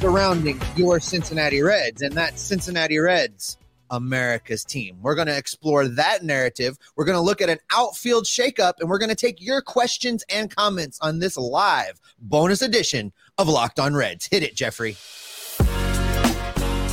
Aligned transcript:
surrounding 0.00 0.60
your 0.76 1.00
Cincinnati 1.00 1.62
Reds, 1.62 2.02
and 2.02 2.12
that 2.14 2.38
Cincinnati 2.38 2.98
Reds, 2.98 3.56
America's 3.90 4.64
team. 4.64 4.98
We're 5.00 5.14
going 5.14 5.28
to 5.28 5.36
explore 5.36 5.86
that 5.88 6.22
narrative. 6.22 6.76
We're 6.96 7.04
going 7.04 7.16
to 7.16 7.22
look 7.22 7.40
at 7.40 7.48
an 7.48 7.58
outfield 7.70 8.24
shakeup, 8.24 8.74
and 8.80 8.90
we're 8.90 8.98
going 8.98 9.10
to 9.10 9.14
take 9.14 9.40
your 9.40 9.62
questions 9.62 10.24
and 10.28 10.54
comments 10.54 10.98
on 11.00 11.18
this 11.18 11.36
live 11.36 12.00
bonus 12.18 12.62
edition 12.62 13.12
of 13.38 13.48
Locked 13.48 13.80
On 13.80 13.94
Reds. 13.94 14.26
Hit 14.26 14.42
it, 14.42 14.54
Jeffrey. 14.54 14.96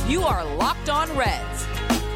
You 0.08 0.22
are 0.22 0.44
Locked 0.56 0.88
On 0.88 1.14
Reds, 1.16 1.66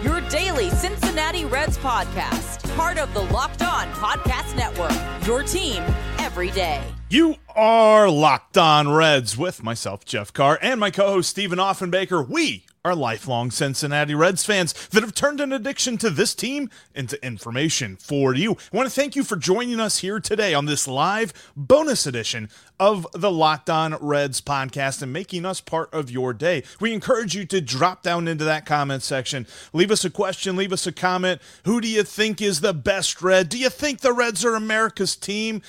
your 0.03 0.21
daily 0.29 0.71
Cincinnati 0.71 1.45
Reds 1.45 1.77
podcast, 1.79 2.68
part 2.79 2.99
of 2.99 3.13
the 3.13 3.23
Locked 3.35 3.63
On 3.63 3.89
Podcast 3.89 4.55
Network, 4.55 4.93
your 5.27 5.43
team 5.43 5.83
every 6.21 6.53
day. 6.53 6.81
You 7.11 7.35
are 7.57 8.09
Locked 8.09 8.57
On 8.57 8.89
Reds 8.89 9.37
with 9.37 9.65
myself, 9.65 10.05
Jeff 10.05 10.33
Carr, 10.33 10.61
and 10.63 10.79
my 10.79 10.93
co 10.93 11.09
host, 11.09 11.29
Stephen 11.29 11.59
Offenbaker. 11.59 12.27
We 12.29 12.67
are 12.85 12.95
lifelong 12.95 13.51
Cincinnati 13.51 14.15
Reds 14.15 14.45
fans 14.45 14.73
that 14.89 15.03
have 15.03 15.15
turned 15.15 15.41
an 15.41 15.53
addiction 15.53 15.99
to 15.99 16.11
this 16.11 16.35
team 16.35 16.71
into 16.95 17.25
information 17.25 17.97
for 17.97 18.35
you. 18.35 18.53
I 18.73 18.77
want 18.77 18.89
to 18.89 18.95
thank 18.95 19.17
you 19.17 19.25
for 19.25 19.37
joining 19.37 19.81
us 19.81 19.99
here 19.99 20.21
today 20.21 20.55
on 20.55 20.67
this 20.67 20.87
live 20.87 21.33
bonus 21.57 22.07
edition 22.07 22.49
of 22.79 23.07
the 23.13 23.31
Locked 23.31 23.69
On 23.69 23.95
Reds 24.01 24.41
podcast 24.41 25.03
and 25.03 25.13
making 25.13 25.45
us 25.45 25.61
part 25.61 25.93
of 25.93 26.11
your 26.11 26.33
day. 26.33 26.63
We 26.81 26.93
encourage 26.93 27.35
you 27.35 27.45
to 27.47 27.61
drop 27.61 28.03
down 28.03 28.29
into 28.29 28.45
that 28.45 28.67
comment 28.67 29.03
section, 29.03 29.47
leave 29.73 29.91
us 29.91 30.05
a 30.05 30.11
question, 30.11 30.57
leave 30.57 30.73
us 30.73 30.87
a 30.87 30.93
comment. 30.93 31.41
Who 31.65 31.81
do 31.81 31.89
you 31.89 32.03
think 32.03 32.41
is 32.41 32.61
the 32.61 32.75
best 32.75 33.21
Red? 33.21 33.49
Do 33.49 33.59
you 33.59 33.71
think 33.71 34.01
the 34.01 34.13
Reds 34.13 34.45
are 34.45 34.55
America's 34.55 35.17
team? 35.17 35.63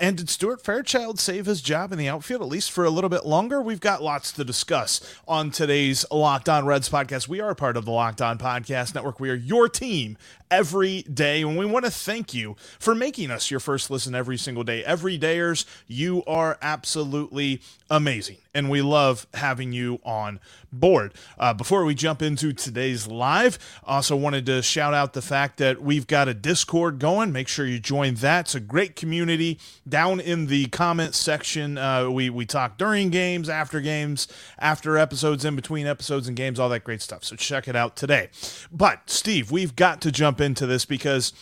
And 0.00 0.16
did 0.16 0.30
Stuart 0.30 0.62
Fairchild 0.62 1.18
save 1.18 1.46
his 1.46 1.60
job 1.60 1.90
in 1.90 1.98
the 1.98 2.06
outfield, 2.06 2.40
at 2.40 2.48
least 2.48 2.70
for 2.70 2.84
a 2.84 2.90
little 2.90 3.10
bit 3.10 3.26
longer? 3.26 3.60
We've 3.60 3.80
got 3.80 4.00
lots 4.00 4.30
to 4.32 4.44
discuss 4.44 5.00
on 5.26 5.50
today's 5.50 6.06
Locked 6.12 6.48
On 6.48 6.64
Reds 6.64 6.88
podcast. 6.88 7.26
We 7.26 7.40
are 7.40 7.52
part 7.56 7.76
of 7.76 7.84
the 7.84 7.90
Locked 7.90 8.22
On 8.22 8.38
Podcast 8.38 8.94
Network. 8.94 9.18
We 9.18 9.28
are 9.30 9.34
your 9.34 9.68
team 9.68 10.16
every 10.50 11.02
day. 11.02 11.42
And 11.42 11.58
we 11.58 11.66
want 11.66 11.84
to 11.84 11.90
thank 11.90 12.32
you 12.32 12.56
for 12.78 12.94
making 12.94 13.30
us 13.30 13.50
your 13.50 13.60
first 13.60 13.90
listen 13.90 14.14
every 14.14 14.38
single 14.38 14.64
day. 14.64 14.84
Every 14.84 15.18
dayers, 15.18 15.64
you 15.86 16.22
are 16.26 16.58
absolutely 16.62 17.60
amazing. 17.90 18.38
And 18.54 18.70
we 18.70 18.82
love 18.82 19.26
having 19.34 19.72
you 19.72 20.00
on 20.04 20.40
board. 20.72 21.14
Uh, 21.38 21.54
before 21.54 21.84
we 21.84 21.94
jump 21.94 22.22
into 22.22 22.52
today's 22.52 23.06
live, 23.06 23.58
also 23.84 24.16
wanted 24.16 24.46
to 24.46 24.62
shout 24.62 24.94
out 24.94 25.12
the 25.12 25.22
fact 25.22 25.58
that 25.58 25.80
we've 25.80 26.06
got 26.06 26.28
a 26.28 26.34
Discord 26.34 26.98
going. 26.98 27.32
Make 27.32 27.48
sure 27.48 27.66
you 27.66 27.78
join 27.78 28.14
that. 28.16 28.46
It's 28.46 28.54
a 28.54 28.60
great 28.60 28.96
community. 28.96 29.58
Down 29.88 30.20
in 30.20 30.46
the 30.46 30.66
comment 30.66 31.14
section, 31.14 31.78
uh, 31.78 32.10
we, 32.10 32.30
we 32.30 32.44
talk 32.44 32.76
during 32.76 33.10
games, 33.10 33.48
after 33.48 33.80
games, 33.80 34.28
after 34.58 34.98
episodes, 34.98 35.44
in 35.44 35.56
between 35.56 35.86
episodes 35.86 36.28
and 36.28 36.36
games, 36.36 36.60
all 36.60 36.68
that 36.68 36.84
great 36.84 37.00
stuff. 37.00 37.24
So 37.24 37.36
check 37.36 37.68
it 37.68 37.76
out 37.76 37.96
today. 37.96 38.28
But, 38.70 39.08
Steve, 39.08 39.50
we've 39.50 39.74
got 39.76 40.00
to 40.02 40.12
jump 40.12 40.40
into 40.40 40.66
this 40.66 40.84
because 40.84 41.32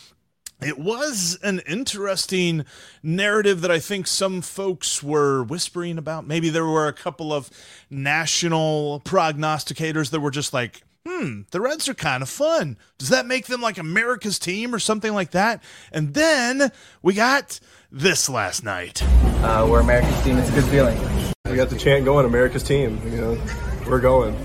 it 0.61 0.79
was 0.79 1.37
an 1.43 1.61
interesting 1.67 2.65
narrative 3.03 3.61
that 3.61 3.71
I 3.71 3.79
think 3.79 4.07
some 4.07 4.41
folks 4.41 5.03
were 5.03 5.43
whispering 5.43 5.97
about. 5.97 6.25
Maybe 6.25 6.49
there 6.49 6.65
were 6.65 6.87
a 6.87 6.93
couple 6.93 7.31
of 7.31 7.49
national 7.89 9.01
prognosticators 9.05 10.09
that 10.09 10.19
were 10.19 10.31
just 10.31 10.53
like, 10.53 10.81
hmm, 11.07 11.41
the 11.51 11.61
Reds 11.61 11.87
are 11.87 11.93
kind 11.93 12.23
of 12.23 12.29
fun. 12.29 12.77
Does 12.97 13.09
that 13.09 13.25
make 13.27 13.45
them 13.45 13.61
like 13.61 13.77
America's 13.77 14.39
team 14.39 14.73
or 14.73 14.79
something 14.79 15.13
like 15.13 15.31
that? 15.31 15.63
And 15.91 16.13
then 16.13 16.71
we 17.01 17.13
got 17.13 17.59
this 17.91 18.29
last 18.29 18.63
night. 18.63 19.01
Uh, 19.43 19.67
we're 19.69 19.79
America's 19.79 20.23
team. 20.23 20.37
It's 20.37 20.49
a 20.49 20.53
good 20.53 20.65
feeling. 20.65 20.97
We 21.49 21.55
got 21.55 21.69
the 21.69 21.77
chant 21.77 22.05
going, 22.05 22.25
America's 22.25 22.63
team. 22.63 23.01
You 23.05 23.21
know, 23.21 23.41
we're 23.87 24.01
going. 24.01 24.35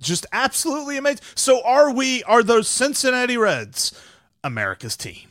Just 0.00 0.26
absolutely 0.32 0.98
amazing. 0.98 1.24
So 1.34 1.62
are 1.64 1.92
we, 1.92 2.22
are 2.24 2.42
those 2.42 2.68
Cincinnati 2.68 3.36
Reds 3.36 3.98
America's 4.44 4.96
team? 4.96 5.28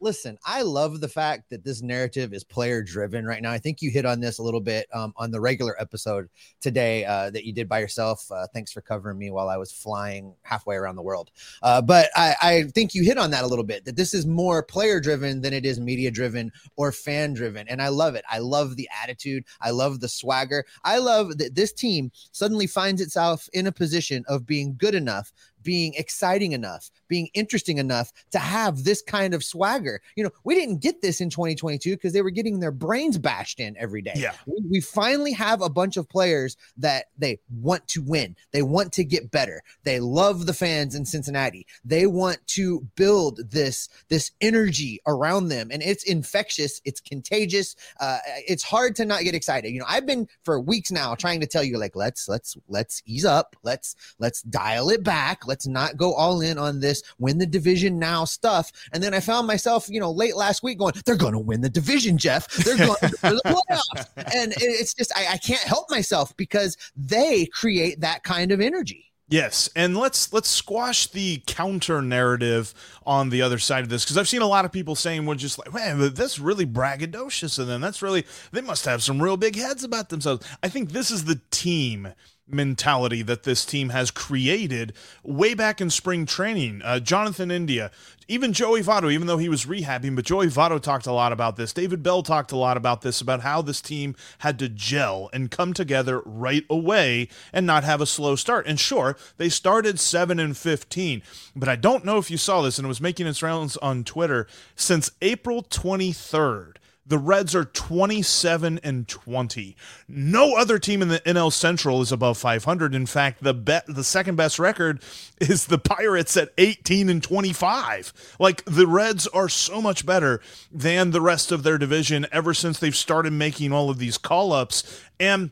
Listen, 0.00 0.38
I 0.44 0.62
love 0.62 1.00
the 1.00 1.08
fact 1.08 1.50
that 1.50 1.64
this 1.64 1.82
narrative 1.82 2.32
is 2.32 2.42
player 2.42 2.82
driven 2.82 3.24
right 3.24 3.42
now. 3.42 3.52
I 3.52 3.58
think 3.58 3.82
you 3.82 3.90
hit 3.90 4.06
on 4.06 4.20
this 4.20 4.38
a 4.38 4.42
little 4.42 4.60
bit 4.60 4.86
um, 4.94 5.12
on 5.16 5.30
the 5.30 5.40
regular 5.40 5.80
episode 5.80 6.28
today 6.60 7.04
uh, 7.04 7.30
that 7.30 7.44
you 7.44 7.52
did 7.52 7.68
by 7.68 7.80
yourself. 7.80 8.30
Uh, 8.30 8.46
thanks 8.52 8.72
for 8.72 8.80
covering 8.80 9.18
me 9.18 9.30
while 9.30 9.48
I 9.48 9.56
was 9.56 9.72
flying 9.72 10.34
halfway 10.42 10.76
around 10.76 10.96
the 10.96 11.02
world. 11.02 11.30
Uh, 11.62 11.82
but 11.82 12.08
I, 12.16 12.34
I, 12.40 12.62
think 12.74 12.94
you 12.94 13.02
hit 13.02 13.18
on 13.18 13.30
that 13.32 13.44
a 13.44 13.46
little 13.46 13.64
bit 13.64 13.84
that 13.84 13.96
this 13.96 14.14
is 14.14 14.26
more 14.26 14.62
player 14.62 15.00
driven 15.00 15.40
than 15.40 15.52
it 15.52 15.66
is 15.66 15.80
media 15.80 16.10
driven 16.10 16.52
or 16.76 16.92
fan 16.92 17.34
driven. 17.34 17.68
And 17.68 17.82
I 17.82 17.88
love 17.88 18.14
it. 18.14 18.24
I 18.30 18.38
love 18.38 18.76
the 18.76 18.88
attitude. 19.02 19.44
I 19.60 19.70
love 19.70 20.00
the 20.00 20.08
swagger. 20.08 20.64
I 20.84 20.98
love 20.98 21.38
that 21.38 21.54
this 21.54 21.72
team 21.72 22.10
suddenly 22.32 22.66
finds 22.66 23.00
itself 23.00 23.48
in 23.52 23.66
a 23.66 23.72
position 23.72 24.24
of 24.28 24.46
being 24.46 24.76
good 24.76 24.94
enough 24.94 25.32
being 25.62 25.94
exciting 25.94 26.52
enough, 26.52 26.90
being 27.08 27.28
interesting 27.34 27.78
enough 27.78 28.12
to 28.30 28.38
have 28.38 28.84
this 28.84 29.02
kind 29.02 29.34
of 29.34 29.44
swagger. 29.44 30.00
You 30.16 30.24
know, 30.24 30.30
we 30.44 30.54
didn't 30.54 30.78
get 30.78 31.02
this 31.02 31.20
in 31.20 31.30
2022 31.30 31.96
because 31.96 32.12
they 32.12 32.22
were 32.22 32.30
getting 32.30 32.60
their 32.60 32.72
brains 32.72 33.18
bashed 33.18 33.60
in 33.60 33.76
every 33.78 34.02
day. 34.02 34.14
Yeah. 34.16 34.32
We, 34.46 34.62
we, 34.68 34.80
finally 34.80 35.32
have 35.32 35.60
a 35.60 35.68
bunch 35.68 35.96
of 35.96 36.08
players 36.08 36.56
that 36.78 37.06
they 37.18 37.38
want 37.60 37.86
to 37.88 38.02
win. 38.02 38.34
They 38.52 38.62
want 38.62 38.92
to 38.94 39.04
get 39.04 39.30
better. 39.30 39.62
They 39.84 40.00
love 40.00 40.46
the 40.46 40.54
fans 40.54 40.94
in 40.94 41.04
Cincinnati. 41.04 41.66
They 41.84 42.06
want 42.06 42.38
to 42.48 42.80
build 42.96 43.40
this 43.50 43.88
this 44.08 44.32
energy 44.40 45.00
around 45.06 45.48
them 45.48 45.70
and 45.70 45.82
it's 45.82 46.04
infectious, 46.04 46.80
it's 46.84 47.00
contagious. 47.00 47.76
Uh, 48.00 48.18
it's 48.48 48.62
hard 48.62 48.96
to 48.96 49.04
not 49.04 49.22
get 49.22 49.34
excited. 49.34 49.70
You 49.70 49.80
know, 49.80 49.86
I've 49.88 50.06
been 50.06 50.28
for 50.44 50.60
weeks 50.60 50.90
now 50.90 51.14
trying 51.14 51.40
to 51.40 51.46
tell 51.46 51.62
you 51.62 51.78
like 51.78 51.94
let's 51.94 52.28
let's 52.28 52.56
let's 52.68 53.02
ease 53.06 53.24
up. 53.24 53.56
Let's 53.62 53.96
let's 54.18 54.42
dial 54.42 54.90
it 54.90 55.02
back 55.02 55.46
Let's 55.50 55.66
not 55.66 55.96
go 55.96 56.14
all 56.14 56.42
in 56.42 56.58
on 56.58 56.78
this 56.78 57.02
win 57.18 57.38
the 57.38 57.44
division 57.46 57.98
now 57.98 58.24
stuff. 58.24 58.70
And 58.92 59.02
then 59.02 59.14
I 59.14 59.18
found 59.18 59.48
myself, 59.48 59.88
you 59.90 59.98
know, 59.98 60.12
late 60.12 60.36
last 60.36 60.62
week 60.62 60.78
going, 60.78 60.94
they're 61.04 61.16
going 61.16 61.32
to 61.32 61.40
win 61.40 61.60
the 61.60 61.68
division, 61.68 62.16
Jeff. 62.16 62.48
They're 62.52 62.76
going 62.76 62.94
to 63.00 63.08
the 63.08 63.64
playoffs. 63.68 64.06
And 64.32 64.54
it's 64.58 64.94
just, 64.94 65.10
I, 65.18 65.32
I 65.32 65.36
can't 65.38 65.62
help 65.62 65.90
myself 65.90 66.36
because 66.36 66.76
they 66.94 67.46
create 67.46 68.00
that 68.02 68.22
kind 68.22 68.52
of 68.52 68.60
energy. 68.60 69.10
Yes, 69.28 69.70
and 69.74 69.96
let's 69.96 70.32
let's 70.32 70.48
squash 70.48 71.06
the 71.08 71.42
counter 71.46 72.00
narrative 72.00 72.74
on 73.06 73.30
the 73.30 73.42
other 73.42 73.58
side 73.58 73.84
of 73.84 73.88
this 73.88 74.04
because 74.04 74.18
I've 74.18 74.28
seen 74.28 74.42
a 74.42 74.46
lot 74.46 74.64
of 74.64 74.72
people 74.72 74.96
saying, 74.96 75.24
"Well, 75.24 75.36
just 75.36 75.56
like 75.56 75.72
man, 75.72 76.14
that's 76.14 76.40
really 76.40 76.66
braggadocious," 76.66 77.60
and 77.60 77.68
then 77.68 77.80
that's 77.80 78.02
really 78.02 78.24
they 78.50 78.60
must 78.60 78.84
have 78.86 79.04
some 79.04 79.22
real 79.22 79.36
big 79.36 79.54
heads 79.54 79.84
about 79.84 80.08
themselves. 80.08 80.44
I 80.64 80.68
think 80.68 80.90
this 80.90 81.12
is 81.12 81.26
the 81.26 81.40
team 81.52 82.12
mentality 82.52 83.22
that 83.22 83.42
this 83.42 83.64
team 83.64 83.90
has 83.90 84.10
created 84.10 84.92
way 85.22 85.54
back 85.54 85.80
in 85.80 85.90
spring 85.90 86.26
training. 86.26 86.82
Uh, 86.84 87.00
Jonathan 87.00 87.50
India, 87.50 87.90
even 88.28 88.52
Joey 88.52 88.82
Votto, 88.82 89.12
even 89.12 89.26
though 89.26 89.38
he 89.38 89.48
was 89.48 89.66
rehabbing, 89.66 90.14
but 90.14 90.24
Joey 90.24 90.46
Votto 90.46 90.80
talked 90.80 91.06
a 91.06 91.12
lot 91.12 91.32
about 91.32 91.56
this. 91.56 91.72
David 91.72 92.02
Bell 92.02 92.22
talked 92.22 92.52
a 92.52 92.56
lot 92.56 92.76
about 92.76 93.02
this, 93.02 93.20
about 93.20 93.40
how 93.40 93.60
this 93.60 93.80
team 93.80 94.14
had 94.38 94.58
to 94.60 94.68
gel 94.68 95.28
and 95.32 95.50
come 95.50 95.72
together 95.72 96.22
right 96.24 96.64
away 96.70 97.28
and 97.52 97.66
not 97.66 97.82
have 97.82 98.00
a 98.00 98.06
slow 98.06 98.36
start. 98.36 98.66
And 98.66 98.78
sure, 98.78 99.16
they 99.36 99.48
started 99.48 99.98
7 99.98 100.38
and 100.38 100.56
15, 100.56 101.22
but 101.56 101.68
I 101.68 101.76
don't 101.76 102.04
know 102.04 102.18
if 102.18 102.30
you 102.30 102.36
saw 102.36 102.62
this, 102.62 102.78
and 102.78 102.86
it 102.86 102.88
was 102.88 103.00
making 103.00 103.26
its 103.26 103.42
rounds 103.42 103.76
on 103.78 104.04
Twitter 104.04 104.46
since 104.76 105.10
April 105.20 105.62
23rd 105.64 106.76
the 107.10 107.18
Reds 107.18 107.56
are 107.56 107.64
27 107.64 108.78
and 108.84 109.08
20. 109.08 109.76
No 110.08 110.54
other 110.54 110.78
team 110.78 111.02
in 111.02 111.08
the 111.08 111.18
NL 111.20 111.52
Central 111.52 112.00
is 112.00 112.12
above 112.12 112.38
500. 112.38 112.94
In 112.94 113.04
fact, 113.04 113.42
the 113.42 113.52
bet 113.52 113.84
the 113.88 114.04
second 114.04 114.36
best 114.36 114.60
record 114.60 115.02
is 115.40 115.66
the 115.66 115.78
Pirates 115.78 116.36
at 116.36 116.52
18 116.56 117.08
and 117.10 117.20
25. 117.20 118.36
Like 118.38 118.64
the 118.64 118.86
Reds 118.86 119.26
are 119.26 119.48
so 119.48 119.82
much 119.82 120.06
better 120.06 120.40
than 120.70 121.10
the 121.10 121.20
rest 121.20 121.50
of 121.50 121.64
their 121.64 121.78
division 121.78 122.28
ever 122.30 122.54
since 122.54 122.78
they've 122.78 122.94
started 122.94 123.32
making 123.32 123.72
all 123.72 123.90
of 123.90 123.98
these 123.98 124.16
call-ups 124.16 125.04
and 125.18 125.50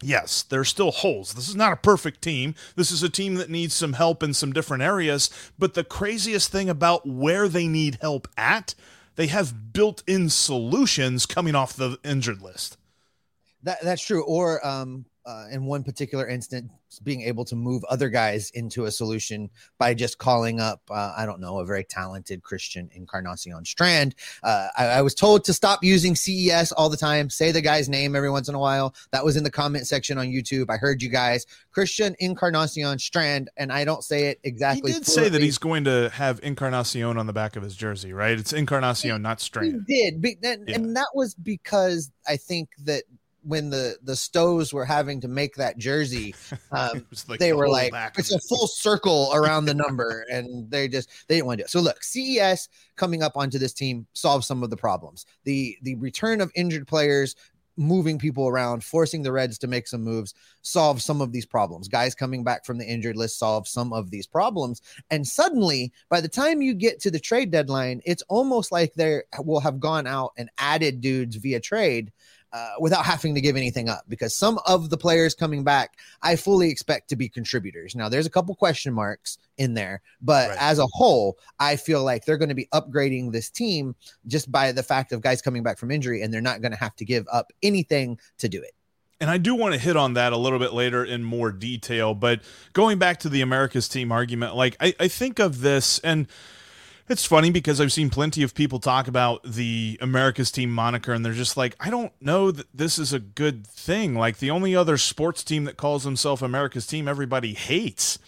Yes, 0.00 0.44
there 0.44 0.60
are 0.60 0.64
still 0.64 0.92
holes. 0.92 1.34
This 1.34 1.48
is 1.48 1.56
not 1.56 1.72
a 1.72 1.76
perfect 1.76 2.22
team. 2.22 2.54
This 2.76 2.92
is 2.92 3.02
a 3.02 3.08
team 3.08 3.34
that 3.34 3.50
needs 3.50 3.74
some 3.74 3.94
help 3.94 4.22
in 4.22 4.32
some 4.32 4.52
different 4.52 4.84
areas. 4.84 5.28
But 5.58 5.74
the 5.74 5.82
craziest 5.82 6.52
thing 6.52 6.68
about 6.68 7.08
where 7.08 7.48
they 7.48 7.66
need 7.66 7.98
help 8.00 8.28
at 8.36 8.76
they 9.18 9.26
have 9.26 9.72
built-in 9.72 10.30
solutions 10.30 11.26
coming 11.26 11.56
off 11.56 11.72
the 11.72 11.98
injured 12.04 12.40
list. 12.40 12.78
That 13.64 13.82
that's 13.82 14.06
true. 14.06 14.22
Or 14.22 14.64
um, 14.64 15.06
uh, 15.28 15.44
in 15.50 15.66
one 15.66 15.84
particular 15.84 16.26
instance, 16.26 16.72
being 17.04 17.20
able 17.20 17.44
to 17.44 17.54
move 17.54 17.84
other 17.84 18.08
guys 18.08 18.50
into 18.54 18.86
a 18.86 18.90
solution 18.90 19.50
by 19.76 19.92
just 19.92 20.16
calling 20.16 20.58
up, 20.58 20.80
uh, 20.90 21.12
I 21.14 21.26
don't 21.26 21.38
know, 21.38 21.58
a 21.58 21.66
very 21.66 21.84
talented 21.84 22.42
Christian 22.42 22.88
Encarnacion 22.94 23.62
Strand. 23.66 24.14
Uh, 24.42 24.68
I, 24.78 24.86
I, 24.86 25.02
was 25.02 25.14
told 25.14 25.44
to 25.44 25.52
stop 25.52 25.84
using 25.84 26.16
CES 26.16 26.72
all 26.72 26.88
the 26.88 26.96
time, 26.96 27.28
say 27.28 27.52
the 27.52 27.60
guy's 27.60 27.90
name 27.90 28.16
every 28.16 28.30
once 28.30 28.48
in 28.48 28.54
a 28.54 28.58
while. 28.58 28.94
That 29.10 29.22
was 29.22 29.36
in 29.36 29.44
the 29.44 29.50
comment 29.50 29.86
section 29.86 30.16
on 30.16 30.28
YouTube. 30.28 30.70
I 30.70 30.78
heard 30.78 31.02
you 31.02 31.10
guys, 31.10 31.44
Christian 31.72 32.16
Encarnacion 32.20 32.98
Strand, 32.98 33.50
and 33.58 33.70
I 33.70 33.84
don't 33.84 34.02
say 34.02 34.28
it 34.28 34.40
exactly. 34.44 34.92
He 34.92 34.98
did 34.98 35.06
say 35.06 35.28
that 35.28 35.42
he's 35.42 35.58
going 35.58 35.84
to 35.84 36.08
have 36.14 36.40
Encarnacion 36.42 37.18
on 37.18 37.26
the 37.26 37.34
back 37.34 37.56
of 37.56 37.62
his 37.62 37.76
jersey, 37.76 38.14
right? 38.14 38.38
It's 38.38 38.54
Encarnacion, 38.54 39.20
not 39.20 39.42
Strand. 39.42 39.84
He 39.86 40.10
did, 40.10 40.24
and, 40.42 40.66
yeah. 40.66 40.76
and 40.76 40.96
that 40.96 41.08
was 41.14 41.34
because 41.34 42.10
I 42.26 42.38
think 42.38 42.70
that 42.84 43.04
when 43.48 43.70
the 43.70 43.96
the 44.02 44.14
Stows 44.14 44.74
were 44.74 44.84
having 44.84 45.22
to 45.22 45.28
make 45.28 45.56
that 45.56 45.78
jersey, 45.78 46.34
um, 46.70 47.04
like 47.28 47.40
they 47.40 47.50
the 47.50 47.56
were 47.56 47.68
like, 47.68 47.92
it's 48.18 48.32
a 48.32 48.38
full 48.40 48.66
circle 48.68 49.30
around 49.32 49.64
the 49.64 49.74
number, 49.74 50.26
and 50.30 50.70
they 50.70 50.86
just 50.86 51.08
they 51.26 51.36
didn't 51.36 51.46
want 51.46 51.58
to 51.58 51.62
do 51.62 51.64
it. 51.64 51.70
So 51.70 51.80
look, 51.80 52.04
CES 52.04 52.68
coming 52.96 53.22
up 53.22 53.36
onto 53.36 53.58
this 53.58 53.72
team 53.72 54.06
solves 54.12 54.46
some 54.46 54.62
of 54.62 54.70
the 54.70 54.76
problems. 54.76 55.24
The 55.44 55.76
the 55.82 55.94
return 55.96 56.42
of 56.42 56.52
injured 56.54 56.86
players 56.86 57.34
moving 57.78 58.18
people 58.18 58.48
around, 58.48 58.82
forcing 58.82 59.22
the 59.22 59.32
Reds 59.32 59.56
to 59.58 59.68
make 59.68 59.86
some 59.86 60.02
moves, 60.02 60.34
solve 60.62 61.00
some 61.00 61.22
of 61.22 61.32
these 61.32 61.46
problems. 61.46 61.86
Guys 61.86 62.14
coming 62.14 62.42
back 62.42 62.66
from 62.66 62.76
the 62.76 62.84
injured 62.84 63.16
list 63.16 63.38
solve 63.38 63.68
some 63.68 63.92
of 63.92 64.10
these 64.10 64.26
problems. 64.26 64.82
And 65.10 65.26
suddenly, 65.26 65.92
by 66.10 66.20
the 66.20 66.28
time 66.28 66.60
you 66.60 66.74
get 66.74 67.00
to 67.00 67.10
the 67.10 67.20
trade 67.20 67.52
deadline, 67.52 68.02
it's 68.04 68.22
almost 68.28 68.72
like 68.72 68.92
they 68.94 69.20
will 69.38 69.60
have 69.60 69.78
gone 69.78 70.06
out 70.06 70.32
and 70.36 70.50
added 70.58 71.00
dudes 71.00 71.36
via 71.36 71.60
trade 71.60 72.12
uh, 72.52 72.72
without 72.80 73.04
having 73.04 73.34
to 73.34 73.40
give 73.40 73.56
anything 73.56 73.88
up 73.88 74.04
because 74.08 74.34
some 74.34 74.58
of 74.66 74.90
the 74.90 74.96
players 74.96 75.34
coming 75.34 75.64
back, 75.64 75.98
I 76.22 76.36
fully 76.36 76.70
expect 76.70 77.08
to 77.10 77.16
be 77.16 77.28
contributors. 77.28 77.94
Now, 77.94 78.08
there's 78.08 78.26
a 78.26 78.30
couple 78.30 78.54
question 78.54 78.92
marks 78.92 79.38
in 79.58 79.74
there, 79.74 80.02
but 80.22 80.50
right. 80.50 80.58
as 80.60 80.78
a 80.78 80.86
whole, 80.92 81.38
I 81.60 81.76
feel 81.76 82.02
like 82.04 82.24
they're 82.24 82.38
going 82.38 82.48
to 82.48 82.54
be 82.54 82.68
upgrading 82.72 83.32
this 83.32 83.50
team 83.50 83.94
just 84.26 84.50
by 84.50 84.72
the 84.72 84.82
fact 84.82 85.12
of 85.12 85.20
guys 85.20 85.42
coming 85.42 85.62
back 85.62 85.78
from 85.78 85.90
injury, 85.90 86.22
and 86.22 86.32
they're 86.32 86.40
not 86.40 86.62
going 86.62 86.72
to 86.72 86.78
have 86.78 86.96
to 86.96 87.04
give 87.04 87.26
up 87.30 87.52
anything 87.62 88.18
to 88.38 88.48
do 88.48 88.62
it. 88.62 88.72
And 89.20 89.30
I 89.30 89.38
do 89.38 89.54
want 89.54 89.74
to 89.74 89.80
hit 89.80 89.96
on 89.96 90.14
that 90.14 90.32
a 90.32 90.36
little 90.36 90.60
bit 90.60 90.72
later 90.72 91.04
in 91.04 91.24
more 91.24 91.50
detail. 91.50 92.14
But 92.14 92.40
going 92.72 92.98
back 92.98 93.18
to 93.20 93.28
the 93.28 93.40
America's 93.40 93.88
team 93.88 94.12
argument, 94.12 94.54
like 94.54 94.76
I, 94.80 94.94
I 95.00 95.08
think 95.08 95.40
of 95.40 95.60
this 95.60 95.98
and 96.00 96.28
it's 97.08 97.24
funny 97.24 97.50
because 97.50 97.80
I've 97.80 97.92
seen 97.92 98.10
plenty 98.10 98.42
of 98.42 98.54
people 98.54 98.80
talk 98.80 99.08
about 99.08 99.42
the 99.42 99.98
America's 100.00 100.50
team 100.50 100.70
moniker, 100.70 101.12
and 101.12 101.24
they're 101.24 101.32
just 101.32 101.56
like, 101.56 101.74
I 101.80 101.90
don't 101.90 102.12
know 102.20 102.50
that 102.50 102.66
this 102.74 102.98
is 102.98 103.12
a 103.12 103.18
good 103.18 103.66
thing. 103.66 104.14
Like, 104.14 104.38
the 104.38 104.50
only 104.50 104.74
other 104.74 104.96
sports 104.96 105.42
team 105.44 105.64
that 105.64 105.76
calls 105.76 106.04
themselves 106.04 106.42
America's 106.42 106.86
team, 106.86 107.08
everybody 107.08 107.54
hates. 107.54 108.18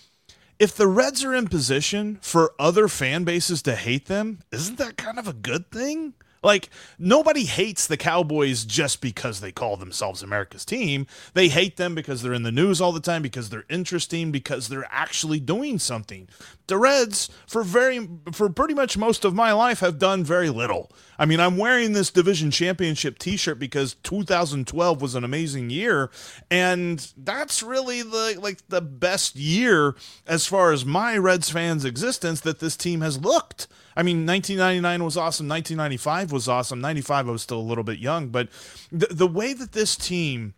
If 0.59 0.77
the 0.77 0.87
Reds 0.87 1.25
are 1.25 1.35
in 1.35 1.49
position 1.49 2.19
for 2.21 2.53
other 2.59 2.87
fan 2.87 3.25
bases 3.25 3.63
to 3.63 3.75
hate 3.75 4.07
them, 4.07 4.41
isn't 4.53 4.79
that 4.79 4.97
kind 4.99 5.19
of 5.19 5.27
a 5.27 5.33
good 5.33 5.71
thing? 5.71 6.15
Like, 6.43 6.71
nobody 6.99 7.45
hates 7.45 7.87
the 7.87 7.99
Cowboys 7.99 8.65
just 8.65 9.03
because 9.03 9.41
they 9.41 9.53
call 9.53 9.77
themselves 9.77 10.23
America's 10.23 10.65
team. 10.65 11.07
They 11.35 11.49
hate 11.49 11.77
them 11.77 11.95
because 11.95 12.23
they're 12.23 12.33
in 12.33 12.45
the 12.45 12.53
news 12.53 12.81
all 12.81 12.93
the 12.93 13.01
time, 13.01 13.21
because 13.21 13.51
they're 13.51 13.67
interesting, 13.69 14.33
because 14.33 14.69
they're 14.69 14.89
actually 14.91 15.41
doing 15.41 15.79
something. 15.79 16.29
The 16.71 16.79
Reds, 16.79 17.29
for 17.49 17.65
very 17.65 18.09
for 18.31 18.49
pretty 18.49 18.75
much 18.75 18.97
most 18.97 19.25
of 19.25 19.35
my 19.35 19.53
life, 19.53 19.81
have 19.81 19.99
done 19.99 20.23
very 20.23 20.51
little. 20.51 20.93
I 21.19 21.27
mean, 21.27 21.41
I'm 21.41 21.57
wearing 21.57 21.93
this 21.93 22.13
division 22.13 22.53
championship 22.53 23.19
t-shirt 23.19 23.59
because 23.59 23.95
2012 24.05 25.03
was 25.03 25.17
an 25.17 25.25
amazing 25.25 25.71
year, 25.71 26.13
and 26.49 27.13
that's 27.17 27.61
really 27.61 28.03
the 28.03 28.39
like 28.41 28.69
the 28.69 28.81
best 28.81 29.35
year 29.35 29.97
as 30.29 30.47
far 30.47 30.71
as 30.71 30.87
my 30.87 31.19
Reds 31.19 31.51
fans' 31.51 31.85
existence 31.85 32.41
that 32.43 32.61
this 32.61 32.77
team 32.77 33.01
has 33.01 33.21
looked. 33.21 33.67
I 33.97 34.05
mean, 34.05 34.25
1999 34.25 35.05
was 35.05 35.17
awesome. 35.17 35.49
1995 35.49 36.31
was 36.31 36.47
awesome. 36.47 36.81
95, 36.81 37.29
I 37.29 37.33
was 37.33 37.43
still 37.43 37.59
a 37.59 37.61
little 37.61 37.83
bit 37.83 37.99
young, 37.99 38.29
but 38.29 38.49
the, 38.93 39.09
the 39.11 39.27
way 39.27 39.55
that 39.55 39.73
this 39.73 39.97
team 39.97 40.55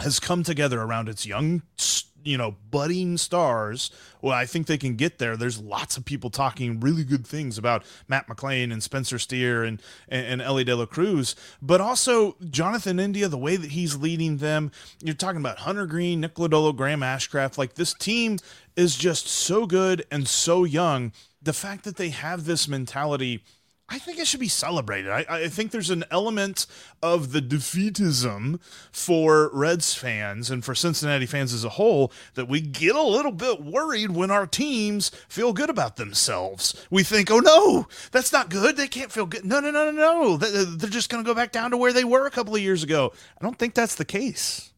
has 0.00 0.20
come 0.20 0.42
together 0.42 0.82
around 0.82 1.08
its 1.08 1.24
young, 1.24 1.62
you 2.28 2.36
know, 2.36 2.54
budding 2.70 3.16
stars. 3.16 3.90
Well, 4.20 4.34
I 4.34 4.44
think 4.44 4.66
they 4.66 4.76
can 4.76 4.96
get 4.96 5.18
there. 5.18 5.36
There's 5.36 5.58
lots 5.58 5.96
of 5.96 6.04
people 6.04 6.28
talking 6.28 6.78
really 6.78 7.04
good 7.04 7.26
things 7.26 7.56
about 7.56 7.84
Matt 8.06 8.28
McLain 8.28 8.70
and 8.72 8.82
Spencer 8.82 9.18
Steer 9.18 9.64
and, 9.64 9.80
and, 10.08 10.26
and 10.26 10.42
Elly 10.42 10.64
De 10.64 10.76
La 10.76 10.84
Cruz, 10.84 11.34
but 11.62 11.80
also 11.80 12.36
Jonathan 12.50 13.00
India, 13.00 13.28
the 13.28 13.38
way 13.38 13.56
that 13.56 13.70
he's 13.70 13.96
leading 13.96 14.36
them. 14.36 14.70
You're 15.02 15.14
talking 15.14 15.40
about 15.40 15.60
Hunter 15.60 15.86
Greene, 15.86 16.20
Nick 16.20 16.34
Lodolo, 16.34 16.76
Graham 16.76 17.00
Ashcraft. 17.00 17.56
Like 17.56 17.74
this 17.74 17.94
team 17.94 18.38
is 18.76 18.96
just 18.96 19.26
so 19.26 19.66
good 19.66 20.04
and 20.10 20.28
so 20.28 20.64
young 20.64 21.12
the 21.40 21.52
fact 21.52 21.84
that 21.84 21.96
they 21.96 22.10
have 22.10 22.44
this 22.44 22.68
mentality, 22.68 23.44
I 23.90 23.98
think 23.98 24.18
it 24.18 24.26
should 24.26 24.40
be 24.40 24.48
celebrated. 24.48 25.10
I, 25.10 25.24
I, 25.28 25.48
think 25.48 25.70
there's 25.70 25.88
an 25.88 26.04
element 26.10 26.66
of 27.02 27.32
the 27.32 27.40
defeatism 27.40 28.60
for 28.92 29.50
Reds 29.54 29.94
fans 29.94 30.50
and 30.50 30.62
for 30.62 30.74
Cincinnati 30.74 31.24
fans 31.24 31.54
as 31.54 31.64
a 31.64 31.70
whole 31.70 32.12
that 32.34 32.48
we 32.48 32.60
get 32.60 32.94
a 32.94 33.02
little 33.02 33.32
bit 33.32 33.62
worried 33.62 34.10
when 34.10 34.30
our 34.30 34.46
teams 34.46 35.10
feel 35.26 35.54
good 35.54 35.70
about 35.70 35.96
themselves. 35.96 36.86
We 36.90 37.02
think, 37.02 37.30
oh 37.30 37.38
no, 37.38 37.86
that's 38.12 38.32
not 38.32 38.50
good. 38.50 38.76
They 38.76 38.88
can't 38.88 39.10
feel 39.10 39.24
good. 39.24 39.46
No, 39.46 39.58
no, 39.60 39.70
no, 39.70 39.90
no, 39.90 39.92
no. 39.92 40.36
They're 40.36 40.90
just 40.90 41.08
going 41.08 41.24
to 41.24 41.28
go 41.28 41.34
back 41.34 41.50
down 41.50 41.70
to 41.70 41.78
where 41.78 41.94
they 41.94 42.04
were 42.04 42.26
a 42.26 42.30
couple 42.30 42.54
of 42.54 42.60
years 42.60 42.82
ago. 42.82 43.12
I 43.40 43.44
don't 43.44 43.58
think 43.58 43.72
that's 43.72 43.94
the 43.94 44.04
case. 44.04 44.70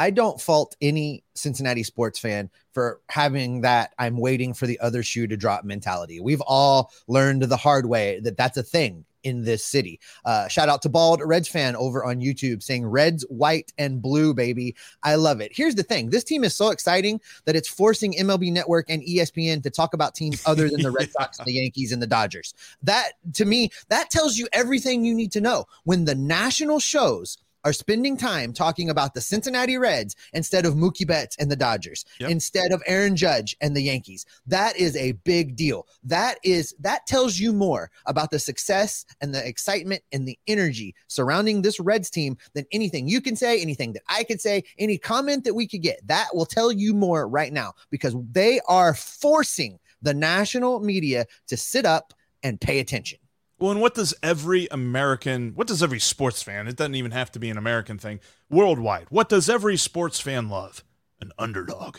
I 0.00 0.08
don't 0.08 0.40
fault 0.40 0.76
any 0.80 1.24
Cincinnati 1.34 1.82
sports 1.82 2.18
fan 2.18 2.48
for 2.72 3.02
having 3.10 3.60
that 3.60 3.92
I'm 3.98 4.16
waiting 4.16 4.54
for 4.54 4.66
the 4.66 4.80
other 4.80 5.02
shoe 5.02 5.26
to 5.26 5.36
drop 5.36 5.62
mentality. 5.62 6.20
We've 6.20 6.40
all 6.40 6.90
learned 7.06 7.42
the 7.42 7.56
hard 7.58 7.84
way 7.84 8.18
that 8.20 8.38
that's 8.38 8.56
a 8.56 8.62
thing 8.62 9.04
in 9.24 9.44
this 9.44 9.62
city. 9.62 10.00
Uh, 10.24 10.48
shout 10.48 10.70
out 10.70 10.80
to 10.82 10.88
Bald 10.88 11.20
Reds 11.22 11.48
fan 11.48 11.76
over 11.76 12.02
on 12.02 12.18
YouTube 12.18 12.62
saying 12.62 12.86
Reds, 12.86 13.26
white, 13.28 13.74
and 13.76 14.00
blue, 14.00 14.32
baby. 14.32 14.74
I 15.02 15.16
love 15.16 15.42
it. 15.42 15.52
Here's 15.54 15.74
the 15.74 15.82
thing 15.82 16.08
this 16.08 16.24
team 16.24 16.44
is 16.44 16.56
so 16.56 16.70
exciting 16.70 17.20
that 17.44 17.54
it's 17.54 17.68
forcing 17.68 18.14
MLB 18.14 18.50
Network 18.50 18.88
and 18.88 19.02
ESPN 19.02 19.62
to 19.64 19.68
talk 19.68 19.92
about 19.92 20.14
teams 20.14 20.42
other 20.46 20.70
than 20.70 20.80
the 20.80 20.90
Red 20.90 21.12
Sox, 21.18 21.36
the 21.36 21.52
Yankees, 21.52 21.92
and 21.92 22.00
the 22.00 22.06
Dodgers. 22.06 22.54
That, 22.82 23.12
to 23.34 23.44
me, 23.44 23.68
that 23.90 24.08
tells 24.08 24.38
you 24.38 24.48
everything 24.54 25.04
you 25.04 25.14
need 25.14 25.32
to 25.32 25.42
know. 25.42 25.66
When 25.84 26.06
the 26.06 26.14
national 26.14 26.80
shows, 26.80 27.36
are 27.64 27.72
spending 27.72 28.16
time 28.16 28.52
talking 28.52 28.90
about 28.90 29.14
the 29.14 29.20
Cincinnati 29.20 29.78
Reds 29.78 30.16
instead 30.32 30.66
of 30.66 30.74
Mookie 30.74 31.06
Betts 31.06 31.36
and 31.38 31.50
the 31.50 31.56
Dodgers, 31.56 32.04
yep. 32.18 32.30
instead 32.30 32.72
of 32.72 32.82
Aaron 32.86 33.16
Judge 33.16 33.56
and 33.60 33.76
the 33.76 33.82
Yankees. 33.82 34.26
That 34.46 34.76
is 34.76 34.96
a 34.96 35.12
big 35.12 35.56
deal. 35.56 35.86
That 36.04 36.38
is 36.44 36.74
that 36.80 37.06
tells 37.06 37.38
you 37.38 37.52
more 37.52 37.90
about 38.06 38.30
the 38.30 38.38
success 38.38 39.04
and 39.20 39.34
the 39.34 39.46
excitement 39.46 40.02
and 40.12 40.26
the 40.26 40.38
energy 40.46 40.94
surrounding 41.08 41.62
this 41.62 41.80
Reds 41.80 42.10
team 42.10 42.36
than 42.54 42.66
anything 42.72 43.08
you 43.08 43.20
can 43.20 43.36
say, 43.36 43.60
anything 43.60 43.92
that 43.92 44.02
I 44.08 44.24
could 44.24 44.40
say, 44.40 44.64
any 44.78 44.98
comment 44.98 45.44
that 45.44 45.54
we 45.54 45.66
could 45.66 45.82
get. 45.82 46.06
That 46.06 46.28
will 46.34 46.46
tell 46.46 46.72
you 46.72 46.94
more 46.94 47.28
right 47.28 47.52
now 47.52 47.74
because 47.90 48.14
they 48.30 48.60
are 48.68 48.94
forcing 48.94 49.78
the 50.02 50.14
national 50.14 50.80
media 50.80 51.26
to 51.48 51.56
sit 51.56 51.84
up 51.84 52.14
and 52.42 52.60
pay 52.60 52.78
attention. 52.80 53.18
Well, 53.60 53.70
and 53.70 53.80
what 53.80 53.94
does 53.94 54.14
every 54.22 54.66
American, 54.70 55.52
what 55.54 55.66
does 55.66 55.82
every 55.82 56.00
sports 56.00 56.42
fan, 56.42 56.66
it 56.66 56.76
doesn't 56.76 56.94
even 56.94 57.10
have 57.10 57.30
to 57.32 57.38
be 57.38 57.50
an 57.50 57.58
American 57.58 57.98
thing, 57.98 58.20
worldwide, 58.48 59.06
what 59.10 59.28
does 59.28 59.48
every 59.50 59.76
sports 59.76 60.18
fan 60.18 60.48
love? 60.48 60.82
an 61.20 61.32
underdog. 61.38 61.98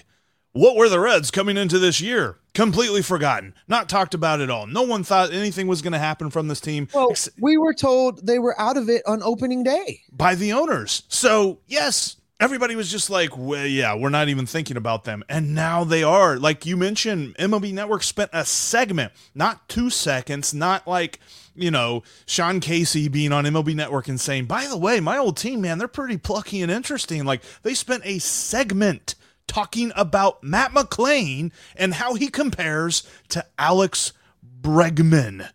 What 0.53 0.75
were 0.75 0.89
the 0.89 0.99
Reds 0.99 1.31
coming 1.31 1.55
into 1.55 1.79
this 1.79 2.01
year? 2.01 2.37
Completely 2.53 3.01
forgotten, 3.01 3.53
not 3.69 3.87
talked 3.87 4.13
about 4.13 4.41
at 4.41 4.49
all. 4.49 4.67
No 4.67 4.81
one 4.81 5.03
thought 5.03 5.31
anything 5.31 5.67
was 5.67 5.81
going 5.81 5.93
to 5.93 5.99
happen 5.99 6.29
from 6.29 6.49
this 6.49 6.59
team. 6.59 6.89
Well, 6.93 7.13
we 7.39 7.55
were 7.57 7.73
told 7.73 8.27
they 8.27 8.39
were 8.39 8.59
out 8.59 8.75
of 8.75 8.89
it 8.89 9.01
on 9.07 9.23
opening 9.23 9.63
day. 9.63 10.01
by 10.11 10.35
the 10.35 10.51
owners. 10.51 11.03
So, 11.07 11.59
yes, 11.67 12.17
everybody 12.41 12.75
was 12.75 12.91
just 12.91 13.09
like, 13.11 13.37
well, 13.37 13.67
yeah, 13.67 13.95
we're 13.95 14.09
not 14.09 14.27
even 14.27 14.47
thinking 14.47 14.75
about 14.75 15.03
them. 15.03 15.23
And 15.29 15.53
now 15.53 15.83
they 15.83 16.01
are. 16.01 16.37
Like 16.37 16.65
you 16.65 16.75
mentioned, 16.75 17.35
MLB 17.37 17.71
Network 17.71 18.01
spent 18.01 18.31
a 18.33 18.43
segment, 18.43 19.13
not 19.35 19.69
two 19.69 19.91
seconds, 19.91 20.51
not 20.51 20.87
like, 20.87 21.19
you 21.55 21.69
know, 21.69 22.01
Sean 22.25 22.59
Casey 22.59 23.07
being 23.07 23.31
on 23.31 23.45
MLB 23.45 23.75
Network 23.75 24.07
and 24.07 24.19
saying, 24.19 24.45
by 24.45 24.65
the 24.65 24.75
way, 24.75 24.99
my 24.99 25.19
old 25.19 25.37
team, 25.37 25.61
man, 25.61 25.77
they're 25.77 25.87
pretty 25.87 26.17
plucky 26.17 26.63
and 26.63 26.71
interesting. 26.71 27.23
Like 27.23 27.43
they 27.61 27.75
spent 27.75 28.01
a 28.05 28.17
segment 28.17 29.13
talking 29.45 29.91
about 29.95 30.43
Matt 30.43 30.71
McLain 30.71 31.51
and 31.75 31.93
how 31.93 32.15
he 32.15 32.27
compares 32.27 33.07
to 33.29 33.45
Alex 33.59 34.13
Bregman 34.61 35.47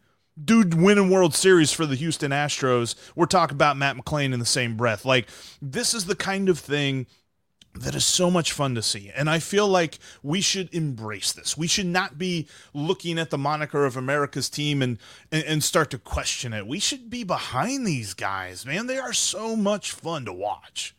dude 0.43 0.75
winning 0.75 1.11
World 1.11 1.35
Series 1.35 1.73
for 1.73 1.87
the 1.87 1.95
Houston 1.95 2.31
Astros. 2.31 2.95
We're 3.15 3.27
talking 3.27 3.55
about 3.55 3.77
Matt 3.77 3.97
McLain 3.97 4.33
in 4.33 4.39
the 4.39 4.47
same 4.47 4.77
breath. 4.77 5.05
Like 5.05 5.29
this 5.61 5.95
is 5.95 6.07
the 6.07 6.17
kind 6.17 6.49
of 6.49 6.59
thing 6.59 7.07
that 7.81 7.95
is 7.95 8.05
so 8.05 8.31
much 8.31 8.53
fun 8.53 8.75
to 8.75 8.83
see. 8.83 9.11
And 9.15 9.29
I 9.29 9.39
feel 9.39 9.69
like 9.69 9.99
we 10.23 10.41
should 10.41 10.73
embrace 10.75 11.33
this. 11.33 11.57
We 11.57 11.67
should 11.67 11.87
not 11.87 12.19
be 12.19 12.49
looking 12.73 13.19
at 13.19 13.31
the 13.31 13.39
moniker 13.39 13.85
of 13.85 13.97
America's 13.97 14.49
team 14.49 14.83
and, 14.83 14.99
and, 15.31 15.45
and 15.45 15.65
start 15.65 15.91
to 15.91 15.99
question 15.99 16.53
it. 16.53 16.67
We 16.67 16.81
should 16.81 17.11
be 17.11 17.25
behind 17.25 17.87
these 17.87 18.15
guys, 18.15 18.65
man. 18.65 18.87
They 18.87 18.99
are 18.99 19.13
so 19.13 19.57
much 19.57 19.93
fun 19.93 20.25
to 20.25 20.33
watch. 20.33 20.95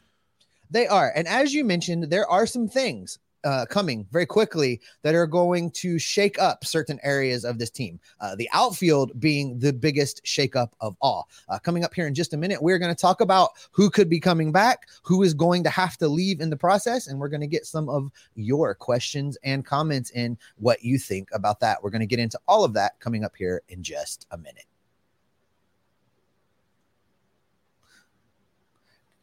They 0.70 0.88
are. 0.88 1.12
And 1.15 1.27
as 1.27 1.53
you 1.53 1.63
mentioned, 1.63 2.12
there 2.12 2.29
are 2.29 2.46
some 2.46 2.67
things 2.67 3.20
uh, 3.44 3.65
coming 3.70 4.06
very 4.12 4.25
quickly 4.25 4.79
that 5.03 5.15
are 5.15 5.27
going 5.27 5.72
to 5.72 5.98
shake 5.98 6.39
up 6.39 6.65
certain 6.65 7.00
areas 7.03 7.46
of 7.46 7.58
this 7.58 7.70
team. 7.70 8.00
Uh, 8.20 8.36
the 8.36 8.50
outfield 8.53 9.20
being 9.20 9.58
the 9.60 9.74
biggest 9.74 10.24
shakeup 10.24 10.70
of 10.82 10.96
all. 11.01 11.27
Uh, 11.50 11.60
coming 11.60 11.84
up 11.84 11.94
here 11.94 12.08
in 12.08 12.13
just 12.13 12.34
a 12.34 12.38
minute, 12.38 12.62
we're 12.62 12.79
going 12.79 12.94
to 12.94 13.01
talk 13.01 13.22
about 13.22 13.51
who 13.72 13.89
could 13.89 14.10
be 14.10 14.20
coming 14.20 14.51
back, 14.51 14.88
who 15.01 15.24
is 15.24 15.34
going 15.34 15.63
to 15.63 15.70
have 15.70 15.98
to 15.98 16.08
leave 16.08 16.41
in 16.41 16.50
the 16.50 16.58
process, 16.58 17.08
and 17.08 17.20
we're 17.20 17.29
going 17.29 17.41
to 17.41 17.48
get 17.48 17.65
some 17.65 17.89
of 17.89 18.12
your 18.36 18.75
questions 18.75 19.38
and 19.44 19.65
comments 19.65 20.12
in 20.12 20.38
what 20.58 20.84
you 20.84 20.98
think 20.98 21.29
about 21.34 21.60
that. 21.60 21.82
We're 21.82 21.89
going 21.89 22.01
to 22.01 22.08
get 22.08 22.20
into 22.20 22.39
all 22.48 22.63
of 22.63 22.74
that 22.74 23.00
coming 23.00 23.24
up 23.24 23.36
here 23.36 23.63
in 23.70 23.84
just 23.84 24.27
a 24.32 24.38
minute. 24.38 24.66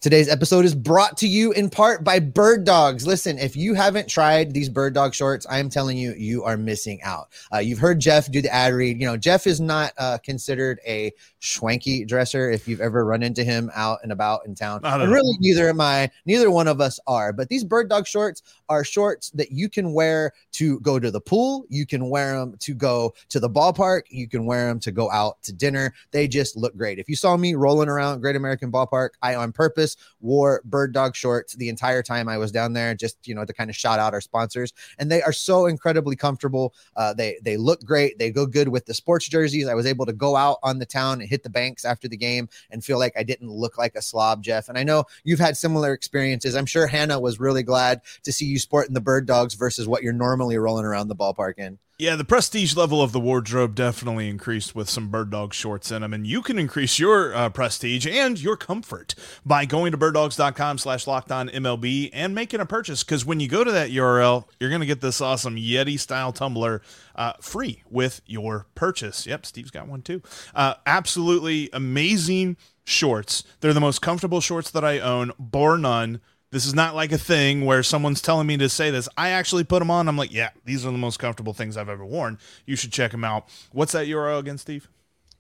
Today's 0.04 0.28
episode 0.28 0.66
is 0.66 0.74
brought 0.74 1.16
to 1.16 1.26
you 1.26 1.52
in 1.52 1.70
part 1.70 2.04
by 2.04 2.18
Bird 2.18 2.64
Dogs. 2.66 3.06
Listen, 3.06 3.38
if 3.38 3.56
you 3.56 3.72
haven't 3.72 4.06
tried 4.06 4.52
these 4.52 4.68
Bird 4.68 4.92
Dog 4.92 5.14
shorts, 5.14 5.46
I 5.48 5.58
am 5.58 5.70
telling 5.70 5.96
you, 5.96 6.12
you 6.12 6.44
are 6.44 6.58
missing 6.58 7.00
out. 7.02 7.28
Uh, 7.50 7.60
you've 7.60 7.78
heard 7.78 8.00
Jeff 8.00 8.30
do 8.30 8.42
the 8.42 8.52
ad 8.52 8.74
read. 8.74 9.00
You 9.00 9.06
know, 9.06 9.16
Jeff 9.16 9.46
is 9.46 9.62
not 9.62 9.94
uh, 9.96 10.18
considered 10.18 10.78
a 10.86 11.10
schwanky 11.40 12.06
dresser 12.06 12.50
if 12.50 12.68
you've 12.68 12.82
ever 12.82 13.06
run 13.06 13.22
into 13.22 13.42
him 13.44 13.70
out 13.74 14.00
and 14.02 14.12
about 14.12 14.44
in 14.44 14.54
town. 14.54 14.80
Not 14.82 15.00
at 15.00 15.00
And 15.00 15.08
all. 15.08 15.14
really, 15.14 15.38
neither 15.40 15.70
am 15.70 15.80
I. 15.80 16.10
Neither 16.26 16.50
one 16.50 16.68
of 16.68 16.82
us 16.82 17.00
are. 17.06 17.32
But 17.32 17.48
these 17.48 17.64
Bird 17.64 17.88
Dog 17.88 18.06
shorts 18.06 18.42
are 18.68 18.84
shorts 18.84 19.30
that 19.30 19.52
you 19.52 19.70
can 19.70 19.94
wear 19.94 20.32
to 20.52 20.80
go 20.80 20.98
to 20.98 21.10
the 21.10 21.20
pool. 21.22 21.64
You 21.70 21.86
can 21.86 22.10
wear 22.10 22.38
them 22.38 22.56
to 22.58 22.74
go 22.74 23.14
to 23.30 23.40
the 23.40 23.48
ballpark. 23.48 24.02
You 24.10 24.28
can 24.28 24.44
wear 24.44 24.66
them 24.66 24.80
to 24.80 24.92
go 24.92 25.10
out 25.10 25.42
to 25.44 25.52
dinner. 25.54 25.94
They 26.10 26.28
just 26.28 26.58
look 26.58 26.76
great. 26.76 26.98
If 26.98 27.08
you 27.08 27.16
saw 27.16 27.38
me 27.38 27.54
rolling 27.54 27.88
around 27.88 28.20
Great 28.20 28.36
American 28.36 28.70
Ballpark, 28.70 29.10
I 29.22 29.36
on 29.36 29.50
purpose 29.50 29.93
wore 30.20 30.62
bird 30.64 30.92
dog 30.92 31.14
shorts 31.16 31.54
the 31.54 31.68
entire 31.68 32.02
time 32.02 32.28
I 32.28 32.38
was 32.38 32.52
down 32.52 32.72
there, 32.72 32.94
just 32.94 33.26
you 33.26 33.34
know, 33.34 33.44
to 33.44 33.52
kind 33.52 33.70
of 33.70 33.76
shout 33.76 33.98
out 33.98 34.14
our 34.14 34.20
sponsors. 34.20 34.72
And 34.98 35.10
they 35.10 35.22
are 35.22 35.32
so 35.32 35.66
incredibly 35.66 36.16
comfortable. 36.16 36.74
Uh, 36.96 37.14
they 37.14 37.38
they 37.42 37.56
look 37.56 37.84
great. 37.84 38.18
They 38.18 38.30
go 38.30 38.46
good 38.46 38.68
with 38.68 38.86
the 38.86 38.94
sports 38.94 39.28
jerseys. 39.28 39.68
I 39.68 39.74
was 39.74 39.86
able 39.86 40.06
to 40.06 40.12
go 40.12 40.36
out 40.36 40.58
on 40.62 40.78
the 40.78 40.86
town 40.86 41.20
and 41.20 41.28
hit 41.28 41.42
the 41.42 41.50
banks 41.50 41.84
after 41.84 42.08
the 42.08 42.16
game 42.16 42.48
and 42.70 42.84
feel 42.84 42.98
like 42.98 43.12
I 43.16 43.22
didn't 43.22 43.50
look 43.50 43.78
like 43.78 43.94
a 43.94 44.02
slob, 44.02 44.42
Jeff. 44.42 44.68
And 44.68 44.78
I 44.78 44.82
know 44.82 45.04
you've 45.24 45.40
had 45.40 45.56
similar 45.56 45.92
experiences. 45.92 46.54
I'm 46.54 46.66
sure 46.66 46.86
Hannah 46.86 47.20
was 47.20 47.40
really 47.40 47.62
glad 47.62 48.00
to 48.22 48.32
see 48.32 48.46
you 48.46 48.58
sporting 48.58 48.94
the 48.94 49.00
bird 49.00 49.26
dogs 49.26 49.54
versus 49.54 49.86
what 49.86 50.02
you're 50.02 50.12
normally 50.12 50.58
rolling 50.58 50.84
around 50.84 51.08
the 51.08 51.16
ballpark 51.16 51.58
in. 51.58 51.78
Yeah, 51.96 52.16
the 52.16 52.24
prestige 52.24 52.74
level 52.74 53.00
of 53.00 53.12
the 53.12 53.20
wardrobe 53.20 53.76
definitely 53.76 54.28
increased 54.28 54.74
with 54.74 54.90
some 54.90 55.10
bird 55.10 55.30
dog 55.30 55.54
shorts 55.54 55.92
in 55.92 56.02
them. 56.02 56.12
And 56.12 56.26
you 56.26 56.42
can 56.42 56.58
increase 56.58 56.98
your 56.98 57.32
uh, 57.32 57.50
prestige 57.50 58.04
and 58.04 58.36
your 58.36 58.56
comfort 58.56 59.14
by 59.46 59.64
going 59.64 59.92
to 59.92 59.98
birddogs.com 59.98 60.78
slash 60.78 61.04
MLB 61.04 62.10
and 62.12 62.34
making 62.34 62.58
a 62.58 62.66
purchase. 62.66 63.04
Because 63.04 63.24
when 63.24 63.38
you 63.38 63.46
go 63.46 63.62
to 63.62 63.70
that 63.70 63.90
URL, 63.90 64.46
you're 64.58 64.70
going 64.70 64.80
to 64.80 64.88
get 64.88 65.02
this 65.02 65.20
awesome 65.20 65.54
Yeti 65.54 65.96
style 65.96 66.32
tumbler 66.32 66.82
uh, 67.14 67.34
free 67.40 67.84
with 67.88 68.22
your 68.26 68.66
purchase. 68.74 69.24
Yep, 69.24 69.46
Steve's 69.46 69.70
got 69.70 69.86
one 69.86 70.02
too. 70.02 70.20
Uh, 70.52 70.74
absolutely 70.86 71.70
amazing 71.72 72.56
shorts. 72.82 73.44
They're 73.60 73.72
the 73.72 73.80
most 73.80 74.02
comfortable 74.02 74.40
shorts 74.40 74.68
that 74.72 74.84
I 74.84 74.98
own, 74.98 75.30
bar 75.38 75.78
none. 75.78 76.20
This 76.54 76.66
is 76.66 76.74
not 76.74 76.94
like 76.94 77.10
a 77.10 77.18
thing 77.18 77.64
where 77.64 77.82
someone's 77.82 78.22
telling 78.22 78.46
me 78.46 78.56
to 78.58 78.68
say 78.68 78.92
this. 78.92 79.08
I 79.16 79.30
actually 79.30 79.64
put 79.64 79.80
them 79.80 79.90
on. 79.90 80.06
I'm 80.06 80.16
like, 80.16 80.32
yeah, 80.32 80.50
these 80.64 80.86
are 80.86 80.92
the 80.92 80.98
most 80.98 81.18
comfortable 81.18 81.52
things 81.52 81.76
I've 81.76 81.88
ever 81.88 82.06
worn. 82.06 82.38
You 82.64 82.76
should 82.76 82.92
check 82.92 83.10
them 83.10 83.24
out. 83.24 83.48
What's 83.72 83.90
that 83.90 84.06
URL 84.06 84.38
again, 84.38 84.56
Steve? 84.56 84.88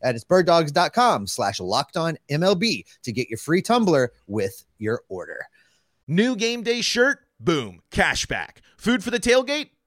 That 0.02 0.16
is 0.16 0.24
birddogs.com 0.24 1.28
slash 1.28 1.60
locked 1.60 1.96
on 1.96 2.18
MLB 2.28 2.82
to 3.04 3.12
get 3.12 3.30
your 3.30 3.38
free 3.38 3.62
tumbler 3.62 4.10
with 4.26 4.64
your 4.78 5.02
order. 5.08 5.46
New 6.08 6.34
game 6.34 6.64
day 6.64 6.80
shirt? 6.80 7.20
Boom. 7.38 7.82
Cashback. 7.92 8.56
Food 8.76 9.04
for 9.04 9.12
the 9.12 9.20
tailgate? 9.20 9.68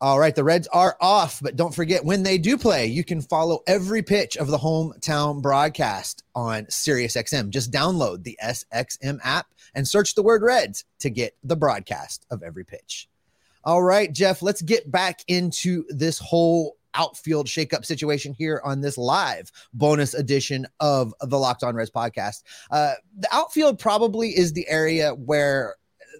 All 0.00 0.20
right, 0.20 0.34
the 0.34 0.44
Reds 0.44 0.68
are 0.68 0.96
off, 1.00 1.40
but 1.42 1.56
don't 1.56 1.74
forget 1.74 2.04
when 2.04 2.22
they 2.22 2.38
do 2.38 2.56
play, 2.56 2.86
you 2.86 3.02
can 3.02 3.20
follow 3.20 3.62
every 3.66 4.00
pitch 4.00 4.36
of 4.36 4.46
the 4.46 4.56
hometown 4.56 5.42
broadcast 5.42 6.22
on 6.36 6.66
SiriusXM. 6.66 7.50
Just 7.50 7.72
download 7.72 8.22
the 8.22 8.38
SXM 8.40 9.18
app 9.24 9.48
and 9.74 9.88
search 9.88 10.14
the 10.14 10.22
word 10.22 10.42
Reds 10.42 10.84
to 11.00 11.10
get 11.10 11.36
the 11.42 11.56
broadcast 11.56 12.26
of 12.30 12.44
every 12.44 12.64
pitch. 12.64 13.08
All 13.64 13.82
right, 13.82 14.12
Jeff, 14.12 14.40
let's 14.40 14.62
get 14.62 14.88
back 14.88 15.24
into 15.26 15.84
this 15.88 16.20
whole 16.20 16.76
outfield 16.94 17.48
shakeup 17.48 17.84
situation 17.84 18.32
here 18.32 18.60
on 18.64 18.80
this 18.80 18.98
live 18.98 19.50
bonus 19.72 20.14
edition 20.14 20.64
of 20.78 21.12
the 21.22 21.38
Locked 21.38 21.64
On 21.64 21.74
Reds 21.74 21.90
podcast. 21.90 22.44
Uh, 22.70 22.94
the 23.18 23.28
outfield 23.32 23.80
probably 23.80 24.28
is 24.28 24.52
the 24.52 24.68
area 24.68 25.10
where 25.10 25.74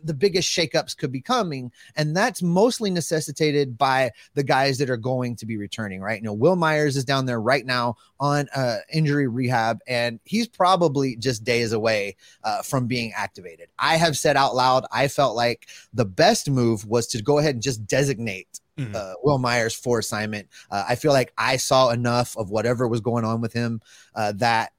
the 0.04 0.14
biggest 0.14 0.48
shakeups 0.50 0.96
could 0.96 1.12
be 1.12 1.20
coming, 1.20 1.72
and 1.96 2.16
that's 2.16 2.42
mostly 2.42 2.90
necessitated 2.90 3.76
by 3.78 4.10
the 4.34 4.42
guys 4.42 4.78
that 4.78 4.90
are 4.90 4.96
going 4.96 5.36
to 5.36 5.46
be 5.46 5.56
returning. 5.56 6.00
Right, 6.00 6.20
you 6.20 6.26
know, 6.26 6.32
Wil 6.32 6.56
Myers 6.56 6.96
is 6.96 7.04
down 7.04 7.26
there 7.26 7.40
right 7.40 7.64
now 7.64 7.96
on 8.20 8.48
uh, 8.54 8.78
injury 8.92 9.28
rehab, 9.28 9.80
and 9.86 10.20
he's 10.24 10.48
probably 10.48 11.16
just 11.16 11.44
days 11.44 11.72
away 11.72 12.16
uh, 12.44 12.62
from 12.62 12.86
being 12.86 13.12
activated. 13.16 13.68
I 13.78 13.96
have 13.96 14.16
said 14.16 14.36
out 14.36 14.54
loud, 14.54 14.84
I 14.92 15.08
felt 15.08 15.36
like 15.36 15.68
the 15.92 16.04
best 16.04 16.50
move 16.50 16.86
was 16.86 17.06
to 17.08 17.22
go 17.22 17.38
ahead 17.38 17.54
and 17.54 17.62
just 17.62 17.86
designate 17.86 18.60
Mhm. 18.78 18.94
uh, 18.94 19.14
Wil 19.24 19.38
Myers 19.38 19.74
for 19.74 19.98
assignment. 19.98 20.46
Uh, 20.70 20.84
I 20.88 20.94
feel 20.94 21.12
like 21.12 21.32
I 21.36 21.56
saw 21.56 21.90
enough 21.90 22.36
of 22.36 22.50
whatever 22.50 22.86
was 22.86 23.00
going 23.00 23.24
on 23.24 23.40
with 23.40 23.52
him 23.52 23.80
uh, 24.14 24.32
that 24.36 24.70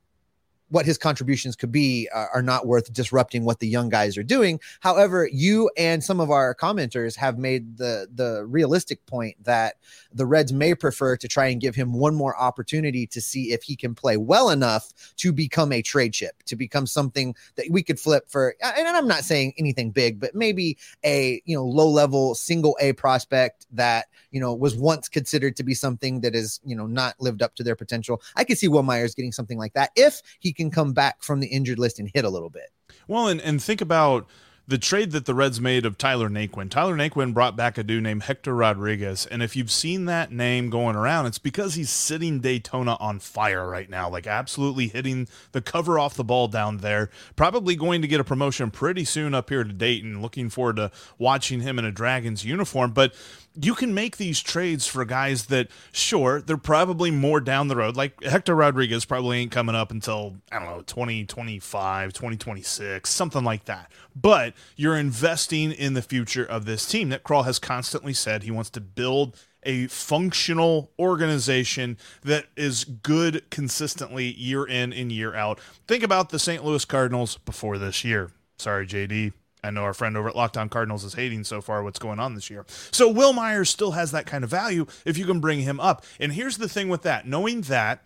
what 0.69 0.85
his 0.85 0.97
contributions 0.97 1.55
could 1.55 1.71
be 1.71 2.07
uh, 2.13 2.27
are 2.33 2.41
not 2.41 2.67
worth 2.67 2.91
disrupting 2.93 3.43
what 3.43 3.59
the 3.59 3.67
young 3.67 3.89
guys 3.89 4.17
are 4.17 4.23
doing. 4.23 4.59
However, 4.79 5.27
you 5.31 5.69
and 5.77 6.03
some 6.03 6.19
of 6.19 6.31
our 6.31 6.55
commenters 6.55 7.15
have 7.15 7.38
made 7.38 7.77
the 7.77 8.07
the 8.13 8.45
realistic 8.45 9.05
point 9.05 9.43
that 9.43 9.75
the 10.13 10.25
Reds 10.25 10.51
may 10.51 10.73
prefer 10.75 11.15
to 11.17 11.27
try 11.27 11.47
and 11.47 11.61
give 11.61 11.75
him 11.75 11.93
one 11.93 12.15
more 12.15 12.37
opportunity 12.37 13.05
to 13.07 13.21
see 13.21 13.51
if 13.51 13.63
he 13.63 13.75
can 13.75 13.93
play 13.93 14.17
well 14.17 14.49
enough 14.49 14.91
to 15.17 15.31
become 15.31 15.71
a 15.71 15.81
trade 15.81 16.13
chip, 16.13 16.43
to 16.43 16.55
become 16.55 16.87
something 16.87 17.35
that 17.55 17.67
we 17.69 17.83
could 17.83 17.99
flip 17.99 18.29
for. 18.29 18.55
And 18.61 18.87
I'm 18.87 19.07
not 19.07 19.23
saying 19.23 19.53
anything 19.57 19.91
big, 19.91 20.19
but 20.19 20.35
maybe 20.35 20.77
a 21.03 21.41
you 21.45 21.55
know 21.55 21.65
low 21.65 21.89
level 21.89 22.35
single 22.35 22.77
A 22.79 22.93
prospect 22.93 23.65
that 23.71 24.07
you 24.31 24.39
know 24.39 24.53
was 24.53 24.75
once 24.75 25.07
considered 25.07 25.55
to 25.57 25.63
be 25.63 25.73
something 25.73 26.21
that 26.21 26.35
is 26.35 26.59
you 26.63 26.75
know 26.75 26.87
not 26.87 27.15
lived 27.19 27.41
up 27.41 27.55
to 27.55 27.63
their 27.63 27.75
potential. 27.75 28.21
I 28.35 28.43
could 28.43 28.57
see 28.57 28.67
Wil 28.67 28.83
Myers 28.83 29.15
getting 29.15 29.31
something 29.31 29.57
like 29.57 29.73
that 29.73 29.91
if 29.95 30.21
he 30.39 30.53
can 30.53 30.71
come 30.71 30.93
back 30.93 31.21
from 31.21 31.39
the 31.39 31.47
injured 31.47 31.79
list 31.79 31.99
and 31.99 32.09
hit 32.13 32.25
a 32.25 32.29
little 32.29 32.49
bit. 32.49 32.69
Well, 33.07 33.27
and, 33.27 33.41
and 33.41 33.61
think 33.61 33.81
about 33.81 34.27
the 34.69 34.77
trade 34.77 35.11
that 35.11 35.25
the 35.25 35.33
Reds 35.33 35.59
made 35.59 35.83
of 35.83 35.97
Tyler 35.97 36.29
Naquin. 36.29 36.69
Tyler 36.69 36.95
Naquin 36.95 37.33
brought 37.33 37.55
back 37.55 37.79
a 37.79 37.83
dude 37.83 38.03
named 38.03 38.23
Hector 38.23 38.53
Rodriguez. 38.53 39.25
And 39.25 39.41
if 39.41 39.55
you've 39.55 39.71
seen 39.71 40.05
that 40.05 40.31
name 40.31 40.69
going 40.69 40.95
around, 40.95 41.25
it's 41.25 41.39
because 41.39 41.73
he's 41.73 41.89
sitting 41.89 42.39
Daytona 42.39 42.95
on 42.99 43.17
fire 43.17 43.67
right 43.67 43.89
now, 43.89 44.07
like 44.07 44.27
absolutely 44.27 44.88
hitting 44.88 45.27
the 45.53 45.61
cover 45.61 45.97
off 45.97 46.13
the 46.13 46.23
ball 46.23 46.47
down 46.47 46.77
there. 46.77 47.09
Probably 47.35 47.75
going 47.75 48.03
to 48.03 48.07
get 48.07 48.19
a 48.19 48.23
promotion 48.23 48.69
pretty 48.69 49.05
soon 49.05 49.33
up 49.33 49.49
here 49.49 49.63
to 49.63 49.73
Dayton. 49.73 50.21
Looking 50.21 50.49
forward 50.49 50.75
to 50.75 50.91
watching 51.17 51.61
him 51.61 51.79
in 51.79 51.85
a 51.85 51.91
Dragons 51.91 52.45
uniform. 52.45 52.91
But 52.91 53.15
you 53.61 53.75
can 53.75 53.93
make 53.93 54.17
these 54.17 54.39
trades 54.39 54.87
for 54.87 55.03
guys 55.05 55.45
that, 55.45 55.67
sure, 55.91 56.41
they're 56.41 56.57
probably 56.57 57.11
more 57.11 57.41
down 57.41 57.67
the 57.67 57.75
road. 57.75 57.95
Like 57.95 58.23
Hector 58.23 58.55
Rodriguez 58.55 59.05
probably 59.05 59.39
ain't 59.39 59.51
coming 59.51 59.75
up 59.75 59.91
until, 59.91 60.37
I 60.51 60.59
don't 60.59 60.69
know, 60.69 60.81
2025, 60.81 62.13
2026, 62.13 63.09
something 63.09 63.43
like 63.43 63.65
that. 63.65 63.91
But 64.15 64.53
you're 64.75 64.97
investing 64.97 65.71
in 65.71 65.93
the 65.93 66.01
future 66.01 66.45
of 66.45 66.65
this 66.65 66.85
team. 66.85 67.09
That 67.09 67.23
Krall 67.23 67.45
has 67.45 67.59
constantly 67.59 68.13
said 68.13 68.43
he 68.43 68.51
wants 68.51 68.69
to 68.71 68.81
build 68.81 69.37
a 69.63 69.87
functional 69.87 70.91
organization 70.97 71.97
that 72.23 72.45
is 72.55 72.85
good 72.85 73.49
consistently 73.49 74.33
year 74.33 74.65
in 74.65 74.93
and 74.93 75.11
year 75.11 75.35
out. 75.35 75.59
Think 75.87 76.03
about 76.03 76.29
the 76.29 76.39
St. 76.39 76.63
Louis 76.63 76.85
Cardinals 76.85 77.37
before 77.37 77.77
this 77.77 78.05
year. 78.05 78.31
Sorry, 78.57 78.87
JD. 78.87 79.33
I 79.63 79.71
know 79.71 79.83
our 79.83 79.93
friend 79.93 80.15
over 80.15 80.29
at 80.29 80.35
Locked 80.35 80.57
On 80.57 80.69
Cardinals 80.69 81.03
is 81.03 81.13
hating 81.13 81.43
so 81.43 81.61
far 81.61 81.83
what's 81.83 81.99
going 81.99 82.19
on 82.19 82.35
this 82.35 82.49
year. 82.49 82.65
So 82.91 83.09
Wil 83.09 83.33
Myers 83.33 83.69
still 83.69 83.91
has 83.91 84.11
that 84.11 84.25
kind 84.25 84.43
of 84.43 84.49
value 84.49 84.85
if 85.05 85.17
you 85.17 85.25
can 85.25 85.39
bring 85.39 85.61
him 85.61 85.79
up. 85.79 86.05
And 86.19 86.33
here's 86.33 86.57
the 86.57 86.69
thing 86.69 86.89
with 86.89 87.01
that 87.03 87.27
knowing 87.27 87.61
that, 87.61 88.03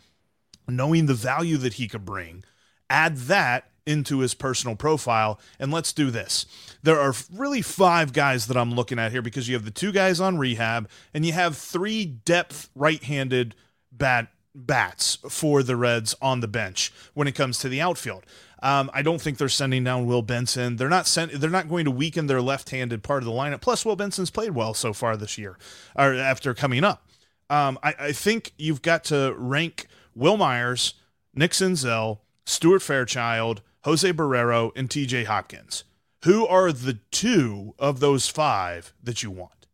knowing 0.68 1.06
the 1.06 1.14
value 1.14 1.58
that 1.58 1.74
he 1.74 1.88
could 1.88 2.06
bring, 2.06 2.44
add 2.90 3.18
that 3.18 3.70
into 3.86 4.20
his 4.20 4.34
personal 4.34 4.76
profile. 4.76 5.40
And 5.60 5.72
let's 5.72 5.94
do 5.94 6.10
this. 6.10 6.46
There 6.82 7.00
are 7.00 7.14
really 7.32 7.62
five 7.62 8.14
guys 8.14 8.48
that 8.48 8.58
I'm 8.58 8.74
looking 8.74 9.00
at 9.00 9.12
here 9.12 9.22
because 9.22 9.48
you 9.48 9.56
have 9.56 9.66
the 9.66 9.72
two 9.72 9.92
guys 9.92 10.20
on 10.20 10.38
rehab 10.38 10.90
and 11.14 11.26
you 11.26 11.34
have 11.34 11.58
three 11.58 12.06
depth 12.06 12.70
right 12.76 13.04
handed 13.04 13.56
bat 13.92 14.30
bats 14.56 15.18
for 15.30 15.64
the 15.64 15.76
Reds 15.76 16.16
on 16.22 16.40
the 16.40 16.48
bench 16.48 16.94
when 17.14 17.28
it 17.28 17.34
comes 17.34 17.60
to 17.60 17.70
the 17.70 17.82
outfield. 17.82 18.24
Um, 18.64 18.90
I 18.94 19.02
don't 19.02 19.22
think 19.22 19.38
they're 19.38 19.50
sending 19.50 19.84
down 19.84 20.06
Will 20.06 20.22
Benson. 20.22 20.78
They're 20.78 20.88
not 20.88 21.06
sent. 21.06 21.34
They're 21.34 21.50
not 21.50 21.68
going 21.68 21.84
to 21.84 21.92
weaken 21.92 22.28
their 22.28 22.42
left-handed 22.42 23.04
part 23.04 23.22
of 23.22 23.26
the 23.26 23.34
lineup. 23.34 23.60
Plus, 23.60 23.86
Will 23.86 23.98
Benson's 23.98 24.32
played 24.32 24.52
well 24.52 24.74
so 24.74 24.94
far 24.94 25.18
this 25.18 25.38
year, 25.38 25.58
or 25.98 26.14
after 26.14 26.54
coming 26.54 26.86
up. 26.86 27.06
Um, 27.50 27.78
I, 27.84 27.94
I, 28.00 28.12
think 28.14 28.54
you've 28.58 28.82
got 28.82 29.04
to 29.06 29.36
rank 29.38 29.88
Wil 30.16 30.38
Myers, 30.38 30.94
Nick 31.36 31.52
Senzel, 31.52 32.20
Stuart 32.46 32.82
Fairchild, 32.82 33.62
Jose 33.84 34.12
Barrero, 34.14 34.72
and 34.78 34.90
T.J. 34.90 35.26
Hopkins. 35.26 35.84
Who 36.24 36.48
are 36.48 36.72
the 36.72 37.00
two 37.12 37.76
of 37.78 38.00
those 38.00 38.30
five 38.30 38.94
that 39.04 39.24
you 39.24 39.30
want? 39.30 39.68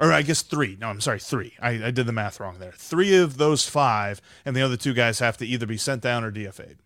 Or 0.00 0.12
I 0.12 0.22
guess 0.22 0.42
three. 0.42 0.76
No, 0.80 0.88
I'm 0.88 1.00
sorry, 1.00 1.20
three. 1.20 1.54
I, 1.62 1.86
I 1.86 1.90
did 1.92 2.06
the 2.06 2.12
math 2.12 2.40
wrong 2.40 2.58
there. 2.58 2.74
Three 2.76 3.14
of 3.14 3.36
those 3.36 3.68
five, 3.68 4.20
and 4.44 4.56
the 4.56 4.62
other 4.62 4.76
two 4.76 4.92
guys 4.92 5.20
have 5.20 5.36
to 5.36 5.46
either 5.46 5.66
be 5.66 5.76
sent 5.76 6.02
down 6.02 6.24
or 6.24 6.32
DFA'd. 6.32 6.78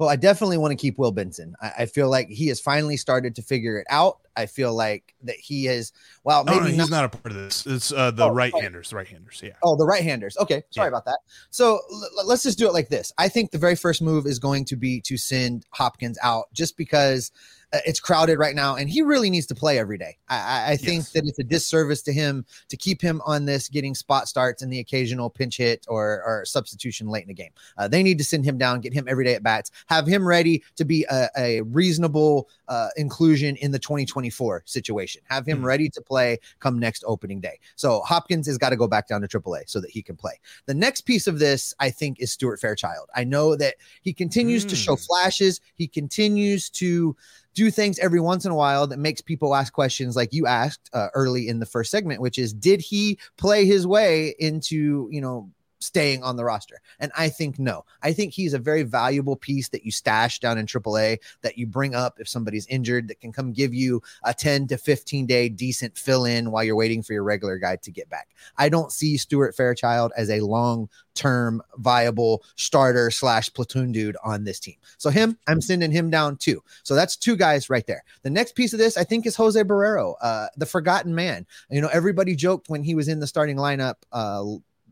Well, 0.00 0.08
I 0.08 0.16
definitely 0.16 0.56
want 0.56 0.72
to 0.72 0.76
keep 0.76 0.96
Will 0.96 1.12
Benson. 1.12 1.54
I, 1.60 1.72
I, 1.80 1.86
feel 1.86 2.08
like 2.08 2.30
he 2.30 2.48
has 2.48 2.58
finally 2.58 2.96
started 2.96 3.36
to 3.36 3.42
figure 3.42 3.78
it 3.78 3.86
out. 3.90 4.20
I 4.34 4.46
feel 4.46 4.74
like 4.74 5.14
that 5.24 5.36
he 5.36 5.66
is. 5.66 5.92
Well, 6.24 6.42
maybe 6.42 6.56
no, 6.56 6.62
no, 6.62 6.68
he's 6.68 6.78
not, 6.78 6.90
not, 6.90 7.04
a 7.04 7.08
part 7.10 7.26
of 7.26 7.34
this. 7.34 7.66
It's 7.66 7.92
uh, 7.92 8.10
the 8.10 8.24
oh, 8.24 8.32
right-handers. 8.32 8.88
The 8.88 8.96
right-handers. 8.96 9.42
Yeah. 9.44 9.50
Oh, 9.62 9.76
the 9.76 9.84
right-handers. 9.84 10.38
Okay, 10.38 10.62
sorry 10.70 10.86
yeah. 10.86 10.88
about 10.88 11.04
that. 11.04 11.18
So 11.50 11.80
l- 11.92 12.26
let's 12.26 12.42
just 12.42 12.58
do 12.58 12.66
it 12.66 12.72
like 12.72 12.88
this. 12.88 13.12
I 13.18 13.28
think 13.28 13.50
the 13.50 13.58
very 13.58 13.76
first 13.76 14.00
move 14.00 14.24
is 14.24 14.38
going 14.38 14.64
to 14.64 14.76
be 14.76 15.02
to 15.02 15.18
send 15.18 15.66
Hopkins 15.68 16.16
out, 16.22 16.46
just 16.54 16.78
because 16.78 17.30
it's 17.72 18.00
crowded 18.00 18.38
right 18.38 18.54
now, 18.54 18.76
and 18.76 18.90
he 18.90 19.02
really 19.02 19.30
needs 19.30 19.46
to 19.46 19.54
play 19.54 19.78
every 19.78 19.98
day. 19.98 20.16
I, 20.28 20.72
I 20.72 20.76
think 20.76 21.00
yes. 21.00 21.12
that 21.12 21.24
it's 21.26 21.38
a 21.38 21.44
disservice 21.44 22.02
to 22.02 22.12
him 22.12 22.44
to 22.68 22.76
keep 22.76 23.00
him 23.00 23.22
on 23.24 23.44
this 23.44 23.68
getting 23.68 23.94
spot 23.94 24.28
starts 24.28 24.62
and 24.62 24.72
the 24.72 24.80
occasional 24.80 25.30
pinch 25.30 25.56
hit 25.56 25.86
or, 25.88 26.22
or 26.26 26.44
substitution 26.44 27.08
late 27.08 27.22
in 27.22 27.28
the 27.28 27.34
game. 27.34 27.52
Uh, 27.78 27.86
they 27.86 28.02
need 28.02 28.18
to 28.18 28.24
send 28.24 28.44
him 28.44 28.58
down, 28.58 28.80
get 28.80 28.92
him 28.92 29.06
every 29.08 29.24
day 29.24 29.34
at 29.34 29.42
bats, 29.42 29.70
have 29.86 30.06
him 30.06 30.26
ready 30.26 30.62
to 30.76 30.84
be 30.84 31.06
a, 31.10 31.28
a 31.36 31.60
reasonable 31.62 32.48
uh, 32.68 32.88
inclusion 32.96 33.56
in 33.56 33.70
the 33.70 33.78
2024 33.78 34.62
situation. 34.66 35.22
Have 35.28 35.46
him 35.46 35.58
mm-hmm. 35.58 35.66
ready 35.66 35.88
to 35.90 36.00
play 36.00 36.38
come 36.58 36.78
next 36.78 37.04
opening 37.06 37.40
day. 37.40 37.58
So 37.76 38.00
Hopkins 38.00 38.46
has 38.46 38.58
got 38.58 38.70
to 38.70 38.76
go 38.76 38.88
back 38.88 39.06
down 39.06 39.20
to 39.20 39.28
AAA 39.28 39.68
so 39.68 39.80
that 39.80 39.90
he 39.90 40.02
can 40.02 40.16
play. 40.16 40.40
The 40.66 40.74
next 40.74 41.02
piece 41.02 41.26
of 41.26 41.38
this, 41.38 41.74
I 41.78 41.90
think, 41.90 42.20
is 42.20 42.32
Stuart 42.32 42.60
Fairchild. 42.60 43.08
I 43.14 43.24
know 43.24 43.54
that 43.56 43.76
he 44.02 44.12
continues 44.12 44.64
mm. 44.64 44.70
to 44.70 44.76
show 44.76 44.96
mm. 44.96 45.06
flashes. 45.06 45.60
He 45.76 45.86
continues 45.86 46.68
to 46.70 47.16
do 47.54 47.70
things 47.70 47.98
every 47.98 48.20
once 48.20 48.44
in 48.44 48.52
a 48.52 48.54
while 48.54 48.86
that 48.86 48.98
makes 48.98 49.20
people 49.20 49.54
ask 49.54 49.72
questions 49.72 50.16
like 50.16 50.32
you 50.32 50.46
asked 50.46 50.88
uh, 50.92 51.08
early 51.14 51.48
in 51.48 51.58
the 51.58 51.66
first 51.66 51.90
segment, 51.90 52.20
which 52.20 52.38
is 52.38 52.52
did 52.52 52.80
he 52.80 53.18
play 53.36 53.66
his 53.66 53.86
way 53.86 54.34
into, 54.38 55.08
you 55.10 55.20
know, 55.20 55.50
staying 55.80 56.22
on 56.22 56.36
the 56.36 56.44
roster? 56.44 56.80
And 56.98 57.10
I 57.16 57.28
think 57.28 57.58
no. 57.58 57.84
I 58.02 58.12
think 58.12 58.32
he's 58.32 58.54
a 58.54 58.58
very 58.58 58.82
valuable 58.82 59.36
piece 59.36 59.68
that 59.70 59.84
you 59.84 59.90
stash 59.90 60.38
down 60.38 60.58
in 60.58 60.66
AAA 60.66 61.18
that 61.42 61.58
you 61.58 61.66
bring 61.66 61.94
up 61.94 62.20
if 62.20 62.28
somebody's 62.28 62.66
injured 62.66 63.08
that 63.08 63.20
can 63.20 63.32
come 63.32 63.52
give 63.52 63.74
you 63.74 64.02
a 64.24 64.32
10 64.32 64.68
to 64.68 64.78
15 64.78 65.26
day 65.26 65.48
decent 65.48 65.96
fill 65.96 66.24
in 66.24 66.50
while 66.50 66.64
you're 66.64 66.76
waiting 66.76 67.02
for 67.02 67.12
your 67.12 67.24
regular 67.24 67.58
guy 67.58 67.76
to 67.76 67.90
get 67.90 68.08
back. 68.08 68.28
I 68.56 68.68
don't 68.68 68.92
see 68.92 69.16
Stuart 69.16 69.56
Fairchild 69.56 70.12
as 70.16 70.30
a 70.30 70.40
long 70.40 70.88
term 71.14 71.62
viable 71.76 72.42
starter 72.56 73.10
slash 73.10 73.52
platoon 73.52 73.92
dude 73.92 74.16
on 74.22 74.44
this 74.44 74.60
team. 74.60 74.76
So 74.98 75.10
him, 75.10 75.36
I'm 75.46 75.60
sending 75.60 75.90
him 75.90 76.10
down 76.10 76.36
too. 76.36 76.62
So 76.82 76.94
that's 76.94 77.16
two 77.16 77.36
guys 77.36 77.68
right 77.68 77.86
there. 77.86 78.04
The 78.22 78.30
next 78.30 78.54
piece 78.54 78.72
of 78.72 78.78
this, 78.78 78.96
I 78.96 79.04
think, 79.04 79.26
is 79.26 79.36
Jose 79.36 79.62
Barrero, 79.62 80.14
uh, 80.22 80.46
the 80.56 80.66
forgotten 80.66 81.14
man. 81.14 81.46
You 81.70 81.80
know, 81.80 81.90
everybody 81.92 82.34
joked 82.34 82.68
when 82.68 82.82
he 82.82 82.94
was 82.94 83.08
in 83.08 83.20
the 83.20 83.26
starting 83.26 83.56
lineup 83.56 83.96
uh, 84.12 84.44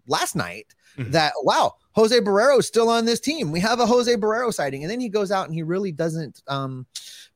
last 0.06 0.36
night 0.36 0.74
mm-hmm. 0.98 1.10
that 1.12 1.32
wow, 1.42 1.74
Jose 1.92 2.18
Barrero 2.20 2.58
is 2.58 2.66
still 2.66 2.88
on 2.88 3.04
this 3.04 3.20
team. 3.20 3.50
We 3.50 3.60
have 3.60 3.80
a 3.80 3.86
Jose 3.86 4.14
Barrero 4.16 4.52
sighting, 4.52 4.82
and 4.82 4.90
then 4.90 5.00
he 5.00 5.08
goes 5.08 5.30
out 5.30 5.46
and 5.46 5.54
he 5.54 5.62
really 5.62 5.92
doesn't 5.92 6.42
um, 6.48 6.86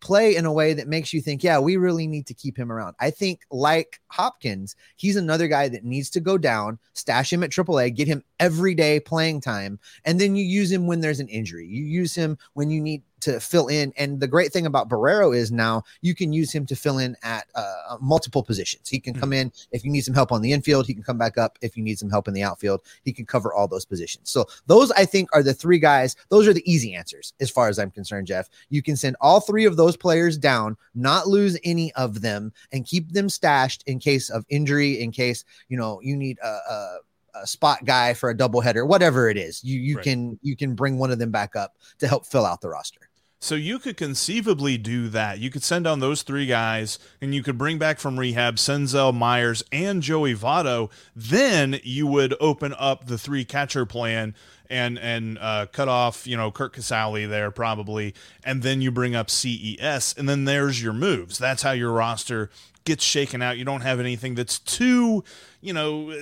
play 0.01 0.37
in 0.37 0.45
a 0.45 0.53
way 0.53 0.75
that 0.75 0.89
makes 0.89 1.13
you 1.13 1.21
think, 1.21 1.43
yeah, 1.43 1.59
we 1.59 1.77
really 1.77 2.07
need 2.07 2.27
to 2.27 2.35
keep 2.35 2.59
him 2.59 2.71
around. 2.71 2.95
I 3.01 3.11
think 3.11 3.41
like 3.51 4.01
Hopkins, 4.09 4.77
he's 4.97 5.17
another 5.17 5.49
guy 5.49 5.69
that 5.69 5.85
needs 5.85 6.11
to 6.11 6.21
go 6.21 6.37
down, 6.37 6.79
stash 6.93 7.33
him 7.33 7.43
at 7.43 7.51
AAA, 7.51 7.95
get 7.95 8.09
him 8.09 8.23
everyday 8.39 9.01
playing 9.01 9.41
time, 9.41 9.79
and 10.05 10.21
then 10.21 10.37
you 10.37 10.45
use 10.45 10.71
him 10.71 10.87
when 10.87 11.01
there's 11.01 11.21
an 11.21 11.29
injury. 11.29 11.67
You 11.67 11.85
use 11.85 12.15
him 12.15 12.37
when 12.53 12.71
you 12.71 12.81
need 12.81 13.03
to 13.23 13.41
fill 13.41 13.69
in. 13.69 13.93
And 13.97 14.21
the 14.21 14.29
great 14.29 14.53
thing 14.53 14.67
about 14.67 14.89
Barrero 14.89 15.35
is 15.37 15.51
now 15.51 15.83
you 16.01 16.15
can 16.15 16.33
use 16.33 16.53
him 16.53 16.67
to 16.67 16.77
fill 16.77 16.99
in 16.99 17.17
at 17.23 17.47
uh, 17.55 17.97
multiple 18.01 18.43
positions. 18.43 18.89
He 18.89 19.01
can 19.01 19.15
mm-hmm. 19.15 19.21
come 19.21 19.33
in 19.33 19.53
if 19.73 19.85
you 19.85 19.91
need 19.91 20.03
some 20.03 20.15
help 20.15 20.33
on 20.33 20.43
the 20.43 20.53
infield. 20.53 20.87
He 20.87 20.95
can 20.95 21.03
come 21.03 21.19
back 21.19 21.39
up 21.39 21.59
if 21.63 21.77
you 21.77 21.83
need 21.83 21.99
some 21.99 22.11
help 22.11 22.29
in 22.29 22.35
the 22.35 22.43
outfield. 22.43 22.83
He 23.05 23.13
can 23.13 23.27
cover 23.27 23.53
all 23.53 23.69
those 23.69 23.85
positions. 23.85 24.31
So 24.31 24.47
those 24.67 24.91
I 24.93 25.05
think 25.05 25.29
are 25.33 25.43
the 25.43 25.55
three 25.55 25.79
guys. 25.79 26.17
Those 26.29 26.47
are 26.47 26.53
the 26.53 26.71
easy 26.71 26.95
answers 26.95 27.33
as 27.41 27.51
far 27.51 27.69
as 27.69 27.79
I'm 27.79 27.91
concerned, 27.91 28.27
Jeff. 28.27 28.49
You 28.69 28.83
can 28.83 28.97
send 28.97 29.17
all 29.21 29.41
three 29.41 29.65
of 29.65 29.77
those 29.77 29.97
players 29.97 30.37
down, 30.37 30.77
not 30.95 31.29
lose 31.29 31.59
any 31.65 31.93
of 31.95 32.21
them, 32.21 32.53
and 32.73 32.85
keep 32.85 33.13
them 33.13 33.29
stashed 33.29 33.83
in 33.87 33.99
case 33.99 34.31
of 34.31 34.45
injury, 34.49 35.01
in 35.01 35.13
case 35.13 35.45
you 35.69 35.77
know 35.77 36.01
you 36.03 36.17
need 36.17 36.39
a, 36.43 36.49
a 36.49 36.99
a 37.35 37.47
spot 37.47 37.85
guy 37.85 38.15
for 38.15 38.31
a 38.31 38.37
doubleheader, 38.37 38.87
whatever 38.87 39.29
it 39.29 39.37
is, 39.37 39.63
you 39.65 39.81
you 39.81 39.97
right. 39.97 40.05
can 40.05 40.39
you 40.43 40.57
can 40.57 40.75
bring 40.75 40.99
one 40.99 41.11
of 41.11 41.19
them 41.19 41.31
back 41.31 41.57
up 41.57 41.77
to 41.99 42.07
help 42.07 42.27
fill 42.27 42.45
out 42.45 42.61
the 42.61 42.69
roster. 42.69 43.09
So 43.43 43.57
you 43.57 43.81
could 43.81 43.97
conceivably 43.97 44.79
do 44.79 45.09
that. 45.09 45.41
You 45.41 45.51
could 45.51 45.65
send 45.65 45.87
down 45.87 45.99
those 45.99 46.23
three 46.23 46.47
guys, 46.47 47.01
and 47.21 47.35
you 47.35 47.43
could 47.43 47.59
bring 47.59 47.77
back 47.77 47.99
from 47.99 48.17
rehab 48.17 48.55
Senzel, 48.55 49.13
Myers, 49.13 49.65
and 49.73 50.01
Joey 50.01 50.33
Votto. 50.33 50.93
Then 51.17 51.81
you 51.83 52.07
would 52.07 52.37
open 52.39 52.73
up 52.79 53.07
the 53.07 53.19
three 53.19 53.45
catcher 53.45 53.85
plan 53.85 54.37
and 54.71 54.97
and 54.97 55.39
uh, 55.41 55.67
cut 55.73 55.89
off 55.89 56.25
you 56.25 56.37
know 56.37 56.53
Curt 56.53 56.73
Casali 56.73 57.29
there 57.29 57.51
probably, 57.51 58.15
and 58.45 58.63
then 58.63 58.81
you 58.81 58.93
bring 58.93 59.17
up 59.17 59.29
CES, 59.29 60.15
and 60.17 60.29
then 60.29 60.45
there's 60.45 60.81
your 60.81 60.93
moves. 60.93 61.37
That's 61.37 61.65
how 61.65 61.73
your 61.73 61.91
roster 61.91 62.49
gets 62.85 63.05
shaken 63.05 63.43
out. 63.43 63.59
You 63.59 63.65
don't 63.65 63.81
have 63.83 64.01
anything 64.01 64.35
that's 64.35 64.59
too, 64.59 65.25
you 65.61 65.73
know, 65.73 66.15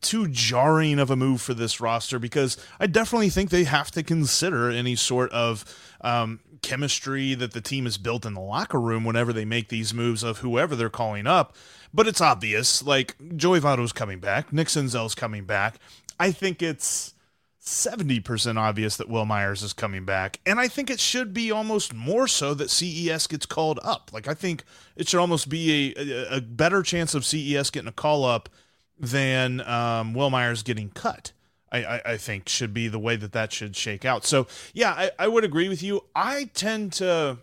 too 0.00 0.28
jarring 0.28 0.98
of 0.98 1.10
a 1.10 1.16
move 1.16 1.40
for 1.40 1.54
this 1.54 1.80
roster 1.80 2.18
because 2.18 2.56
I 2.80 2.86
definitely 2.86 3.30
think 3.30 3.50
they 3.50 3.64
have 3.64 3.90
to 3.92 4.02
consider 4.02 4.70
any 4.70 4.96
sort 4.96 5.30
of 5.32 5.64
um, 6.00 6.40
chemistry 6.62 7.34
that 7.34 7.52
the 7.52 7.60
team 7.60 7.84
has 7.84 7.98
built 7.98 8.24
in 8.24 8.34
the 8.34 8.40
locker 8.40 8.80
room 8.80 9.04
whenever 9.04 9.32
they 9.32 9.44
make 9.44 9.68
these 9.68 9.92
moves 9.92 10.22
of 10.22 10.38
whoever 10.38 10.74
they're 10.74 10.90
calling 10.90 11.26
up. 11.26 11.54
But 11.92 12.06
it's 12.06 12.20
obvious, 12.20 12.82
like 12.82 13.14
Joey 13.36 13.60
Votto's 13.60 13.92
coming 13.92 14.18
back, 14.18 14.52
Nick 14.52 14.68
Senzel's 14.68 15.14
coming 15.14 15.44
back. 15.44 15.76
I 16.18 16.30
think 16.30 16.62
it's 16.62 17.14
70% 17.66 18.58
obvious 18.58 18.96
that 18.96 19.08
Wil 19.08 19.26
Myers 19.26 19.64
is 19.64 19.72
coming 19.72 20.04
back. 20.04 20.38
And 20.46 20.60
I 20.60 20.68
think 20.68 20.88
it 20.88 21.00
should 21.00 21.34
be 21.34 21.50
almost 21.50 21.92
more 21.92 22.28
so 22.28 22.54
that 22.54 22.70
CES 22.70 23.26
gets 23.26 23.44
called 23.44 23.80
up. 23.82 24.10
Like, 24.12 24.28
I 24.28 24.34
think 24.34 24.62
it 24.94 25.08
should 25.08 25.18
almost 25.18 25.48
be 25.48 25.92
a, 25.96 26.36
a, 26.36 26.40
better 26.40 26.82
chance 26.84 27.12
of 27.12 27.24
CES 27.24 27.70
getting 27.70 27.88
a 27.88 27.92
call 27.92 28.24
up 28.24 28.48
than 28.98 29.60
um, 29.62 30.14
Wil 30.14 30.30
Myers 30.30 30.62
getting 30.62 30.90
cut. 30.90 31.32
I, 31.72 31.84
I, 31.84 32.02
I, 32.12 32.16
think 32.16 32.48
should 32.48 32.72
be 32.72 32.86
the 32.86 33.00
way 33.00 33.16
that 33.16 33.32
that 33.32 33.52
should 33.52 33.74
shake 33.74 34.04
out. 34.04 34.24
So 34.24 34.46
yeah, 34.72 34.92
I, 34.92 35.10
I 35.18 35.28
would 35.28 35.42
agree 35.42 35.68
with 35.68 35.82
you. 35.82 36.04
I 36.14 36.50
tend 36.54 36.92
to 36.94 37.38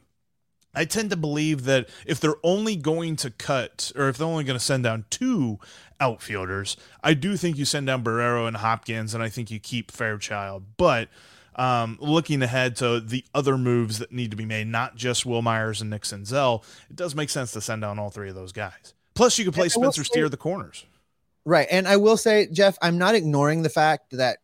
I 0.73 0.86
tend 0.86 1.09
to 1.09 1.17
believe 1.17 1.65
that 1.65 1.89
if 2.05 2.21
they're 2.21 2.36
only 2.41 2.77
going 2.77 3.17
to 3.17 3.29
cut 3.29 3.91
or 3.95 4.07
if 4.07 4.17
they're 4.17 4.25
only 4.25 4.45
going 4.45 4.57
to 4.57 4.63
send 4.63 4.86
down 4.86 5.03
two 5.09 5.59
outfielders, 6.03 6.75
I 7.01 7.13
do 7.13 7.37
think 7.37 7.57
you 7.57 7.65
send 7.65 7.87
down 7.87 8.03
Barrero 8.03 8.45
and 8.47 8.57
Hopkins, 8.57 9.13
and 9.13 9.23
I 9.23 9.29
think 9.29 9.49
you 9.49 9.59
keep 9.59 9.89
Fairchild. 9.89 10.63
But 10.75 11.07
um, 11.55 11.97
looking 12.01 12.41
ahead 12.41 12.75
to 12.77 12.99
the 12.99 13.23
other 13.33 13.57
moves 13.57 13.99
that 13.99 14.11
need 14.11 14.31
to 14.31 14.37
be 14.37 14.45
made, 14.45 14.67
not 14.67 14.95
just 14.95 15.25
Wil 15.25 15.41
Myers 15.41 15.79
and 15.81 15.89
Nick 15.89 16.03
Senzel, 16.03 16.63
it 16.89 16.95
does 16.95 17.15
make 17.15 17.29
sense 17.29 17.51
to 17.53 17.61
send 17.61 17.81
down 17.81 17.99
all 17.99 18.09
three 18.09 18.29
of 18.29 18.35
those 18.35 18.51
guys. 18.51 18.93
Plus, 19.13 19.37
you 19.37 19.45
could 19.45 19.53
play 19.53 19.69
Spencer 19.69 20.03
Steer 20.03 20.27
the 20.27 20.37
corners. 20.37 20.85
Right. 21.45 21.67
And 21.69 21.87
I 21.87 21.97
will 21.97 22.17
say, 22.17 22.47
Jeff, 22.51 22.77
I'm 22.81 22.97
not 22.97 23.15
ignoring 23.15 23.63
the 23.63 23.69
fact 23.69 24.11
that 24.11 24.39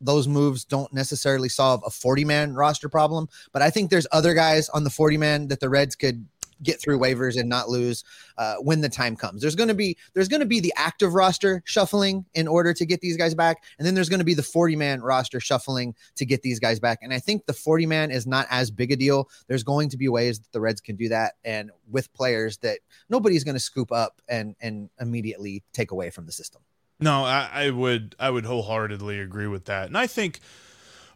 those 0.00 0.28
moves 0.28 0.64
don't 0.64 0.92
necessarily 0.92 1.48
solve 1.48 1.82
a 1.86 1.90
40 1.90 2.24
man 2.24 2.54
roster 2.54 2.88
problem, 2.88 3.28
but 3.52 3.62
I 3.62 3.70
think 3.70 3.90
there's 3.90 4.06
other 4.12 4.34
guys 4.34 4.68
on 4.70 4.84
the 4.84 4.90
40 4.90 5.16
man 5.16 5.48
that 5.48 5.60
the 5.60 5.68
Reds 5.68 5.94
could 5.94 6.26
get 6.64 6.80
through 6.80 6.98
waivers 6.98 7.38
and 7.38 7.48
not 7.48 7.68
lose 7.68 8.02
uh, 8.38 8.56
when 8.56 8.80
the 8.80 8.88
time 8.88 9.14
comes. 9.14 9.40
There's 9.40 9.54
going 9.54 9.68
to 9.68 9.74
be 9.74 9.96
there's 10.14 10.28
going 10.28 10.40
to 10.40 10.46
be 10.46 10.60
the 10.60 10.72
active 10.76 11.14
roster 11.14 11.62
shuffling 11.64 12.24
in 12.34 12.48
order 12.48 12.74
to 12.74 12.86
get 12.86 13.00
these 13.00 13.16
guys 13.16 13.34
back, 13.34 13.62
and 13.78 13.86
then 13.86 13.94
there's 13.94 14.08
going 14.08 14.18
to 14.18 14.24
be 14.24 14.34
the 14.34 14.42
40 14.42 14.76
man 14.76 15.00
roster 15.02 15.40
shuffling 15.40 15.94
to 16.16 16.24
get 16.24 16.42
these 16.42 16.58
guys 16.58 16.80
back. 16.80 16.98
And 17.02 17.12
I 17.12 17.18
think 17.18 17.46
the 17.46 17.52
40 17.52 17.86
man 17.86 18.10
is 18.10 18.26
not 18.26 18.46
as 18.50 18.70
big 18.70 18.90
a 18.90 18.96
deal. 18.96 19.28
There's 19.46 19.62
going 19.62 19.90
to 19.90 19.96
be 19.96 20.08
ways 20.08 20.40
that 20.40 20.52
the 20.52 20.60
Reds 20.60 20.80
can 20.80 20.96
do 20.96 21.08
that, 21.08 21.34
and 21.44 21.70
with 21.90 22.12
players 22.14 22.56
that 22.58 22.80
nobody's 23.08 23.44
going 23.44 23.56
to 23.56 23.60
scoop 23.60 23.92
up 23.92 24.20
and 24.28 24.56
and 24.60 24.90
immediately 25.00 25.62
take 25.72 25.90
away 25.90 26.10
from 26.10 26.26
the 26.26 26.32
system. 26.32 26.62
No, 27.00 27.24
I, 27.24 27.48
I 27.52 27.70
would 27.70 28.14
I 28.18 28.30
would 28.30 28.44
wholeheartedly 28.44 29.18
agree 29.18 29.46
with 29.46 29.66
that, 29.66 29.88
and 29.88 29.98
I 29.98 30.06
think 30.06 30.40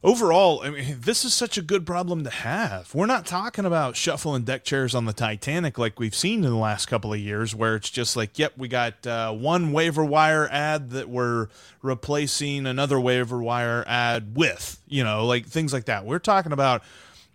overall, 0.03 0.61
I 0.63 0.71
mean, 0.71 0.99
this 1.01 1.25
is 1.25 1.35
such 1.35 1.59
a 1.59 1.63
good 1.63 1.87
problem 1.87 2.25
to 2.25 2.31
have. 2.31 2.95
We're 2.95 3.07
not 3.07 3.27
talking 3.27 3.65
about 3.65 3.97
shuffling 3.97 4.43
deck 4.43 4.65
chairs 4.65 4.95
on 4.95 5.05
the 5.05 5.13
Titanic 5.13 5.79
like 5.79 5.99
we've 5.99 6.15
seen 6.15 6.45
in 6.45 6.51
the 6.51 6.57
last 6.57 6.87
couple 6.87 7.13
of 7.13 7.19
years, 7.19 7.55
where 7.55 7.77
it's 7.77 7.91
just 7.91 8.17
like, 8.17 8.39
yep, 8.39 8.53
we 8.57 8.69
got 8.69 9.07
uh, 9.07 9.33
one 9.33 9.73
waiver 9.73 10.05
wire 10.05 10.49
ad 10.51 10.91
that 10.91 11.09
we're 11.09 11.49
replacing 11.83 12.67
another 12.67 13.01
waiver 13.01 13.43
wire 13.43 13.85
ad 13.87 14.37
with, 14.37 14.81
you 14.89 15.05
know, 15.05 15.27
like 15.27 15.47
things 15.47 15.73
like 15.73 15.87
that. 15.87 16.05
We're 16.05 16.19
talking 16.19 16.53
about 16.53 16.83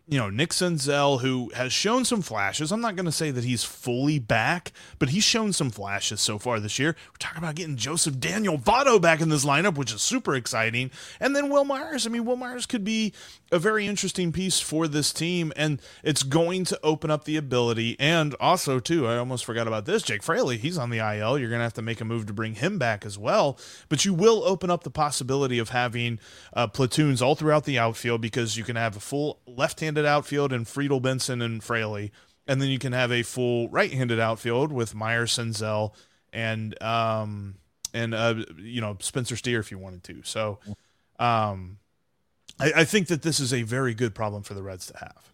you 0.06 0.18
know, 0.18 0.30
Nick 0.30 0.50
Senzel, 0.50 1.22
who 1.22 1.50
has 1.56 1.72
shown 1.72 2.04
some 2.04 2.22
flashes. 2.22 2.74
I'm 2.74 2.82
not 2.82 2.98
going 2.98 3.06
to 3.06 3.12
say 3.12 3.32
that 3.32 3.46
he's 3.46 3.64
fully 3.64 4.20
back, 4.20 4.74
but 5.00 5.10
he's 5.10 5.24
shown 5.24 5.54
some 5.54 5.70
flashes 5.70 6.20
so 6.20 6.38
far 6.38 6.60
this 6.60 6.78
year. 6.78 6.98
We're 7.08 7.18
talking 7.20 7.38
about 7.38 7.56
getting 7.56 7.78
Joseph 7.78 8.20
Daniel 8.20 8.58
Votto 8.58 9.02
back 9.02 9.22
in 9.22 9.30
this 9.30 9.46
lineup, 9.46 9.76
which 9.76 9.94
is 9.94 10.02
super 10.02 10.36
exciting. 10.36 10.92
And 11.22 11.34
then 11.34 11.50
Wil 11.50 11.64
Myers. 11.64 12.06
I 12.06 12.10
mean, 12.10 12.26
Wil 12.26 12.36
Myers 12.36 12.66
could 12.66 12.84
be 12.84 13.14
a 13.50 13.58
very 13.60 13.88
interesting 13.88 14.34
piece 14.34 14.60
for 14.60 14.90
this 14.90 15.14
team, 15.14 15.54
and 15.56 15.82
it's 16.04 16.24
going 16.24 16.66
to 16.66 16.80
open 16.84 17.10
up 17.10 17.24
the 17.24 17.38
ability. 17.38 17.96
And 17.98 18.36
also, 18.42 18.82
too, 18.82 19.08
I 19.08 19.16
almost 19.16 19.46
forgot 19.46 19.70
about 19.70 19.86
this 19.86 20.04
Jake 20.04 20.24
Fraley. 20.24 20.58
He's 20.58 20.78
on 20.78 20.90
the 20.90 20.98
IL. 20.98 21.40
You're 21.40 21.50
going 21.50 21.60
to 21.60 21.64
have 21.64 21.74
to 21.76 21.82
make 21.82 22.02
a 22.02 22.06
move 22.06 22.26
to 22.26 22.34
bring 22.34 22.56
him 22.56 22.78
back 22.78 23.06
as 23.06 23.18
well. 23.18 23.58
But 23.88 24.04
you 24.04 24.14
will 24.14 24.44
open 24.44 24.70
up 24.70 24.84
the 24.84 24.92
possibility 24.92 25.60
of 25.60 25.70
having 25.70 26.20
uh, 26.52 26.68
platoons 26.68 27.22
all 27.22 27.36
throughout 27.36 27.64
the 27.64 27.80
outfield 27.80 28.20
because 28.20 28.58
you 28.58 28.66
can 28.66 28.76
have 28.76 28.98
a 28.98 29.00
full 29.00 29.40
left 29.48 29.80
handed 29.80 29.93
handed 29.94 30.10
outfield 30.10 30.52
and 30.52 30.66
Friedl, 30.66 31.02
Benson, 31.02 31.42
and 31.42 31.64
Fraley. 31.64 32.12
And 32.48 32.62
then 32.62 32.70
you 32.70 32.80
can 32.80 32.94
have 32.94 33.12
a 33.12 33.24
full 33.24 33.70
right-handed 33.70 34.20
outfield 34.20 34.72
with 34.72 34.94
Meyer, 34.94 35.26
Senzel, 35.26 35.94
and 36.34 36.82
um, 36.82 37.56
and 37.94 38.14
uh, 38.14 38.36
you 38.58 38.82
know 38.82 38.98
Spencer 39.00 39.38
Steer 39.38 39.60
if 39.60 39.72
you 39.72 39.78
wanted 39.78 40.04
to. 40.06 40.22
So, 40.24 40.60
um, 41.20 41.78
I, 42.60 42.74
I 42.78 42.84
think 42.84 43.08
that 43.08 43.22
this 43.22 43.40
is 43.40 43.54
a 43.54 43.62
very 43.62 43.94
good 43.94 44.14
problem 44.14 44.44
for 44.44 44.56
the 44.56 44.64
Reds 44.64 44.88
to 44.88 44.98
have 44.98 45.33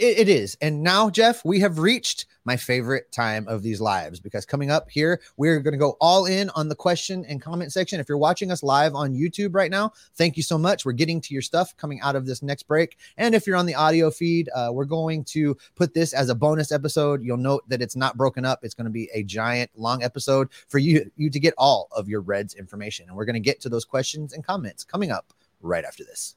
it, 0.00 0.18
it 0.18 0.28
is. 0.28 0.56
And 0.60 0.82
now, 0.82 1.10
Jeff, 1.10 1.44
we 1.44 1.60
have 1.60 1.78
reached 1.78 2.26
my 2.44 2.56
favorite 2.56 3.12
time 3.12 3.46
of 3.48 3.62
these 3.62 3.80
lives 3.80 4.18
because 4.18 4.46
coming 4.46 4.70
up 4.70 4.90
here, 4.90 5.20
we're 5.36 5.60
going 5.60 5.72
to 5.72 5.78
go 5.78 5.96
all 6.00 6.24
in 6.24 6.50
on 6.50 6.68
the 6.68 6.74
question 6.74 7.24
and 7.26 7.40
comment 7.40 7.72
section. 7.72 8.00
If 8.00 8.08
you're 8.08 8.18
watching 8.18 8.50
us 8.50 8.62
live 8.62 8.94
on 8.94 9.14
YouTube 9.14 9.54
right 9.54 9.70
now, 9.70 9.92
thank 10.14 10.36
you 10.36 10.42
so 10.42 10.56
much. 10.56 10.84
We're 10.84 10.92
getting 10.92 11.20
to 11.20 11.34
your 11.34 11.42
stuff 11.42 11.76
coming 11.76 12.00
out 12.00 12.16
of 12.16 12.26
this 12.26 12.42
next 12.42 12.64
break. 12.64 12.96
And 13.18 13.34
if 13.34 13.46
you're 13.46 13.56
on 13.56 13.66
the 13.66 13.74
audio 13.74 14.10
feed, 14.10 14.48
uh, 14.54 14.70
we're 14.72 14.86
going 14.86 15.22
to 15.24 15.56
put 15.76 15.92
this 15.92 16.14
as 16.14 16.30
a 16.30 16.34
bonus 16.34 16.72
episode. 16.72 17.22
You'll 17.22 17.36
note 17.36 17.68
that 17.68 17.82
it's 17.82 17.96
not 17.96 18.16
broken 18.16 18.44
up. 18.44 18.60
It's 18.64 18.74
going 18.74 18.86
to 18.86 18.90
be 18.90 19.10
a 19.12 19.22
giant 19.22 19.70
long 19.76 20.02
episode 20.02 20.48
for 20.68 20.78
you, 20.78 21.10
you 21.16 21.28
to 21.30 21.40
get 21.40 21.54
all 21.58 21.88
of 21.92 22.08
your 22.08 22.22
Reds 22.22 22.54
information. 22.54 23.06
And 23.08 23.16
we're 23.16 23.26
going 23.26 23.34
to 23.34 23.40
get 23.40 23.60
to 23.60 23.68
those 23.68 23.84
questions 23.84 24.32
and 24.32 24.44
comments 24.44 24.82
coming 24.82 25.10
up 25.10 25.34
right 25.60 25.84
after 25.84 26.04
this. 26.04 26.36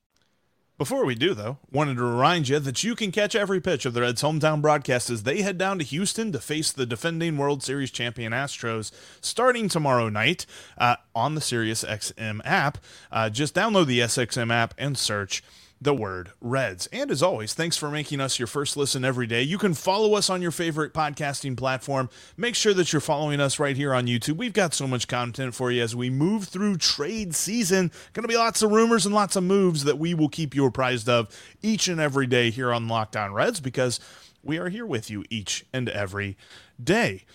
Before 0.81 1.05
we 1.05 1.13
do, 1.13 1.35
though, 1.35 1.59
wanted 1.71 1.97
to 1.97 2.03
remind 2.03 2.49
you 2.49 2.57
that 2.57 2.83
you 2.83 2.95
can 2.95 3.11
catch 3.11 3.35
every 3.35 3.61
pitch 3.61 3.85
of 3.85 3.93
the 3.93 4.01
Reds' 4.01 4.23
hometown 4.23 4.63
broadcast 4.63 5.11
as 5.11 5.21
they 5.21 5.43
head 5.43 5.59
down 5.59 5.77
to 5.77 5.85
Houston 5.85 6.31
to 6.31 6.39
face 6.39 6.71
the 6.71 6.87
defending 6.87 7.37
World 7.37 7.61
Series 7.61 7.91
champion 7.91 8.31
Astros 8.31 8.91
starting 9.21 9.69
tomorrow 9.69 10.09
night 10.09 10.47
uh, 10.79 10.95
on 11.13 11.35
the 11.35 11.41
SiriusXM 11.41 12.41
app. 12.43 12.79
Uh, 13.11 13.29
just 13.29 13.53
download 13.53 13.85
the 13.85 13.99
SXM 13.99 14.51
app 14.51 14.73
and 14.75 14.97
search 14.97 15.43
the 15.81 15.93
word 15.95 16.31
Reds. 16.39 16.87
And 16.93 17.09
as 17.09 17.23
always, 17.23 17.55
thanks 17.55 17.75
for 17.75 17.89
making 17.89 18.21
us 18.21 18.37
your 18.37 18.47
first 18.47 18.77
listen 18.77 19.03
every 19.03 19.25
day. 19.25 19.41
You 19.41 19.57
can 19.57 19.73
follow 19.73 20.13
us 20.13 20.29
on 20.29 20.41
your 20.41 20.51
favorite 20.51 20.93
podcasting 20.93 21.57
platform. 21.57 22.09
Make 22.37 22.53
sure 22.53 22.73
that 22.75 22.93
you're 22.93 22.99
following 22.99 23.41
us 23.41 23.59
right 23.59 23.75
here 23.75 23.93
on 23.93 24.05
YouTube. 24.05 24.37
We've 24.37 24.53
got 24.53 24.75
so 24.75 24.87
much 24.87 25.07
content 25.07 25.55
for 25.55 25.71
you 25.71 25.81
as 25.81 25.95
we 25.95 26.11
move 26.11 26.45
through 26.45 26.77
trade 26.77 27.33
season. 27.33 27.91
Going 28.13 28.23
to 28.23 28.27
be 28.27 28.37
lots 28.37 28.61
of 28.61 28.71
rumors 28.71 29.07
and 29.07 29.15
lots 29.15 29.35
of 29.35 29.43
moves 29.43 29.83
that 29.85 29.97
we 29.97 30.13
will 30.13 30.29
keep 30.29 30.53
you 30.53 30.65
apprised 30.65 31.09
of 31.09 31.35
each 31.63 31.87
and 31.87 31.99
every 31.99 32.27
day 32.27 32.51
here 32.51 32.71
on 32.71 32.87
Locked 32.87 33.17
On 33.17 33.33
Reds 33.33 33.59
because 33.59 33.99
we 34.43 34.59
are 34.59 34.69
here 34.69 34.85
with 34.85 35.09
you 35.09 35.25
each 35.31 35.65
and 35.73 35.89
every 35.89 36.37
day. 36.81 37.25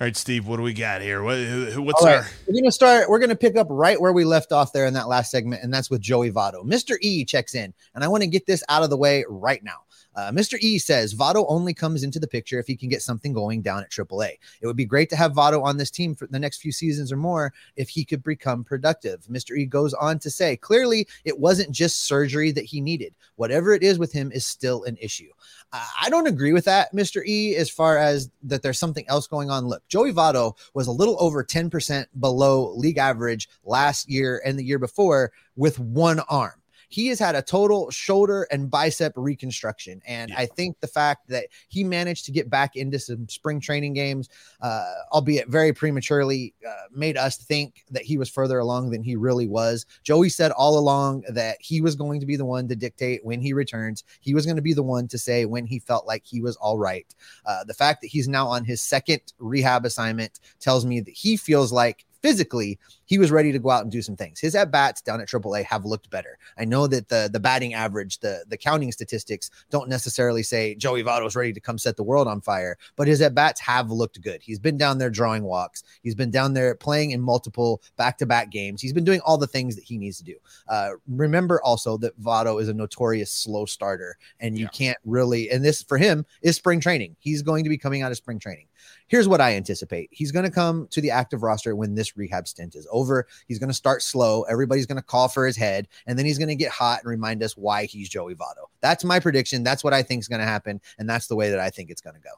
All 0.00 0.06
right, 0.06 0.16
Steve, 0.16 0.46
what 0.46 0.56
do 0.56 0.62
we 0.62 0.72
got 0.72 1.02
here? 1.02 1.22
What, 1.22 1.36
what's 1.76 2.02
right. 2.02 2.16
our? 2.16 2.26
We're 2.48 2.54
gonna 2.54 2.72
start. 2.72 3.10
We're 3.10 3.18
gonna 3.18 3.36
pick 3.36 3.56
up 3.56 3.66
right 3.68 4.00
where 4.00 4.14
we 4.14 4.24
left 4.24 4.50
off 4.50 4.72
there 4.72 4.86
in 4.86 4.94
that 4.94 5.08
last 5.08 5.30
segment, 5.30 5.62
and 5.62 5.74
that's 5.74 5.90
with 5.90 6.00
Joey 6.00 6.32
Votto. 6.32 6.64
Mr. 6.64 6.96
E 7.02 7.22
checks 7.22 7.54
in, 7.54 7.74
and 7.94 8.02
I 8.02 8.08
want 8.08 8.22
to 8.22 8.26
get 8.26 8.46
this 8.46 8.64
out 8.70 8.82
of 8.82 8.88
the 8.88 8.96
way 8.96 9.26
right 9.28 9.62
now. 9.62 9.80
Uh, 10.20 10.30
Mr. 10.30 10.58
E 10.60 10.78
says 10.78 11.14
Votto 11.14 11.46
only 11.48 11.72
comes 11.72 12.02
into 12.02 12.20
the 12.20 12.28
picture 12.28 12.58
if 12.58 12.66
he 12.66 12.76
can 12.76 12.90
get 12.90 13.00
something 13.00 13.32
going 13.32 13.62
down 13.62 13.82
at 13.82 13.90
AAA. 13.90 14.36
It 14.60 14.66
would 14.66 14.76
be 14.76 14.84
great 14.84 15.08
to 15.10 15.16
have 15.16 15.32
Votto 15.32 15.62
on 15.62 15.78
this 15.78 15.90
team 15.90 16.14
for 16.14 16.26
the 16.26 16.38
next 16.38 16.58
few 16.58 16.72
seasons 16.72 17.10
or 17.10 17.16
more 17.16 17.54
if 17.76 17.88
he 17.88 18.04
could 18.04 18.22
become 18.22 18.62
productive. 18.62 19.22
Mr. 19.30 19.56
E 19.56 19.64
goes 19.64 19.94
on 19.94 20.18
to 20.18 20.28
say, 20.28 20.58
clearly, 20.58 21.08
it 21.24 21.40
wasn't 21.40 21.70
just 21.70 22.04
surgery 22.06 22.52
that 22.52 22.66
he 22.66 22.82
needed. 22.82 23.14
Whatever 23.36 23.72
it 23.72 23.82
is 23.82 23.98
with 23.98 24.12
him 24.12 24.30
is 24.30 24.44
still 24.44 24.84
an 24.84 24.98
issue. 25.00 25.30
I 25.72 26.10
don't 26.10 26.26
agree 26.26 26.52
with 26.52 26.66
that, 26.66 26.92
Mr. 26.92 27.24
E, 27.24 27.56
as 27.56 27.70
far 27.70 27.96
as 27.96 28.30
that 28.42 28.60
there's 28.60 28.78
something 28.78 29.06
else 29.08 29.26
going 29.26 29.48
on. 29.48 29.68
Look, 29.68 29.88
Joey 29.88 30.12
Votto 30.12 30.54
was 30.74 30.86
a 30.86 30.92
little 30.92 31.16
over 31.18 31.42
10% 31.42 32.04
below 32.18 32.74
league 32.74 32.98
average 32.98 33.48
last 33.64 34.10
year 34.10 34.42
and 34.44 34.58
the 34.58 34.64
year 34.64 34.78
before 34.78 35.32
with 35.56 35.78
one 35.78 36.20
arm 36.28 36.59
he 36.90 37.06
has 37.06 37.18
had 37.18 37.36
a 37.36 37.42
total 37.42 37.90
shoulder 37.90 38.46
and 38.50 38.70
bicep 38.70 39.12
reconstruction. 39.16 40.02
And 40.06 40.30
yeah. 40.30 40.40
I 40.40 40.46
think 40.46 40.80
the 40.80 40.86
fact 40.86 41.28
that 41.28 41.46
he 41.68 41.84
managed 41.84 42.26
to 42.26 42.32
get 42.32 42.50
back 42.50 42.76
into 42.76 42.98
some 42.98 43.28
spring 43.28 43.60
training 43.60 43.94
games, 43.94 44.28
uh, 44.60 44.92
albeit 45.12 45.48
very 45.48 45.72
prematurely, 45.72 46.52
uh, 46.68 46.72
made 46.92 47.16
us 47.16 47.38
think 47.38 47.84
that 47.92 48.02
he 48.02 48.18
was 48.18 48.28
further 48.28 48.58
along 48.58 48.90
than 48.90 49.02
he 49.02 49.14
really 49.16 49.46
was. 49.46 49.86
Joey 50.02 50.28
said 50.28 50.50
all 50.52 50.78
along 50.78 51.22
that 51.28 51.56
he 51.60 51.80
was 51.80 51.94
going 51.94 52.18
to 52.20 52.26
be 52.26 52.36
the 52.36 52.44
one 52.44 52.66
to 52.68 52.76
dictate 52.76 53.24
when 53.24 53.40
he 53.40 53.52
returns. 53.52 54.02
He 54.20 54.34
was 54.34 54.44
going 54.44 54.56
to 54.56 54.62
be 54.62 54.74
the 54.74 54.82
one 54.82 55.06
to 55.08 55.18
say 55.18 55.44
when 55.44 55.66
he 55.66 55.78
felt 55.78 56.06
like 56.06 56.24
he 56.24 56.40
was 56.40 56.56
all 56.56 56.76
right. 56.76 57.06
Uh, 57.46 57.62
the 57.64 57.74
fact 57.74 58.00
that 58.00 58.08
he's 58.08 58.28
now 58.28 58.48
on 58.48 58.64
his 58.64 58.82
second 58.82 59.32
rehab 59.38 59.84
assignment 59.84 60.40
tells 60.58 60.84
me 60.84 61.00
that 61.00 61.14
he 61.14 61.36
feels 61.36 61.72
like 61.72 62.04
physically 62.22 62.78
he 63.10 63.18
was 63.18 63.32
ready 63.32 63.50
to 63.50 63.58
go 63.58 63.70
out 63.70 63.82
and 63.82 63.90
do 63.90 64.02
some 64.02 64.14
things. 64.14 64.38
His 64.38 64.54
at 64.54 64.70
bats 64.70 65.02
down 65.02 65.20
at 65.20 65.26
AAA 65.26 65.64
have 65.64 65.84
looked 65.84 66.10
better. 66.10 66.38
I 66.56 66.64
know 66.64 66.86
that 66.86 67.08
the 67.08 67.28
the 67.30 67.40
batting 67.40 67.74
average, 67.74 68.20
the 68.20 68.44
the 68.46 68.56
counting 68.56 68.92
statistics 68.92 69.50
don't 69.68 69.88
necessarily 69.88 70.44
say 70.44 70.76
Joey 70.76 71.02
Votto 71.02 71.26
is 71.26 71.34
ready 71.34 71.52
to 71.52 71.58
come 71.58 71.76
set 71.76 71.96
the 71.96 72.04
world 72.04 72.28
on 72.28 72.40
fire, 72.40 72.78
but 72.94 73.08
his 73.08 73.20
at 73.20 73.34
bats 73.34 73.60
have 73.62 73.90
looked 73.90 74.20
good. 74.20 74.40
He's 74.40 74.60
been 74.60 74.78
down 74.78 74.98
there 74.98 75.10
drawing 75.10 75.42
walks. 75.42 75.82
He's 76.04 76.14
been 76.14 76.30
down 76.30 76.54
there 76.54 76.76
playing 76.76 77.10
in 77.10 77.20
multiple 77.20 77.82
back 77.96 78.16
to 78.18 78.26
back 78.26 78.52
games. 78.52 78.80
He's 78.80 78.92
been 78.92 79.04
doing 79.04 79.20
all 79.22 79.36
the 79.36 79.48
things 79.48 79.74
that 79.74 79.84
he 79.84 79.98
needs 79.98 80.18
to 80.18 80.24
do. 80.24 80.36
Uh, 80.68 80.90
remember 81.08 81.60
also 81.62 81.96
that 81.98 82.18
Votto 82.20 82.62
is 82.62 82.68
a 82.68 82.74
notorious 82.74 83.32
slow 83.32 83.66
starter, 83.66 84.18
and 84.38 84.56
you 84.56 84.66
yeah. 84.66 84.70
can't 84.70 84.98
really. 85.04 85.50
And 85.50 85.64
this 85.64 85.82
for 85.82 85.98
him 85.98 86.24
is 86.42 86.54
spring 86.54 86.78
training. 86.78 87.16
He's 87.18 87.42
going 87.42 87.64
to 87.64 87.70
be 87.70 87.76
coming 87.76 88.02
out 88.02 88.12
of 88.12 88.18
spring 88.18 88.38
training. 88.38 88.68
Here's 89.08 89.26
what 89.26 89.40
I 89.40 89.56
anticipate. 89.56 90.08
He's 90.12 90.30
going 90.30 90.44
to 90.44 90.50
come 90.50 90.86
to 90.92 91.00
the 91.00 91.10
active 91.10 91.42
roster 91.42 91.74
when 91.74 91.96
this 91.96 92.16
rehab 92.16 92.46
stint 92.46 92.76
is 92.76 92.86
over. 92.90 92.99
He's 93.46 93.58
going 93.58 93.68
to 93.68 93.74
start 93.74 94.02
slow. 94.02 94.42
Everybody's 94.42 94.86
going 94.86 94.96
to 94.96 95.02
call 95.02 95.28
for 95.28 95.46
his 95.46 95.56
head, 95.56 95.88
and 96.06 96.18
then 96.18 96.26
he's 96.26 96.38
going 96.38 96.48
to 96.48 96.54
get 96.54 96.70
hot 96.70 97.00
and 97.02 97.10
remind 97.10 97.42
us 97.42 97.56
why 97.56 97.84
he's 97.84 98.08
Joey 98.08 98.34
Votto. 98.34 98.66
That's 98.80 99.04
my 99.04 99.20
prediction. 99.20 99.62
That's 99.62 99.84
what 99.84 99.92
I 99.92 100.02
think 100.02 100.20
is 100.20 100.28
going 100.28 100.40
to 100.40 100.46
happen, 100.46 100.80
and 100.98 101.08
that's 101.08 101.26
the 101.26 101.36
way 101.36 101.50
that 101.50 101.60
I 101.60 101.70
think 101.70 101.90
it's 101.90 102.00
going 102.00 102.16
to 102.16 102.22
go. 102.22 102.30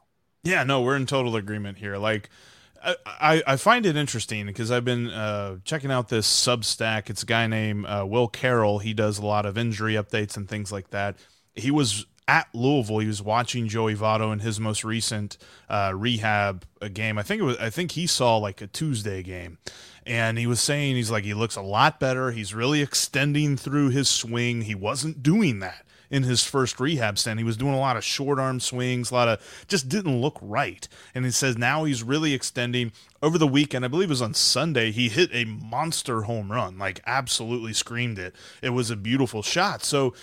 Yeah, 0.43 0.63
no, 0.63 0.81
we're 0.81 0.97
in 0.97 1.05
total 1.05 1.35
agreement 1.35 1.77
here. 1.77 1.97
Like, 1.97 2.29
I, 2.83 3.41
I 3.47 3.55
find 3.55 3.85
it 3.85 3.95
interesting 3.95 4.45
because 4.45 4.71
I've 4.71 4.83
been 4.83 5.09
uh, 5.09 5.57
checking 5.63 5.91
out 5.91 6.09
this 6.09 6.27
Substack. 6.27 7.09
It's 7.09 7.23
a 7.23 7.25
guy 7.25 7.47
named 7.47 7.85
uh, 7.85 8.05
Will 8.07 8.27
Carroll. 8.27 8.79
He 8.79 8.93
does 8.93 9.19
a 9.19 9.25
lot 9.25 9.45
of 9.45 9.57
injury 9.57 9.93
updates 9.93 10.35
and 10.35 10.49
things 10.49 10.71
like 10.71 10.89
that. 10.89 11.17
He 11.55 11.71
was 11.71 12.05
at 12.27 12.47
Louisville. 12.53 12.99
He 12.99 13.07
was 13.07 13.21
watching 13.21 13.67
Joey 13.67 13.95
Votto 13.95 14.33
in 14.33 14.39
his 14.39 14.59
most 14.59 14.83
recent 14.83 15.37
uh, 15.69 15.93
rehab 15.95 16.65
uh, 16.81 16.89
game. 16.89 17.17
I 17.17 17.23
think 17.23 17.41
it 17.41 17.45
was. 17.45 17.57
I 17.57 17.69
think 17.69 17.91
he 17.91 18.07
saw 18.07 18.37
like 18.37 18.61
a 18.61 18.67
Tuesday 18.67 19.23
game, 19.23 19.59
and 20.05 20.37
he 20.37 20.47
was 20.47 20.61
saying 20.61 20.95
he's 20.95 21.11
like 21.11 21.23
he 21.23 21.33
looks 21.33 21.55
a 21.55 21.61
lot 21.61 21.99
better. 21.99 22.31
He's 22.31 22.53
really 22.53 22.81
extending 22.81 23.57
through 23.57 23.89
his 23.89 24.09
swing. 24.09 24.61
He 24.61 24.75
wasn't 24.75 25.23
doing 25.23 25.59
that 25.59 25.85
in 26.09 26.23
his 26.23 26.43
first 26.43 26.79
rehab 26.79 27.17
stint. 27.17 27.39
He 27.39 27.43
was 27.43 27.57
doing 27.57 27.73
a 27.73 27.79
lot 27.79 27.97
of 27.97 28.03
short 28.03 28.37
arm 28.37 28.59
swings, 28.59 29.09
a 29.09 29.15
lot 29.15 29.27
of 29.27 29.65
just 29.67 29.89
didn't 29.89 30.21
look 30.21 30.37
right. 30.41 30.87
And 31.15 31.25
he 31.25 31.31
says 31.31 31.57
now 31.57 31.85
he's 31.85 32.03
really 32.03 32.33
extending. 32.33 32.91
Over 33.21 33.37
the 33.37 33.47
weekend, 33.47 33.85
I 33.85 33.87
believe 33.87 34.09
it 34.09 34.11
was 34.11 34.21
on 34.21 34.33
Sunday, 34.33 34.91
he 34.91 35.07
hit 35.07 35.29
a 35.33 35.45
monster 35.45 36.23
home 36.23 36.51
run, 36.51 36.77
like 36.77 37.01
absolutely 37.07 37.73
screamed 37.73 38.19
it. 38.19 38.35
It 38.61 38.71
was 38.71 38.91
a 38.91 38.97
beautiful 38.97 39.41
shot. 39.41 39.83
So 39.83 40.13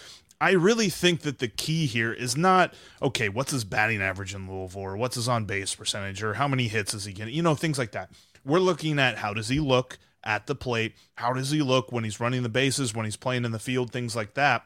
I 0.41 0.53
really 0.53 0.89
think 0.89 1.21
that 1.23 1.39
the 1.39 1.49
key 1.49 1.87
here 1.87 2.13
is 2.13 2.37
not 2.37 2.73
okay. 3.03 3.29
What's 3.29 3.53
his 3.53 3.65
batting 3.65 4.01
average 4.01 4.35
in 4.35 4.51
Louisville, 4.51 4.83
or 4.83 4.97
what's 4.97 5.17
his 5.17 5.29
on 5.29 5.45
base 5.45 5.75
percentage, 5.75 6.23
or 6.23 6.35
how 6.35 6.49
many 6.49 6.69
hits 6.69 6.95
is 6.95 7.05
he 7.05 7.13
getting? 7.13 7.35
You 7.35 7.43
know, 7.43 7.55
things 7.55 7.79
like 7.79 7.93
that. 7.93 8.11
We're 8.45 8.61
looking 8.61 8.99
at 8.99 9.19
how 9.19 9.35
does 9.35 9.49
he 9.49 9.61
look 9.61 9.99
at 10.25 10.47
the 10.47 10.55
plate? 10.55 10.95
How 11.15 11.33
does 11.33 11.51
he 11.51 11.63
look 11.63 11.93
when 11.93 12.05
he's 12.05 12.21
running 12.21 12.43
the 12.43 12.49
bases, 12.49 12.95
when 12.95 13.05
he's 13.05 13.17
playing 13.17 13.45
in 13.45 13.53
the 13.53 13.59
field, 13.59 13.93
things 13.93 14.15
like 14.15 14.35
that 14.35 14.65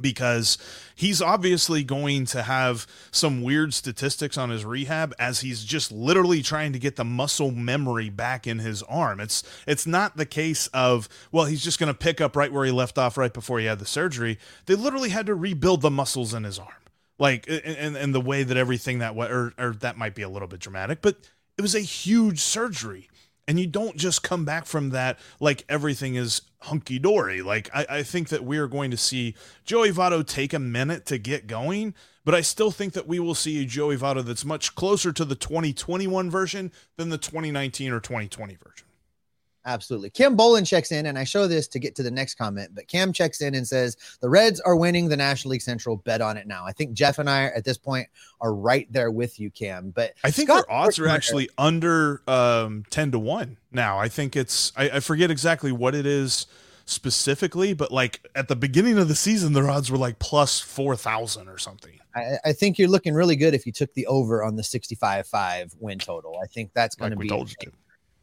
because 0.00 0.58
he's 0.94 1.22
obviously 1.22 1.84
going 1.84 2.26
to 2.26 2.42
have 2.42 2.86
some 3.10 3.42
weird 3.42 3.72
statistics 3.72 4.36
on 4.36 4.50
his 4.50 4.64
rehab 4.64 5.14
as 5.18 5.40
he's 5.40 5.64
just 5.64 5.92
literally 5.92 6.42
trying 6.42 6.72
to 6.72 6.78
get 6.78 6.96
the 6.96 7.04
muscle 7.04 7.50
memory 7.50 8.10
back 8.10 8.46
in 8.46 8.58
his 8.58 8.82
arm. 8.84 9.20
It's 9.20 9.42
it's 9.66 9.86
not 9.86 10.16
the 10.16 10.26
case 10.26 10.66
of 10.68 11.08
well 11.30 11.44
he's 11.44 11.62
just 11.62 11.78
going 11.78 11.92
to 11.92 11.98
pick 11.98 12.20
up 12.20 12.36
right 12.36 12.52
where 12.52 12.64
he 12.64 12.72
left 12.72 12.98
off 12.98 13.16
right 13.16 13.32
before 13.32 13.58
he 13.58 13.66
had 13.66 13.78
the 13.78 13.86
surgery. 13.86 14.38
They 14.66 14.74
literally 14.74 15.10
had 15.10 15.26
to 15.26 15.34
rebuild 15.34 15.80
the 15.80 15.90
muscles 15.90 16.34
in 16.34 16.44
his 16.44 16.58
arm. 16.58 16.70
Like 17.16 17.46
and 17.48 17.96
and 17.96 18.12
the 18.14 18.20
way 18.20 18.42
that 18.42 18.56
everything 18.56 18.98
that 18.98 19.14
way 19.14 19.28
or 19.28 19.54
or 19.56 19.74
that 19.74 19.96
might 19.96 20.16
be 20.16 20.22
a 20.22 20.28
little 20.28 20.48
bit 20.48 20.58
dramatic, 20.58 21.00
but 21.00 21.16
it 21.56 21.62
was 21.62 21.74
a 21.74 21.80
huge 21.80 22.40
surgery 22.40 23.08
and 23.46 23.60
you 23.60 23.66
don't 23.66 23.96
just 23.96 24.22
come 24.22 24.44
back 24.44 24.66
from 24.66 24.90
that 24.90 25.18
like 25.40 25.64
everything 25.68 26.14
is 26.14 26.42
hunky 26.60 26.98
dory. 26.98 27.42
Like 27.42 27.68
I, 27.74 27.86
I 27.88 28.02
think 28.02 28.28
that 28.28 28.44
we 28.44 28.58
are 28.58 28.66
going 28.66 28.90
to 28.90 28.96
see 28.96 29.34
Joey 29.64 29.90
Votto 29.90 30.26
take 30.26 30.52
a 30.52 30.58
minute 30.58 31.06
to 31.06 31.18
get 31.18 31.46
going, 31.46 31.94
but 32.24 32.34
I 32.34 32.40
still 32.40 32.70
think 32.70 32.94
that 32.94 33.06
we 33.06 33.20
will 33.20 33.34
see 33.34 33.62
a 33.62 33.66
Joey 33.66 33.96
Votto 33.96 34.24
that's 34.24 34.44
much 34.44 34.74
closer 34.74 35.12
to 35.12 35.24
the 35.24 35.34
2021 35.34 36.30
version 36.30 36.72
than 36.96 37.10
the 37.10 37.18
2019 37.18 37.92
or 37.92 38.00
2020 38.00 38.54
version. 38.54 38.83
Absolutely. 39.66 40.10
Kim 40.10 40.36
Bolin 40.36 40.66
checks 40.66 40.92
in, 40.92 41.06
and 41.06 41.18
I 41.18 41.24
show 41.24 41.46
this 41.46 41.66
to 41.68 41.78
get 41.78 41.94
to 41.96 42.02
the 42.02 42.10
next 42.10 42.34
comment, 42.34 42.72
but 42.74 42.86
Cam 42.86 43.12
checks 43.12 43.40
in 43.40 43.54
and 43.54 43.66
says, 43.66 43.96
The 44.20 44.28
Reds 44.28 44.60
are 44.60 44.76
winning 44.76 45.08
the 45.08 45.16
National 45.16 45.52
League 45.52 45.62
Central. 45.62 45.96
Bet 45.96 46.20
on 46.20 46.36
it 46.36 46.46
now. 46.46 46.64
I 46.66 46.72
think 46.72 46.92
Jeff 46.92 47.18
and 47.18 47.30
I 47.30 47.44
at 47.46 47.64
this 47.64 47.78
point 47.78 48.08
are 48.40 48.54
right 48.54 48.86
there 48.92 49.10
with 49.10 49.40
you, 49.40 49.50
Cam. 49.50 49.90
But 49.90 50.14
I 50.22 50.30
think 50.30 50.48
Scott 50.48 50.66
our 50.68 50.84
odds 50.86 50.98
are 50.98 51.08
actually 51.08 51.48
under 51.56 52.22
um, 52.28 52.84
10 52.90 53.12
to 53.12 53.18
1 53.18 53.56
now. 53.72 53.98
I 53.98 54.08
think 54.08 54.36
it's, 54.36 54.72
I, 54.76 54.90
I 54.90 55.00
forget 55.00 55.30
exactly 55.30 55.72
what 55.72 55.94
it 55.94 56.04
is 56.04 56.46
specifically, 56.84 57.72
but 57.72 57.90
like 57.90 58.28
at 58.34 58.48
the 58.48 58.56
beginning 58.56 58.98
of 58.98 59.08
the 59.08 59.14
season, 59.14 59.54
their 59.54 59.70
odds 59.70 59.90
were 59.90 59.96
like 59.96 60.18
plus 60.18 60.60
4,000 60.60 61.48
or 61.48 61.56
something. 61.56 61.98
I, 62.14 62.36
I, 62.44 62.52
think 62.52 62.78
you're 62.78 62.88
looking 62.88 63.14
really 63.14 63.34
good 63.34 63.54
if 63.54 63.66
you 63.66 63.72
took 63.72 63.92
the 63.94 64.06
over 64.06 64.44
on 64.44 64.56
the 64.56 64.62
65 64.62 65.26
5 65.26 65.74
win 65.80 65.98
total. 65.98 66.38
I 66.42 66.46
think 66.46 66.70
that's 66.74 66.94
going 66.94 67.16
like 67.16 67.28
to 67.28 67.56
be. 67.56 67.72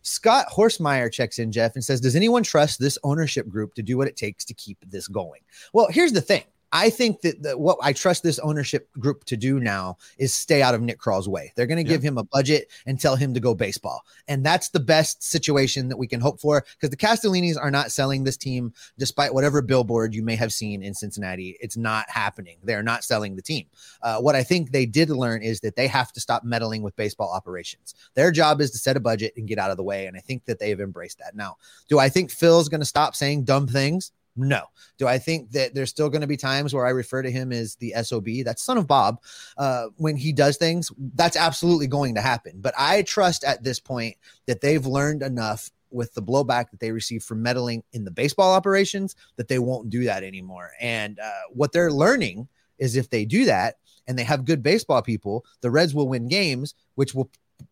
Scott 0.04 0.48
Horsemeyer 0.50 1.12
checks 1.12 1.40
in, 1.40 1.52
Jeff, 1.52 1.76
and 1.76 1.84
says, 1.84 2.02
Does 2.02 2.16
anyone 2.16 2.44
trust 2.44 2.80
this 2.80 2.98
ownership 3.04 3.48
group 3.48 3.74
to 3.76 3.84
do 3.84 3.98
what 3.98 4.08
it 4.08 4.18
takes 4.18 4.46
to 4.46 4.54
keep 4.54 4.78
this 4.90 5.08
going? 5.08 5.42
Well, 5.74 5.88
here's 5.90 6.14
the 6.14 6.22
thing 6.22 6.44
I 6.72 6.90
think 6.90 7.22
that 7.22 7.44
the, 7.44 7.58
what 7.58 7.78
I 7.82 7.94
trust 7.94 8.24
this 8.24 8.40
ownership 8.40 8.90
group 8.94 9.26
to 9.26 9.38
do 9.38 9.60
now 9.60 9.98
is 10.18 10.34
stay 10.34 10.62
out 10.62 10.74
of 10.74 10.82
Nick 10.82 11.00
Krall's 11.00 11.28
way. 11.28 11.52
They're 11.56 11.68
going 11.68 11.84
to 11.84 11.90
yeah. 11.90 11.96
give 11.98 12.04
him 12.04 12.18
a 12.18 12.24
budget 12.24 12.72
and 12.86 13.00
tell 13.00 13.16
him 13.16 13.34
to 13.34 13.40
go 13.40 13.54
baseball. 13.54 14.04
And 14.28 14.46
that's 14.46 14.70
the 14.70 14.80
best 14.80 15.24
situation 15.24 15.90
that 15.90 15.98
we 15.98 16.08
can 16.08 16.22
hope 16.22 16.40
for 16.40 16.64
because 16.76 16.90
the 16.90 16.98
Castellinis 16.98 17.58
are 17.62 17.72
not 17.72 17.92
selling 17.92 18.24
this 18.24 18.38
team 18.38 18.74
despite 18.98 19.34
whatever 19.34 19.62
billboard 19.62 20.16
you 20.16 20.24
may 20.24 20.36
have 20.36 20.54
seen 20.54 20.82
in 20.82 20.94
Cincinnati. 20.94 21.58
It's 21.60 21.78
not 21.78 22.10
happening. 22.10 22.58
They're 22.64 22.84
not 22.84 23.04
selling 23.04 23.36
the 23.36 23.42
team. 23.42 23.68
Uh, 24.02 24.20
what 24.20 24.36
I 24.36 24.44
think 24.44 24.72
they 24.72 24.86
did 24.86 25.10
learn 25.10 25.42
is 25.42 25.60
that 25.62 25.76
they 25.76 25.88
have 25.88 26.12
to 26.14 26.20
stop 26.20 26.44
meddling 26.44 26.82
with 26.82 26.96
baseball 26.96 27.32
operations. 27.34 27.96
Their 28.14 28.32
job 28.32 28.62
is 28.62 28.72
to 28.72 28.78
set 28.78 28.98
a 28.98 29.02
budget 29.02 29.34
and 29.36 29.48
get 29.48 29.60
out 29.60 29.72
of 29.72 29.78
the 29.78 29.84
way. 29.84 30.08
And 30.08 30.16
I 30.16 30.22
think 30.22 30.46
that 30.46 30.60
they 30.60 30.70
have 30.70 30.80
embraced 30.80 31.20
that. 31.20 31.36
Now, 31.36 31.58
do 31.90 32.00
I 32.00 32.10
think 32.10 32.32
Phil's 32.32 32.70
going 32.70 32.82
to 32.82 32.86
stop 32.86 33.16
saying 33.16 33.44
dumb 33.44 33.68
things? 33.68 34.12
No. 34.36 34.64
Do 34.98 35.08
I 35.08 35.18
think 35.18 35.52
that 35.52 35.74
there's 35.74 35.90
still 35.90 36.10
going 36.10 36.22
to 36.22 36.28
be 36.28 36.38
times 36.38 36.74
where 36.74 36.86
I 36.86 36.92
refer 36.92 37.22
to 37.22 37.32
him 37.32 37.52
as 37.52 37.76
the 37.76 37.94
SOB? 38.02 38.28
That's 38.46 38.64
son 38.64 38.78
of 38.78 38.88
Bob. 38.88 39.22
Uh, 39.58 39.88
when 39.98 40.16
he 40.16 40.32
does 40.32 40.58
things, 40.58 40.92
that's 41.16 41.36
absolutely 41.36 41.88
going 41.88 42.16
to 42.16 42.22
happen. 42.22 42.54
But 42.62 42.74
I 42.78 43.02
trust 43.04 43.44
at 43.44 43.64
this 43.64 43.80
point 43.80 44.16
that 44.48 44.62
they've 44.62 44.86
learned 44.86 45.22
enough 45.22 45.70
with 45.92 46.14
the 46.14 46.22
blowback 46.22 46.72
that 46.72 46.80
they 46.80 46.92
received 46.92 47.26
from 47.26 47.44
meddling 47.44 47.84
in 47.92 48.06
the 48.06 48.12
baseball 48.12 48.54
operations 48.54 49.16
that 49.36 49.48
they 49.48 49.60
won't 49.60 49.90
do 49.90 50.06
that 50.06 50.24
anymore. 50.24 50.72
And 50.80 51.20
uh, 51.20 51.32
what 51.50 51.74
they're 51.74 51.92
learning 51.92 52.48
is 52.80 52.96
if 52.96 53.10
they 53.10 53.26
do 53.26 53.46
that 53.46 53.76
and 54.08 54.18
they 54.18 54.24
have 54.24 54.46
good 54.46 54.64
baseball 54.64 55.02
people, 55.02 55.46
the 55.60 55.70
Reds 55.70 55.94
will 55.94 56.08
win 56.08 56.30
games, 56.30 56.74
which 56.96 57.14
will 57.14 57.30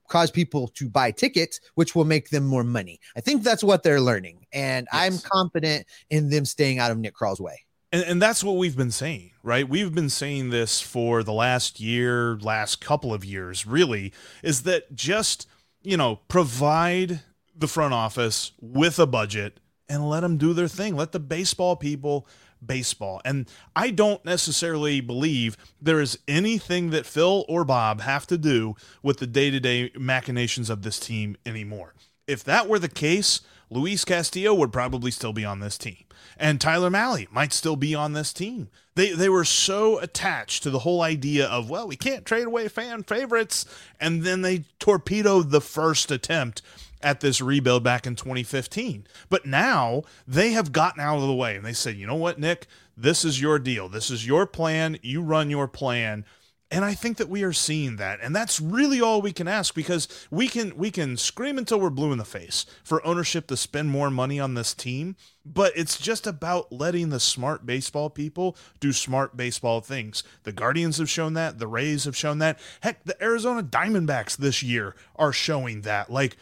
cause 0.08 0.32
people 0.32 0.68
to 0.70 0.90
buy 0.90 1.12
tickets, 1.12 1.60
which 1.76 1.96
will 1.96 2.06
make 2.06 2.30
them 2.30 2.46
more 2.46 2.64
money. 2.64 3.00
I 3.16 3.22
think 3.22 3.44
that's 3.44 3.64
what 3.64 3.84
they're 3.84 4.02
learning. 4.02 4.46
And 4.52 4.88
yes. 4.92 5.02
I'm 5.02 5.32
confident 5.32 5.86
in 6.10 6.30
them 6.30 6.46
staying 6.46 6.80
out 6.80 6.92
of 6.92 6.98
Nick 6.98 7.14
Krall's 7.14 7.40
way. 7.40 7.60
And, 7.92 8.04
and 8.04 8.22
that's 8.22 8.44
what 8.44 8.58
we've 8.58 8.78
been 8.78 8.92
saying, 8.92 9.32
right? 9.42 9.68
We've 9.68 9.94
been 9.94 10.10
saying 10.10 10.52
this 10.52 10.82
for 10.82 11.24
the 11.24 11.34
last 11.34 11.80
year, 11.80 12.38
last 12.38 12.82
couple 12.82 13.14
of 13.14 13.26
years, 13.26 13.66
really, 13.66 14.14
is 14.44 14.64
that 14.64 14.96
just, 14.96 15.48
you 15.82 15.98
know, 15.98 16.18
provide 16.28 17.22
the 17.56 17.68
front 17.68 17.94
office 17.94 18.52
with 18.62 19.00
a 19.00 19.08
budget 19.08 19.60
and 19.90 20.08
let 20.08 20.22
them 20.22 20.38
do 20.38 20.54
their 20.54 20.68
thing. 20.68 20.96
Let 20.96 21.12
the 21.12 21.20
baseball 21.20 21.76
people 21.76 22.28
baseball. 22.66 23.22
And 23.26 23.48
I 23.76 23.92
don't 23.92 24.24
necessarily 24.26 25.02
believe 25.02 25.58
there 25.82 26.02
is 26.02 26.20
anything 26.28 26.90
that 26.92 27.06
Phil 27.06 27.46
or 27.48 27.64
Bob 27.64 28.02
have 28.02 28.28
to 28.28 28.38
do 28.38 28.76
with 29.02 29.18
the 29.18 29.28
day 29.28 29.50
to 29.52 29.60
day 29.60 29.92
machinations 29.98 30.70
of 30.70 30.82
this 30.82 31.00
team 31.00 31.38
anymore. 31.46 31.94
If 32.28 32.44
that 32.44 32.68
were 32.68 32.80
the 32.80 32.90
case, 32.90 33.42
Luis 33.70 34.06
Castillo 34.06 34.54
would 34.54 34.74
probably 34.74 35.12
still 35.12 35.34
be 35.34 35.46
on 35.46 35.60
this 35.60 35.78
team. 35.78 36.06
And 36.38 36.60
Tyler 36.60 36.90
Mahle 36.90 37.28
might 37.32 37.54
still 37.54 37.76
be 37.76 37.94
on 37.94 38.14
this 38.14 38.34
team. 38.34 38.70
They 38.96 39.12
they 39.12 39.30
were 39.30 39.46
so 39.46 40.00
attached 40.00 40.64
to 40.64 40.70
the 40.70 40.80
whole 40.80 41.02
idea 41.02 41.48
of, 41.48 41.70
well, 41.70 41.88
we 41.88 41.96
can't 41.96 42.26
trade 42.26 42.46
away 42.46 42.68
fan 42.68 43.04
favorites. 43.04 43.66
And 44.00 44.24
then 44.24 44.42
they 44.42 44.66
torpedoed 44.80 45.52
the 45.52 45.62
first 45.62 46.12
attempt 46.12 46.62
at 47.02 47.22
this 47.22 47.42
rebuild 47.42 47.84
back 47.84 48.06
in 48.06 48.16
2015. 48.16 49.08
But 49.30 49.46
now 49.46 50.04
they 50.28 50.52
have 50.52 50.72
gotten 50.72 51.02
out 51.02 51.18
of 51.18 51.28
the 51.28 51.34
way 51.34 51.56
and 51.56 51.66
they 51.66 51.74
said, 51.74 51.96
you 51.96 52.08
know 52.08 52.16
what, 52.16 52.40
Nick, 52.40 52.68
this 52.98 53.24
is 53.24 53.42
your 53.42 53.60
deal. 53.60 53.88
This 53.90 54.10
is 54.10 54.28
your 54.28 54.46
plan. 54.46 54.98
You 55.02 55.22
run 55.22 55.50
your 55.50 55.68
plan. 55.68 56.26
And 56.72 56.86
I 56.86 56.94
think 56.94 57.18
that 57.18 57.30
we 57.30 57.42
are 57.44 57.54
seeing 57.54 57.96
that. 57.96 58.20
And 58.22 58.36
that's 58.36 58.62
really 58.62 59.02
all 59.02 59.22
we 59.22 59.32
can 59.32 59.48
ask 59.48 59.74
because 59.74 60.08
we 60.30 60.48
can 60.48 60.78
we 60.78 60.92
can 60.92 61.18
scream 61.18 61.58
until 61.58 61.80
we're 61.80 61.90
blue 61.90 62.12
in 62.12 62.20
the 62.20 62.26
face 62.26 62.66
for 62.84 63.06
ownership 63.06 63.48
to 63.48 63.58
spend 63.58 63.90
more 63.90 64.12
money 64.12 64.40
on 64.40 64.54
this 64.54 64.76
team, 64.76 65.16
but 65.44 65.74
it's 65.76 65.98
just 65.98 66.28
about 66.28 66.72
letting 66.72 67.10
the 67.10 67.20
smart 67.20 67.66
baseball 67.66 68.12
people 68.12 68.56
do 68.80 68.92
smart 68.92 69.36
baseball 69.36 69.82
things. 69.82 70.24
The 70.44 70.52
Guardians 70.52 71.00
have 71.00 71.10
shown 71.10 71.34
that, 71.34 71.58
the 71.58 71.68
Rays 71.68 72.04
have 72.04 72.16
shown 72.16 72.38
that. 72.38 72.60
Heck, 72.82 73.04
the 73.04 73.22
Arizona 73.24 73.64
Diamondbacks 73.64 74.38
this 74.38 74.62
year 74.62 74.96
are 75.16 75.34
showing 75.34 75.82
that. 75.82 76.12
Like 76.12 76.38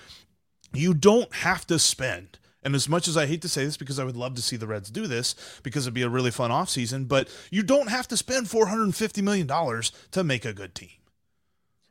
you 0.73 0.93
don't 0.93 1.33
have 1.33 1.65
to 1.67 1.79
spend. 1.79 2.39
And 2.63 2.75
as 2.75 2.89
much 2.89 3.07
as 3.07 3.15
I 3.15 3.27
hate 3.27 3.41
to 3.43 3.49
say 3.49 3.63
this 3.63 3.77
because 3.77 3.97
I 3.97 4.03
would 4.03 4.17
love 4.17 4.35
to 4.35 4.41
see 4.41 4.57
the 4.57 4.67
Reds 4.67 4.89
do 4.89 5.07
this 5.07 5.35
because 5.63 5.85
it'd 5.85 5.93
be 5.93 6.01
a 6.01 6.09
really 6.09 6.31
fun 6.31 6.51
offseason, 6.51 7.07
but 7.07 7.29
you 7.49 7.63
don't 7.63 7.89
have 7.89 8.07
to 8.09 8.17
spend 8.17 8.47
$450 8.47 9.23
million 9.23 9.47
to 10.11 10.23
make 10.23 10.43
a 10.43 10.53
good 10.53 10.75
team. 10.75 10.89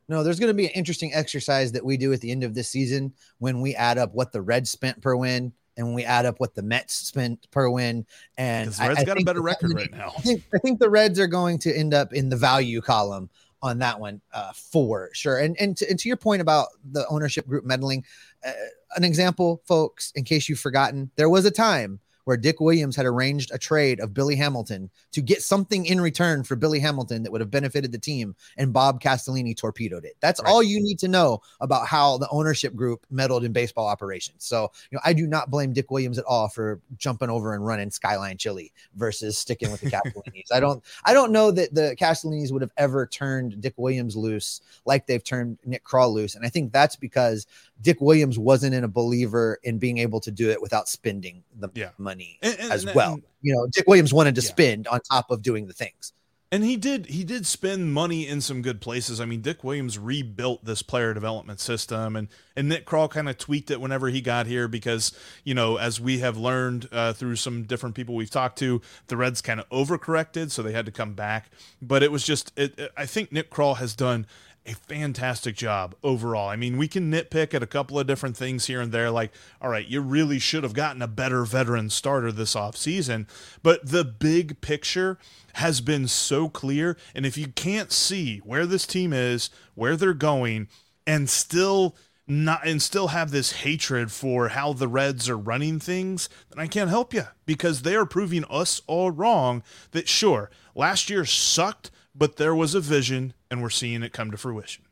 No, 0.09 0.23
there's 0.23 0.39
going 0.39 0.51
to 0.51 0.55
be 0.55 0.67
an 0.67 0.73
interesting 0.73 1.13
exercise 1.15 1.73
that 1.73 1.85
we 1.85 1.97
do 1.97 2.13
at 2.13 2.21
the 2.21 2.31
end 2.31 2.45
of 2.45 2.55
this 2.55 2.69
season 2.69 3.13
when 3.39 3.61
we 3.61 3.75
add 3.75 3.99
up 3.99 4.15
what 4.15 4.33
the 4.33 4.43
Reds 4.43 4.71
spent 4.71 5.01
per 5.01 5.17
win 5.17 5.53
and 5.77 5.87
when 5.87 5.95
we 5.95 6.05
add 6.05 6.27
up 6.27 6.41
what 6.41 6.55
the 6.55 6.63
Mets 6.63 6.95
spent 6.95 7.51
per 7.51 7.69
win. 7.69 8.07
And 8.37 8.71
the 8.73 8.89
Reds 8.89 8.99
I, 8.99 9.03
I 9.03 9.05
got 9.05 9.21
a 9.21 9.25
better 9.25 9.43
record 9.43 9.75
right 9.75 9.91
now. 9.91 10.13
I 10.17 10.21
think, 10.21 10.45
I 10.55 10.59
think 10.59 10.79
the 10.79 10.91
Reds 10.91 11.19
are 11.19 11.27
going 11.27 11.59
to 11.61 11.77
end 11.77 11.93
up 11.93 12.13
in 12.13 12.29
the 12.29 12.37
value 12.37 12.81
column 12.81 13.31
on 13.63 13.79
that 13.79 13.99
one 13.99 14.21
uh, 14.33 14.53
for 14.53 15.11
sure. 15.13 15.39
And 15.39 15.57
and 15.61 15.77
to, 15.79 15.89
and 15.89 15.99
to 15.99 16.09
your 16.09 16.17
point 16.17 16.43
about 16.43 16.69
the 16.91 17.07
ownership 17.09 17.47
group 17.47 17.65
meddling, 17.65 18.05
uh, 18.47 18.53
an 18.97 19.05
example, 19.05 19.63
folks, 19.67 20.13
in 20.15 20.25
case 20.25 20.49
you've 20.49 20.61
forgotten, 20.61 21.11
there 21.17 21.29
was 21.29 21.45
a 21.45 21.51
time 21.51 22.01
where 22.27 22.37
Dick 22.37 22.61
Williams 22.61 22.97
had 22.97 23.07
arranged 23.07 23.53
a 23.55 23.59
trade 23.59 24.01
of 24.01 24.13
Billy 24.13 24.35
Hamilton 24.35 24.91
to 25.13 25.23
get 25.23 25.43
something 25.43 25.87
in 25.87 26.01
return 26.01 26.43
for 26.43 26.57
Billy 26.57 26.81
Hamilton 26.81 27.23
that 27.23 27.31
would 27.31 27.41
have 27.41 27.53
benefited 27.53 27.93
the 27.93 27.99
team, 27.99 28.35
and 28.57 28.73
Bob 28.73 29.01
Castellini 29.01 29.57
torpedoed 29.57 30.05
it. 30.05 30.17
That's 30.19 30.43
right. 30.43 30.51
all 30.51 30.61
you 30.61 30.81
need 30.81 30.99
to 30.99 31.09
know 31.09 31.41
about 31.61 31.87
how 31.87 32.19
the 32.19 32.29
ownership 32.31 32.75
group 32.75 33.07
meddled 33.11 33.45
in 33.45 33.53
baseball 33.53 33.87
operations. 33.87 34.45
So, 34.45 34.73
you 34.91 34.97
know, 34.97 35.03
I 35.05 35.13
do 35.13 35.29
not 35.29 35.53
blame 35.53 35.73
Dick 35.73 35.93
Williams 35.93 36.19
at 36.19 36.25
all 36.25 36.49
for 36.49 36.81
jumping 36.97 37.31
over 37.31 37.55
and 37.55 37.65
running 37.65 37.93
Skyline 37.93 38.39
Chili 38.39 38.73
versus 38.97 39.39
sticking 39.39 39.71
with 39.71 39.81
the 39.81 39.91
Castellinis. 39.91 40.51
I 40.53 40.59
don't, 40.59 40.83
I 41.05 41.15
don't 41.15 41.31
know 41.31 41.53
that 41.53 41.75
the 41.75 41.95
Castellinis 41.99 42.51
would 42.51 42.63
have 42.63 42.73
ever 42.77 43.07
turned 43.07 43.61
Dick 43.61 43.75
Williams 43.77 44.17
loose 44.17 44.63
like 44.85 45.07
they've 45.07 45.23
turned 45.23 45.59
Nick 45.65 45.85
Krall 45.85 46.13
loose, 46.13 46.35
and 46.35 46.45
I 46.45 46.49
think 46.49 46.73
that's 46.73 46.97
because 46.97 47.47
Dick 47.83 48.01
Williams 48.01 48.37
wasn't 48.37 48.75
in 48.75 48.83
a 48.83 48.89
believer 48.89 49.61
in 49.63 49.79
being 49.79 49.99
able 49.99 50.21
to 50.21 50.33
do 50.33 50.51
it 50.51 50.61
without 50.61 50.89
spending 50.89 51.45
the 51.61 51.69
yeah. 51.75 51.91
money 51.99 52.16
and, 52.43 52.59
and, 52.59 52.73
as 52.73 52.85
and, 52.85 52.95
well. 52.95 53.21
you 53.43 53.55
know, 53.55 53.67
Dick 53.73 53.87
Williams 53.87 54.13
wanted 54.13 54.35
to 54.37 54.41
yeah. 54.41 54.49
spend 54.49 54.89
on 54.89 55.01
top 55.01 55.31
of 55.31 55.43
doing 55.43 55.67
the 55.67 55.73
things. 55.73 56.13
And 56.53 56.63
he 56.63 56.77
did 56.77 57.07
he 57.07 57.25
did 57.25 57.45
spend 57.45 57.93
money 57.93 58.27
in 58.27 58.41
some 58.41 58.63
good 58.63 58.81
places. 58.81 59.21
I 59.21 59.25
mean, 59.25 59.41
Dick 59.41 59.65
Williams 59.65 59.99
rebuilt 59.99 60.65
this 60.65 60.81
player 60.81 61.13
development 61.13 61.59
system 61.59 62.15
and 62.15 62.29
and 62.55 62.69
Nick 62.69 62.87
Krall 62.87 63.11
kind 63.11 63.29
of 63.29 63.37
tweaked 63.37 63.71
it 63.73 63.81
whenever 63.81 64.09
he 64.09 64.21
got 64.21 64.47
here 64.47 64.69
because, 64.69 65.11
you 65.43 65.55
know, 65.55 65.77
as 65.77 66.01
we 66.01 66.21
have 66.21 66.37
learned 66.37 66.89
uh, 66.93 67.13
through 67.15 67.37
some 67.37 67.65
different 67.65 67.97
people 67.97 68.15
we've 68.15 68.31
talked 68.31 68.59
to, 68.61 68.81
the 69.09 69.17
Reds 69.17 69.43
kind 69.43 69.59
of 69.59 69.69
overcorrected, 69.71 70.53
so 70.53 70.63
they 70.63 70.73
had 70.73 70.87
to 70.87 70.93
come 70.93 71.15
back. 71.15 71.51
But 71.83 72.05
it 72.05 72.13
was 72.13 72.23
just 72.23 72.53
it, 72.57 72.79
it, 72.79 72.93
I 72.97 73.07
think 73.07 73.33
Nick 73.33 73.51
Krall 73.51 73.79
has 73.79 73.97
done 73.97 74.27
a 74.67 74.75
fantastic 74.75 75.57
job 75.57 75.95
overall. 76.03 76.49
I 76.49 76.57
mean, 76.57 76.77
we 76.77 76.89
can 76.89 77.11
nitpick 77.11 77.55
at 77.55 77.63
a 77.63 77.67
couple 77.67 77.99
of 77.99 78.07
different 78.07 78.37
things 78.37 78.67
here 78.67 78.81
and 78.81 78.93
there, 78.93 79.11
like, 79.11 79.33
all 79.61 79.71
right, 79.71 79.87
you 79.87 80.01
really 80.01 80.39
should 80.39 80.65
have 80.65 80.75
gotten 80.75 81.01
a 81.03 81.09
better 81.09 81.45
veteran 81.45 81.89
starter 81.89 82.33
this 82.33 82.55
offseason. 82.55 83.27
But 83.63 83.89
the 83.89 84.05
big 84.05 84.61
picture 84.61 85.19
has 85.55 85.81
been 85.81 86.09
so 86.09 86.49
clear. 86.49 86.97
And 87.15 87.25
if 87.25 87.39
you 87.39 87.49
can't 87.49 87.93
see 87.93 88.39
where 88.39 88.67
this 88.67 88.87
team 88.87 89.13
is, 89.13 89.51
where 89.75 89.97
they're 89.97 90.15
going, 90.15 90.69
and 91.07 91.31
still 91.31 91.97
not 92.29 92.67
and 92.67 92.83
still 92.83 93.09
have 93.09 93.31
this 93.31 93.53
hatred 93.53 94.11
for 94.11 94.49
how 94.49 94.73
the 94.73 94.89
Reds 94.89 95.29
are 95.29 95.39
running 95.39 95.79
things, 95.79 96.29
then 96.51 96.59
I 96.59 96.67
can't 96.67 96.91
help 96.91 97.15
you 97.15 97.25
because 97.45 97.83
they 97.83 97.95
are 97.95 98.07
proving 98.07 98.45
us 98.51 98.83
all 98.89 99.13
wrong 99.13 99.63
that 99.93 100.09
sure, 100.09 100.51
last 100.75 101.09
year 101.09 101.25
sucked, 101.25 101.93
but 102.17 102.37
there 102.37 102.55
was 102.55 102.75
a 102.75 102.81
vision 102.81 103.35
and 103.51 103.63
we're 103.63 103.71
seeing 103.71 104.03
it 104.03 104.13
come 104.13 104.31
to 104.31 104.37
fruition. 104.37 104.85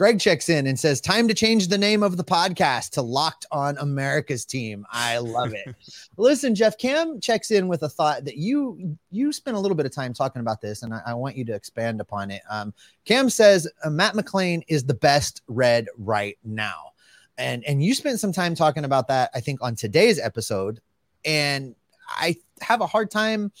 Greg 0.00 0.18
checks 0.18 0.48
in 0.48 0.66
and 0.66 0.80
says, 0.80 0.98
Time 0.98 1.28
to 1.28 1.34
change 1.34 1.68
the 1.68 1.76
name 1.76 2.02
of 2.02 2.16
the 2.16 2.24
podcast 2.24 2.92
to 2.92 3.02
Locked 3.02 3.44
on 3.52 3.76
America's 3.76 4.46
Team. 4.46 4.86
I 4.90 5.18
love 5.18 5.52
it. 5.52 5.74
Listen, 6.16 6.54
Jeff 6.54 6.78
Cam 6.78 7.20
checks 7.20 7.50
in 7.50 7.68
with 7.68 7.82
a 7.82 7.88
thought 7.90 8.24
that 8.24 8.38
you 8.38 8.96
you 9.10 9.30
spent 9.30 9.58
a 9.58 9.60
little 9.60 9.76
bit 9.76 9.84
of 9.84 9.92
time 9.92 10.14
talking 10.14 10.40
about 10.40 10.62
this, 10.62 10.84
and 10.84 10.94
I, 10.94 11.02
I 11.08 11.12
want 11.14 11.36
you 11.36 11.44
to 11.44 11.54
expand 11.54 12.00
upon 12.00 12.30
it. 12.30 12.40
Um, 12.48 12.72
Cam 13.04 13.28
says 13.28 13.68
uh, 13.84 13.90
Matt 13.90 14.14
McLain 14.14 14.62
is 14.68 14.84
the 14.84 14.94
best 14.94 15.42
red 15.48 15.86
right 15.98 16.38
now. 16.44 16.92
And 17.36 17.62
and 17.64 17.84
you 17.84 17.94
spent 17.94 18.20
some 18.20 18.32
time 18.32 18.54
talking 18.54 18.86
about 18.86 19.06
that, 19.08 19.30
I 19.34 19.40
think, 19.40 19.62
on 19.62 19.74
today's 19.74 20.18
episode. 20.18 20.80
And 21.26 21.74
I 22.08 22.36
have 22.62 22.80
a 22.80 22.86
hard 22.86 23.10
time 23.10 23.52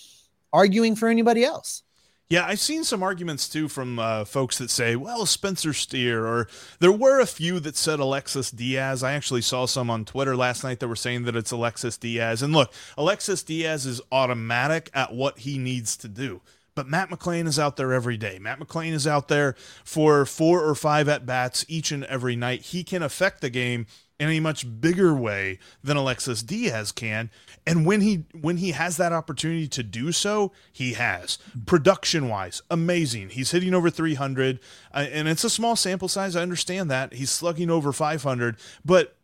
arguing 0.54 0.96
for 0.96 1.08
anybody 1.08 1.44
else. 1.44 1.82
Yeah, 2.30 2.46
I've 2.46 2.60
seen 2.60 2.84
some 2.84 3.02
arguments 3.02 3.48
too 3.48 3.66
from 3.66 3.98
uh, 3.98 4.24
folks 4.24 4.58
that 4.58 4.70
say, 4.70 4.94
well, 4.94 5.26
Spencer 5.26 5.72
Steer, 5.72 6.24
or 6.24 6.46
there 6.78 6.92
were 6.92 7.18
a 7.18 7.26
few 7.26 7.58
that 7.58 7.76
said 7.76 7.98
Alexis 7.98 8.52
Diaz. 8.52 9.02
I 9.02 9.14
actually 9.14 9.42
saw 9.42 9.66
some 9.66 9.90
on 9.90 10.04
Twitter 10.04 10.36
last 10.36 10.62
night 10.62 10.78
that 10.78 10.86
were 10.86 10.94
saying 10.94 11.24
that 11.24 11.34
it's 11.34 11.50
Alexis 11.50 11.96
Diaz. 11.96 12.40
And 12.40 12.52
look, 12.52 12.72
Alexis 12.96 13.42
Diaz 13.42 13.84
is 13.84 14.00
automatic 14.12 14.90
at 14.94 15.12
what 15.12 15.40
he 15.40 15.58
needs 15.58 15.96
to 15.96 16.08
do. 16.08 16.40
But 16.76 16.86
Matt 16.86 17.10
McLain 17.10 17.48
is 17.48 17.58
out 17.58 17.76
there 17.76 17.92
every 17.92 18.16
day. 18.16 18.38
Matt 18.38 18.60
McLain 18.60 18.92
is 18.92 19.08
out 19.08 19.26
there 19.26 19.56
for 19.84 20.24
four 20.24 20.64
or 20.64 20.76
five 20.76 21.08
at 21.08 21.26
bats 21.26 21.64
each 21.66 21.90
and 21.90 22.04
every 22.04 22.36
night. 22.36 22.62
He 22.62 22.84
can 22.84 23.02
affect 23.02 23.40
the 23.40 23.50
game 23.50 23.86
in 24.20 24.28
a 24.28 24.38
much 24.38 24.80
bigger 24.80 25.14
way 25.14 25.58
than 25.82 25.96
Alexis 25.96 26.42
Diaz 26.42 26.92
can. 26.92 27.30
And 27.66 27.86
when 27.86 28.02
he 28.02 28.26
when 28.38 28.58
he 28.58 28.72
has 28.72 28.98
that 28.98 29.12
opportunity 29.12 29.66
to 29.68 29.82
do 29.82 30.12
so, 30.12 30.52
he 30.70 30.92
has. 30.92 31.38
Production 31.66 32.28
wise, 32.28 32.62
amazing. 32.70 33.30
He's 33.30 33.50
hitting 33.50 33.74
over 33.74 33.88
300, 33.88 34.60
uh, 34.92 35.06
and 35.10 35.26
it's 35.26 35.42
a 35.42 35.50
small 35.50 35.74
sample 35.74 36.08
size. 36.08 36.36
I 36.36 36.42
understand 36.42 36.90
that 36.90 37.14
he's 37.14 37.30
slugging 37.30 37.70
over 37.70 37.92
500, 37.92 38.56
but 38.84 39.16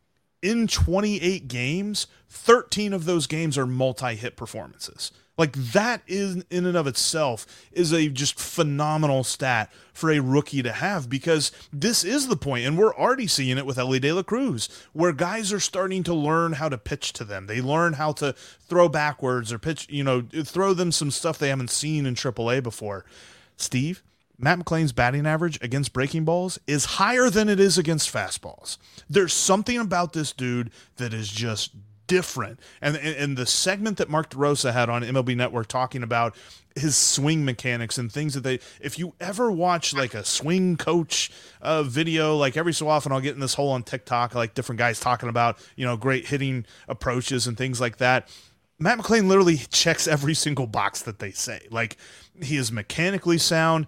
in 0.42 0.66
28 0.66 1.46
games, 1.46 2.06
13 2.30 2.92
of 2.92 3.04
those 3.04 3.26
games 3.26 3.58
are 3.58 3.66
multi-hit 3.66 4.36
performances. 4.36 5.12
Like 5.38 5.52
that 5.52 6.02
is 6.06 6.42
in 6.50 6.64
and 6.64 6.76
of 6.76 6.86
itself 6.86 7.46
is 7.70 7.92
a 7.92 8.08
just 8.08 8.40
phenomenal 8.40 9.22
stat 9.22 9.70
for 9.92 10.10
a 10.10 10.20
rookie 10.20 10.62
to 10.62 10.72
have 10.72 11.10
because 11.10 11.52
this 11.72 12.04
is 12.04 12.28
the 12.28 12.36
point, 12.36 12.66
and 12.66 12.78
we're 12.78 12.94
already 12.94 13.26
seeing 13.26 13.58
it 13.58 13.66
with 13.66 13.78
Elly 13.78 13.98
De 13.98 14.12
La 14.12 14.22
Cruz, 14.22 14.68
where 14.92 15.12
guys 15.12 15.52
are 15.52 15.60
starting 15.60 16.02
to 16.04 16.14
learn 16.14 16.54
how 16.54 16.68
to 16.68 16.78
pitch 16.78 17.12
to 17.14 17.24
them. 17.24 17.46
They 17.46 17.60
learn 17.60 17.94
how 17.94 18.12
to 18.12 18.32
throw 18.32 18.88
backwards 18.88 19.52
or 19.52 19.58
pitch, 19.58 19.86
you 19.90 20.04
know, 20.04 20.22
throw 20.22 20.72
them 20.72 20.90
some 20.90 21.10
stuff 21.10 21.38
they 21.38 21.50
haven't 21.50 21.70
seen 21.70 22.06
in 22.06 22.14
AAA 22.14 22.62
before. 22.62 23.04
Steve, 23.58 24.02
Matt 24.38 24.58
McLain's 24.58 24.92
batting 24.92 25.26
average 25.26 25.58
against 25.62 25.92
breaking 25.92 26.24
balls 26.24 26.58
is 26.66 26.84
higher 26.84 27.30
than 27.30 27.48
it 27.48 27.58
is 27.58 27.78
against 27.78 28.12
fastballs. 28.12 28.76
There's 29.08 29.32
something 29.32 29.78
about 29.78 30.12
this 30.12 30.32
dude 30.32 30.70
that 30.96 31.14
is 31.14 31.28
just 31.28 31.72
different. 32.06 32.60
And, 32.80 32.96
and 32.96 33.36
the 33.36 33.46
segment 33.46 33.98
that 33.98 34.08
Mark 34.08 34.30
DeRosa 34.30 34.72
had 34.72 34.88
on 34.88 35.02
MLB 35.02 35.36
Network 35.36 35.68
talking 35.68 36.02
about 36.02 36.36
his 36.74 36.94
swing 36.96 37.44
mechanics 37.44 37.96
and 37.96 38.12
things 38.12 38.34
that 38.34 38.42
they 38.42 38.60
if 38.82 38.98
you 38.98 39.14
ever 39.18 39.50
watch 39.50 39.94
like 39.94 40.12
a 40.12 40.22
swing 40.22 40.76
coach 40.76 41.32
uh, 41.62 41.82
video 41.82 42.36
like 42.36 42.54
every 42.54 42.74
so 42.74 42.86
often 42.86 43.12
i'll 43.12 43.20
get 43.20 43.32
in 43.34 43.40
this 43.40 43.54
hole 43.54 43.70
on 43.70 43.82
tiktok 43.82 44.34
like 44.34 44.52
different 44.52 44.78
guys 44.78 45.00
talking 45.00 45.30
about 45.30 45.58
you 45.74 45.86
know 45.86 45.96
great 45.96 46.26
hitting 46.26 46.66
approaches 46.86 47.46
and 47.46 47.56
things 47.56 47.80
like 47.80 47.98
that. 47.98 48.28
Matt 48.78 48.98
McLain 48.98 49.26
literally 49.26 49.56
checks 49.70 50.06
every 50.06 50.34
single 50.34 50.66
box 50.66 51.02
that 51.02 51.18
they 51.18 51.30
say. 51.30 51.66
Like 51.70 51.96
he 52.42 52.56
is 52.56 52.70
mechanically 52.70 53.38
sound 53.38 53.86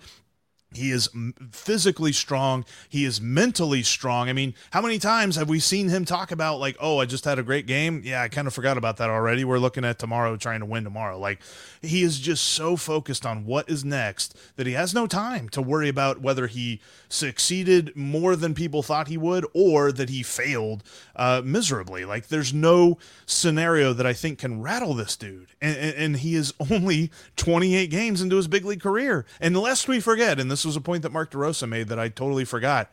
he 0.74 0.90
is 0.90 1.08
physically 1.50 2.12
strong. 2.12 2.66
He 2.90 3.06
is 3.06 3.22
mentally 3.22 3.82
strong. 3.82 4.28
I 4.28 4.34
mean, 4.34 4.54
how 4.70 4.82
many 4.82 4.98
times 4.98 5.36
have 5.36 5.48
we 5.48 5.60
seen 5.60 5.88
him 5.88 6.04
talk 6.04 6.30
about, 6.30 6.60
like, 6.60 6.76
oh, 6.78 6.98
I 6.98 7.06
just 7.06 7.24
had 7.24 7.38
a 7.38 7.42
great 7.42 7.66
game? 7.66 8.02
Yeah, 8.04 8.20
I 8.22 8.28
kind 8.28 8.46
of 8.46 8.52
forgot 8.52 8.76
about 8.76 8.98
that 8.98 9.08
already. 9.08 9.44
We're 9.44 9.58
looking 9.58 9.86
at 9.86 9.98
tomorrow, 9.98 10.36
trying 10.36 10.60
to 10.60 10.66
win 10.66 10.84
tomorrow. 10.84 11.18
Like, 11.18 11.40
he 11.80 12.02
is 12.02 12.20
just 12.20 12.44
so 12.44 12.76
focused 12.76 13.24
on 13.24 13.46
what 13.46 13.70
is 13.70 13.82
next 13.82 14.36
that 14.56 14.66
he 14.66 14.74
has 14.74 14.92
no 14.92 15.06
time 15.06 15.48
to 15.50 15.62
worry 15.62 15.88
about 15.88 16.20
whether 16.20 16.46
he 16.46 16.80
succeeded 17.08 17.96
more 17.96 18.36
than 18.36 18.52
people 18.52 18.82
thought 18.82 19.08
he 19.08 19.16
would 19.16 19.46
or 19.54 19.90
that 19.90 20.10
he 20.10 20.22
failed 20.22 20.82
uh, 21.16 21.40
miserably. 21.42 22.04
Like, 22.04 22.28
there's 22.28 22.52
no 22.52 22.98
scenario 23.24 23.94
that 23.94 24.06
I 24.06 24.12
think 24.12 24.40
can 24.40 24.60
rattle 24.60 24.92
this 24.92 25.16
dude. 25.16 25.48
And, 25.62 25.78
and, 25.78 25.96
and 25.96 26.16
he 26.16 26.34
is 26.34 26.52
only 26.70 27.10
28 27.36 27.86
games 27.86 28.20
into 28.20 28.36
his 28.36 28.48
big 28.48 28.66
league 28.66 28.82
career. 28.82 29.24
And 29.40 29.56
lest 29.56 29.88
we 29.88 29.98
forget, 29.98 30.38
and 30.38 30.50
this 30.50 30.57
was 30.64 30.76
a 30.76 30.80
point 30.80 31.02
that 31.02 31.12
Mark 31.12 31.30
DeRosa 31.30 31.68
made 31.68 31.88
that 31.88 31.98
I 31.98 32.08
totally 32.08 32.44
forgot. 32.44 32.90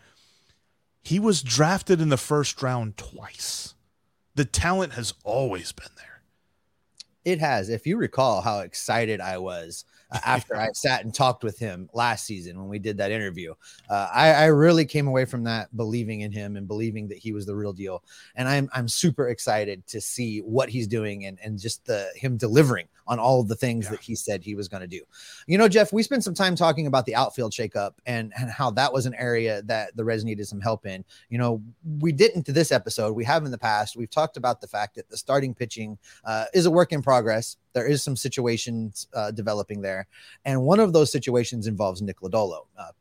He 1.01 1.19
was 1.19 1.43
drafted 1.43 2.01
in 2.01 2.09
the 2.09 2.17
first 2.17 2.61
round 2.61 2.97
twice. 2.97 3.75
The 4.35 4.45
talent 4.45 4.93
has 4.93 5.13
always 5.23 5.71
been 5.71 5.91
there. 5.97 6.21
It 7.23 7.39
has. 7.39 7.69
If 7.69 7.87
you 7.87 7.97
recall 7.97 8.41
how 8.41 8.59
excited 8.59 9.19
I 9.19 9.37
was 9.39 9.85
uh, 10.11 10.19
after 10.25 10.55
I 10.55 10.69
sat 10.73 11.03
and 11.03 11.13
talked 11.13 11.43
with 11.43 11.57
him 11.57 11.89
last 11.93 12.25
season 12.25 12.59
when 12.59 12.69
we 12.69 12.79
did 12.79 12.97
that 12.97 13.11
interview, 13.11 13.53
uh, 13.89 14.07
I, 14.13 14.33
I, 14.33 14.45
really 14.45 14.85
came 14.85 15.07
away 15.07 15.25
from 15.25 15.43
that 15.45 15.75
believing 15.75 16.21
in 16.21 16.31
him 16.31 16.55
and 16.55 16.67
believing 16.67 17.07
that 17.07 17.17
he 17.17 17.33
was 17.33 17.47
the 17.47 17.55
real 17.55 17.73
deal. 17.73 18.03
And 18.35 18.47
I'm 18.47 18.69
I'm 18.73 18.87
super 18.87 19.29
excited 19.29 19.85
to 19.87 19.99
see 19.99 20.39
what 20.39 20.69
he's 20.69 20.87
doing 20.87 21.25
and 21.25 21.39
and 21.43 21.59
just 21.59 21.85
the 21.85 22.09
him 22.15 22.37
delivering 22.37 22.87
on 23.07 23.19
all 23.19 23.41
of 23.41 23.47
the 23.47 23.55
things 23.55 23.85
yeah. 23.85 23.91
that 23.91 24.01
he 24.01 24.15
said 24.15 24.43
he 24.43 24.55
was 24.55 24.67
going 24.67 24.81
to 24.81 24.87
do. 24.87 25.01
You 25.47 25.57
know, 25.57 25.67
Jeff, 25.67 25.93
we 25.93 26.03
spent 26.03 26.23
some 26.23 26.33
time 26.33 26.55
talking 26.55 26.87
about 26.87 27.05
the 27.05 27.15
outfield 27.15 27.51
shakeup 27.51 27.93
and, 28.05 28.33
and 28.37 28.49
how 28.49 28.71
that 28.71 28.91
was 28.91 29.05
an 29.05 29.13
area 29.15 29.61
that 29.63 29.95
the 29.95 30.03
Reds 30.03 30.23
needed 30.23 30.47
some 30.47 30.61
help 30.61 30.85
in. 30.85 31.05
You 31.29 31.37
know, 31.37 31.61
we 31.99 32.11
didn't 32.11 32.43
to 32.43 32.51
this 32.51 32.71
episode. 32.71 33.13
We 33.13 33.25
have 33.25 33.45
in 33.45 33.51
the 33.51 33.57
past. 33.57 33.95
We've 33.95 34.09
talked 34.09 34.37
about 34.37 34.61
the 34.61 34.67
fact 34.67 34.95
that 34.95 35.09
the 35.09 35.17
starting 35.17 35.53
pitching 35.53 35.97
uh, 36.23 36.45
is 36.53 36.65
a 36.65 36.71
work 36.71 36.91
in 36.91 37.01
progress. 37.01 37.57
There 37.73 37.85
is 37.85 38.03
some 38.03 38.15
situations 38.15 39.07
uh, 39.13 39.31
developing 39.31 39.81
there. 39.81 40.07
And 40.45 40.63
one 40.63 40.79
of 40.79 40.93
those 40.93 41.11
situations 41.11 41.67
involves 41.67 42.01
Nick 42.01 42.21
Lodolo. 42.21 42.65
Uh, 42.77 42.91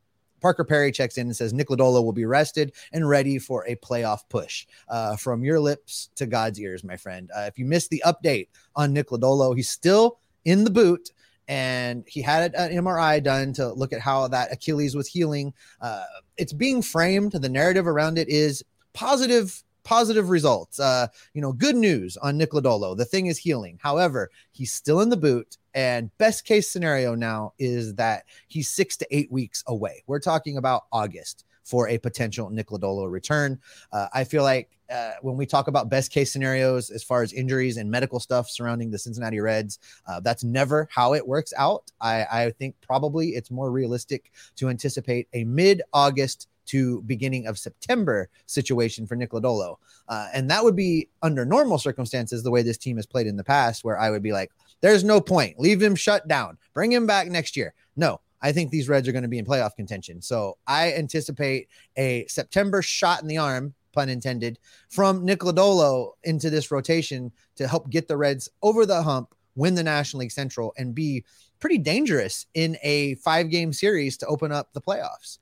Parker 0.41 0.63
Perry 0.63 0.91
checks 0.91 1.17
in 1.17 1.27
and 1.27 1.35
says 1.35 1.53
Nick 1.53 1.69
Lodolo 1.69 2.03
will 2.03 2.13
be 2.13 2.25
rested 2.25 2.73
and 2.91 3.07
ready 3.07 3.39
for 3.39 3.65
a 3.67 3.75
playoff 3.77 4.21
push. 4.29 4.67
Uh, 4.87 5.15
from 5.15 5.43
your 5.43 5.59
lips 5.59 6.09
to 6.15 6.25
God's 6.25 6.59
ears, 6.59 6.83
my 6.83 6.97
friend. 6.97 7.29
Uh, 7.35 7.41
if 7.41 7.57
you 7.57 7.65
missed 7.65 7.89
the 7.89 8.03
update 8.05 8.49
on 8.75 8.93
Nick 8.93 9.09
Lodolo, 9.09 9.55
he's 9.55 9.69
still 9.69 10.19
in 10.43 10.63
the 10.63 10.69
boot 10.69 11.11
and 11.47 12.03
he 12.07 12.21
had 12.21 12.53
an 12.55 12.71
MRI 12.71 13.23
done 13.23 13.53
to 13.53 13.71
look 13.73 13.93
at 13.93 14.01
how 14.01 14.27
that 14.27 14.51
Achilles 14.51 14.95
was 14.95 15.07
healing. 15.07 15.53
Uh, 15.79 16.03
it's 16.37 16.53
being 16.53 16.81
framed. 16.81 17.33
The 17.33 17.49
narrative 17.49 17.87
around 17.87 18.17
it 18.17 18.29
is 18.29 18.63
positive 18.93 19.63
positive 19.85 20.29
results. 20.29 20.79
Uh, 20.79 21.07
you 21.33 21.41
know, 21.41 21.53
good 21.53 21.77
news 21.77 22.17
on 22.17 22.37
Nick 22.37 22.51
Lodolo. 22.51 22.97
The 22.97 23.05
thing 23.05 23.27
is 23.27 23.37
healing. 23.37 23.79
However, 23.81 24.29
he's 24.51 24.73
still 24.73 24.99
in 24.99 25.09
the 25.09 25.15
boot. 25.15 25.57
And 25.73 26.15
best 26.17 26.45
case 26.45 26.69
scenario 26.69 27.15
now 27.15 27.53
is 27.59 27.95
that 27.95 28.25
he's 28.47 28.69
six 28.69 28.97
to 28.97 29.07
eight 29.15 29.31
weeks 29.31 29.63
away. 29.67 30.03
We're 30.07 30.19
talking 30.19 30.57
about 30.57 30.85
August 30.91 31.45
for 31.63 31.89
a 31.89 31.97
potential 31.97 32.49
Nick 32.49 32.67
Lodolo 32.67 33.09
return. 33.11 33.59
Uh, 33.91 34.07
I 34.13 34.23
feel 34.23 34.43
like 34.43 34.69
uh, 34.89 35.13
when 35.21 35.35
we 35.35 35.45
talk 35.45 35.67
about 35.67 35.89
best 35.89 36.11
case 36.11 36.31
scenarios 36.31 36.91
as 36.91 37.03
far 37.03 37.23
as 37.23 37.33
injuries 37.33 37.77
and 37.77 37.89
medical 37.89 38.19
stuff 38.19 38.49
surrounding 38.49 38.91
the 38.91 38.99
Cincinnati 38.99 39.39
Reds, 39.39 39.79
uh, 40.07 40.19
that's 40.19 40.43
never 40.43 40.87
how 40.91 41.13
it 41.13 41.27
works 41.27 41.53
out. 41.57 41.91
I, 41.99 42.25
I 42.31 42.51
think 42.51 42.75
probably 42.81 43.29
it's 43.29 43.49
more 43.49 43.71
realistic 43.71 44.31
to 44.57 44.69
anticipate 44.69 45.27
a 45.33 45.43
mid 45.43 45.81
August 45.91 46.47
to 46.65 47.01
beginning 47.03 47.47
of 47.47 47.57
September 47.57 48.29
situation 48.45 49.07
for 49.07 49.15
Nick 49.15 49.31
Lodolo. 49.31 49.77
Uh, 50.07 50.27
and 50.33 50.49
that 50.49 50.63
would 50.63 50.75
be 50.75 51.09
under 51.21 51.45
normal 51.45 51.77
circumstances, 51.77 52.43
the 52.43 52.51
way 52.51 52.61
this 52.61 52.77
team 52.77 52.97
has 52.97 53.05
played 53.05 53.27
in 53.27 53.37
the 53.37 53.43
past, 53.43 53.83
where 53.83 53.99
I 53.99 54.09
would 54.09 54.23
be 54.23 54.33
like, 54.33 54.51
there's 54.81 55.03
no 55.03 55.19
point. 55.21 55.59
Leave 55.59 55.81
him 55.81 55.95
shut 55.95 56.27
down. 56.27 56.57
Bring 56.73 56.91
him 56.91 57.07
back 57.07 57.27
next 57.27 57.55
year. 57.55 57.73
No, 57.95 58.19
I 58.41 58.51
think 58.51 58.69
these 58.69 58.89
Reds 58.89 59.07
are 59.07 59.11
going 59.11 59.23
to 59.23 59.27
be 59.27 59.39
in 59.39 59.45
playoff 59.45 59.75
contention. 59.75 60.21
So 60.21 60.57
I 60.67 60.93
anticipate 60.93 61.69
a 61.97 62.25
September 62.27 62.81
shot 62.81 63.21
in 63.21 63.27
the 63.27 63.37
arm, 63.37 63.73
pun 63.93 64.09
intended, 64.09 64.59
from 64.89 65.25
Nick 65.25 65.39
Lodolo 65.39 66.11
into 66.23 66.49
this 66.49 66.69
rotation 66.71 67.31
to 67.55 67.67
help 67.67 67.89
get 67.89 68.07
the 68.07 68.17
Reds 68.17 68.49
over 68.61 68.85
the 68.85 69.01
hump, 69.01 69.33
win 69.55 69.73
the 69.73 69.83
National 69.83 70.19
League 70.19 70.31
Central, 70.31 70.73
and 70.77 70.93
be 70.93 71.23
pretty 71.59 71.77
dangerous 71.77 72.45
in 72.53 72.77
a 72.83 73.15
five 73.15 73.49
game 73.49 73.73
series 73.73 74.17
to 74.17 74.27
open 74.27 74.51
up 74.51 74.73
the 74.73 74.81
playoffs 74.81 75.39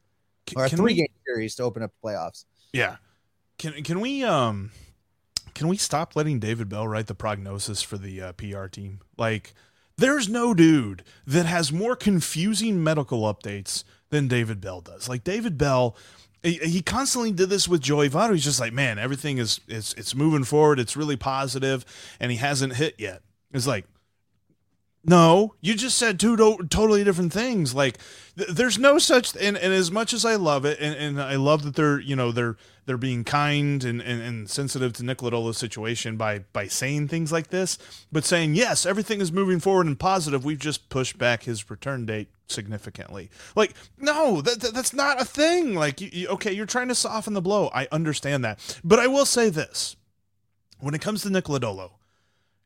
or 0.56 0.66
a 0.66 0.70
three 0.70 0.94
we, 0.94 0.94
game 0.96 1.08
series 1.26 1.56
to 1.56 1.64
open 1.64 1.84
up 1.84 1.92
the 2.02 2.08
playoffs. 2.08 2.46
Yeah. 2.72 2.98
Can 3.58 3.84
can 3.84 4.00
we 4.00 4.24
um 4.24 4.72
can 5.54 5.68
we 5.68 5.78
stop 5.78 6.16
letting 6.16 6.40
David 6.40 6.70
Bell 6.70 6.88
write 6.88 7.08
the 7.08 7.16
prognosis 7.16 7.82
for 7.82 7.98
the 7.98 8.22
uh, 8.22 8.32
PR 8.34 8.68
team? 8.68 9.00
Like 9.18 9.54
there's 9.98 10.28
no 10.28 10.54
dude 10.54 11.04
that 11.28 11.46
has 11.46 11.72
more 11.72 11.96
confusing 11.96 12.84
medical 12.84 13.22
updates 13.22 13.84
than 14.10 14.28
David 14.28 14.60
Bell 14.60 14.82
does. 14.82 15.08
Like 15.08 15.24
David 15.24 15.58
Bell 15.58 15.96
he, 16.44 16.58
he 16.58 16.82
constantly 16.82 17.32
did 17.32 17.50
this 17.50 17.68
with 17.68 17.82
Joey 17.82 18.10
Votto. 18.10 18.34
He's 18.34 18.44
just 18.44 18.60
like, 18.60 18.74
man, 18.74 19.00
everything 19.00 19.38
is 19.38 19.62
it's 19.68 19.94
it's 19.94 20.14
moving 20.14 20.44
forward. 20.44 20.80
It's 20.80 20.98
really 20.98 21.16
positive, 21.16 21.86
and 22.20 22.32
he 22.32 22.38
hasn't 22.38 22.76
hit 22.76 22.96
yet. 22.98 23.22
It's 23.54 23.66
like, 23.66 23.86
no, 25.06 25.56
you 25.60 25.76
just 25.76 25.98
said 25.98 26.18
two 26.18 26.38
to- 26.38 26.66
totally 26.70 27.04
different 27.04 27.34
things. 27.34 27.76
Like, 27.76 27.98
th- 28.38 28.50
there's 28.50 28.78
no 28.78 28.98
such. 29.00 29.36
And, 29.36 29.58
and 29.58 29.74
as 29.74 29.92
much 29.92 30.14
as 30.14 30.24
I 30.24 30.36
love 30.36 30.64
it, 30.64 30.80
and, 30.80 30.96
and 30.96 31.22
I 31.22 31.36
love 31.36 31.64
that 31.64 31.76
they're 31.76 32.00
you 32.00 32.16
know 32.16 32.32
they're 32.32 32.56
they're 32.86 32.98
being 32.98 33.26
kind 33.26 33.84
and, 33.84 34.02
and, 34.02 34.22
and 34.22 34.50
sensitive 34.50 34.94
to 34.94 35.04
Nick 35.04 35.18
Lodolo's 35.18 35.58
situation 35.58 36.16
by 36.16 36.40
by 36.54 36.68
saying 36.68 37.10
things 37.10 37.34
like 37.34 37.48
this, 37.48 37.78
but 38.14 38.24
saying 38.24 38.56
yes, 38.56 38.86
everything 38.86 39.20
is 39.20 39.32
moving 39.32 39.60
forward 39.60 39.88
and 39.88 40.00
positive. 40.00 40.46
We've 40.46 40.58
just 40.58 40.88
pushed 40.88 41.18
back 41.18 41.44
his 41.44 41.70
return 41.70 42.06
date 42.06 42.30
significantly. 42.48 43.30
Like, 43.58 43.74
no, 43.98 44.40
that, 44.40 44.62
that 44.62 44.74
that's 44.74 44.94
not 44.94 45.22
a 45.22 45.26
thing. 45.26 45.76
Like, 45.76 46.00
you, 46.00 46.10
you, 46.14 46.28
okay, 46.30 46.54
you're 46.54 46.66
trying 46.66 46.88
to 46.88 46.96
soften 46.96 47.34
the 47.34 47.42
blow. 47.42 47.70
I 47.74 47.90
understand 47.92 48.46
that, 48.46 48.80
but 48.86 49.00
I 49.00 49.08
will 49.08 49.26
say 49.26 49.50
this: 49.50 49.98
when 50.80 50.94
it 50.94 51.02
comes 51.02 51.24
to 51.24 51.30
Nick 51.30 51.46
Lodolo 51.46 51.92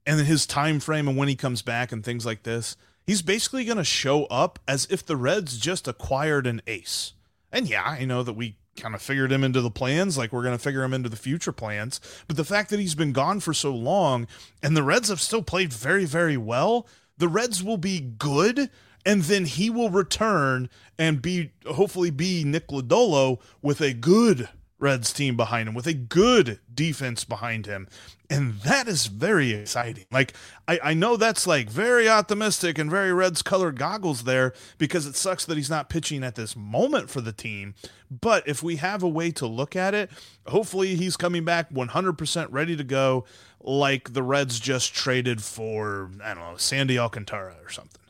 and 0.08 0.22
his 0.22 0.48
time 0.48 0.80
frame 0.80 1.08
and 1.08 1.18
when 1.18 1.28
he 1.28 1.36
comes 1.36 1.62
back 1.62 1.92
and 1.92 2.04
things 2.04 2.26
like 2.26 2.44
this, 2.44 2.78
he's 3.06 3.22
basically 3.22 3.66
going 3.66 3.78
to 3.78 3.84
show 3.84 4.24
up 4.26 4.58
as 4.68 4.88
if 4.90 5.06
the 5.06 5.18
Reds 5.18 5.58
just 5.58 5.88
acquired 5.88 6.48
an 6.48 6.62
ace. 6.66 7.14
And 7.52 7.68
yeah, 7.68 7.84
I 7.84 8.06
know 8.06 8.24
that 8.24 8.34
we 8.34 8.56
kind 8.78 8.96
of 8.96 9.02
figured 9.02 9.32
him 9.32 9.44
into 9.44 9.60
the 9.60 9.70
plans 9.70 10.18
like 10.18 10.32
we're 10.32 10.44
going 10.44 10.58
to 10.58 10.64
figure 10.64 10.84
him 10.84 10.94
into 10.94 11.10
the 11.10 11.18
future 11.18 11.52
plans, 11.52 12.00
but 12.28 12.38
the 12.38 12.46
fact 12.46 12.70
that 12.70 12.80
he's 12.80 12.96
been 12.96 13.12
gone 13.12 13.42
for 13.42 13.54
so 13.54 13.76
long 13.76 14.28
and 14.64 14.78
the 14.78 14.84
Reds 14.84 15.10
have 15.10 15.20
still 15.20 15.42
played 15.42 15.74
very 15.74 16.06
very 16.06 16.38
well, 16.38 16.88
the 17.18 17.28
Reds 17.28 17.62
will 17.62 17.78
be 17.78 18.00
good 18.00 18.70
and 19.06 19.24
then 19.24 19.46
he 19.46 19.70
will 19.70 19.90
return 19.90 20.70
and 20.98 21.22
be 21.22 21.52
hopefully 21.66 22.12
be 22.12 22.44
Nick 22.44 22.68
Lodolo 22.68 23.40
with 23.62 23.82
a 23.82 23.94
good 23.94 24.48
Reds 24.80 25.12
team 25.12 25.36
behind 25.36 25.68
him 25.68 25.74
with 25.74 25.88
a 25.88 25.94
good 25.94 26.60
defense 26.74 27.24
behind 27.24 27.66
him. 27.66 27.88
And 28.30 28.56
that 28.62 28.90
is 28.90 29.08
very 29.08 29.54
exciting. 29.54 30.06
Like, 30.12 30.34
I, 30.68 30.80
I 30.84 30.94
know 30.94 31.16
that's 31.16 31.48
like 31.48 31.70
very 31.70 32.10
optimistic 32.10 32.78
and 32.78 32.92
very 32.92 33.14
Reds 33.14 33.42
colored 33.42 33.80
goggles 33.80 34.24
there 34.24 34.54
because 34.78 35.06
it 35.06 35.16
sucks 35.16 35.46
that 35.46 35.56
he's 35.56 35.70
not 35.70 35.90
pitching 35.90 36.26
at 36.26 36.36
this 36.36 36.54
moment 36.56 37.10
for 37.10 37.22
the 37.22 37.32
team. 37.32 37.74
But 38.12 38.46
if 38.46 38.62
we 38.62 38.78
have 38.78 39.02
a 39.02 39.08
way 39.08 39.32
to 39.32 39.48
look 39.48 39.78
at 39.78 39.94
it, 39.94 40.12
hopefully 40.46 40.96
he's 40.96 41.16
coming 41.16 41.46
back 41.46 41.72
100% 41.72 42.48
ready 42.52 42.76
to 42.76 42.84
go, 42.84 43.24
like 43.62 44.12
the 44.12 44.24
Reds 44.24 44.60
just 44.60 44.94
traded 44.94 45.42
for, 45.42 46.12
I 46.22 46.34
don't 46.34 46.52
know, 46.52 46.58
Sandy 46.58 47.00
Alcantara 47.00 47.56
or 47.64 47.70
something. 47.70 48.02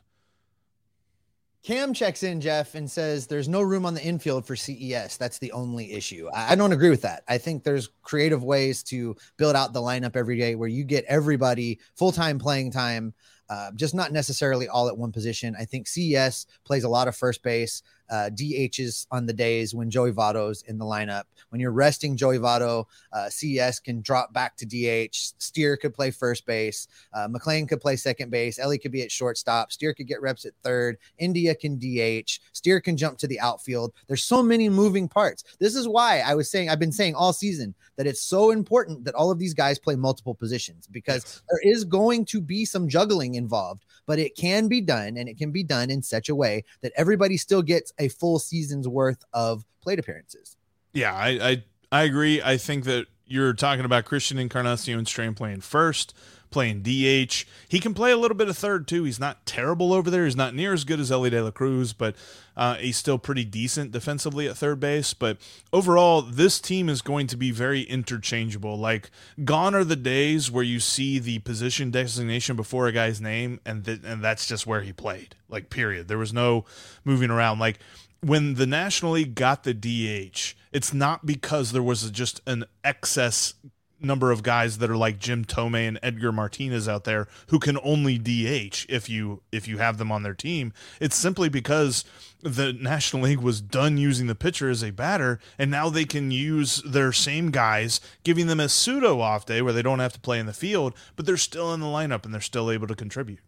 Cam 1.68 1.93
checks 1.93 2.24
in, 2.24 2.39
Jeff, 2.39 2.76
and 2.76 2.89
says 2.89 3.28
there's 3.28 3.49
no 3.49 3.61
room 3.61 3.86
on 3.86 3.93
the 3.93 4.01
infield 4.01 4.45
for 4.45 4.55
CES. 4.55 5.18
That's 5.18 5.38
the 5.38 5.51
only 5.51 5.91
issue. 5.91 6.30
I 6.34 6.55
don't 6.55 6.72
agree 6.72 6.89
with 6.89 7.01
that. 7.01 7.24
I 7.28 7.38
think 7.38 7.65
there's 7.65 7.89
creative 8.03 8.41
ways 8.41 8.82
to 8.84 9.18
build 9.36 9.53
out 9.53 9.74
the 9.74 9.82
lineup 9.82 10.15
every 10.15 10.38
day 10.38 10.55
where 10.55 10.70
you 10.70 10.86
get 10.86 11.03
everybody 11.09 11.80
full 11.93 12.13
time 12.13 12.39
playing 12.39 12.72
time, 12.72 13.13
uh, 13.49 13.72
just 13.76 13.93
not 13.93 14.13
necessarily 14.13 14.70
all 14.70 14.88
at 14.88 14.97
one 14.97 15.11
position. 15.11 15.57
I 15.59 15.65
think 15.65 15.89
CES 15.89 16.45
plays 16.63 16.86
a 16.86 16.89
lot 16.89 17.09
of 17.09 17.18
first 17.18 17.43
base 17.43 17.84
uh, 18.09 18.29
DHs 18.33 19.07
on 19.11 19.25
the 19.25 19.33
days 19.33 19.73
when 19.73 19.89
Joey 19.89 20.11
Votto's 20.11 20.63
in 20.63 20.77
the 20.77 20.85
lineup. 20.85 21.23
When 21.49 21.61
you're 21.61 21.71
resting 21.71 22.17
Joey 22.17 22.39
Votto, 22.39 22.85
uh, 23.13 23.29
CES 23.29 23.79
can 23.79 24.01
drop 24.01 24.33
back 24.33 24.55
to 24.57 24.65
DH. 24.65 25.15
Steer 25.37 25.77
could 25.77 25.93
play 25.93 26.11
first 26.11 26.45
base. 26.45 26.87
Uh, 27.13 27.27
McLain 27.27 27.67
could 27.67 27.81
play 27.81 27.95
second 27.95 28.29
base. 28.29 28.59
Elly 28.59 28.77
could 28.77 28.91
be 28.91 29.01
at 29.01 29.11
shortstop. 29.11 29.71
Steer 29.71 29.93
could 29.93 30.07
get 30.07 30.21
reps 30.21 30.45
at 30.45 30.53
third. 30.63 30.97
India 31.17 31.55
can 31.55 31.77
DH. 31.77 32.39
Steer 32.53 32.79
can 32.79 32.97
jump 32.97 33.17
to 33.19 33.27
the 33.27 33.39
outfield. 33.39 33.93
There's 34.07 34.23
so 34.23 34.43
many 34.43 34.69
moving 34.69 35.07
parts. 35.07 35.43
This 35.59 35.75
is 35.75 35.87
why 35.87 36.19
I 36.19 36.35
was 36.35 36.49
saying, 36.49 36.69
I've 36.69 36.79
been 36.79 36.91
saying 36.91 37.15
all 37.15 37.33
season 37.33 37.73
that 37.97 38.07
it's 38.07 38.21
so 38.21 38.51
important 38.51 39.03
that 39.03 39.15
all 39.15 39.31
of 39.31 39.39
these 39.39 39.53
guys 39.53 39.79
play 39.79 39.95
multiple 39.95 40.35
positions 40.35 40.87
because 40.87 41.41
there 41.49 41.59
is 41.63 41.83
going 41.83 42.25
to 42.25 42.39
be 42.41 42.65
some 42.65 42.87
juggling 42.87 43.35
involved, 43.35 43.85
but 44.05 44.19
it 44.19 44.35
can 44.35 44.67
be 44.67 44.81
done 44.81 45.17
and 45.17 45.27
it 45.27 45.37
can 45.37 45.51
be 45.51 45.63
done 45.63 45.89
in 45.89 46.01
such 46.01 46.29
a 46.29 46.35
way 46.35 46.63
that 46.81 46.93
everybody 46.95 47.37
still 47.37 47.61
gets 47.61 47.91
a 47.99 48.09
full 48.09 48.39
season's 48.39 48.87
worth 48.87 49.23
of 49.33 49.65
plate 49.81 49.99
appearances. 49.99 50.57
Yeah, 50.93 51.13
I 51.13 51.29
I, 51.29 51.63
I 51.91 52.03
agree. 52.03 52.41
I 52.41 52.57
think 52.57 52.85
that 52.85 53.07
you're 53.25 53.53
talking 53.53 53.85
about 53.85 54.05
Christian 54.05 54.37
Encarnacion 54.37 55.05
Strand 55.05 55.37
playing 55.37 55.61
first, 55.61 56.13
playing 56.49 56.81
DH. 56.81 57.45
He 57.67 57.79
can 57.79 57.93
play 57.93 58.11
a 58.11 58.17
little 58.17 58.37
bit 58.37 58.49
of 58.49 58.57
third 58.57 58.87
too. 58.87 59.03
He's 59.03 59.19
not 59.19 59.45
terrible 59.45 59.93
over 59.93 60.09
there. 60.09 60.25
He's 60.25 60.35
not 60.35 60.55
near 60.55 60.73
as 60.73 60.83
good 60.83 60.99
as 60.99 61.11
Elly 61.11 61.29
De 61.29 61.43
La 61.43 61.51
Cruz, 61.51 61.93
but 61.93 62.15
uh, 62.55 62.75
he's 62.75 62.97
still 62.97 63.17
pretty 63.17 63.45
decent 63.45 63.91
defensively 63.91 64.47
at 64.47 64.57
third 64.57 64.79
base. 64.79 65.13
But 65.13 65.37
overall, 65.71 66.21
this 66.21 66.59
team 66.59 66.89
is 66.89 67.01
going 67.01 67.27
to 67.27 67.37
be 67.37 67.51
very 67.51 67.81
interchangeable. 67.81 68.77
Like 68.77 69.11
gone 69.43 69.75
are 69.75 69.83
the 69.83 69.95
days 69.95 70.49
where 70.49 70.63
you 70.63 70.79
see 70.79 71.19
the 71.19 71.39
position 71.39 71.91
designation 71.91 72.55
before 72.55 72.87
a 72.87 72.91
guy's 72.91 73.21
name, 73.21 73.59
and 73.65 73.85
th- 73.85 74.01
and 74.03 74.23
that's 74.23 74.47
just 74.47 74.65
where 74.65 74.81
he 74.81 74.93
played. 74.93 75.35
Like 75.49 75.69
period. 75.69 76.07
There 76.07 76.17
was 76.17 76.33
no 76.33 76.65
moving 77.03 77.29
around. 77.29 77.59
Like 77.59 77.79
when 78.21 78.55
the 78.55 78.67
National 78.67 79.13
League 79.13 79.35
got 79.35 79.63
the 79.63 79.73
DH, 79.73 80.55
it's 80.71 80.93
not 80.93 81.25
because 81.25 81.71
there 81.71 81.83
was 81.83 82.09
just 82.11 82.41
an 82.47 82.65
excess 82.83 83.53
number 83.99 84.31
of 84.31 84.43
guys 84.43 84.77
that 84.77 84.89
are 84.89 84.97
like 84.97 85.19
Jim 85.19 85.43
Thome 85.43 85.87
and 85.87 85.99
Edgar 86.03 86.31
Martinez 86.31 86.87
out 86.87 87.03
there 87.03 87.27
who 87.47 87.59
can 87.59 87.77
only 87.83 88.17
DH 88.17 88.85
if 88.89 89.09
you 89.09 89.41
if 89.51 89.67
you 89.67 89.77
have 89.77 89.97
them 89.97 90.11
on 90.11 90.23
their 90.23 90.33
team. 90.33 90.73
It's 90.99 91.15
simply 91.15 91.49
because 91.49 92.05
the 92.41 92.73
National 92.73 93.23
League 93.23 93.39
was 93.39 93.61
done 93.61 93.97
using 93.97 94.27
the 94.27 94.35
pitcher 94.35 94.69
as 94.69 94.83
a 94.83 94.91
batter 94.91 95.39
and 95.57 95.71
now 95.71 95.89
they 95.89 96.05
can 96.05 96.31
use 96.31 96.81
their 96.83 97.11
same 97.11 97.49
guys, 97.51 97.99
giving 98.23 98.47
them 98.47 98.59
a 98.59 98.69
pseudo 98.69 99.19
off 99.19 99.45
day 99.45 99.61
where 99.61 99.73
they 99.73 99.81
don't 99.81 99.99
have 99.99 100.13
to 100.13 100.19
play 100.19 100.39
in 100.39 100.45
the 100.45 100.53
field, 100.53 100.93
but 101.15 101.25
they're 101.25 101.37
still 101.37 101.73
in 101.73 101.79
the 101.79 101.87
lineup 101.87 102.25
and 102.25 102.33
they're 102.33 102.41
still 102.41 102.71
able 102.71 102.87
to 102.87 102.95
contribute. 102.95 103.39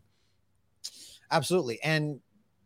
Absolutely. 1.32 1.80
And 1.84 2.22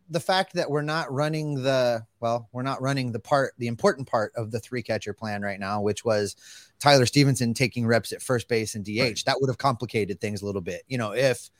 the 0.08 0.20
fact 0.20 0.54
that 0.54 0.70
we're 0.70 0.82
not 0.82 1.12
running 1.12 1.62
the 1.62 2.06
well, 2.24 2.48
we're 2.52 2.62
not 2.62 2.80
running 2.80 3.12
the 3.12 3.20
part, 3.20 3.52
the 3.58 3.66
important 3.66 4.08
part 4.08 4.32
of 4.34 4.50
the 4.50 4.58
three 4.58 4.82
catcher 4.82 5.12
plan 5.12 5.42
right 5.42 5.60
now, 5.60 5.82
which 5.82 6.06
was 6.06 6.36
Tyler 6.78 7.04
Stephenson 7.04 7.52
taking 7.52 7.86
reps 7.86 8.12
at 8.12 8.22
first 8.22 8.48
base 8.48 8.74
and 8.74 8.82
DH. 8.82 8.98
Right. 8.98 9.22
That 9.26 9.36
would 9.42 9.50
have 9.50 9.58
complicated 9.58 10.22
things 10.22 10.40
a 10.40 10.46
little 10.46 10.62
bit. 10.62 10.84
You 10.88 10.96
know, 10.96 11.12
if 11.12 11.50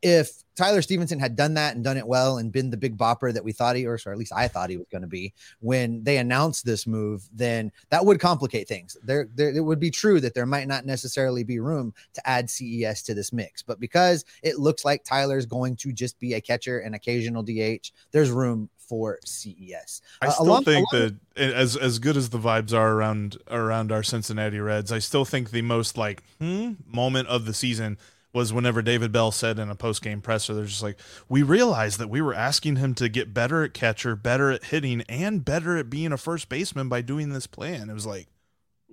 if 0.00 0.42
Tyler 0.56 0.80
Stephenson 0.80 1.18
had 1.18 1.36
done 1.36 1.52
that 1.54 1.74
and 1.74 1.84
done 1.84 1.98
it 1.98 2.06
well 2.06 2.38
and 2.38 2.50
been 2.50 2.70
the 2.70 2.78
big 2.78 2.96
bopper 2.96 3.32
that 3.32 3.44
we 3.44 3.52
thought 3.52 3.76
he, 3.76 3.86
or, 3.86 3.98
or 4.06 4.12
at 4.12 4.16
least 4.16 4.32
I 4.34 4.48
thought 4.48 4.70
he 4.70 4.78
was 4.78 4.86
going 4.90 5.02
to 5.02 5.08
be 5.08 5.34
when 5.60 6.02
they 6.02 6.16
announced 6.16 6.64
this 6.64 6.86
move, 6.86 7.28
then 7.30 7.70
that 7.90 8.04
would 8.04 8.18
complicate 8.18 8.66
things. 8.66 8.96
There, 9.02 9.28
there, 9.34 9.50
it 9.50 9.60
would 9.60 9.80
be 9.80 9.90
true 9.90 10.18
that 10.20 10.32
there 10.32 10.46
might 10.46 10.66
not 10.66 10.86
necessarily 10.86 11.44
be 11.44 11.58
room 11.58 11.92
to 12.14 12.26
add 12.26 12.48
CES 12.48 13.02
to 13.02 13.14
this 13.14 13.34
mix, 13.34 13.62
but 13.62 13.80
because 13.80 14.24
it 14.42 14.58
looks 14.58 14.82
like 14.82 15.04
Tyler's 15.04 15.44
going 15.44 15.76
to 15.76 15.92
just 15.92 16.18
be 16.18 16.32
a 16.32 16.40
catcher 16.40 16.78
and 16.78 16.94
occasional 16.94 17.42
DH, 17.42 17.90
there's 18.12 18.30
room 18.30 18.70
for 18.86 19.18
CES. 19.24 20.02
I 20.22 20.26
uh, 20.26 20.30
still 20.30 20.46
along, 20.46 20.64
think 20.64 20.86
along 20.92 21.18
that 21.34 21.54
as 21.54 21.76
as 21.76 21.98
good 21.98 22.16
as 22.16 22.30
the 22.30 22.38
vibes 22.38 22.72
are 22.72 22.92
around 22.92 23.36
around 23.50 23.92
our 23.92 24.02
Cincinnati 24.02 24.60
Reds, 24.60 24.92
I 24.92 24.98
still 24.98 25.24
think 25.24 25.50
the 25.50 25.62
most 25.62 25.98
like 25.98 26.22
hmm, 26.40 26.74
moment 26.86 27.28
of 27.28 27.44
the 27.44 27.54
season 27.54 27.98
was 28.36 28.52
whenever 28.52 28.82
David 28.82 29.12
Bell 29.12 29.32
said 29.32 29.58
in 29.58 29.70
a 29.70 29.74
post 29.74 30.02
game 30.02 30.20
presser, 30.20 30.52
they're 30.52 30.66
just 30.66 30.82
like, 30.82 30.98
we 31.26 31.42
realized 31.42 31.98
that 31.98 32.08
we 32.08 32.20
were 32.20 32.34
asking 32.34 32.76
him 32.76 32.94
to 32.96 33.08
get 33.08 33.32
better 33.32 33.64
at 33.64 33.72
catcher, 33.72 34.14
better 34.14 34.50
at 34.50 34.64
hitting, 34.64 35.00
and 35.08 35.42
better 35.42 35.78
at 35.78 35.88
being 35.88 36.12
a 36.12 36.18
first 36.18 36.50
baseman 36.50 36.90
by 36.90 37.00
doing 37.00 37.30
this 37.30 37.46
plan. 37.46 37.88
It 37.88 37.94
was 37.94 38.04
like, 38.04 38.26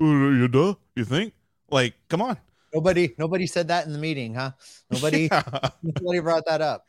uh, 0.01 0.05
you 0.05 0.47
duh, 0.47 0.75
you 0.95 1.03
think? 1.03 1.33
Like, 1.69 1.93
come 2.07 2.21
on. 2.21 2.37
Nobody, 2.73 3.13
nobody 3.17 3.45
said 3.45 3.67
that 3.67 3.85
in 3.85 3.91
the 3.91 3.99
meeting, 3.99 4.33
huh? 4.33 4.51
Nobody, 4.89 5.23
yeah. 5.31 5.43
nobody 5.83 6.19
brought 6.19 6.45
that 6.45 6.61
up. 6.61 6.87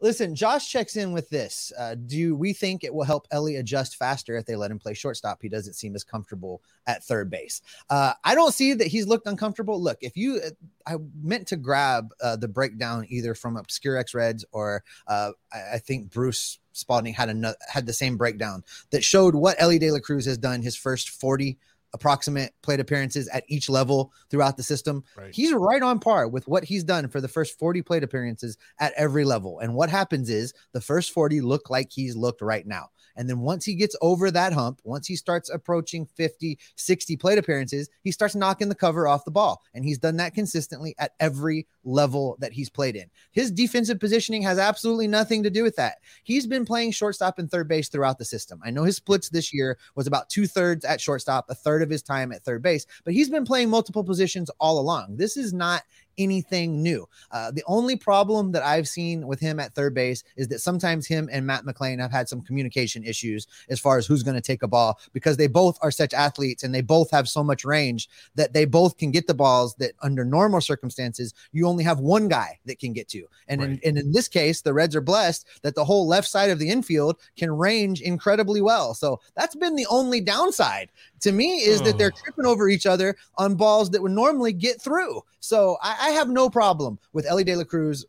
Listen, 0.00 0.34
Josh 0.34 0.70
checks 0.70 0.96
in 0.96 1.12
with 1.12 1.28
this. 1.30 1.72
Uh, 1.78 1.94
do 1.94 2.36
we 2.36 2.52
think 2.52 2.84
it 2.84 2.94
will 2.94 3.04
help 3.04 3.26
Elly 3.30 3.56
adjust 3.56 3.96
faster 3.96 4.36
if 4.36 4.44
they 4.44 4.56
let 4.56 4.70
him 4.70 4.78
play 4.78 4.94
shortstop? 4.94 5.40
He 5.40 5.48
doesn't 5.48 5.74
seem 5.74 5.94
as 5.94 6.04
comfortable 6.04 6.62
at 6.86 7.02
third 7.04 7.30
base. 7.30 7.62
Uh, 7.88 8.12
I 8.24 8.34
don't 8.34 8.52
see 8.52 8.74
that 8.74 8.86
he's 8.88 9.06
looked 9.06 9.26
uncomfortable. 9.26 9.80
Look, 9.80 9.98
if 10.02 10.16
you, 10.16 10.40
uh, 10.44 10.50
I 10.86 10.96
meant 11.22 11.46
to 11.48 11.56
grab 11.56 12.10
uh, 12.22 12.36
the 12.36 12.48
breakdown 12.48 13.06
either 13.08 13.34
from 13.34 13.56
Obscure 13.56 13.96
X 13.96 14.14
Reds 14.14 14.44
or 14.52 14.84
uh, 15.06 15.32
I, 15.52 15.74
I 15.74 15.78
think 15.78 16.10
Bruce 16.10 16.58
Spalding 16.72 17.14
had 17.14 17.30
another 17.30 17.56
had 17.66 17.86
the 17.86 17.92
same 17.92 18.18
breakdown 18.18 18.62
that 18.90 19.02
showed 19.02 19.34
what 19.34 19.56
Elly 19.58 19.78
De 19.78 19.90
La 19.90 19.98
Cruz 19.98 20.26
has 20.26 20.36
done 20.36 20.60
his 20.60 20.76
first 20.76 21.08
40 21.08 21.56
approximate 21.96 22.52
plate 22.62 22.78
appearances 22.78 23.26
at 23.28 23.44
each 23.48 23.70
level 23.70 24.12
throughout 24.30 24.58
the 24.58 24.62
system. 24.62 25.02
Right. 25.16 25.34
He's 25.34 25.54
right 25.54 25.82
on 25.82 25.98
par 25.98 26.28
with 26.28 26.46
what 26.46 26.62
he's 26.62 26.84
done 26.84 27.08
for 27.08 27.22
the 27.22 27.28
first 27.28 27.58
40 27.58 27.80
plate 27.80 28.04
appearances 28.04 28.58
at 28.78 28.92
every 28.96 29.24
level. 29.24 29.60
And 29.60 29.74
what 29.74 29.88
happens 29.88 30.28
is 30.28 30.52
the 30.72 30.80
first 30.80 31.10
40 31.12 31.40
look 31.40 31.70
like 31.70 31.88
he's 31.90 32.14
looked 32.14 32.42
right 32.42 32.66
now. 32.66 32.90
And 33.16 33.28
then 33.28 33.40
once 33.40 33.64
he 33.64 33.74
gets 33.74 33.96
over 34.00 34.30
that 34.30 34.52
hump, 34.52 34.80
once 34.84 35.06
he 35.06 35.16
starts 35.16 35.50
approaching 35.50 36.06
50, 36.06 36.58
60 36.76 37.16
plate 37.16 37.38
appearances, 37.38 37.88
he 38.02 38.12
starts 38.12 38.34
knocking 38.34 38.68
the 38.68 38.74
cover 38.74 39.08
off 39.08 39.24
the 39.24 39.30
ball. 39.30 39.62
And 39.74 39.84
he's 39.84 39.98
done 39.98 40.16
that 40.18 40.34
consistently 40.34 40.94
at 40.98 41.12
every 41.20 41.66
level 41.84 42.36
that 42.40 42.52
he's 42.52 42.68
played 42.68 42.96
in. 42.96 43.10
His 43.32 43.50
defensive 43.50 44.00
positioning 44.00 44.42
has 44.42 44.58
absolutely 44.58 45.08
nothing 45.08 45.42
to 45.42 45.50
do 45.50 45.62
with 45.62 45.76
that. 45.76 45.98
He's 46.24 46.46
been 46.46 46.64
playing 46.64 46.92
shortstop 46.92 47.38
and 47.38 47.50
third 47.50 47.68
base 47.68 47.88
throughout 47.88 48.18
the 48.18 48.24
system. 48.24 48.60
I 48.64 48.70
know 48.70 48.84
his 48.84 48.96
splits 48.96 49.28
this 49.28 49.52
year 49.54 49.78
was 49.94 50.06
about 50.06 50.28
two 50.28 50.46
thirds 50.46 50.84
at 50.84 51.00
shortstop, 51.00 51.46
a 51.48 51.54
third 51.54 51.82
of 51.82 51.90
his 51.90 52.02
time 52.02 52.32
at 52.32 52.44
third 52.44 52.62
base, 52.62 52.86
but 53.04 53.14
he's 53.14 53.30
been 53.30 53.44
playing 53.44 53.70
multiple 53.70 54.04
positions 54.04 54.50
all 54.60 54.78
along. 54.78 55.16
This 55.16 55.36
is 55.36 55.52
not 55.52 55.82
anything 56.18 56.82
new. 56.82 57.08
Uh, 57.30 57.50
the 57.50 57.62
only 57.66 57.96
problem 57.96 58.52
that 58.52 58.62
I've 58.62 58.88
seen 58.88 59.26
with 59.26 59.40
him 59.40 59.60
at 59.60 59.74
third 59.74 59.94
base 59.94 60.24
is 60.36 60.48
that 60.48 60.60
sometimes 60.60 61.06
him 61.06 61.28
and 61.30 61.46
Matt 61.46 61.64
McLain 61.64 62.00
have 62.00 62.12
had 62.12 62.28
some 62.28 62.40
communication 62.40 63.04
issues 63.04 63.46
as 63.68 63.80
far 63.80 63.98
as 63.98 64.06
who's 64.06 64.22
going 64.22 64.34
to 64.34 64.40
take 64.40 64.62
a 64.62 64.68
ball 64.68 64.98
because 65.12 65.36
they 65.36 65.46
both 65.46 65.78
are 65.82 65.90
such 65.90 66.14
athletes 66.14 66.62
and 66.62 66.74
they 66.74 66.80
both 66.80 67.10
have 67.10 67.28
so 67.28 67.42
much 67.42 67.64
range 67.64 68.08
that 68.34 68.52
they 68.52 68.64
both 68.64 68.96
can 68.96 69.10
get 69.10 69.26
the 69.26 69.34
balls 69.34 69.74
that 69.76 69.92
under 70.02 70.24
normal 70.24 70.60
circumstances 70.60 71.34
you 71.52 71.66
only 71.66 71.84
have 71.84 72.00
one 72.00 72.28
guy 72.28 72.58
that 72.64 72.78
can 72.78 72.92
get 72.92 73.08
to. 73.08 73.26
And, 73.48 73.60
right. 73.60 73.70
in, 73.70 73.80
and 73.84 73.98
in 73.98 74.12
this 74.12 74.28
case, 74.28 74.62
the 74.62 74.72
Reds 74.72 74.96
are 74.96 75.00
blessed 75.00 75.46
that 75.62 75.74
the 75.74 75.84
whole 75.84 76.06
left 76.06 76.28
side 76.28 76.50
of 76.50 76.58
the 76.58 76.68
infield 76.68 77.16
can 77.36 77.50
range 77.50 78.00
incredibly 78.00 78.60
well. 78.60 78.94
So 78.94 79.20
that's 79.34 79.54
been 79.54 79.76
the 79.76 79.86
only 79.86 80.20
downside 80.20 80.90
to 81.20 81.32
me 81.32 81.56
is 81.56 81.80
oh. 81.80 81.84
that 81.84 81.98
they're 81.98 82.10
tripping 82.10 82.46
over 82.46 82.68
each 82.68 82.86
other 82.86 83.16
on 83.36 83.54
balls 83.54 83.90
that 83.90 84.02
would 84.02 84.12
normally 84.12 84.52
get 84.52 84.80
through. 84.80 85.22
So 85.40 85.76
I, 85.82 85.96
I 86.06 86.10
have 86.10 86.28
no 86.28 86.48
problem 86.48 87.00
with 87.12 87.26
Elly 87.26 87.42
De 87.42 87.56
La 87.56 87.64
Cruz 87.64 88.06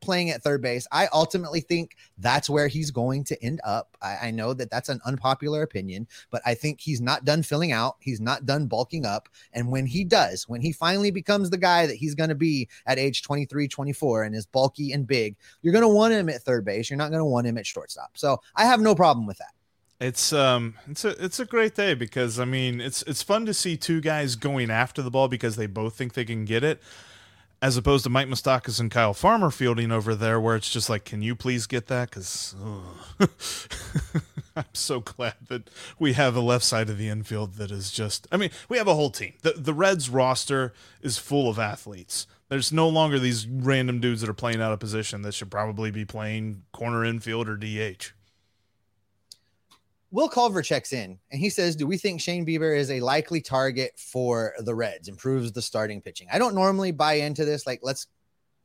playing 0.00 0.30
at 0.30 0.42
third 0.42 0.60
base. 0.60 0.84
I 0.90 1.06
ultimately 1.12 1.60
think 1.60 1.96
that's 2.18 2.50
where 2.50 2.66
he's 2.66 2.90
going 2.90 3.22
to 3.22 3.40
end 3.40 3.60
up. 3.62 3.96
I, 4.02 4.16
I, 4.22 4.30
know 4.32 4.52
that 4.52 4.68
that's 4.68 4.88
an 4.88 4.98
unpopular 5.06 5.62
opinion, 5.62 6.08
but 6.30 6.42
I 6.44 6.54
think 6.54 6.80
he's 6.80 7.00
not 7.00 7.24
done 7.24 7.44
filling 7.44 7.70
out. 7.70 7.98
He's 8.00 8.20
not 8.20 8.46
done 8.46 8.66
bulking 8.66 9.06
up. 9.06 9.28
And 9.52 9.70
when 9.70 9.86
he 9.86 10.02
does, 10.02 10.48
when 10.48 10.60
he 10.60 10.72
finally 10.72 11.12
becomes 11.12 11.48
the 11.48 11.56
guy 11.56 11.86
that 11.86 11.94
he's 11.94 12.16
going 12.16 12.30
to 12.30 12.34
be 12.34 12.68
at 12.84 12.98
age 12.98 13.22
23, 13.22 13.68
24 13.68 14.24
and 14.24 14.34
is 14.34 14.46
bulky 14.46 14.90
and 14.90 15.06
big, 15.06 15.36
you're 15.62 15.72
going 15.72 15.82
to 15.82 15.88
want 15.88 16.14
him 16.14 16.28
at 16.28 16.42
third 16.42 16.64
base. 16.64 16.90
You're 16.90 16.98
not 16.98 17.10
going 17.10 17.20
to 17.20 17.24
want 17.24 17.46
him 17.46 17.58
at 17.58 17.66
shortstop. 17.66 18.10
So 18.18 18.40
I 18.56 18.64
have 18.64 18.80
no 18.80 18.96
problem 18.96 19.24
with 19.24 19.38
that. 19.38 19.52
It's 20.00 20.32
um 20.32 20.74
it's 20.90 21.06
a 21.06 21.24
it's 21.24 21.40
a 21.40 21.46
great 21.46 21.74
day 21.74 21.94
because 21.94 22.38
I 22.38 22.44
mean 22.44 22.82
it's 22.82 23.00
it's 23.04 23.22
fun 23.22 23.46
to 23.46 23.54
see 23.54 23.78
two 23.78 24.02
guys 24.02 24.36
going 24.36 24.70
after 24.70 25.00
the 25.00 25.10
ball 25.10 25.28
because 25.28 25.56
they 25.56 25.66
both 25.66 25.94
think 25.94 26.12
they 26.12 26.26
can 26.26 26.44
get 26.44 26.62
it 26.62 26.82
as 27.62 27.76
opposed 27.76 28.04
to 28.04 28.10
Mike 28.10 28.28
Moustakas 28.28 28.80
and 28.80 28.90
Kyle 28.90 29.14
Farmer 29.14 29.50
fielding 29.50 29.90
over 29.90 30.14
there, 30.14 30.40
where 30.40 30.56
it's 30.56 30.70
just 30.70 30.90
like, 30.90 31.04
can 31.04 31.22
you 31.22 31.34
please 31.34 31.66
get 31.66 31.86
that? 31.86 32.10
Because 32.10 32.54
I'm 34.56 34.64
so 34.72 35.00
glad 35.00 35.34
that 35.48 35.70
we 35.98 36.14
have 36.14 36.36
a 36.36 36.40
left 36.40 36.64
side 36.64 36.90
of 36.90 36.98
the 36.98 37.08
infield 37.08 37.54
that 37.54 37.70
is 37.70 37.90
just. 37.90 38.26
I 38.30 38.36
mean, 38.36 38.50
we 38.68 38.78
have 38.78 38.88
a 38.88 38.94
whole 38.94 39.10
team. 39.10 39.34
The 39.42 39.52
the 39.52 39.74
Reds 39.74 40.08
roster 40.10 40.72
is 41.02 41.18
full 41.18 41.48
of 41.48 41.58
athletes. 41.58 42.26
There's 42.48 42.72
no 42.72 42.88
longer 42.88 43.18
these 43.18 43.46
random 43.46 44.00
dudes 44.00 44.20
that 44.20 44.30
are 44.30 44.34
playing 44.34 44.60
out 44.60 44.72
of 44.72 44.78
position 44.78 45.22
that 45.22 45.34
should 45.34 45.50
probably 45.50 45.90
be 45.90 46.04
playing 46.04 46.62
corner 46.72 47.04
infield 47.04 47.48
or 47.48 47.56
DH. 47.56 48.12
Will 50.16 50.30
Culver 50.30 50.62
checks 50.62 50.94
in 50.94 51.18
and 51.30 51.38
he 51.38 51.50
says, 51.50 51.76
Do 51.76 51.86
we 51.86 51.98
think 51.98 52.22
Shane 52.22 52.46
Bieber 52.46 52.74
is 52.74 52.90
a 52.90 53.00
likely 53.00 53.42
target 53.42 53.92
for 53.98 54.54
the 54.60 54.74
Reds? 54.74 55.08
Improves 55.08 55.52
the 55.52 55.60
starting 55.60 56.00
pitching. 56.00 56.26
I 56.32 56.38
don't 56.38 56.54
normally 56.54 56.90
buy 56.90 57.16
into 57.16 57.44
this. 57.44 57.66
Like, 57.66 57.80
let's 57.82 58.06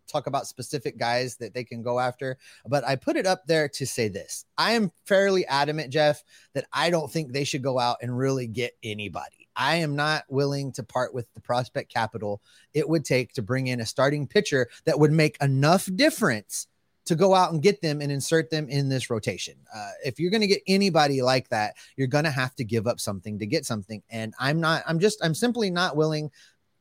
talk 0.08 0.28
about 0.28 0.48
specific 0.48 0.98
guys 0.98 1.36
that 1.36 1.54
they 1.54 1.66
can 1.66 1.84
go 1.84 2.00
after, 2.00 2.38
but 2.70 2.86
I 2.86 2.96
put 2.96 3.18
it 3.18 3.28
up 3.28 3.48
there 3.48 3.68
to 3.68 3.86
say 3.86 4.08
this. 4.08 4.46
I 4.58 4.72
am 4.72 4.94
fairly 5.06 5.46
adamant, 5.46 5.92
Jeff, 5.92 6.24
that 6.54 6.68
I 6.72 6.90
don't 6.90 7.12
think 7.12 7.34
they 7.34 7.44
should 7.44 7.64
go 7.64 7.78
out 7.78 7.98
and 8.02 8.18
really 8.18 8.48
get 8.48 8.78
anybody. 8.82 9.50
I 9.54 9.76
am 9.76 9.94
not 9.94 10.24
willing 10.30 10.72
to 10.72 10.84
part 10.84 11.14
with 11.14 11.28
the 11.34 11.42
prospect 11.42 11.92
capital 11.92 12.42
it 12.74 12.88
would 12.88 13.04
take 13.04 13.34
to 13.34 13.42
bring 13.42 13.68
in 13.68 13.82
a 13.82 13.86
starting 13.86 14.26
pitcher 14.26 14.70
that 14.86 15.00
would 15.00 15.12
make 15.12 15.36
enough 15.42 15.90
difference 15.96 16.68
to 17.06 17.16
go 17.16 17.34
out 17.34 17.52
and 17.52 17.62
get 17.62 17.82
them 17.82 18.02
and 18.02 18.12
insert 18.12 18.50
them 18.50 18.70
in 18.70 18.90
this 18.90 19.10
rotation. 19.10 19.56
Uh, 19.74 19.92
if 20.06 20.20
you're 20.20 20.32
going 20.32 20.42
to 20.42 20.48
get 20.48 20.62
anybody 20.68 21.22
like 21.22 21.50
that, 21.50 21.76
you're 21.98 22.08
going 22.08 22.24
to 22.24 22.32
have 22.32 22.56
to 22.56 22.64
give 22.64 22.88
up 22.88 23.00
something 23.00 23.40
to 23.40 23.46
get 23.46 23.66
something. 23.66 24.04
And 24.10 24.34
I'm 24.40 24.60
not, 24.60 24.84
I'm 24.88 25.00
just, 25.00 25.24
I'm 25.24 25.34
simply 25.34 25.72
not 25.72 25.96
willing 25.96 26.30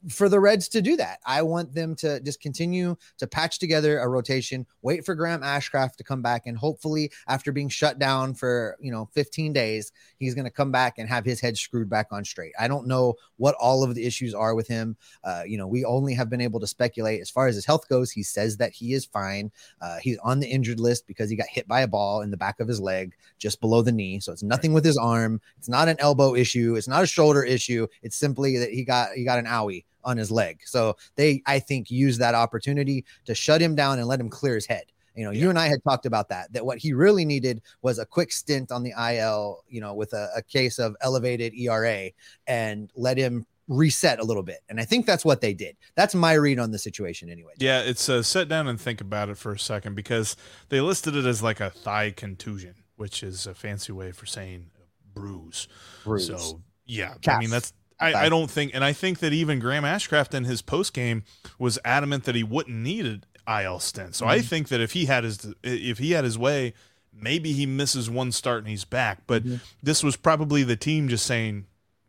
for 0.08 0.28
the 0.28 0.40
Reds 0.40 0.68
to 0.68 0.80
do 0.80 0.96
that. 0.96 1.18
I 1.26 1.42
want 1.42 1.74
them 1.74 1.94
to 1.96 2.20
just 2.20 2.40
continue 2.40 2.96
to 3.18 3.26
patch 3.26 3.58
together 3.58 3.98
a 3.98 4.08
rotation, 4.08 4.66
wait 4.82 5.04
for 5.04 5.14
Graham 5.14 5.42
Ashcraft 5.42 5.96
to 5.96 6.04
come 6.04 6.22
back, 6.22 6.46
and 6.46 6.56
hopefully, 6.56 7.10
after 7.28 7.52
being 7.52 7.68
shut 7.68 7.98
down 7.98 8.34
for 8.34 8.76
you 8.80 8.90
know 8.90 9.08
15 9.12 9.52
days, 9.52 9.92
he's 10.18 10.34
going 10.34 10.44
to 10.44 10.50
come 10.50 10.72
back 10.72 10.98
and 10.98 11.08
have 11.08 11.24
his 11.24 11.40
head 11.40 11.58
screwed 11.58 11.90
back 11.90 12.08
on 12.10 12.24
straight. 12.24 12.52
I 12.58 12.68
don't 12.68 12.86
know 12.86 13.14
what 13.36 13.54
all 13.60 13.82
of 13.82 13.94
the 13.94 14.04
issues 14.04 14.34
are 14.34 14.54
with 14.54 14.68
him. 14.68 14.96
Uh, 15.22 15.42
you 15.46 15.58
know, 15.58 15.66
we 15.66 15.84
only 15.84 16.14
have 16.14 16.30
been 16.30 16.40
able 16.40 16.60
to 16.60 16.66
speculate 16.66 17.20
as 17.20 17.30
far 17.30 17.46
as 17.46 17.54
his 17.54 17.66
health 17.66 17.88
goes. 17.88 18.10
He 18.10 18.22
says 18.22 18.56
that 18.58 18.72
he 18.72 18.94
is 18.94 19.04
fine. 19.04 19.50
Uh, 19.80 19.98
he's 19.98 20.18
on 20.18 20.40
the 20.40 20.48
injured 20.48 20.80
list 20.80 21.06
because 21.06 21.28
he 21.28 21.36
got 21.36 21.46
hit 21.48 21.68
by 21.68 21.82
a 21.82 21.88
ball 21.88 22.22
in 22.22 22.30
the 22.30 22.36
back 22.36 22.60
of 22.60 22.68
his 22.68 22.80
leg, 22.80 23.14
just 23.38 23.60
below 23.60 23.82
the 23.82 23.92
knee. 23.92 24.20
So 24.20 24.32
it's 24.32 24.42
nothing 24.42 24.72
with 24.72 24.84
his 24.84 24.96
arm. 24.96 25.40
It's 25.58 25.68
not 25.68 25.88
an 25.88 25.96
elbow 25.98 26.34
issue. 26.34 26.76
It's 26.76 26.88
not 26.88 27.02
a 27.02 27.06
shoulder 27.06 27.42
issue. 27.42 27.86
It's 28.02 28.16
simply 28.16 28.56
that 28.58 28.70
he 28.70 28.84
got 28.84 29.12
he 29.12 29.24
got 29.24 29.38
an 29.38 29.46
owie 29.46 29.84
on 30.04 30.16
his 30.16 30.30
leg. 30.30 30.60
So 30.64 30.96
they, 31.16 31.42
I 31.46 31.58
think, 31.58 31.90
use 31.90 32.18
that 32.18 32.34
opportunity 32.34 33.04
to 33.24 33.34
shut 33.34 33.60
him 33.60 33.74
down 33.74 33.98
and 33.98 34.08
let 34.08 34.20
him 34.20 34.28
clear 34.28 34.54
his 34.54 34.66
head. 34.66 34.84
You 35.16 35.24
know, 35.24 35.32
yeah. 35.32 35.42
you 35.42 35.50
and 35.50 35.58
I 35.58 35.66
had 35.66 35.82
talked 35.82 36.06
about 36.06 36.28
that, 36.28 36.52
that 36.52 36.64
what 36.64 36.78
he 36.78 36.92
really 36.92 37.24
needed 37.24 37.62
was 37.82 37.98
a 37.98 38.06
quick 38.06 38.32
stint 38.32 38.70
on 38.70 38.82
the 38.82 38.92
IL, 38.98 39.64
you 39.68 39.80
know, 39.80 39.92
with 39.92 40.12
a, 40.12 40.30
a 40.36 40.42
case 40.42 40.78
of 40.78 40.96
elevated 41.00 41.52
ERA 41.54 42.10
and 42.46 42.90
let 42.94 43.18
him 43.18 43.44
reset 43.68 44.18
a 44.18 44.24
little 44.24 44.42
bit. 44.42 44.60
And 44.68 44.80
I 44.80 44.84
think 44.84 45.06
that's 45.06 45.24
what 45.24 45.40
they 45.40 45.54
did. 45.54 45.76
That's 45.94 46.14
my 46.14 46.34
read 46.34 46.58
on 46.58 46.70
the 46.70 46.78
situation 46.78 47.30
anyway. 47.30 47.52
Yeah, 47.58 47.80
it's 47.80 48.08
uh, 48.08 48.22
sit 48.22 48.48
down 48.48 48.68
and 48.68 48.80
think 48.80 49.00
about 49.00 49.28
it 49.28 49.38
for 49.38 49.52
a 49.52 49.58
second 49.58 49.94
because 49.94 50.36
they 50.68 50.80
listed 50.80 51.16
it 51.16 51.24
as 51.24 51.42
like 51.42 51.60
a 51.60 51.70
thigh 51.70 52.10
contusion, 52.10 52.74
which 52.96 53.22
is 53.22 53.46
a 53.46 53.54
fancy 53.54 53.92
way 53.92 54.12
for 54.12 54.26
saying 54.26 54.70
bruise. 55.14 55.68
Bruise. 56.04 56.26
So 56.26 56.60
yeah, 56.84 57.14
I 57.26 57.38
mean 57.38 57.50
that's 57.50 57.72
I, 58.00 58.14
I 58.26 58.28
don't 58.28 58.50
think, 58.50 58.72
and 58.74 58.82
I 58.84 58.92
think 58.92 59.18
that 59.18 59.32
even 59.32 59.58
Graham 59.58 59.84
Ashcraft 59.84 60.34
in 60.34 60.44
his 60.44 60.62
post 60.62 60.94
game 60.94 61.24
was 61.58 61.78
adamant 61.84 62.24
that 62.24 62.34
he 62.34 62.42
wouldn't 62.42 62.76
need 62.76 63.04
an 63.06 63.24
IL 63.46 63.78
stint. 63.80 64.14
So 64.14 64.26
I 64.26 64.38
Mhm. 64.38 64.44
think 64.44 64.68
that 64.68 64.80
if 64.80 64.92
he 64.92 65.04
had 65.06 65.24
his 65.24 65.52
if 65.62 65.98
he 65.98 66.12
had 66.12 66.24
his 66.24 66.38
way, 66.38 66.72
maybe 67.12 67.52
he 67.52 67.66
misses 67.66 68.08
one 68.08 68.32
start 68.32 68.58
and 68.60 68.68
he's 68.68 68.84
back. 68.84 69.22
But 69.26 69.44
Mm-hmm. 69.44 69.56
this 69.82 70.02
was 70.02 70.16
probably 70.16 70.62
the 70.62 70.76
team 70.76 71.08
just 71.08 71.26
saying, 71.26 71.66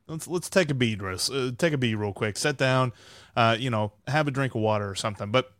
let's 0.08 0.28
let's 0.28 0.50
take 0.50 0.70
a 0.72 0.74
beat. 0.74 1.02
Uh, 1.02 1.52
take 1.58 1.74
a 1.74 1.78
beat 1.78 1.96
real 1.96 2.14
quick. 2.14 2.38
Sit 2.38 2.58
down, 2.58 2.94
uh, 3.36 3.58
you 3.60 3.70
know, 3.70 3.92
have 4.08 4.28
a 4.28 4.32
drink 4.32 4.56
of 4.56 4.62
water 4.62 4.89
or 4.89 4.96
something. 4.96 5.32
But 5.32 5.52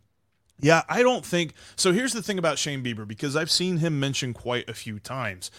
yeah, 0.60 0.82
I 0.88 1.02
don't 1.02 1.26
think 1.26 1.54
so. 1.76 1.92
Here's 1.92 2.12
the 2.12 2.22
thing 2.22 2.38
about 2.38 2.56
Shane 2.58 2.82
Bieber 2.84 3.06
because 3.06 3.34
I've 3.36 3.50
seen 3.50 3.78
him 3.78 3.98
mentioned 3.98 4.34
quite 4.36 4.68
a 4.68 4.74
few 4.74 4.98
times. 5.00 5.50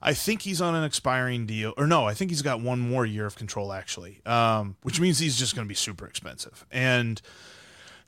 I 0.00 0.14
think 0.14 0.42
he's 0.42 0.60
on 0.60 0.74
an 0.74 0.84
expiring 0.84 1.46
deal, 1.46 1.74
or 1.76 1.86
no, 1.86 2.06
I 2.06 2.14
think 2.14 2.30
he's 2.30 2.42
got 2.42 2.60
one 2.60 2.78
more 2.78 3.04
year 3.04 3.26
of 3.26 3.36
control 3.36 3.72
actually, 3.72 4.20
um, 4.24 4.76
which 4.82 5.00
means 5.00 5.18
he's 5.18 5.38
just 5.38 5.54
going 5.54 5.66
to 5.66 5.68
be 5.68 5.74
super 5.74 6.06
expensive. 6.06 6.64
And 6.70 7.20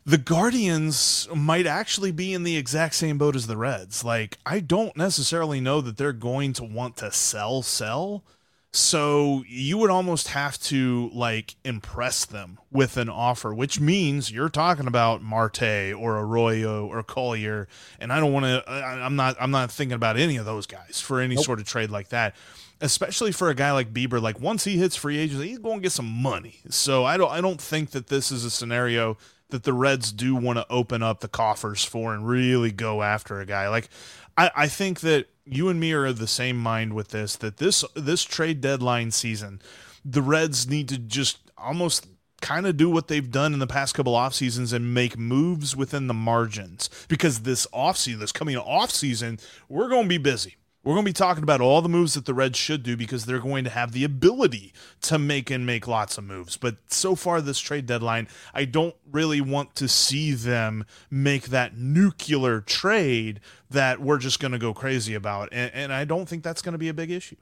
the 0.07 0.19
Guardians 0.19 1.29
might 1.35 1.67
actually 1.67 2.11
be 2.11 2.33
in 2.33 2.43
the 2.43 2.57
exact 2.57 2.95
same 2.95 3.19
boat 3.19 3.37
as 3.37 3.47
the 3.47 3.57
Reds. 3.57 4.05
Like, 4.05 4.39
I 4.47 4.61
don't 4.61 4.97
necessarily 4.97 5.61
know 5.61 5.81
that 5.81 5.97
they're 5.97 6.13
going 6.13 6.53
to 6.55 6.65
want 6.65 6.97
to 6.99 7.13
sell, 7.13 7.63
sell. 7.63 8.25
So 8.73 9.43
you 9.49 9.79
would 9.79 9.91
almost 9.91 10.29
have 10.29 10.57
to 10.63 11.11
like 11.13 11.57
impress 11.65 12.25
them 12.25 12.59
with 12.71 12.97
an 12.97 13.09
offer, 13.09 13.53
which 13.53 13.81
means 13.81 14.31
you're 14.31 14.49
talking 14.49 14.87
about 14.87 15.23
Marte 15.23 15.93
or 15.93 16.19
Arroyo 16.21 16.87
or 16.87 17.03
Collier, 17.03 17.67
and 17.99 18.13
I 18.13 18.21
don't 18.21 18.33
want 18.33 18.45
to. 18.45 18.71
I'm 18.71 19.17
not. 19.17 19.37
I'm 19.41 19.51
not 19.51 19.73
thinking 19.73 19.97
about 19.97 20.17
any 20.17 20.37
of 20.37 20.45
those 20.45 20.67
guys 20.67 21.01
for 21.01 21.21
any 21.21 21.37
sort 21.37 21.59
of 21.59 21.67
trade 21.67 21.91
like 21.91 22.11
that. 22.11 22.37
Especially 22.81 23.33
for 23.33 23.51
a 23.51 23.55
guy 23.55 23.73
like 23.73 23.93
Bieber, 23.93 24.23
like 24.23 24.41
once 24.41 24.65
he 24.65 24.79
hits 24.79 24.97
free 24.97 25.19
agency, 25.19 25.49
he's 25.49 25.59
going 25.59 25.81
to 25.81 25.83
get 25.83 25.93
some 25.93 26.07
money. 26.07 26.61
So 26.71 27.05
I 27.05 27.17
don't. 27.17 27.31
I 27.31 27.41
don't 27.41 27.61
think 27.61 27.91
that 27.91 28.07
this 28.07 28.31
is 28.31 28.45
a 28.45 28.51
scenario 28.51 29.19
that 29.51 29.65
the 29.65 29.73
Reds 29.73 30.13
do 30.13 30.37
want 30.37 30.59
to 30.59 30.67
open 30.71 31.03
up 31.03 31.21
the 31.21 31.29
coffers 31.29 31.85
for 31.85 32.15
and 32.15 32.27
really 32.27 32.71
go 32.71 33.03
after 33.03 33.41
a 33.41 33.47
guy. 33.47 33.69
Like 33.69 33.89
I, 34.37 34.51
I 34.57 34.69
think 34.69 35.01
that 35.01 35.27
you 35.51 35.69
and 35.69 35.81
me 35.81 35.93
are 35.93 36.07
of 36.07 36.19
the 36.19 36.27
same 36.27 36.57
mind 36.57 36.95
with 36.95 37.09
this. 37.09 37.37
That 37.37 37.59
this 37.59 37.85
this 37.95 38.25
trade 38.25 38.61
deadline 38.61 39.11
season, 39.11 39.61
the 40.05 40.23
Reds 40.23 40.69
need 40.69 40.89
to 40.89 40.99
just 40.99 41.39
almost 41.59 42.07
kind 42.41 42.67
of 42.67 42.77
do 42.77 42.89
what 42.89 43.09
they've 43.09 43.31
done 43.31 43.53
in 43.53 43.59
the 43.59 43.67
past 43.67 43.95
couple 43.95 44.15
off 44.15 44.35
seasons 44.35 44.73
and 44.73 44.95
make 44.95 45.19
moves 45.19 45.77
within 45.77 46.07
the 46.07 46.15
margins 46.15 46.89
because 47.09 47.41
this 47.41 47.67
off 47.73 47.97
season, 47.97 48.21
this 48.21 48.33
coming 48.33 48.57
off 48.57 48.91
season, 48.91 49.39
we're 49.69 49.89
going 49.89 50.05
to 50.05 50.09
be 50.09 50.19
busy. 50.19 50.57
We're 50.83 50.95
going 50.95 51.05
to 51.05 51.11
be 51.11 51.15
talking 51.15 51.43
about 51.43 51.61
all 51.61 51.83
the 51.83 51.91
moves 51.91 52.15
that 52.15 52.25
the 52.25 52.33
Reds 52.33 52.59
should 52.59 52.83
do 52.83 52.97
because 52.97 53.27
they're 53.27 53.39
going 53.39 53.65
to 53.65 53.71
have 53.71 53.93
the 53.93 54.03
ability 54.03 54.73
to 55.03 55.19
make 55.19 55.51
and 55.51 55.67
make 55.67 55.87
lots 55.87 56.17
of 56.17 56.25
moves. 56.25 56.57
But 56.57 56.77
so 56.87 57.15
far, 57.15 57.43
this 57.43 57.59
trade 57.59 57.85
deadline, 57.85 58.29
I 58.55 58.65
don't 58.65 58.95
really 59.13 59.43
want 59.43 59.75
to 59.75 59.89
see 59.89 60.33
them 60.33 60.87
make 61.11 61.49
that 61.49 61.77
nuclear 61.77 62.63
trade 62.63 63.41
that 63.69 64.01
we're 64.01 64.17
just 64.17 64.41
going 64.41 64.53
to 64.53 64.59
go 64.59 64.73
crazy 64.73 65.15
about. 65.15 65.51
And, 65.53 65.71
and 65.75 65.93
I 65.93 66.07
don't 66.07 66.27
think 66.27 66.43
that's 66.43 66.63
going 66.63 66.73
to 66.73 66.79
be 66.79 66.89
a 66.89 66.95
big 66.95 67.11
issue. 67.11 67.37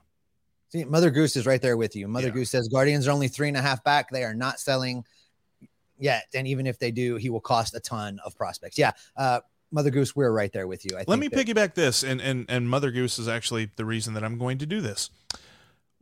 See, 0.71 0.85
Mother 0.85 1.11
Goose 1.11 1.37
is 1.37 1.47
right 1.47 1.63
there 1.63 1.77
with 1.77 1.95
you. 1.95 2.09
Mother 2.09 2.29
Yeah. 2.29 2.35
Goose 2.35 2.51
says 2.51 2.67
Guardians 2.67 3.07
are 3.07 3.13
only 3.13 3.29
three 3.29 3.49
and 3.49 3.57
a 3.57 3.63
half 3.63 3.85
back. 3.85 4.11
They 4.11 4.25
are 4.25 4.35
not 4.35 4.59
selling 4.59 5.05
yet. 5.97 6.25
And 6.35 6.49
even 6.49 6.67
if 6.67 6.81
they 6.81 6.91
do, 6.91 7.17
he 7.17 7.31
will 7.31 7.41
cost 7.41 7.75
a 7.77 7.81
ton 7.81 8.19
of 8.25 8.37
prospects. 8.37 8.77
Yeah. 8.77 8.93
Uh, 9.17 9.41
Mother 9.71 9.91
Goose, 9.91 10.17
we're 10.17 10.31
right 10.33 10.53
there 10.53 10.67
with 10.67 10.85
you. 10.85 10.97
I 10.97 11.05
Let 11.07 11.19
me 11.19 11.29
that- 11.29 11.47
piggyback 11.47 11.75
this, 11.75 12.03
and, 12.03 12.21
and, 12.21 12.47
and 12.49 12.69
Mother 12.69 12.91
Goose 12.91 13.19
is 13.19 13.29
actually 13.29 13.71
the 13.77 13.85
reason 13.85 14.15
that 14.15 14.25
I'm 14.25 14.39
going 14.39 14.59
to 14.59 14.67
do 14.67 14.81
this. 14.81 15.11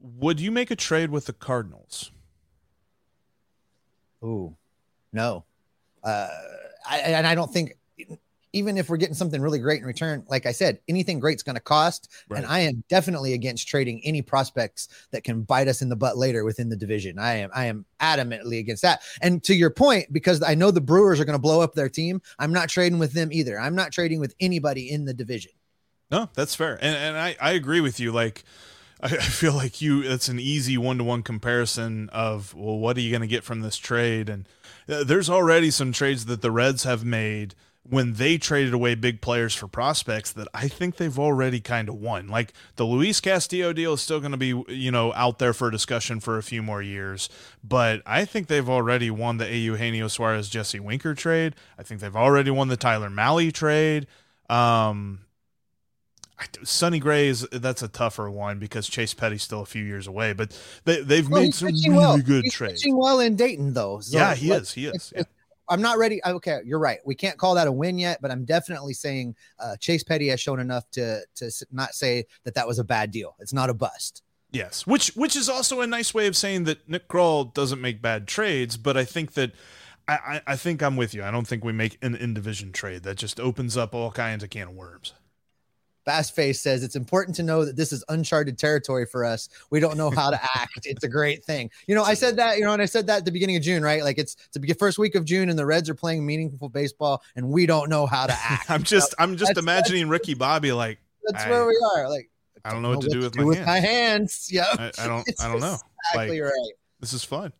Would 0.00 0.40
you 0.40 0.50
make 0.52 0.70
a 0.70 0.76
trade 0.76 1.10
with 1.10 1.26
the 1.26 1.32
Cardinals? 1.32 2.12
Ooh, 4.22 4.56
no. 5.12 5.44
Uh, 6.02 6.28
I, 6.88 6.98
and 6.98 7.26
I 7.26 7.34
don't 7.34 7.52
think, 7.52 7.76
even 8.57 8.78
if 8.78 8.88
we're 8.88 8.96
getting 8.96 9.14
something 9.14 9.42
really 9.42 9.59
great 9.59 9.80
in 9.80 9.86
return, 9.86 10.24
like 10.28 10.46
I 10.46 10.52
said, 10.52 10.78
anything 10.88 11.20
great's 11.20 11.42
going 11.42 11.57
to 11.57 11.61
cost. 11.61 12.11
And 12.34 12.46
I 12.46 12.61
am 12.61 12.82
definitely 12.88 13.34
against 13.34 13.68
trading 13.68 14.00
any 14.02 14.22
prospects 14.22 14.88
that 15.11 15.24
can 15.24 15.42
bite 15.42 15.68
us 15.68 15.82
in 15.82 15.90
the 15.90 15.96
butt 15.96 16.16
later 16.16 16.42
within 16.42 16.70
the 16.70 16.76
division. 16.76 17.18
I 17.18 17.34
am, 17.34 17.50
I 17.54 17.66
am 17.66 17.84
adamantly 18.00 18.59
against 18.59 18.80
that. 18.80 19.02
And 19.20 19.44
to 19.44 19.54
your 19.54 19.68
point, 19.68 20.11
because 20.11 20.42
I 20.42 20.54
know 20.54 20.70
the 20.70 20.80
Brewers 20.80 21.20
are 21.20 21.26
going 21.26 21.36
to 21.36 21.42
blow 21.42 21.61
up 21.61 21.74
their 21.74 21.90
team, 21.90 22.22
I'm 22.38 22.52
not 22.52 22.70
trading 22.70 22.98
with 22.98 23.12
them 23.12 23.30
either. 23.30 23.61
I'm 23.61 23.74
not 23.74 23.92
trading 23.92 24.20
with 24.20 24.34
anybody 24.40 24.90
in 24.90 25.04
the 25.04 25.12
division. 25.12 25.52
No, 26.11 26.30
that's 26.34 26.54
fair, 26.54 26.78
and 26.80 26.96
and 26.96 27.16
I 27.18 27.34
I 27.40 27.52
agree 27.52 27.80
with 27.80 27.98
you. 27.98 28.12
Like, 28.12 28.44
I, 29.00 29.09
feel 29.09 29.54
like 29.54 29.82
you 29.82 30.02
it's 30.02 30.28
an 30.28 30.38
easy 30.38 30.78
one 30.78 30.98
to 30.98 31.04
one 31.04 31.22
comparison 31.22 32.09
of 32.11 32.54
well, 32.54 32.78
what 32.78 32.96
are 32.96 33.00
you 33.00 33.11
going 33.11 33.22
to 33.22 33.26
get 33.26 33.42
from 33.42 33.61
this 33.61 33.76
trade? 33.76 34.28
And 34.28 34.48
uh, 34.88 35.02
there's 35.02 35.28
already 35.28 35.70
some 35.72 35.92
trades 35.92 36.26
that 36.26 36.42
the 36.42 36.52
Reds 36.52 36.84
have 36.84 37.04
made 37.04 37.57
when 37.91 38.14
they 38.14 38.39
traded 38.39 38.74
away 38.74 38.95
big 38.95 39.20
players 39.20 39.55
for 39.55 39.68
prospects 39.68 40.32
that 40.32 40.49
I 40.55 40.68
think 40.68 40.97
they've 40.97 41.18
already 41.18 41.61
kind 41.61 41.89
of 41.89 41.95
won. 41.97 42.28
Like 42.28 42.53
the 42.76 42.84
Luis 42.84 43.20
Castillo 43.20 43.72
deal 43.72 43.95
is 43.95 44.01
still 44.01 44.20
going 44.20 44.32
to 44.32 44.37
be 44.37 44.55
you 44.68 44.91
know 44.91 45.12
out 45.14 45.39
there 45.39 45.53
for 45.53 45.70
discussion 45.70 46.20
for 46.20 46.39
a 46.39 46.43
few 46.43 46.62
more 46.62 46.82
years, 46.82 47.28
but 47.62 48.03
I 48.07 48.24
think 48.24 48.49
they've 48.49 48.68
already 48.68 49.11
won 49.11 49.37
the 49.39 49.47
A. 49.47 49.57
Eugenio 49.57 50.09
Suarez 50.09 50.49
Jesse 50.49 50.80
Winker 50.80 51.14
trade. 51.14 51.55
I 51.78 51.82
think 51.82 52.01
they've 52.01 52.16
already 52.16 52.51
won 52.51 52.68
the 52.68 52.76
Tyler 52.76 53.11
Mahle 53.11 53.53
trade. 53.53 54.07
Um, 54.51 55.20
I, 56.39 56.45
Sonny 56.64 56.99
Gray 56.99 57.28
is 57.28 57.47
that's 57.51 57.82
a 57.82 57.89
tougher 57.89 58.30
one 58.30 58.59
because 58.59 58.87
Chase 58.89 59.14
Petty's 59.14 59.43
still 59.43 59.62
a 59.62 59.66
few 59.66 59.82
years 59.82 60.07
away, 60.07 60.34
but 60.34 60.59
they 60.84 61.01
they've 61.03 61.28
Well, 61.28 61.43
made 61.43 61.55
some 61.55 61.68
really 61.68 61.91
well. 61.91 62.18
good 62.18 62.45
He's 62.45 62.53
trades. 62.55 62.82
pitching 62.82 62.97
well 62.97 63.20
in 63.20 63.37
Dayton, 63.37 63.72
though. 63.72 64.01
So 64.01 64.18
yeah, 64.18 64.34
he 64.34 64.51
is. 64.53 64.72
He 64.72 64.87
is. 64.87 64.95
it's- 64.95 65.12
Yeah. 65.16 65.22
I'm 65.68 65.82
not 65.82 65.98
ready. 65.98 66.20
Okay, 66.24 66.60
you're 66.64 66.78
right. 66.78 66.98
We 67.04 67.14
can't 67.14 67.38
call 67.38 67.54
that 67.54 67.66
a 67.66 67.72
win 67.72 67.98
yet, 67.98 68.20
but 68.22 68.30
I'm 68.30 68.44
definitely 68.44 68.94
saying 68.94 69.34
uh, 69.58 69.76
Chase 69.76 70.04
Petty 70.04 70.28
has 70.28 70.40
shown 70.40 70.60
enough 70.60 70.88
to 70.92 71.20
to 71.36 71.50
not 71.70 71.94
say 71.94 72.26
that 72.44 72.54
that 72.54 72.66
was 72.66 72.78
a 72.78 72.84
bad 72.84 73.10
deal. 73.10 73.36
It's 73.40 73.52
not 73.52 73.70
a 73.70 73.74
bust. 73.74 74.22
Yes, 74.52 74.86
which 74.86 75.08
which 75.16 75.36
is 75.36 75.48
also 75.48 75.80
a 75.80 75.86
nice 75.86 76.14
way 76.14 76.26
of 76.26 76.36
saying 76.36 76.64
that 76.64 76.88
Nick 76.88 77.08
Krall 77.08 77.52
doesn't 77.52 77.80
make 77.80 78.00
bad 78.00 78.26
trades, 78.28 78.76
but 78.76 78.96
I 78.96 79.04
think 79.04 79.32
that 79.32 79.52
I, 80.08 80.14
I, 80.14 80.42
I 80.52 80.56
think 80.56 80.82
I'm 80.82 80.96
with 80.96 81.14
you. 81.14 81.24
I 81.24 81.30
don't 81.30 81.46
think 81.46 81.64
we 81.64 81.72
make 81.72 81.98
an 82.02 82.14
in 82.14 82.34
division 82.34 82.72
trade 82.72 83.02
that 83.02 83.16
just 83.16 83.40
opens 83.40 83.76
up 83.76 83.94
all 83.94 84.10
kinds 84.12 84.44
of 84.44 84.50
can 84.50 84.68
of 84.68 84.74
worms. 84.74 85.14
Fastface 86.07 86.57
says 86.57 86.82
it's 86.84 86.94
important 86.96 87.34
to 87.36 87.42
know 87.42 87.64
that 87.64 87.74
this 87.76 87.92
is 87.92 88.04
uncharted 88.09 88.59
territory 88.59 89.07
for 89.07 89.24
us. 89.24 89.48
We 89.70 89.80
don't 89.80 89.96
know 89.96 90.11
how 90.11 90.30
to 90.30 90.40
act. 90.57 90.80
It's 90.86 91.02
a 91.04 91.09
great 91.09 91.44
thing. 91.44 91.70
You 91.86 91.94
know, 91.94 92.04
I 92.04 92.14
said 92.14 92.36
that, 92.36 92.59
you 92.59 92.64
know, 92.64 92.72
and 92.72 92.80
I 92.80 92.84
said 92.86 93.07
that 93.09 93.18
at 93.18 93.24
the 93.24 93.32
beginning 93.32 93.57
of 93.57 93.62
June, 93.62 93.82
right? 93.82 94.02
Like 94.04 94.18
it's 94.18 94.36
it's 94.46 94.57
the 94.59 94.74
first 94.74 94.98
week 94.98 95.14
of 95.16 95.24
June 95.24 95.48
and 95.50 95.59
the 95.59 95.66
Reds 95.66 95.90
are 95.90 95.94
playing 95.94 96.24
meaningful 96.24 96.68
baseball 96.68 97.22
and 97.34 97.48
we 97.48 97.66
don't 97.66 97.88
know 97.90 98.07
how 98.07 98.26
to 98.26 98.32
act. 98.40 98.70
I'm 98.70 98.82
just 98.84 99.14
I'm 99.18 99.36
just 99.36 99.50
That's- 99.50 99.62
imagining 99.62 100.09
Ricky 100.09 100.34
Bobby 100.34 100.72
like 100.72 100.98
That's 101.24 101.44
I- 101.44 101.50
where 101.50 101.66
we 101.66 101.76
are. 101.96 102.09
Like 102.09 102.30
I 102.64 102.70
don't 102.72 102.82
know 102.82 102.90
what 102.90 103.00
to 103.02 103.09
do 103.09 103.20
with 103.20 103.36
my 103.36 103.44
with 103.44 103.59
hands. 103.59 103.66
my 103.66 103.78
hands. 103.80 104.48
Yeah. 104.52 104.64
I, 104.78 104.92
I 105.02 105.07
don't 105.09 105.28
I 105.40 105.48
don't 105.48 105.61
know. 105.61 105.76
Exactly 106.12 106.40
Like, 106.40 106.50
right. 106.52 106.72
This 107.00 107.12
is 107.12 107.24
fun. 107.24 107.52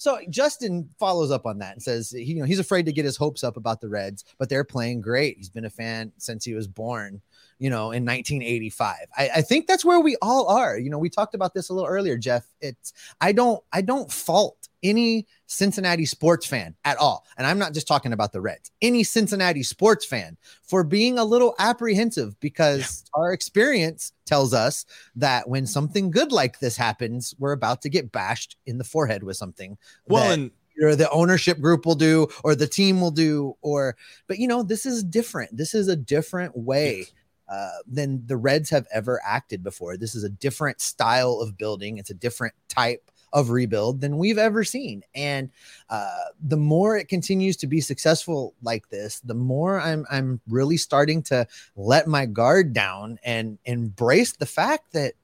So 0.00 0.18
Justin 0.30 0.88
follows 0.98 1.30
up 1.30 1.44
on 1.44 1.58
that 1.58 1.74
and 1.74 1.82
says 1.82 2.10
he, 2.10 2.22
you 2.22 2.40
know, 2.40 2.46
he's 2.46 2.58
afraid 2.58 2.86
to 2.86 2.92
get 2.92 3.04
his 3.04 3.18
hopes 3.18 3.44
up 3.44 3.58
about 3.58 3.82
the 3.82 3.88
Reds, 3.90 4.24
but 4.38 4.48
they're 4.48 4.64
playing 4.64 5.02
great. 5.02 5.36
He's 5.36 5.50
been 5.50 5.66
a 5.66 5.70
fan 5.70 6.10
since 6.16 6.42
he 6.42 6.54
was 6.54 6.66
born, 6.66 7.20
you 7.58 7.68
know, 7.68 7.92
in 7.92 8.06
1985. 8.06 8.96
I, 9.14 9.28
I 9.36 9.42
think 9.42 9.66
that's 9.66 9.84
where 9.84 10.00
we 10.00 10.16
all 10.22 10.48
are. 10.48 10.78
You 10.78 10.88
know, 10.88 10.96
we 10.96 11.10
talked 11.10 11.34
about 11.34 11.52
this 11.52 11.68
a 11.68 11.74
little 11.74 11.86
earlier, 11.86 12.16
Jeff. 12.16 12.46
It's 12.62 12.94
I 13.20 13.32
don't 13.32 13.62
I 13.74 13.82
don't 13.82 14.10
fault 14.10 14.69
any 14.82 15.26
Cincinnati 15.46 16.06
sports 16.06 16.46
fan 16.46 16.74
at 16.84 16.96
all. 16.98 17.26
And 17.36 17.46
I'm 17.46 17.58
not 17.58 17.74
just 17.74 17.88
talking 17.88 18.12
about 18.12 18.32
the 18.32 18.40
Reds, 18.40 18.70
any 18.80 19.02
Cincinnati 19.02 19.62
sports 19.62 20.04
fan 20.04 20.36
for 20.62 20.84
being 20.84 21.18
a 21.18 21.24
little 21.24 21.54
apprehensive 21.58 22.38
because 22.40 23.04
our 23.14 23.32
experience 23.32 24.12
tells 24.26 24.54
us 24.54 24.86
that 25.16 25.48
when 25.48 25.66
something 25.66 26.10
good 26.10 26.32
like 26.32 26.60
this 26.60 26.76
happens, 26.76 27.34
we're 27.38 27.52
about 27.52 27.82
to 27.82 27.88
get 27.88 28.12
bashed 28.12 28.56
in 28.66 28.78
the 28.78 28.84
forehead 28.84 29.22
with 29.22 29.36
something. 29.36 29.76
Well, 30.06 30.28
that 30.28 30.38
and 30.38 30.50
either 30.80 30.96
the 30.96 31.10
ownership 31.10 31.60
group 31.60 31.84
will 31.84 31.96
do 31.96 32.28
or 32.44 32.54
the 32.54 32.66
team 32.66 33.00
will 33.00 33.10
do, 33.10 33.56
or 33.60 33.96
but 34.26 34.38
you 34.38 34.48
know, 34.48 34.62
this 34.62 34.86
is 34.86 35.02
different. 35.02 35.56
This 35.56 35.74
is 35.74 35.88
a 35.88 35.96
different 35.96 36.56
way. 36.56 37.06
Uh, 37.48 37.78
than 37.84 38.24
the 38.26 38.36
Reds 38.36 38.70
have 38.70 38.86
ever 38.94 39.20
acted 39.26 39.64
before. 39.64 39.96
This 39.96 40.14
is 40.14 40.22
a 40.22 40.28
different 40.28 40.80
style 40.80 41.40
of 41.40 41.58
building. 41.58 41.98
It's 41.98 42.10
a 42.10 42.14
different 42.14 42.54
type 42.68 43.10
of 43.32 43.50
rebuild 43.50 44.00
than 44.00 44.18
we've 44.18 44.38
ever 44.38 44.64
seen. 44.64 45.02
And 45.14 45.50
uh, 45.88 46.24
the 46.42 46.56
more 46.56 46.96
it 46.96 47.08
continues 47.08 47.56
to 47.58 47.66
be 47.66 47.80
successful 47.80 48.54
like 48.62 48.88
this, 48.88 49.20
the 49.20 49.34
more 49.34 49.80
I'm 49.80 50.06
I'm 50.10 50.40
really 50.48 50.76
starting 50.76 51.22
to 51.24 51.46
let 51.76 52.06
my 52.06 52.26
guard 52.26 52.72
down 52.72 53.18
and 53.24 53.58
embrace 53.64 54.32
the 54.32 54.46
fact 54.46 54.92
that 54.92 55.14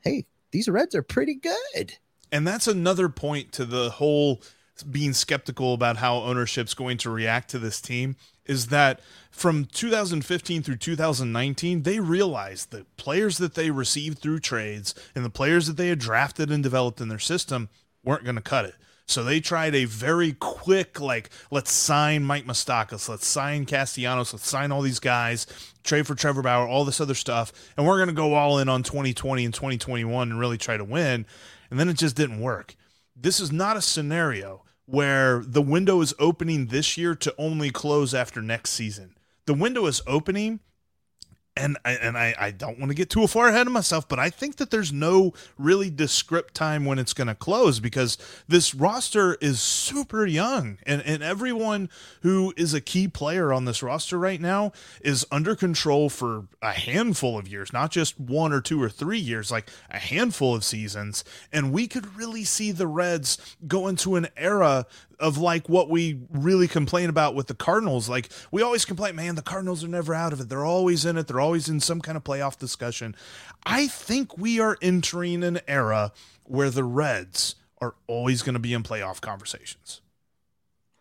hey, 0.00 0.26
these 0.50 0.68
Reds 0.68 0.94
are 0.94 1.02
pretty 1.02 1.34
good. 1.34 1.94
And 2.32 2.46
that's 2.46 2.66
another 2.66 3.08
point 3.08 3.52
to 3.52 3.64
the 3.64 3.90
whole 3.90 4.42
being 4.90 5.12
skeptical 5.12 5.74
about 5.74 5.98
how 5.98 6.16
ownership's 6.18 6.74
going 6.74 6.96
to 6.98 7.10
react 7.10 7.50
to 7.50 7.58
this 7.58 7.80
team 7.80 8.16
is 8.50 8.66
that 8.66 8.98
from 9.30 9.64
2015 9.64 10.64
through 10.64 10.76
2019, 10.76 11.84
they 11.84 12.00
realized 12.00 12.72
that 12.72 12.96
players 12.96 13.38
that 13.38 13.54
they 13.54 13.70
received 13.70 14.18
through 14.18 14.40
trades 14.40 14.92
and 15.14 15.24
the 15.24 15.30
players 15.30 15.68
that 15.68 15.76
they 15.76 15.86
had 15.86 16.00
drafted 16.00 16.50
and 16.50 16.60
developed 16.60 17.00
in 17.00 17.06
their 17.06 17.20
system 17.20 17.68
weren't 18.02 18.24
going 18.24 18.34
to 18.34 18.42
cut 18.42 18.64
it. 18.64 18.74
So 19.06 19.22
they 19.22 19.38
tried 19.38 19.76
a 19.76 19.84
very 19.84 20.32
quick, 20.32 21.00
like, 21.00 21.30
let's 21.52 21.72
sign 21.72 22.24
Mike 22.24 22.44
Moustakas, 22.44 23.08
let's 23.08 23.26
sign 23.26 23.66
Castellanos, 23.66 24.32
let's 24.32 24.48
sign 24.48 24.72
all 24.72 24.82
these 24.82 25.00
guys, 25.00 25.46
trade 25.84 26.08
for 26.08 26.16
Trevor 26.16 26.42
Bauer, 26.42 26.66
all 26.66 26.84
this 26.84 27.00
other 27.00 27.14
stuff, 27.14 27.52
and 27.76 27.86
we're 27.86 27.98
going 27.98 28.08
to 28.08 28.14
go 28.14 28.34
all 28.34 28.58
in 28.58 28.68
on 28.68 28.82
2020 28.82 29.44
and 29.44 29.54
2021 29.54 30.30
and 30.30 30.40
really 30.40 30.58
try 30.58 30.76
to 30.76 30.84
win. 30.84 31.24
And 31.70 31.78
then 31.78 31.88
it 31.88 31.96
just 31.96 32.16
didn't 32.16 32.40
work. 32.40 32.74
This 33.14 33.38
is 33.38 33.52
not 33.52 33.76
a 33.76 33.82
scenario 33.82 34.64
where 34.90 35.42
the 35.46 35.62
window 35.62 36.00
is 36.00 36.12
opening 36.18 36.66
this 36.66 36.98
year 36.98 37.14
to 37.14 37.34
only 37.38 37.70
close 37.70 38.12
after 38.12 38.42
next 38.42 38.70
season. 38.70 39.14
The 39.46 39.54
window 39.54 39.86
is 39.86 40.02
opening 40.06 40.60
and 41.60 41.78
I, 41.84 41.92
and 41.92 42.18
I, 42.18 42.34
I 42.38 42.50
don't 42.50 42.78
want 42.78 42.90
to 42.90 42.94
get 42.94 43.10
too 43.10 43.26
far 43.26 43.48
ahead 43.48 43.66
of 43.66 43.72
myself, 43.72 44.08
but 44.08 44.18
I 44.18 44.30
think 44.30 44.56
that 44.56 44.70
there's 44.70 44.92
no 44.92 45.32
really 45.58 45.90
descript 45.90 46.54
time 46.54 46.84
when 46.84 46.98
it's 46.98 47.12
going 47.12 47.28
to 47.28 47.34
close 47.34 47.80
because 47.80 48.18
this 48.48 48.74
roster 48.74 49.34
is 49.40 49.60
super 49.60 50.26
young, 50.26 50.78
and 50.84 51.02
and 51.02 51.22
everyone 51.22 51.88
who 52.22 52.52
is 52.56 52.74
a 52.74 52.80
key 52.80 53.08
player 53.08 53.52
on 53.52 53.64
this 53.64 53.82
roster 53.82 54.18
right 54.18 54.40
now 54.40 54.72
is 55.00 55.26
under 55.30 55.54
control 55.54 56.08
for 56.08 56.46
a 56.62 56.72
handful 56.72 57.38
of 57.38 57.46
years, 57.46 57.72
not 57.72 57.90
just 57.90 58.18
one 58.18 58.52
or 58.52 58.60
two 58.60 58.82
or 58.82 58.88
three 58.88 59.18
years, 59.18 59.50
like 59.50 59.70
a 59.90 59.98
handful 59.98 60.54
of 60.54 60.64
seasons, 60.64 61.24
and 61.52 61.72
we 61.72 61.86
could 61.86 62.16
really 62.16 62.44
see 62.44 62.72
the 62.72 62.86
Reds 62.86 63.38
go 63.66 63.88
into 63.88 64.16
an 64.16 64.28
era 64.36 64.86
of 65.20 65.38
like 65.38 65.68
what 65.68 65.88
we 65.88 66.20
really 66.30 66.66
complain 66.66 67.08
about 67.08 67.34
with 67.34 67.46
the 67.46 67.54
Cardinals. 67.54 68.08
Like 68.08 68.30
we 68.50 68.62
always 68.62 68.84
complain, 68.84 69.16
man, 69.16 69.34
the 69.34 69.42
Cardinals 69.42 69.84
are 69.84 69.88
never 69.88 70.14
out 70.14 70.32
of 70.32 70.40
it. 70.40 70.48
They're 70.48 70.64
always 70.64 71.04
in 71.04 71.16
it. 71.16 71.26
They're 71.26 71.40
always 71.40 71.68
in 71.68 71.80
some 71.80 72.00
kind 72.00 72.16
of 72.16 72.24
playoff 72.24 72.58
discussion. 72.58 73.14
I 73.64 73.86
think 73.86 74.36
we 74.38 74.60
are 74.60 74.76
entering 74.82 75.44
an 75.44 75.60
era 75.68 76.12
where 76.44 76.70
the 76.70 76.84
Reds 76.84 77.54
are 77.80 77.94
always 78.06 78.42
going 78.42 78.54
to 78.54 78.60
be 78.60 78.72
in 78.72 78.82
playoff 78.82 79.20
conversations. 79.20 80.00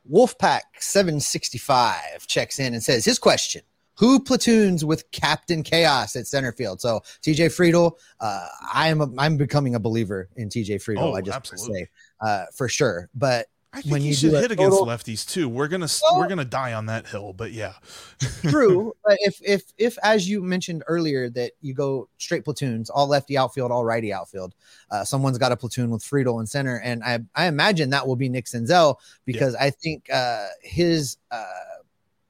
Wolfpack 0.09 0.61
765 0.79 2.27
checks 2.27 2.59
in 2.59 2.73
and 2.73 2.83
says 2.83 3.05
his 3.05 3.19
question 3.19 3.61
who 3.99 4.17
platoons 4.17 4.85
with 4.85 5.11
Captain 5.11 5.61
Chaos 5.61 6.15
at 6.15 6.25
center 6.25 6.53
field? 6.53 6.79
So 6.79 7.01
TJ 7.21 7.47
Friedl, 7.47 7.97
uh, 8.21 8.47
I 8.73 8.87
am 8.87 9.01
a, 9.01 9.09
I'm 9.17 9.35
becoming 9.35 9.75
a 9.75 9.79
believer 9.79 10.29
in 10.37 10.47
TJ 10.47 10.81
Friedl. 10.81 11.01
Oh, 11.01 11.13
I 11.15 11.21
just 11.21 11.35
absolutely. 11.35 11.81
say 11.81 11.89
uh, 12.21 12.45
for 12.55 12.69
sure. 12.69 13.09
But 13.13 13.47
I 13.71 13.81
think 13.81 13.91
when 13.91 14.01
you 14.01 14.15
should 14.15 14.31
do 14.31 14.37
a 14.37 14.41
hit 14.41 14.51
against 14.51 14.79
total- 14.79 14.87
lefties 14.87 15.27
too. 15.29 15.47
We're 15.47 15.67
gonna 15.67 15.87
Well- 16.01 16.19
we're 16.19 16.27
gonna 16.27 16.43
die 16.43 16.73
on 16.73 16.87
that 16.87 17.07
hill, 17.07 17.33
but 17.33 17.51
yeah, 17.51 17.73
True, 18.41 18.95
but 19.05 19.17
if 19.21 19.39
if 19.43 19.61
if 19.77 19.97
as 20.03 20.27
you 20.27 20.41
mentioned 20.41 20.83
earlier 20.87 21.29
that 21.29 21.51
you 21.61 21.75
go 21.75 22.09
straight 22.17 22.43
platoons, 22.43 22.89
all 22.89 23.07
lefty 23.07 23.37
outfield, 23.37 23.71
all 23.71 23.85
righty 23.85 24.11
outfield, 24.11 24.55
uh, 24.89 25.03
someone's 25.03 25.37
got 25.37 25.51
a 25.51 25.55
platoon 25.57 25.91
with 25.91 26.01
Friedl 26.01 26.39
in 26.39 26.47
center, 26.47 26.79
and 26.79 27.03
I 27.03 27.19
I 27.35 27.45
imagine 27.45 27.91
that 27.91 28.07
will 28.07 28.15
be 28.15 28.27
Nick 28.27 28.45
Senzel 28.45 28.95
because 29.25 29.53
I 29.55 29.69
think 29.69 30.07
uh, 30.11 30.47
his 30.63 31.17
uh, 31.29 31.45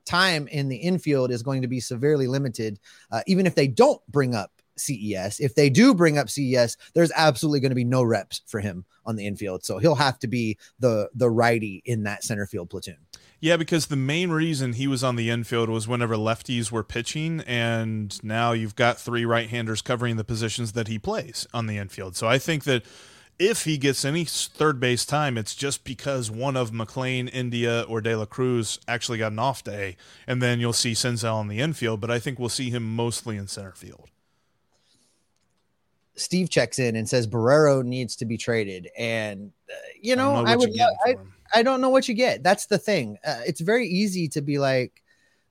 time 0.06 0.48
in 0.50 0.68
the 0.68 0.76
infield 0.76 1.32
is 1.32 1.42
going 1.42 1.62
to 1.62 1.68
be 1.70 1.80
severely 1.80 2.28
limited, 2.28 2.80
uh, 3.12 3.22
even 3.28 3.46
if 3.46 3.56
they 3.56 3.68
don't 3.68 4.02
bring 4.10 4.36
up. 4.36 4.52
CES. 4.80 5.40
If 5.40 5.56
they 5.56 5.70
do 5.70 5.94
bring 5.94 6.18
up 6.18 6.30
CES, 6.30 6.78
there's 6.94 7.12
absolutely 7.16 7.60
going 7.60 7.72
to 7.72 7.76
be 7.76 7.84
no 7.84 8.04
reps 8.04 8.42
for 8.48 8.60
him 8.60 8.86
on 9.06 9.16
the 9.16 9.26
infield. 9.26 9.64
So 9.64 9.78
he'll 9.80 9.96
have 9.96 10.20
to 10.20 10.28
be 10.28 10.58
the 10.80 11.10
the 11.16 11.30
righty 11.30 11.82
in 11.86 12.04
that 12.04 12.24
center 12.24 12.46
field 12.46 12.70
platoon. 12.70 12.98
yeah, 13.42 13.58
because 13.58 13.88
the 13.88 13.96
main 13.96 14.30
reason 14.32 14.74
he 14.74 14.88
was 14.88 15.04
on 15.04 15.16
the 15.16 15.30
infield 15.30 15.70
was 15.70 15.88
whenever 15.88 16.16
lefties 16.16 16.72
were 16.72 16.84
pitching, 16.84 17.42
and 17.42 18.22
now 18.24 18.52
you've 18.52 18.76
got 18.76 19.00
three 19.00 19.26
right-handers 19.26 19.82
covering 19.82 20.18
the 20.18 20.24
positions 20.24 20.74
that 20.74 20.88
he 20.88 21.00
plays 21.00 21.48
on 21.54 21.66
the 21.68 21.78
infield. 21.78 22.16
So 22.16 22.28
I 22.28 22.38
think 22.38 22.66
that 22.66 22.84
if 23.40 23.64
he 23.64 23.78
gets 23.78 24.04
any 24.04 24.26
third 24.26 24.82
base 24.82 25.06
time, 25.06 25.38
it's 25.38 25.56
just 25.56 25.86
because 25.86 26.30
one 26.30 26.58
of 26.58 26.72
McLain, 26.72 27.30
India, 27.32 27.86
or 27.88 28.02
De 28.02 28.14
La 28.14 28.26
Cruz 28.26 28.80
actually 28.86 29.18
got 29.18 29.32
an 29.32 29.40
off 29.40 29.64
day, 29.64 29.96
and 30.28 30.42
then 30.42 30.60
you'll 30.60 30.74
see 30.74 30.92
Senzel 30.92 31.36
on 31.36 31.48
the 31.48 31.60
infield. 31.62 32.02
But 32.02 32.12
I 32.12 32.20
think 32.20 32.38
we'll 32.38 32.50
see 32.50 32.70
him 32.70 32.96
mostly 32.96 33.38
in 33.38 33.48
center 33.48 33.72
field. 33.72 34.10
Steve 36.20 36.50
checks 36.50 36.80
in 36.80 36.96
and 36.96 37.08
says 37.08 37.28
Barrero 37.28 37.84
needs 37.84 38.16
to 38.18 38.26
be 38.26 38.38
traded, 38.38 38.90
and 38.98 39.52
uh, 39.70 39.76
you 40.02 40.14
I 40.14 40.16
know, 40.16 40.42
know 40.42 40.52
I, 40.52 40.56
would, 40.56 40.80
I. 41.06 41.16
I 41.54 41.64
don't 41.64 41.82
know 41.82 41.90
what 41.90 42.08
you 42.08 42.14
get. 42.14 42.44
That's 42.44 42.68
the 42.68 42.78
thing. 42.78 43.18
Uh, 43.26 43.42
it's 43.46 43.62
very 43.62 43.88
easy 43.88 44.28
to 44.30 44.42
be 44.42 44.60
like, 44.60 45.02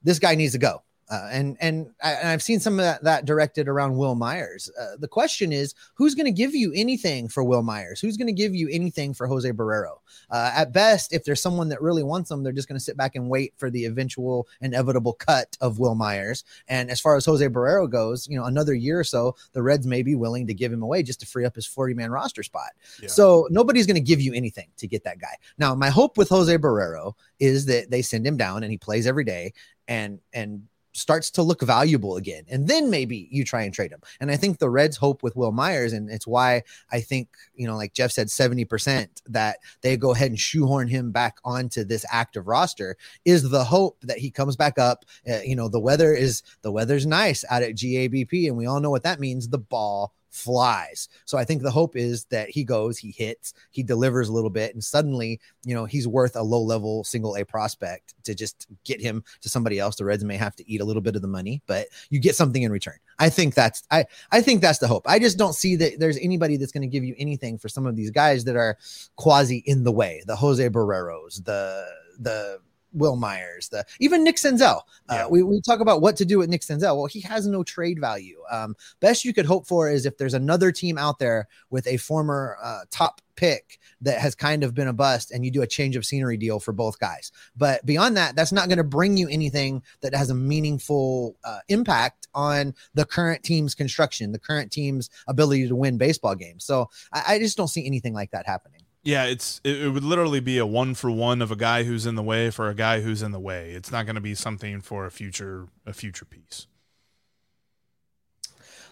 this 0.02 0.18
guy 0.18 0.34
needs 0.34 0.52
to 0.52 0.58
go. 0.58 0.82
Uh, 1.10 1.28
and 1.30 1.56
and, 1.60 1.90
I, 2.02 2.32
I've 2.32 2.42
seen 2.42 2.60
some 2.60 2.74
of 2.74 2.84
that, 2.84 3.02
that 3.04 3.24
directed 3.24 3.68
around 3.68 3.96
Wil 3.96 4.14
Myers. 4.14 4.70
Uh, 4.78 4.96
the 4.98 5.08
question 5.08 5.52
is, 5.52 5.74
who's 5.94 6.14
going 6.14 6.26
to 6.26 6.32
give 6.32 6.54
you 6.54 6.72
anything 6.74 7.28
for 7.28 7.42
Wil 7.42 7.62
Myers? 7.62 8.00
Who's 8.00 8.16
going 8.16 8.26
to 8.26 8.32
give 8.32 8.54
you 8.54 8.68
anything 8.70 9.14
for 9.14 9.26
Jose 9.26 9.50
Barrero? 9.52 9.98
Uh, 10.30 10.52
at 10.54 10.72
best, 10.72 11.12
if 11.12 11.24
there's 11.24 11.40
someone 11.40 11.68
that 11.70 11.80
really 11.80 12.02
wants 12.02 12.28
them, 12.28 12.42
they're 12.42 12.52
just 12.52 12.68
going 12.68 12.78
to 12.78 12.84
sit 12.84 12.96
back 12.96 13.16
and 13.16 13.28
wait 13.28 13.54
for 13.56 13.70
the 13.70 13.86
eventual 13.86 14.46
inevitable 14.60 15.14
cut 15.14 15.56
of 15.60 15.78
Wil 15.78 15.94
Myers. 15.94 16.44
And 16.68 16.90
as 16.90 17.00
far 17.00 17.16
as 17.16 17.24
Jose 17.24 17.46
Barrero 17.48 17.88
goes, 17.88 18.28
you 18.28 18.38
know, 18.38 18.44
another 18.44 18.74
year 18.74 19.00
or 19.00 19.04
so, 19.04 19.36
the 19.52 19.62
Reds 19.62 19.86
may 19.86 20.02
be 20.02 20.14
willing 20.14 20.46
to 20.46 20.54
give 20.54 20.72
him 20.72 20.82
away 20.82 21.02
just 21.02 21.20
to 21.20 21.26
free 21.26 21.44
up 21.44 21.54
his 21.54 21.66
40 21.66 21.94
man 21.94 22.10
roster 22.10 22.42
spot. 22.42 22.70
Yeah. 23.00 23.08
So 23.08 23.48
nobody's 23.50 23.86
going 23.86 23.94
to 23.94 24.00
give 24.00 24.20
you 24.20 24.34
anything 24.34 24.68
to 24.76 24.86
get 24.86 25.04
that 25.04 25.18
guy. 25.18 25.36
Now, 25.56 25.74
my 25.74 25.90
hope 25.90 26.18
with 26.18 26.28
Jose 26.28 26.56
Barrero 26.58 27.14
is 27.38 27.66
that 27.66 27.90
they 27.90 28.02
send 28.02 28.26
him 28.26 28.36
down 28.36 28.62
and 28.62 28.70
he 28.70 28.78
plays 28.78 29.06
every 29.06 29.24
day 29.24 29.52
and 29.86 30.20
and 30.32 30.62
starts 30.92 31.30
to 31.32 31.42
look 31.42 31.62
valuable 31.62 32.16
again. 32.16 32.44
And 32.48 32.68
then 32.68 32.90
maybe 32.90 33.28
you 33.30 33.44
try 33.44 33.62
and 33.62 33.72
trade 33.72 33.90
him. 33.90 34.00
And 34.20 34.30
I 34.30 34.36
think 34.36 34.58
the 34.58 34.70
Reds 34.70 34.96
hope 34.96 35.22
with 35.22 35.36
Wil 35.36 35.52
Myers, 35.52 35.92
and 35.92 36.10
it's 36.10 36.26
why 36.26 36.62
I 36.90 37.00
think, 37.00 37.28
you 37.54 37.66
know, 37.66 37.76
like 37.76 37.92
Jeff 37.92 38.10
said, 38.10 38.28
70% 38.28 39.08
that 39.26 39.58
they 39.82 39.96
go 39.96 40.12
ahead 40.12 40.30
and 40.30 40.38
shoehorn 40.38 40.88
him 40.88 41.10
back 41.12 41.38
onto 41.44 41.84
this 41.84 42.04
active 42.10 42.48
roster 42.48 42.96
is 43.24 43.48
the 43.48 43.64
hope 43.64 43.98
that 44.02 44.18
he 44.18 44.30
comes 44.30 44.56
back 44.56 44.78
up. 44.78 45.04
Uh, 45.28 45.40
you 45.44 45.56
know, 45.56 45.68
the 45.68 45.80
weather 45.80 46.14
is 46.14 46.42
the 46.62 46.72
weather's 46.72 47.06
nice 47.06 47.44
out 47.50 47.62
at 47.62 47.74
GABP, 47.74 48.46
and 48.46 48.56
we 48.56 48.66
all 48.66 48.80
know 48.80 48.90
what 48.90 49.02
that 49.04 49.20
means. 49.20 49.48
The 49.48 49.58
ball 49.58 50.12
flies. 50.30 51.08
So 51.24 51.38
I 51.38 51.44
think 51.44 51.62
the 51.62 51.70
hope 51.70 51.96
is 51.96 52.24
that 52.26 52.50
he 52.50 52.64
goes, 52.64 52.98
he 52.98 53.10
hits, 53.10 53.54
he 53.70 53.82
delivers 53.82 54.28
a 54.28 54.32
little 54.32 54.50
bit, 54.50 54.74
and 54.74 54.82
suddenly, 54.82 55.40
you 55.64 55.74
know, 55.74 55.84
he's 55.84 56.06
worth 56.06 56.36
a 56.36 56.42
low 56.42 56.62
level 56.62 57.04
single 57.04 57.36
A 57.36 57.44
prospect 57.44 58.14
to 58.24 58.34
just 58.34 58.66
get 58.84 59.00
him 59.00 59.24
to 59.40 59.48
somebody 59.48 59.78
else. 59.78 59.96
The 59.96 60.04
Reds 60.04 60.24
may 60.24 60.36
have 60.36 60.56
to 60.56 60.70
eat 60.70 60.80
a 60.80 60.84
little 60.84 61.02
bit 61.02 61.16
of 61.16 61.22
the 61.22 61.28
money, 61.28 61.62
but 61.66 61.88
you 62.10 62.20
get 62.20 62.36
something 62.36 62.62
in 62.62 62.72
return. 62.72 62.98
I 63.18 63.30
think 63.30 63.54
that's 63.54 63.82
I 63.90 64.04
I 64.30 64.40
think 64.40 64.60
that's 64.60 64.78
the 64.78 64.88
hope. 64.88 65.04
I 65.06 65.18
just 65.18 65.38
don't 65.38 65.54
see 65.54 65.76
that 65.76 65.98
there's 65.98 66.18
anybody 66.18 66.56
that's 66.56 66.72
going 66.72 66.82
to 66.82 66.88
give 66.88 67.04
you 67.04 67.14
anything 67.18 67.58
for 67.58 67.68
some 67.68 67.86
of 67.86 67.96
these 67.96 68.10
guys 68.10 68.44
that 68.44 68.56
are 68.56 68.78
quasi 69.16 69.62
in 69.66 69.84
the 69.84 69.92
way. 69.92 70.22
The 70.26 70.36
Jose 70.36 70.66
Barreros, 70.68 71.42
the 71.44 71.86
the 72.18 72.60
Wil 72.92 73.16
Myers, 73.16 73.68
the 73.68 73.84
even 74.00 74.24
Nick 74.24 74.36
Senzel. 74.36 74.82
Uh, 75.08 75.14
Yeah. 75.14 75.26
we, 75.26 75.42
we 75.42 75.60
talk 75.60 75.80
about 75.80 76.00
what 76.00 76.16
to 76.16 76.24
do 76.24 76.38
with 76.38 76.48
Nick 76.48 76.62
Senzel. 76.62 76.96
Well, 76.96 77.06
he 77.06 77.20
has 77.20 77.46
no 77.46 77.62
trade 77.62 78.00
value. 78.00 78.38
Um, 78.50 78.74
best 79.00 79.24
you 79.24 79.32
could 79.34 79.46
hope 79.46 79.66
for 79.66 79.90
is 79.90 80.06
if 80.06 80.16
there's 80.16 80.34
another 80.34 80.72
team 80.72 80.98
out 80.98 81.18
there 81.18 81.48
with 81.70 81.86
a 81.86 81.96
former 81.98 82.56
uh, 82.62 82.80
top 82.90 83.20
pick 83.36 83.78
that 84.00 84.18
has 84.18 84.34
kind 84.34 84.64
of 84.64 84.74
been 84.74 84.88
a 84.88 84.92
bust 84.92 85.30
and 85.30 85.44
you 85.44 85.50
do 85.50 85.62
a 85.62 85.66
change 85.66 85.94
of 85.94 86.04
scenery 86.04 86.36
deal 86.36 86.58
for 86.58 86.72
both 86.72 86.98
guys. 86.98 87.30
But 87.56 87.86
beyond 87.86 88.16
that, 88.16 88.34
that's 88.34 88.50
not 88.50 88.68
going 88.68 88.78
to 88.78 88.84
bring 88.84 89.16
you 89.16 89.28
anything 89.28 89.82
that 90.00 90.12
has 90.12 90.30
a 90.30 90.34
meaningful 90.34 91.36
uh, 91.44 91.60
impact 91.68 92.26
on 92.34 92.74
the 92.94 93.04
current 93.04 93.44
team's 93.44 93.76
construction, 93.76 94.32
the 94.32 94.40
current 94.40 94.72
team's 94.72 95.08
ability 95.28 95.68
to 95.68 95.76
win 95.76 95.98
baseball 95.98 96.34
games. 96.34 96.64
So 96.64 96.90
I, 97.12 97.34
I 97.34 97.38
just 97.38 97.56
don't 97.56 97.68
see 97.68 97.86
anything 97.86 98.12
like 98.12 98.32
that 98.32 98.44
happening. 98.44 98.77
Yeah, 99.04 99.24
it's 99.24 99.60
it, 99.64 99.82
it 99.82 99.88
would 99.90 100.04
literally 100.04 100.40
be 100.40 100.58
a 100.58 100.66
one 100.66 100.94
for 100.94 101.10
one 101.10 101.40
of 101.40 101.50
a 101.50 101.56
guy 101.56 101.84
who's 101.84 102.04
in 102.04 102.14
the 102.14 102.22
way 102.22 102.50
for 102.50 102.68
a 102.68 102.74
guy 102.74 103.00
who's 103.00 103.22
in 103.22 103.32
the 103.32 103.40
way. 103.40 103.70
It's 103.70 103.90
not 103.90 104.06
going 104.06 104.16
to 104.16 104.20
be 104.20 104.34
something 104.34 104.80
for 104.80 105.06
a 105.06 105.10
future 105.10 105.68
a 105.86 105.92
future 105.92 106.24
piece. 106.24 106.66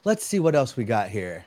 Let's 0.05 0.25
see 0.25 0.39
what 0.39 0.55
else 0.55 0.77
we 0.77 0.85
got 0.85 1.09
here. 1.09 1.45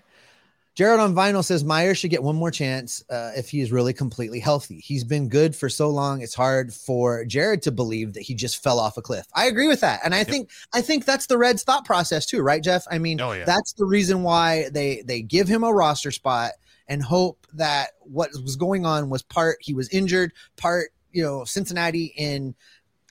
Jared 0.76 0.99
on 0.99 1.14
vinyl 1.14 1.43
says 1.43 1.64
Myers 1.64 1.97
should 1.97 2.12
get 2.12 2.24
one 2.24 2.36
more 2.38 2.51
chance 2.51 3.03
uh, 3.10 3.32
if 3.36 3.49
he 3.49 3.60
is 3.60 3.72
really 3.72 3.91
completely 3.91 4.39
healthy. 4.39 4.80
He's 4.80 5.03
been 5.03 5.28
good 5.28 5.53
for 5.55 5.68
so 5.68 5.89
long; 5.89 6.22
it's 6.22 6.36
hard 6.36 6.74
for 6.74 7.26
Jared 7.26 7.62
to 7.64 7.72
believe 7.72 8.14
that 8.14 8.22
he 8.22 8.34
just 8.34 8.64
fell 8.64 8.80
off 8.80 8.95
a 8.97 9.01
cliff. 9.01 9.28
I 9.34 9.47
agree 9.47 9.68
with 9.68 9.82
that, 9.82 9.99
and 10.05 10.16
I 10.16 10.24
think 10.24 10.49
I 10.74 10.82
think 10.82 11.05
that's 11.05 11.26
the 11.26 11.38
Reds' 11.38 11.64
thought 11.64 11.86
process 11.86 12.26
too, 12.26 12.41
right, 12.41 12.64
Jeff? 12.64 12.86
I 12.89 12.97
mean, 12.97 13.20
Oh, 13.20 13.32
yeah. 13.34 13.43
that's 13.45 13.74
the 13.74 13.86
reason 13.86 14.24
why 14.24 14.70
they 14.70 15.01
they 15.05 15.22
give 15.22 15.47
him 15.49 15.64
a 15.64 15.74
roster 15.74 16.12
spot 16.12 16.51
and 16.89 17.01
hope 17.01 17.47
that 17.53 17.91
what 18.01 18.31
was 18.43 18.57
going 18.57 18.85
on 18.85 19.09
was 19.09 19.21
part 19.21 19.57
he 19.61 19.73
was 19.73 19.87
injured, 19.89 20.33
part 20.57 20.89
you 21.11 21.23
know 21.23 21.45
Cincinnati 21.45 22.13
in 22.17 22.55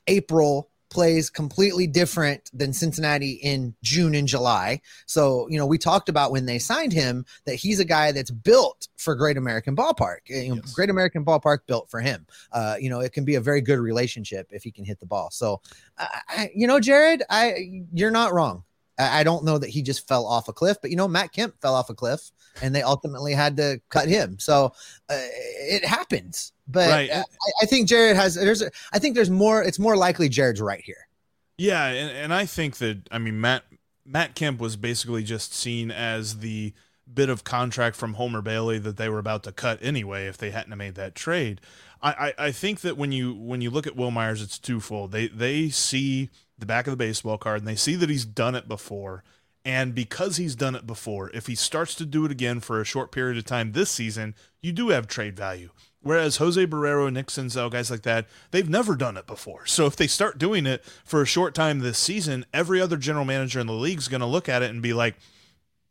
April 0.06 0.68
plays 0.90 1.28
completely 1.28 1.86
different 1.86 2.50
than 2.52 2.72
Cincinnati 2.72 3.32
in 3.32 3.74
June 3.82 4.14
and 4.14 4.26
July. 4.26 4.80
So, 5.06 5.46
you 5.48 5.58
know, 5.58 5.66
we 5.66 5.78
talked 5.78 6.08
about 6.08 6.30
when 6.30 6.46
they 6.46 6.58
signed 6.58 6.92
him 6.92 7.26
that 7.44 7.56
he's 7.56 7.80
a 7.80 7.84
guy 7.84 8.12
that's 8.12 8.30
built 8.30 8.88
for 8.96 9.14
Great 9.14 9.36
American 9.36 9.76
Ballpark. 9.76 10.18
You 10.26 10.48
know, 10.48 10.54
Yes. 10.56 10.72
Great 10.72 10.90
American 10.90 11.24
Ballpark 11.24 11.60
built 11.66 11.90
for 11.90 12.00
him. 12.00 12.26
Uh, 12.52 12.76
you 12.80 12.88
know, 12.90 13.00
it 13.00 13.12
can 13.12 13.24
be 13.24 13.34
a 13.34 13.40
very 13.40 13.60
good 13.60 13.78
relationship 13.78 14.48
if 14.50 14.62
he 14.62 14.70
can 14.70 14.84
hit 14.84 14.98
the 14.98 15.06
ball. 15.06 15.30
So, 15.30 15.60
I, 15.98 16.20
I, 16.28 16.50
you 16.54 16.66
know, 16.66 16.80
Jared, 16.80 17.22
I 17.28 17.82
you're 17.92 18.10
not 18.10 18.32
wrong. 18.32 18.64
I, 18.98 19.22
don't 19.22 19.44
know 19.44 19.58
that 19.58 19.70
he 19.70 19.82
just 19.82 20.08
fell 20.08 20.26
off 20.26 20.48
a 20.48 20.52
cliff, 20.52 20.78
but 20.80 20.90
you 20.90 20.96
know, 20.96 21.08
Matt 21.08 21.32
Kemp 21.32 21.54
fell 21.60 21.74
off 21.74 21.90
a 21.90 21.94
cliff, 21.94 22.30
and 22.62 22.74
they 22.74 22.82
ultimately 22.82 23.32
had 23.32 23.56
to 23.58 23.80
cut 23.90 24.08
him. 24.08 24.38
So 24.38 24.72
uh, 25.08 25.16
it 25.18 25.84
happens. 25.84 26.52
But 26.66 26.90
Right. 26.90 27.10
I, 27.12 27.22
I 27.62 27.66
think 27.66 27.88
Jared 27.88 28.16
has. 28.16 28.34
There's. 28.34 28.62
A, 28.62 28.70
I 28.92 28.98
think 28.98 29.14
there's 29.14 29.30
more. 29.30 29.62
It's 29.62 29.78
more 29.78 29.96
likely 29.96 30.28
Jared's 30.28 30.60
right 30.60 30.80
here. 30.80 31.08
Yeah, 31.56 31.86
and, 31.86 32.16
and 32.16 32.34
I 32.34 32.46
think 32.46 32.76
that 32.78 33.08
I 33.10 33.18
mean 33.18 33.40
Matt 33.40 33.64
Matt 34.04 34.34
Kemp 34.34 34.60
was 34.60 34.76
basically 34.76 35.22
just 35.22 35.54
seen 35.54 35.90
as 35.90 36.38
the 36.38 36.72
bit 37.12 37.28
of 37.28 37.44
contract 37.44 37.96
from 37.96 38.14
Homer 38.14 38.42
Bailey 38.42 38.78
that 38.78 38.96
they 38.96 39.08
were 39.08 39.18
about 39.18 39.42
to 39.44 39.52
cut 39.52 39.78
anyway 39.80 40.26
if 40.26 40.36
they 40.36 40.50
hadn't 40.50 40.70
have 40.70 40.78
made 40.78 40.94
that 40.96 41.14
trade. 41.14 41.60
I, 42.02 42.32
I, 42.38 42.46
I 42.46 42.52
think 42.52 42.80
that 42.80 42.96
when 42.96 43.12
you 43.12 43.34
when 43.34 43.60
you 43.60 43.70
look 43.70 43.86
at 43.86 43.96
Wil 43.96 44.10
Myers, 44.10 44.42
it's 44.42 44.58
twofold. 44.58 45.12
They 45.12 45.28
they 45.28 45.68
see 45.68 46.30
the 46.58 46.66
back 46.66 46.86
of 46.86 46.90
the 46.90 46.96
baseball 46.96 47.38
card 47.38 47.60
and 47.60 47.68
they 47.68 47.76
see 47.76 47.94
that 47.94 48.10
he's 48.10 48.24
done 48.24 48.54
it 48.54 48.68
before. 48.68 49.22
And 49.64 49.94
because 49.94 50.36
he's 50.36 50.56
done 50.56 50.74
it 50.74 50.86
before, 50.86 51.30
if 51.30 51.46
he 51.46 51.54
starts 51.54 51.94
to 51.96 52.06
do 52.06 52.24
it 52.24 52.30
again 52.30 52.60
for 52.60 52.80
a 52.80 52.84
short 52.86 53.12
period 53.12 53.36
of 53.36 53.44
time 53.44 53.72
this 53.72 53.90
season, 53.90 54.34
you 54.62 54.72
do 54.72 54.88
have 54.88 55.06
trade 55.06 55.36
value. 55.36 55.70
Whereas 56.00 56.36
Jose 56.36 56.64
Barrero, 56.66 57.12
Nick 57.12 57.26
Senzel, 57.26 57.70
guys 57.70 57.90
like 57.90 58.02
that, 58.02 58.26
they've 58.50 58.68
never 58.68 58.94
done 58.94 59.16
it 59.16 59.26
before. 59.26 59.66
So 59.66 59.86
if 59.86 59.96
they 59.96 60.06
start 60.06 60.38
doing 60.38 60.64
it 60.64 60.84
for 61.04 61.20
a 61.20 61.26
short 61.26 61.54
time 61.54 61.80
this 61.80 61.98
season, 61.98 62.46
every 62.54 62.80
other 62.80 62.96
general 62.96 63.24
manager 63.24 63.60
in 63.60 63.66
the 63.66 63.72
league 63.72 63.98
is 63.98 64.08
going 64.08 64.20
to 64.20 64.26
look 64.26 64.48
at 64.48 64.62
it 64.62 64.70
and 64.70 64.80
be 64.80 64.92
like, 64.92 65.16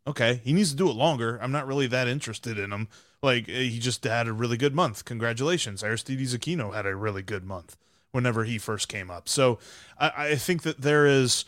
okay, 0.08 0.42
he 0.44 0.54
needs 0.54 0.72
to 0.72 0.78
do 0.78 0.90
it 0.90 0.96
longer. 0.96 1.38
I'm 1.42 1.52
not 1.52 1.68
really 1.68 1.88
that 1.88 2.08
interested 2.08 2.58
in 2.58 2.72
him. 2.72 2.88
Like 3.22 3.50
eh, 3.50 3.64
he 3.64 3.80
just 3.80 4.04
had 4.06 4.28
a 4.28 4.34
really 4.34 4.58
good 4.58 4.74
month. 4.74 5.04
Congratulations. 5.06 5.84
Aristides 5.84 6.36
Aquino 6.36 6.74
had 6.74 6.86
a 6.86 6.96
really 6.96 7.22
good 7.22 7.44
month 7.44 7.76
whenever 8.18 8.44
he 8.44 8.58
first 8.58 8.90
came 8.90 9.12
up. 9.12 9.30
So 9.30 9.60
I, 10.00 10.12
I 10.18 10.36
think 10.36 10.64
that 10.64 10.82
there 10.82 11.06
is 11.06 11.46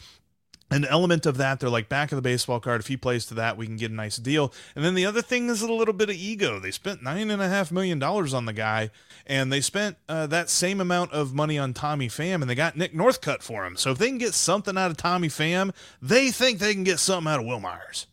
an 0.70 0.86
element 0.86 1.26
of 1.26 1.38
that. 1.38 1.60
They're 1.60 1.68
like 1.68 1.90
back 1.90 2.12
of 2.12 2.16
the 2.16 2.22
baseball 2.22 2.60
card. 2.60 2.80
If 2.80 2.88
he 2.88 2.96
plays 2.96 3.26
to 3.26 3.34
that, 3.34 3.58
we 3.58 3.66
can 3.66 3.76
get 3.76 3.90
a 3.90 3.96
nice 3.96 4.18
deal. 4.18 4.54
And 4.76 4.86
then 4.86 4.94
the 4.94 5.08
other 5.08 5.24
thing 5.24 5.50
is 5.50 5.64
a 5.64 5.74
little 5.74 5.96
bit 5.96 6.12
of 6.12 6.16
ego. 6.16 6.60
They 6.60 6.70
spent 6.70 7.02
nine 7.02 7.32
and 7.32 7.42
a 7.42 7.50
half 7.50 7.72
million 7.72 7.98
dollars 7.98 8.36
on 8.36 8.46
the 8.46 8.54
guy, 8.54 8.92
and 9.26 9.52
they 9.52 9.62
spent 9.62 9.98
uh, 10.08 10.28
that 10.28 10.48
same 10.48 10.80
amount 10.80 11.12
of 11.12 11.34
money 11.34 11.58
on 11.58 11.74
Tommy 11.74 12.08
Pham, 12.08 12.42
and 12.42 12.50
they 12.50 12.54
got 12.54 12.78
Nick 12.78 12.94
Northcut 12.94 13.42
for 13.42 13.66
him. 13.66 13.76
So 13.78 13.90
if 13.90 13.98
they 13.98 14.10
can 14.10 14.20
get 14.20 14.36
something 14.36 14.78
out 14.78 14.92
of 14.92 14.98
Tommy 14.98 15.28
Pham, 15.28 15.74
they 16.04 16.30
think 16.30 16.60
they 16.60 16.76
can 16.76 16.84
get 16.84 17.00
something 17.00 17.32
out 17.32 17.40
of 17.40 17.48
Wil 17.48 17.60
Myers. 17.60 18.06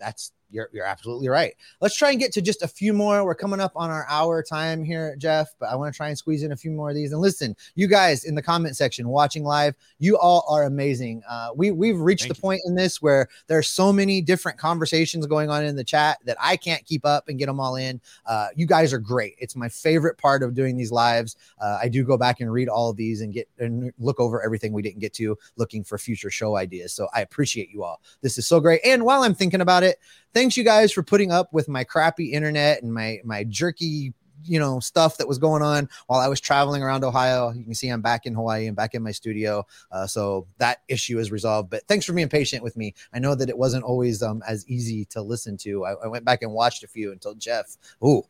That's 0.00 0.32
you're 0.50 0.68
you're 0.72 0.84
absolutely 0.84 1.28
right. 1.28 1.54
Let's 1.80 1.96
try 1.96 2.10
and 2.10 2.18
get 2.18 2.32
to 2.32 2.42
just 2.42 2.62
a 2.62 2.68
few 2.68 2.92
more. 2.92 3.24
We're 3.24 3.34
coming 3.34 3.60
up 3.60 3.72
on 3.76 3.90
our 3.90 4.06
hour 4.08 4.42
time 4.42 4.82
here, 4.82 5.16
Jeff, 5.16 5.54
but 5.58 5.68
I 5.68 5.76
want 5.76 5.92
to 5.92 5.96
try 5.96 6.08
and 6.08 6.18
squeeze 6.18 6.42
in 6.42 6.52
a 6.52 6.56
few 6.56 6.70
more 6.70 6.90
of 6.90 6.94
these. 6.94 7.12
And 7.12 7.20
listen, 7.20 7.56
you 7.74 7.86
guys 7.86 8.24
in 8.24 8.34
the 8.34 8.42
comment 8.42 8.76
section 8.76 9.08
watching 9.08 9.44
live, 9.44 9.74
you 9.98 10.16
all 10.18 10.44
are 10.48 10.64
amazing. 10.64 11.22
Uh, 11.28 11.50
we 11.54 11.70
we've 11.70 11.98
reached 11.98 12.24
Thank 12.24 12.36
the 12.36 12.40
point 12.40 12.60
in 12.64 12.74
this 12.74 13.02
where 13.02 13.28
there 13.46 13.58
are 13.58 13.62
so 13.62 13.92
many 13.92 14.20
different 14.20 14.58
conversations 14.58 15.26
going 15.26 15.50
on 15.50 15.64
in 15.64 15.76
the 15.76 15.84
chat 15.84 16.18
that 16.24 16.36
I 16.40 16.56
can't 16.56 16.84
keep 16.84 17.04
up 17.04 17.28
and 17.28 17.38
get 17.38 17.46
them 17.46 17.60
all 17.60 17.76
in. 17.76 18.00
Uh, 18.26 18.48
you 18.56 18.66
guys 18.66 18.92
are 18.92 18.98
great. 18.98 19.34
It's 19.38 19.56
my 19.56 19.68
favorite 19.68 20.18
part 20.18 20.42
of 20.42 20.54
doing 20.54 20.76
these 20.76 20.92
lives. 20.92 21.36
Uh, 21.60 21.78
I 21.80 21.88
do 21.88 22.04
go 22.04 22.16
back 22.16 22.40
and 22.40 22.52
read 22.52 22.68
all 22.68 22.90
of 22.90 22.96
these 22.96 23.20
and 23.20 23.32
get 23.32 23.48
and 23.58 23.92
look 23.98 24.20
over 24.20 24.42
everything 24.42 24.72
we 24.72 24.82
didn't 24.82 25.00
get 25.00 25.12
to, 25.14 25.36
looking 25.56 25.84
for 25.84 25.98
future 25.98 26.30
show 26.30 26.56
ideas. 26.56 26.92
So 26.92 27.08
I 27.14 27.20
appreciate 27.20 27.70
you 27.70 27.84
all. 27.84 28.00
This 28.20 28.38
is 28.38 28.46
so 28.46 28.60
great. 28.60 28.80
And 28.84 29.04
while 29.04 29.22
I'm 29.22 29.34
thinking 29.34 29.60
about 29.60 29.82
it, 29.82 29.98
thanks 30.38 30.56
you 30.56 30.62
guys 30.62 30.92
for 30.92 31.02
putting 31.02 31.32
up 31.32 31.52
with 31.52 31.68
my 31.68 31.82
crappy 31.82 32.32
internet 32.32 32.80
and 32.80 32.94
my 32.94 33.18
my 33.24 33.42
jerky 33.42 34.14
you 34.44 34.56
know 34.56 34.78
stuff 34.78 35.16
that 35.16 35.26
was 35.26 35.36
going 35.36 35.62
on 35.62 35.88
while 36.06 36.20
I 36.20 36.28
was 36.28 36.40
traveling 36.40 36.80
around 36.80 37.02
Ohio. 37.02 37.50
You 37.50 37.64
can 37.64 37.74
see 37.74 37.88
I'm 37.88 38.02
back 38.02 38.24
in 38.24 38.34
Hawaii 38.34 38.68
and 38.68 38.76
back 38.76 38.94
in 38.94 39.02
my 39.02 39.10
studio, 39.10 39.66
uh, 39.90 40.06
so 40.06 40.46
that 40.58 40.82
issue 40.86 41.18
is 41.18 41.32
resolved. 41.32 41.70
But 41.70 41.88
thanks 41.88 42.06
for 42.06 42.12
being 42.12 42.28
patient 42.28 42.62
with 42.62 42.76
me. 42.76 42.94
I 43.12 43.18
know 43.18 43.34
that 43.34 43.48
it 43.48 43.58
wasn't 43.58 43.82
always 43.82 44.22
um, 44.22 44.44
as 44.46 44.64
easy 44.68 45.06
to 45.06 45.22
listen 45.22 45.56
to. 45.58 45.84
I, 45.84 45.94
I 46.04 46.06
went 46.06 46.24
back 46.24 46.42
and 46.42 46.52
watched 46.52 46.84
a 46.84 46.86
few 46.86 47.12
told 47.16 47.40
Jeff, 47.40 47.76
"Oh, 48.00 48.22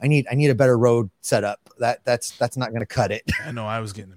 I 0.00 0.06
need 0.06 0.28
I 0.30 0.36
need 0.36 0.50
a 0.50 0.54
better 0.54 0.78
road 0.78 1.10
setup. 1.20 1.68
That 1.80 2.04
that's 2.04 2.30
that's 2.38 2.56
not 2.56 2.68
going 2.68 2.82
to 2.82 2.86
cut 2.86 3.10
it." 3.10 3.24
I 3.44 3.50
know 3.50 3.66
I 3.66 3.80
was 3.80 3.92
getting. 3.92 4.14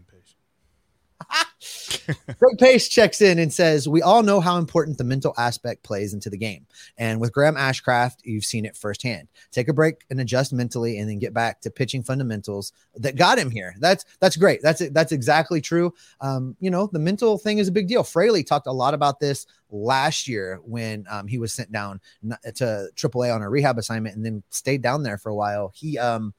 Greg 2.06 2.58
Pace 2.58 2.88
checks 2.88 3.22
in 3.22 3.40
and 3.40 3.54
says, 3.54 3.88
We 3.88 4.02
all 4.02 4.24
know 4.24 4.40
how 4.40 4.58
important 4.58 4.98
the 4.98 5.04
mental 5.04 5.34
aspect 5.38 5.84
plays 5.84 6.14
into 6.14 6.30
the 6.30 6.38
game. 6.38 6.66
And 6.98 7.20
with 7.20 7.32
Graham 7.32 7.56
Ashcraft, 7.56 8.18
you've 8.24 8.46
seen 8.46 8.66
it 8.66 8.76
firsthand. 8.76 9.28
Take 9.52 9.68
a 9.68 9.74
break 9.74 10.06
and 10.10 10.20
adjust 10.20 10.54
mentally 10.54 10.98
and 10.98 11.10
then 11.10 11.20
get 11.20 11.34
back 11.34 11.62
to 11.62 11.72
pitching 11.72 12.04
fundamentals 12.04 12.74
that 12.96 13.16
got 13.16 13.38
him 13.38 13.52
here. 13.52 13.76
That's 13.80 14.06
that's 14.20 14.38
great. 14.38 14.62
That's 14.62 14.88
that's 14.90 15.12
exactly 15.12 15.62
true. 15.62 15.94
Um, 16.22 16.56
you 16.60 16.72
know, 16.72 16.90
the 16.92 17.00
mental 17.00 17.38
thing 17.38 17.60
is 17.60 17.68
a 17.68 17.74
big 17.74 17.88
deal. 17.88 18.04
Fraley 18.04 18.44
talked 18.44 18.68
a 18.68 18.72
lot 18.72 18.94
about 18.94 19.20
this 19.20 19.46
last 19.72 20.28
year 20.28 20.60
when 20.64 21.06
um, 21.10 21.28
he 21.28 21.38
was 21.38 21.54
sent 21.54 21.72
down 21.72 22.02
to 22.56 22.90
AAA 22.96 23.34
on 23.34 23.42
a 23.42 23.50
rehab 23.50 23.78
assignment 23.78 24.16
and 24.16 24.26
then 24.26 24.44
stayed 24.50 24.82
down 24.82 25.04
there 25.04 25.18
for 25.18 25.30
a 25.30 25.36
while. 25.36 25.72
He 25.76 25.98
um 25.98 26.34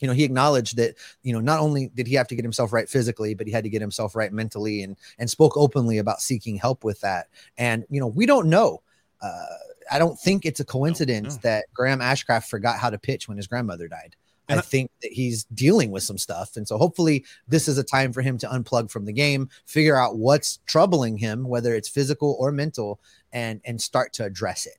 you 0.00 0.08
know, 0.08 0.14
he 0.14 0.24
acknowledged 0.24 0.76
that, 0.76 0.96
you 1.22 1.32
know, 1.32 1.40
not 1.40 1.60
only 1.60 1.90
did 1.94 2.06
he 2.06 2.14
have 2.14 2.28
to 2.28 2.36
get 2.36 2.44
himself 2.44 2.72
right 2.72 2.88
physically, 2.88 3.34
but 3.34 3.46
he 3.46 3.52
had 3.52 3.64
to 3.64 3.70
get 3.70 3.80
himself 3.80 4.14
right 4.14 4.32
mentally 4.32 4.82
and 4.82 4.96
and 5.18 5.30
spoke 5.30 5.56
openly 5.56 5.98
about 5.98 6.20
seeking 6.20 6.56
help 6.56 6.84
with 6.84 7.00
that. 7.00 7.28
And, 7.56 7.84
you 7.88 8.00
know, 8.00 8.06
we 8.06 8.26
don't 8.26 8.48
know. 8.48 8.82
Uh, 9.22 9.44
I 9.90 9.98
don't 9.98 10.18
think 10.18 10.44
it's 10.44 10.60
a 10.60 10.64
coincidence 10.64 11.36
no. 11.36 11.40
that 11.42 11.66
Graham 11.72 12.00
Ashcraft 12.00 12.48
forgot 12.48 12.78
how 12.78 12.90
to 12.90 12.98
pitch 12.98 13.28
when 13.28 13.36
his 13.36 13.46
grandmother 13.46 13.88
died. 13.88 14.16
And 14.48 14.58
I- 14.58 14.62
think 14.62 14.90
that 15.00 15.12
he's 15.12 15.44
dealing 15.44 15.90
with 15.90 16.02
some 16.02 16.18
stuff. 16.18 16.56
And 16.56 16.68
so 16.68 16.76
hopefully 16.76 17.24
this 17.48 17.66
is 17.66 17.78
a 17.78 17.84
time 17.84 18.12
for 18.12 18.20
him 18.20 18.36
to 18.38 18.46
unplug 18.46 18.90
from 18.90 19.06
the 19.06 19.12
game, 19.12 19.48
figure 19.64 19.96
out 19.96 20.18
what's 20.18 20.58
troubling 20.66 21.16
him, 21.16 21.48
whether 21.48 21.74
it's 21.74 21.88
physical 21.88 22.36
or 22.38 22.52
mental, 22.52 23.00
and 23.32 23.62
and 23.64 23.80
start 23.80 24.12
to 24.14 24.24
address 24.24 24.66
it. 24.66 24.76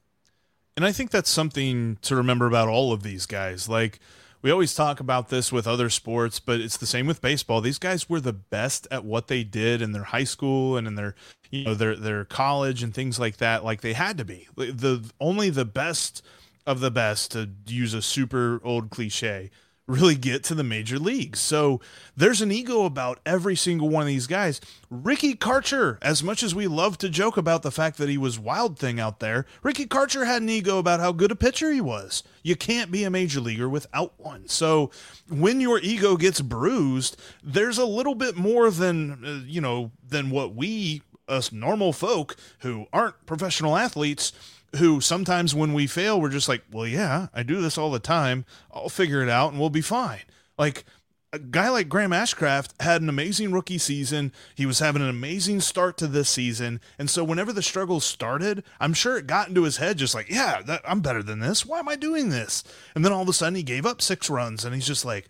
And 0.77 0.85
I 0.85 0.91
think 0.91 1.09
that's 1.09 1.29
something 1.29 1.97
to 2.01 2.15
remember 2.15 2.45
about 2.45 2.67
all 2.67 2.93
of 2.93 3.01
these 3.01 3.25
guys. 3.25 3.67
Like 3.67 3.99
we 4.45 4.51
always 4.51 4.75
talk 4.75 4.99
about 4.99 5.29
this 5.29 5.51
with 5.51 5.65
other 5.65 5.89
sports, 5.89 6.39
but 6.39 6.61
it's 6.61 6.77
the 6.77 6.85
same 6.85 7.07
with 7.07 7.19
baseball. 7.19 7.61
These 7.61 7.79
guys 7.79 8.07
were 8.07 8.19
the 8.19 8.31
best 8.31 8.87
at 8.91 9.03
what 9.03 9.25
they 9.25 9.43
did 9.43 9.81
in 9.81 9.91
their 9.91 10.03
high 10.03 10.23
school 10.23 10.77
and 10.77 10.85
in 10.85 10.93
their 10.93 11.15
you 11.49 11.63
know 11.63 11.73
their 11.73 11.95
their 11.95 12.25
college 12.25 12.83
and 12.83 12.93
things 12.93 13.17
like 13.17 13.37
that. 13.37 13.63
Like 13.65 13.81
they 13.81 13.93
had 13.93 14.19
to 14.19 14.23
be 14.23 14.47
the 14.55 15.03
only 15.19 15.49
the 15.49 15.65
best 15.65 16.21
of 16.67 16.79
the 16.79 16.91
best 16.91 17.31
to 17.31 17.49
use 17.65 17.95
a 17.95 18.03
super 18.03 18.61
old 18.63 18.91
cliche 18.91 19.49
really 19.87 20.15
get 20.15 20.43
to 20.43 20.55
the 20.55 20.63
major 20.63 20.97
leagues. 20.97 21.39
So 21.39 21.79
there's 22.17 22.41
an 22.41 22.51
ego 22.51 22.85
about 22.85 23.19
every 23.25 23.55
single 23.55 23.89
one 23.89 24.01
of 24.01 24.07
these 24.07 24.27
guys. 24.27 24.59
Ricky 24.89 25.35
Karcher, 25.35 25.97
as 26.01 26.23
much 26.23 26.41
as 26.41 26.55
we 26.55 26.67
love 26.67 26.97
to 26.99 27.09
joke 27.09 27.37
about 27.37 27.61
the 27.61 27.71
fact 27.71 27.97
that 27.97 28.09
he 28.09 28.17
was 28.17 28.39
wild 28.39 28.79
thing 28.79 28.99
out 28.99 29.19
there, 29.19 29.45
Ricky 29.61 29.85
Karcher 29.85 30.25
had 30.25 30.41
an 30.41 30.49
ego 30.49 30.79
about 30.79 30.99
how 30.99 31.11
good 31.11 31.31
a 31.31 31.35
pitcher 31.35 31.71
he 31.71 31.81
was. 31.81 32.23
You 32.41 32.55
can't 32.55 32.91
be 32.91 33.03
a 33.03 33.11
major 33.11 33.39
leaguer 33.39 33.69
without 33.69 34.13
one. 34.17 34.47
So 34.47 34.89
when 35.29 35.61
your 35.61 35.79
ego 35.79 36.17
gets 36.17 36.41
bruised, 36.41 37.17
there's 37.43 37.77
a 37.77 37.85
little 37.85 38.15
bit 38.15 38.35
more 38.35 38.71
than 38.71 39.23
uh, 39.23 39.45
you 39.45 39.61
know 39.61 39.91
than 40.07 40.29
what 40.29 40.55
we 40.55 41.01
us 41.27 41.51
normal 41.51 41.91
folk 41.91 42.35
who 42.59 42.85
aren't 42.93 43.25
professional 43.25 43.75
athletes 43.75 44.31
who 44.77 45.01
sometimes 45.01 45.55
when 45.55 45.73
we 45.73 45.87
fail, 45.87 46.19
we're 46.19 46.29
just 46.29 46.49
like, 46.49 46.63
well, 46.71 46.87
yeah, 46.87 47.27
I 47.33 47.43
do 47.43 47.61
this 47.61 47.77
all 47.77 47.91
the 47.91 47.99
time. 47.99 48.45
I'll 48.71 48.89
figure 48.89 49.21
it 49.21 49.29
out 49.29 49.51
and 49.51 49.59
we'll 49.59 49.69
be 49.69 49.81
fine. 49.81 50.21
Like 50.57 50.85
a 51.33 51.39
guy 51.39 51.69
like 51.69 51.89
Graham 51.89 52.11
Ashcraft 52.11 52.81
had 52.81 53.01
an 53.01 53.09
amazing 53.09 53.51
rookie 53.51 53.77
season. 53.77 54.31
He 54.55 54.65
was 54.65 54.79
having 54.79 55.01
an 55.01 55.09
amazing 55.09 55.59
start 55.59 55.97
to 55.97 56.07
this 56.07 56.29
season. 56.29 56.79
And 56.97 57.09
so 57.09 57.23
whenever 57.23 57.51
the 57.51 57.61
struggles 57.61 58.05
started, 58.05 58.63
I'm 58.79 58.93
sure 58.93 59.17
it 59.17 59.27
got 59.27 59.49
into 59.49 59.63
his 59.63 59.77
head 59.77 59.97
just 59.97 60.15
like, 60.15 60.29
yeah, 60.29 60.61
that, 60.61 60.81
I'm 60.87 61.01
better 61.01 61.21
than 61.21 61.39
this. 61.39 61.65
Why 61.65 61.79
am 61.79 61.89
I 61.89 61.97
doing 61.97 62.29
this? 62.29 62.63
And 62.95 63.03
then 63.03 63.11
all 63.11 63.23
of 63.23 63.29
a 63.29 63.33
sudden 63.33 63.55
he 63.55 63.63
gave 63.63 63.85
up 63.85 64.01
six 64.01 64.29
runs 64.29 64.63
and 64.63 64.73
he's 64.73 64.87
just 64.87 65.03
like, 65.03 65.27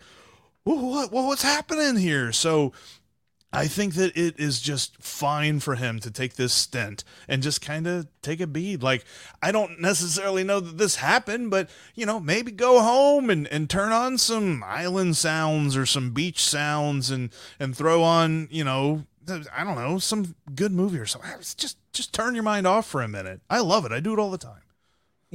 what, 0.62 1.12
what 1.12 1.26
what's 1.26 1.42
happening 1.42 1.96
here? 1.96 2.32
So 2.32 2.72
I 3.56 3.68
think 3.68 3.94
that 3.94 4.14
it 4.14 4.38
is 4.38 4.60
just 4.60 5.02
fine 5.02 5.60
for 5.60 5.76
him 5.76 5.98
to 6.00 6.10
take 6.10 6.34
this 6.34 6.52
stint 6.52 7.04
and 7.26 7.42
just 7.42 7.62
kind 7.62 7.86
of 7.86 8.06
take 8.20 8.40
a 8.40 8.46
bead. 8.46 8.82
Like, 8.82 9.02
I 9.42 9.50
don't 9.50 9.80
necessarily 9.80 10.44
know 10.44 10.60
that 10.60 10.76
this 10.76 10.96
happened, 10.96 11.50
but, 11.50 11.70
you 11.94 12.04
know, 12.04 12.20
maybe 12.20 12.52
go 12.52 12.82
home 12.82 13.30
and, 13.30 13.46
and 13.48 13.70
turn 13.70 13.92
on 13.92 14.18
some 14.18 14.62
island 14.62 15.16
sounds 15.16 15.74
or 15.74 15.86
some 15.86 16.10
beach 16.10 16.44
sounds 16.44 17.10
and, 17.10 17.30
and 17.58 17.74
throw 17.74 18.02
on, 18.02 18.48
you 18.50 18.62
know, 18.62 19.06
I 19.26 19.64
don't 19.64 19.76
know, 19.76 19.98
some 19.98 20.34
good 20.54 20.72
movie 20.72 20.98
or 20.98 21.06
something. 21.06 21.30
Just, 21.56 21.78
just 21.94 22.12
turn 22.12 22.34
your 22.34 22.44
mind 22.44 22.66
off 22.66 22.86
for 22.86 23.00
a 23.00 23.08
minute. 23.08 23.40
I 23.48 23.60
love 23.60 23.86
it. 23.86 23.90
I 23.92 24.00
do 24.00 24.12
it 24.12 24.18
all 24.18 24.30
the 24.30 24.36
time. 24.36 24.60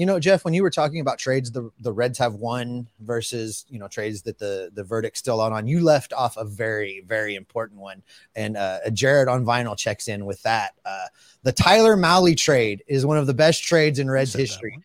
You 0.02 0.08
know, 0.08 0.20
Jeff, 0.20 0.44
when 0.44 0.56
you 0.56 0.64
were 0.64 0.72
talking 0.72 1.00
about 1.00 1.20
trades, 1.20 1.52
the 1.52 1.70
the 1.80 1.94
Reds 1.94 2.18
have 2.18 2.34
won 2.34 2.88
versus 3.02 3.66
you 3.70 3.78
know 3.78 3.88
trades 3.88 4.24
that 4.24 4.40
the 4.40 4.72
the 4.74 4.84
verdict's 4.84 5.20
still 5.20 5.40
out 5.40 5.52
on. 5.52 5.68
You 5.68 5.80
left 5.80 6.12
off 6.12 6.38
a 6.38 6.44
very 6.44 7.04
very 7.06 7.36
important 7.36 7.80
one, 7.80 8.02
and 8.36 8.58
uh, 8.58 8.80
Jared 8.92 9.28
on 9.28 9.46
vinyl 9.46 9.78
checks 9.78 10.08
in 10.08 10.26
with 10.26 10.42
that. 10.42 10.72
Uh, 10.84 11.06
the 11.44 11.52
Tyler 11.52 11.96
Mahle 11.96 12.36
trade 12.36 12.84
is 12.88 13.06
one 13.06 13.20
of 13.20 13.28
the 13.28 13.36
best 13.36 13.64
trades 13.64 14.00
in 14.00 14.10
Reds 14.10 14.34
history. 14.34 14.80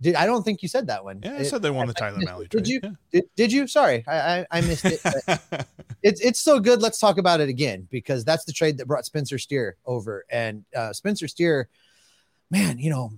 Did 0.00 0.14
I 0.14 0.26
don't 0.26 0.44
think 0.44 0.62
you 0.62 0.68
said 0.68 0.86
that 0.86 1.02
one? 1.02 1.18
Yeah, 1.24 1.38
I 1.40 1.42
said 1.42 1.60
they 1.60 1.70
won 1.70 1.88
the 1.88 1.94
Tyler 1.94 2.20
Mahle. 2.20 2.48
Did 2.48 2.68
you? 2.68 2.78
Yeah. 2.84 2.90
Did, 3.10 3.24
did 3.34 3.52
you? 3.52 3.66
Sorry, 3.66 4.04
I 4.06 4.42
I, 4.42 4.46
I 4.52 4.60
missed 4.60 4.84
it. 4.84 5.00
it's 6.04 6.20
it's 6.20 6.38
so 6.38 6.60
good. 6.60 6.80
Let's 6.80 7.00
talk 7.00 7.18
about 7.18 7.40
it 7.40 7.48
again 7.48 7.88
because 7.90 8.24
that's 8.24 8.44
the 8.44 8.52
trade 8.52 8.78
that 8.78 8.86
brought 8.86 9.06
Spencer 9.06 9.38
Steer 9.38 9.74
over, 9.84 10.24
and 10.30 10.64
uh, 10.72 10.92
Spencer 10.92 11.26
Steer, 11.26 11.68
man, 12.48 12.78
you 12.78 12.90
know, 12.90 13.10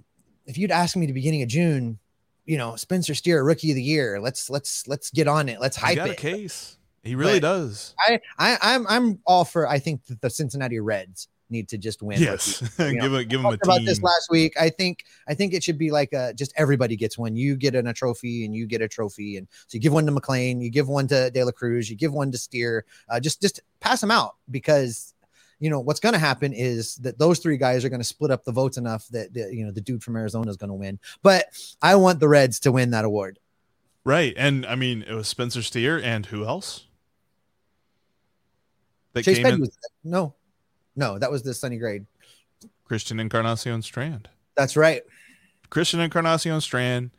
if 0.47 0.59
you'd 0.59 0.71
asked 0.71 0.97
me 0.97 1.07
the 1.07 1.13
beginning 1.13 1.43
of 1.43 1.49
June, 1.49 1.99
you 2.45 2.59
know, 2.59 2.77
Spencer 2.77 3.15
Steer, 3.15 3.43
rookie 3.43 3.71
of 3.71 3.77
the 3.77 3.83
year, 3.83 4.21
let's 4.21 4.51
let's 4.51 4.87
let's 4.87 5.11
get 5.11 5.29
on 5.29 5.49
it. 5.49 5.61
Let's 5.61 5.77
hype 5.77 5.97
got 5.97 6.09
it. 6.09 6.13
A 6.13 6.17
case. 6.17 6.79
He 7.03 7.15
really 7.15 7.41
but 7.41 7.47
does. 7.47 7.95
I, 7.99 8.21
I 8.39 8.59
I'm 8.63 8.87
I'm 8.87 9.19
all 9.27 9.45
for. 9.45 9.69
I 9.69 9.79
think 9.79 10.05
that 10.07 10.21
the 10.21 10.31
Cincinnati 10.31 10.81
Reds 10.81 11.29
need 11.51 11.69
to 11.69 11.79
just 11.79 12.03
win. 12.03 12.21
Yes, 12.21 12.61
give 12.79 12.95
know, 12.95 13.15
it, 13.17 13.29
give 13.29 13.41
them 13.43 13.53
a 13.53 13.59
about 13.63 13.79
team. 13.79 13.87
this 13.87 14.03
last 14.03 14.31
week. 14.31 14.55
I 14.61 14.71
think 14.71 15.05
I 15.29 15.35
think 15.35 15.55
it 15.55 15.63
should 15.63 15.79
be 15.79 15.91
like 15.91 16.13
a, 16.13 16.35
just 16.35 16.53
everybody 16.57 16.97
gets 16.97 17.17
one. 17.17 17.37
You 17.37 17.57
get 17.57 17.75
in 17.75 17.87
a 17.87 17.93
trophy, 17.93 18.45
and 18.45 18.55
you 18.55 18.67
get 18.67 18.83
a 18.83 18.89
trophy, 18.89 19.37
and 19.37 19.47
so 19.67 19.77
you 19.77 19.81
give 19.81 19.93
one 19.93 20.07
to 20.07 20.13
McLain, 20.13 20.63
you 20.63 20.71
give 20.71 20.89
one 20.89 21.07
to 21.09 21.31
De 21.31 21.45
La 21.45 21.53
Cruz, 21.53 21.89
you 21.91 21.97
give 21.97 22.13
one 22.13 22.31
to 22.33 22.39
Steer. 22.39 22.85
Uh, 23.09 23.21
just 23.21 23.41
just 23.41 23.61
pass 23.81 24.01
them 24.01 24.11
out 24.11 24.37
because 24.51 25.14
you 25.61 25.71
know 25.71 25.81
what's 25.81 26.01
going 26.01 26.13
to 26.13 26.19
happen 26.19 26.53
is 26.53 26.97
that 26.97 27.19
those 27.19 27.39
three 27.39 27.57
guys 27.57 27.85
are 27.85 27.89
going 27.89 28.01
to 28.01 28.07
split 28.07 28.31
up 28.31 28.45
the 28.45 28.53
votes 28.53 28.77
enough 28.77 29.07
that 29.09 29.33
the, 29.33 29.49
you 29.53 29.65
know 29.65 29.73
the 29.73 29.81
dude 29.81 30.03
from 30.03 30.17
Arizona 30.17 30.51
is 30.51 30.57
going 30.57 30.69
to 30.69 30.75
win. 30.75 30.99
But 31.23 31.47
I 31.81 31.97
want 31.97 32.21
the 32.21 32.29
Reds 32.29 32.61
to 32.61 32.73
win 32.73 32.91
that 32.91 33.05
award. 33.05 33.39
Right, 34.05 34.35
and 34.37 34.67
I 34.67 34.75
mean 34.75 35.03
it 35.03 35.15
was 35.15 35.29
Spencer 35.29 35.63
Steer 35.63 35.99
and 35.99 36.27
who 36.27 36.45
else? 36.45 36.87
That 39.13 39.25
Chase 39.25 39.39
Petty 39.39 39.61
was 39.61 39.77
no, 40.03 40.35
no, 40.97 41.19
that 41.19 41.31
was 41.31 41.43
the 41.43 41.55
Sonny 41.55 41.79
Gray. 41.79 42.03
Christian 42.85 43.19
Encarnacion 43.19 43.83
Strand. 43.83 44.29
That's 44.57 44.77
right. 44.77 45.03
Christian 45.71 46.01
Encarnacion 46.01 46.61
Strand 46.61 47.11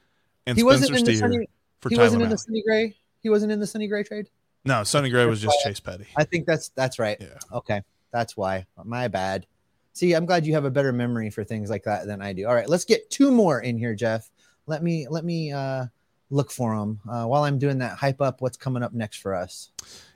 and 0.45 0.57
he 0.57 0.61
Spencer 0.61 0.91
wasn't 0.91 0.97
in 0.97 1.05
Steer 1.05 1.13
the 1.13 1.19
Sonny, 1.19 1.49
for 1.79 1.89
he 1.89 1.95
Tyler 1.95 2.05
wasn't 2.05 2.23
in 2.23 2.29
the 2.29 2.37
Sonny 2.37 2.63
Gray. 2.65 2.95
He 3.21 3.29
wasn't 3.29 3.51
in 3.51 3.59
the 3.59 3.67
Sonny 3.67 3.87
Gray 3.87 4.03
trade. 4.03 4.29
No, 4.65 4.83
Sonny 4.83 5.09
Gray 5.09 5.25
was 5.25 5.41
just 5.41 5.57
Chase 5.63 5.79
Petty. 5.79 6.05
I 6.17 6.23
think 6.23 6.45
that's 6.45 6.69
that's 6.69 6.99
right. 6.99 7.17
Yeah. 7.19 7.37
Okay, 7.51 7.81
that's 8.15 8.37
why. 8.37 8.65
My 8.85 9.09
bad. 9.09 9.45
See, 9.91 10.13
I'm 10.13 10.25
glad 10.25 10.45
you 10.45 10.53
have 10.53 10.63
a 10.63 10.71
better 10.71 10.93
memory 10.93 11.29
for 11.29 11.43
things 11.43 11.69
like 11.69 11.83
that 11.83 12.07
than 12.07 12.21
I 12.21 12.31
do. 12.31 12.47
All 12.47 12.55
right, 12.55 12.69
let's 12.69 12.85
get 12.85 13.09
two 13.09 13.29
more 13.29 13.59
in 13.59 13.77
here, 13.77 13.93
Jeff. 13.93 14.29
Let 14.67 14.81
me 14.81 15.07
let 15.09 15.25
me 15.25 15.51
uh 15.51 15.87
look 16.29 16.49
for 16.49 16.77
them 16.77 17.01
uh, 17.09 17.25
while 17.25 17.43
I'm 17.43 17.59
doing 17.59 17.79
that. 17.79 17.97
Hype 17.97 18.21
up 18.21 18.41
what's 18.41 18.57
coming 18.57 18.83
up 18.83 18.93
next 18.93 19.17
for 19.17 19.35
us. 19.35 19.71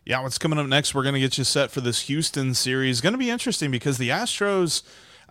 Yeah, 0.05 0.21
what's 0.21 0.37
coming 0.37 0.57
up 0.57 0.67
next? 0.67 0.95
We're 0.95 1.03
to 1.03 1.19
get 1.19 1.37
you 1.37 1.43
set 1.43 1.71
for 1.71 1.81
this 1.81 2.03
Houston 2.03 2.53
series. 2.53 3.01
Going 3.01 3.13
to 3.13 3.19
be 3.19 3.29
interesting 3.29 3.69
because 3.69 3.97
the 3.97 4.09
Astros. 4.09 4.81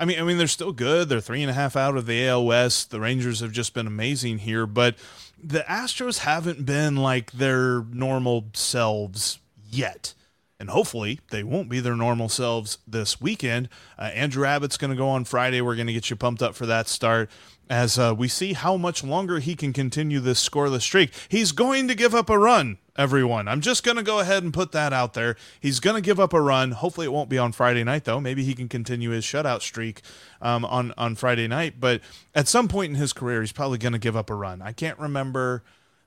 I 0.00 0.04
mean, 0.04 0.20
I 0.20 0.22
mean, 0.22 0.38
they're 0.38 0.46
still 0.46 0.72
good. 0.72 1.08
They're 1.08 1.20
three 1.20 1.42
and 1.42 1.50
a 1.50 1.54
half 1.54 1.74
out 1.74 1.96
of 1.96 2.06
the 2.06 2.28
AL 2.28 2.44
West. 2.44 2.90
The 2.90 3.00
Rangers 3.00 3.40
have 3.40 3.50
just 3.50 3.74
been 3.74 3.86
amazing 3.86 4.38
here, 4.38 4.66
but 4.66 4.94
the 5.42 5.64
Astros 5.68 6.18
haven't 6.18 6.64
been 6.64 6.96
like 6.96 7.32
their 7.32 7.82
normal 7.82 8.44
selves 8.52 9.40
yet. 9.68 10.14
And 10.60 10.70
hopefully 10.70 11.20
they 11.30 11.44
won't 11.44 11.68
be 11.68 11.78
their 11.78 11.94
normal 11.94 12.28
selves 12.28 12.78
this 12.86 13.20
weekend. 13.20 13.68
Uh, 13.96 14.10
Andrew 14.14 14.44
Abbott's 14.44 14.76
going 14.76 14.90
to 14.90 14.96
go 14.96 15.08
on 15.08 15.24
Friday. 15.24 15.60
We're 15.60 15.76
going 15.76 15.86
to 15.86 15.92
get 15.92 16.10
you 16.10 16.16
pumped 16.16 16.42
up 16.42 16.56
for 16.56 16.66
that 16.66 16.88
start 16.88 17.30
as 17.70 17.98
uh, 17.98 18.14
we 18.16 18.28
see 18.28 18.54
how 18.54 18.76
much 18.76 19.04
longer 19.04 19.38
he 19.38 19.54
can 19.54 19.72
continue 19.72 20.20
this 20.20 20.46
scoreless 20.46 20.82
streak. 20.82 21.12
He's 21.28 21.52
going 21.52 21.88
to 21.88 21.94
give 21.94 22.14
up 22.14 22.30
a 22.30 22.38
run, 22.38 22.78
everyone. 22.96 23.46
I'm 23.46 23.60
just 23.60 23.84
going 23.84 23.96
to 23.96 24.02
go 24.02 24.20
ahead 24.20 24.42
and 24.42 24.52
put 24.52 24.72
that 24.72 24.92
out 24.92 25.14
there. 25.14 25.36
He's 25.60 25.80
going 25.80 25.96
to 25.96 26.02
give 26.02 26.18
up 26.18 26.32
a 26.32 26.40
run. 26.40 26.72
Hopefully, 26.72 27.06
it 27.06 27.12
won't 27.12 27.28
be 27.28 27.38
on 27.38 27.52
Friday 27.52 27.84
night, 27.84 28.04
though. 28.04 28.20
Maybe 28.20 28.42
he 28.42 28.54
can 28.54 28.68
continue 28.68 29.10
his 29.10 29.24
shutout 29.24 29.60
streak 29.60 30.02
um, 30.40 30.64
on, 30.64 30.92
on 30.96 31.14
Friday 31.14 31.46
night. 31.46 31.74
But 31.78 32.00
at 32.34 32.48
some 32.48 32.68
point 32.68 32.90
in 32.90 32.96
his 32.96 33.12
career, 33.12 33.40
he's 33.40 33.52
probably 33.52 33.78
going 33.78 33.92
to 33.92 33.98
give 33.98 34.16
up 34.16 34.30
a 34.30 34.34
run. 34.34 34.62
I 34.62 34.72
can't 34.72 34.98
remember 34.98 35.62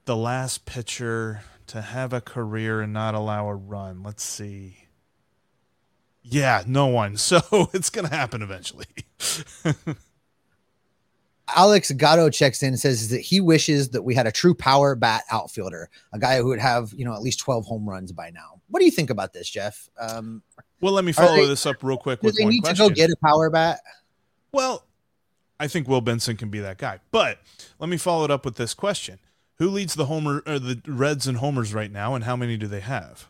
the 0.05 0.17
last 0.17 0.65
pitcher 0.65 1.41
to 1.72 1.82
have 1.82 2.11
a 2.11 2.19
career 2.19 2.82
and 2.82 2.91
not 2.91 3.15
allow 3.15 3.47
a 3.47 3.55
run. 3.55 4.03
Let's 4.03 4.24
see. 4.24 4.88
Yeah, 6.22 6.63
no 6.67 6.88
one. 6.88 7.15
So 7.17 7.41
it's 7.74 7.89
going 7.89 8.07
to 8.07 8.13
happen 8.13 8.41
eventually. 8.41 8.88
Alex 11.55 11.91
Gatto 11.91 12.30
checks 12.30 12.61
in 12.61 12.69
and 12.69 12.80
says 12.80 13.07
that 13.09 13.22
he 13.22 13.39
wishes 13.39 13.89
that 13.89 14.01
we 14.01 14.13
had 14.13 14.28
a 14.28 14.32
true 14.32 14.53
power 14.53 14.95
bat 14.95 15.24
outfielder, 15.32 15.89
a 16.11 16.19
guy 16.19 16.38
who 16.38 16.47
would 16.47 16.59
have, 16.59 16.93
you 16.93 17.05
know, 17.05 17.13
at 17.13 17.22
least 17.22 17.39
12 17.39 17.65
home 17.65 17.88
runs 17.88 18.11
by 18.11 18.30
now. 18.32 18.61
What 18.67 18.80
do 18.80 18.86
you 18.86 18.91
think 18.91 19.09
about 19.09 19.32
this, 19.32 19.49
Jeff? 19.49 19.89
Um, 19.97 20.43
well, 20.82 20.91
let 20.93 21.05
me 21.05 21.13
follow 21.13 21.38
they, 21.38 21.47
this 21.47 21.65
up 21.65 21.84
real 21.84 21.97
quick 21.97 22.22
with 22.22 22.36
do 22.36 22.43
they 22.43 22.49
need 22.49 22.63
question. 22.63 22.86
to 22.86 22.89
go 22.89 22.95
get 22.95 23.09
a 23.09 23.15
power 23.24 23.49
bat? 23.49 23.80
Well, 24.51 24.86
I 25.57 25.67
think 25.67 25.88
Will 25.88 26.01
Benson 26.01 26.36
can 26.36 26.49
be 26.49 26.59
that 26.59 26.78
guy. 26.78 26.99
But 27.11 27.39
let 27.80 27.89
me 27.89 27.95
follow 27.97 28.26
it 28.26 28.32
up 28.32 28.43
with 28.43 28.55
this 28.55 28.74
question. 28.74 29.19
Who 29.62 29.70
leads 29.70 29.93
the 29.93 30.07
homer 30.07 30.41
or 30.47 30.57
the 30.57 30.82
Reds 30.88 31.28
and 31.28 31.38
homers 31.38 31.72
right 31.72 31.91
now 31.91 32.16
and 32.16 32.24
how 32.24 32.36
many 32.36 32.57
do 32.57 32.66
they 32.66 32.80
have? 32.80 33.28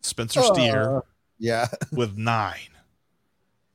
Spencer 0.00 0.40
Uh, 0.40 0.54
Steer 0.54 1.02
yeah. 1.38 1.66
with 1.92 2.16
9. 2.16 2.54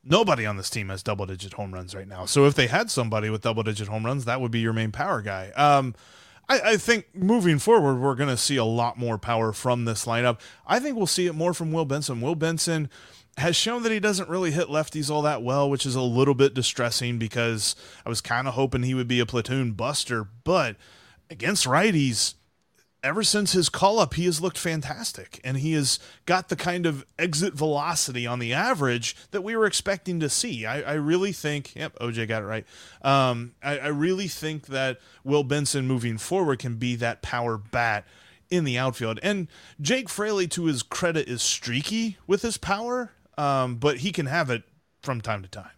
Nobody 0.03 0.47
on 0.47 0.57
this 0.57 0.72
team 0.72 0.89
has 0.89 1.03
double 1.03 1.28
digit 1.28 1.53
home 1.53 1.76
runs 1.76 1.93
right 1.93 2.07
now. 2.07 2.26
So 2.26 2.45
if 2.45 2.55
they 2.55 2.66
had 2.66 2.89
somebody 2.89 3.30
with 3.30 3.43
double 3.43 3.62
digit 3.62 3.88
home 3.88 4.03
runs, 4.03 4.26
that 4.26 4.41
would 4.41 4.49
be 4.49 4.62
your 4.62 4.74
main 4.74 4.91
power 4.91 5.22
guy. 5.22 5.51
Um, 5.51 5.93
I, 6.49 6.60
I 6.72 6.78
think 6.78 7.14
moving 7.14 7.60
forward, 7.60 7.99
we're 7.99 8.16
going 8.16 8.30
to 8.30 8.38
see 8.38 8.57
a 8.57 8.66
lot 8.66 8.97
more 8.97 9.20
power 9.20 9.53
from 9.53 9.86
this 9.86 10.05
lineup. 10.05 10.39
I 10.66 10.80
think 10.80 10.97
we'll 10.97 11.05
see 11.05 11.28
it 11.28 11.36
more 11.36 11.53
from 11.53 11.72
Will 11.72 11.86
Benson. 11.86 12.20
Will 12.20 12.34
Benson 12.34 12.89
has 13.39 13.55
shown 13.55 13.83
that 13.83 13.91
he 13.91 13.99
doesn't 13.99 14.29
really 14.29 14.51
hit 14.51 14.67
lefties 14.67 15.09
all 15.09 15.21
that 15.23 15.41
well, 15.41 15.69
which 15.69 15.85
is 15.85 15.95
a 15.95 16.01
little 16.01 16.35
bit 16.35 16.53
distressing 16.53 17.17
because 17.17 17.75
I 18.05 18.09
was 18.09 18.21
kind 18.21 18.47
of 18.47 18.53
hoping 18.53 18.83
he 18.83 18.93
would 18.93 19.07
be 19.07 19.19
a 19.19 19.25
platoon 19.25 19.71
buster. 19.73 20.27
But 20.43 20.75
against 21.29 21.65
righties, 21.65 22.35
ever 23.03 23.23
since 23.23 23.53
his 23.53 23.69
call 23.69 23.99
up, 23.99 24.15
he 24.15 24.25
has 24.25 24.41
looked 24.41 24.57
fantastic. 24.57 25.39
And 25.43 25.57
he 25.57 25.73
has 25.73 25.99
got 26.25 26.49
the 26.49 26.55
kind 26.55 26.85
of 26.85 27.05
exit 27.17 27.53
velocity 27.53 28.27
on 28.27 28.39
the 28.39 28.53
average 28.53 29.15
that 29.31 29.41
we 29.41 29.55
were 29.55 29.65
expecting 29.65 30.19
to 30.19 30.29
see. 30.29 30.65
I, 30.65 30.81
I 30.81 30.93
really 30.93 31.31
think, 31.31 31.75
yep, 31.75 31.97
OJ 31.99 32.27
got 32.27 32.43
it 32.43 32.45
right. 32.45 32.65
Um, 33.01 33.53
I, 33.63 33.79
I 33.79 33.87
really 33.87 34.27
think 34.27 34.67
that 34.67 34.99
Will 35.23 35.43
Benson 35.43 35.87
moving 35.87 36.17
forward 36.17 36.59
can 36.59 36.75
be 36.75 36.95
that 36.97 37.21
power 37.21 37.57
bat 37.57 38.05
in 38.49 38.63
the 38.63 38.77
outfield. 38.77 39.19
And 39.21 39.47
Jake 39.79 40.09
Fraley, 40.09 40.47
to 40.49 40.65
his 40.65 40.83
credit, 40.83 41.27
is 41.27 41.41
streaky 41.41 42.17
with 42.27 42.41
his 42.41 42.57
power, 42.57 43.11
um, 43.39 43.77
but 43.77 43.97
he 43.97 44.11
can 44.11 44.25
have 44.25 44.49
it 44.49 44.63
from 45.01 45.21
time 45.21 45.43
to 45.43 45.47
time. 45.47 45.71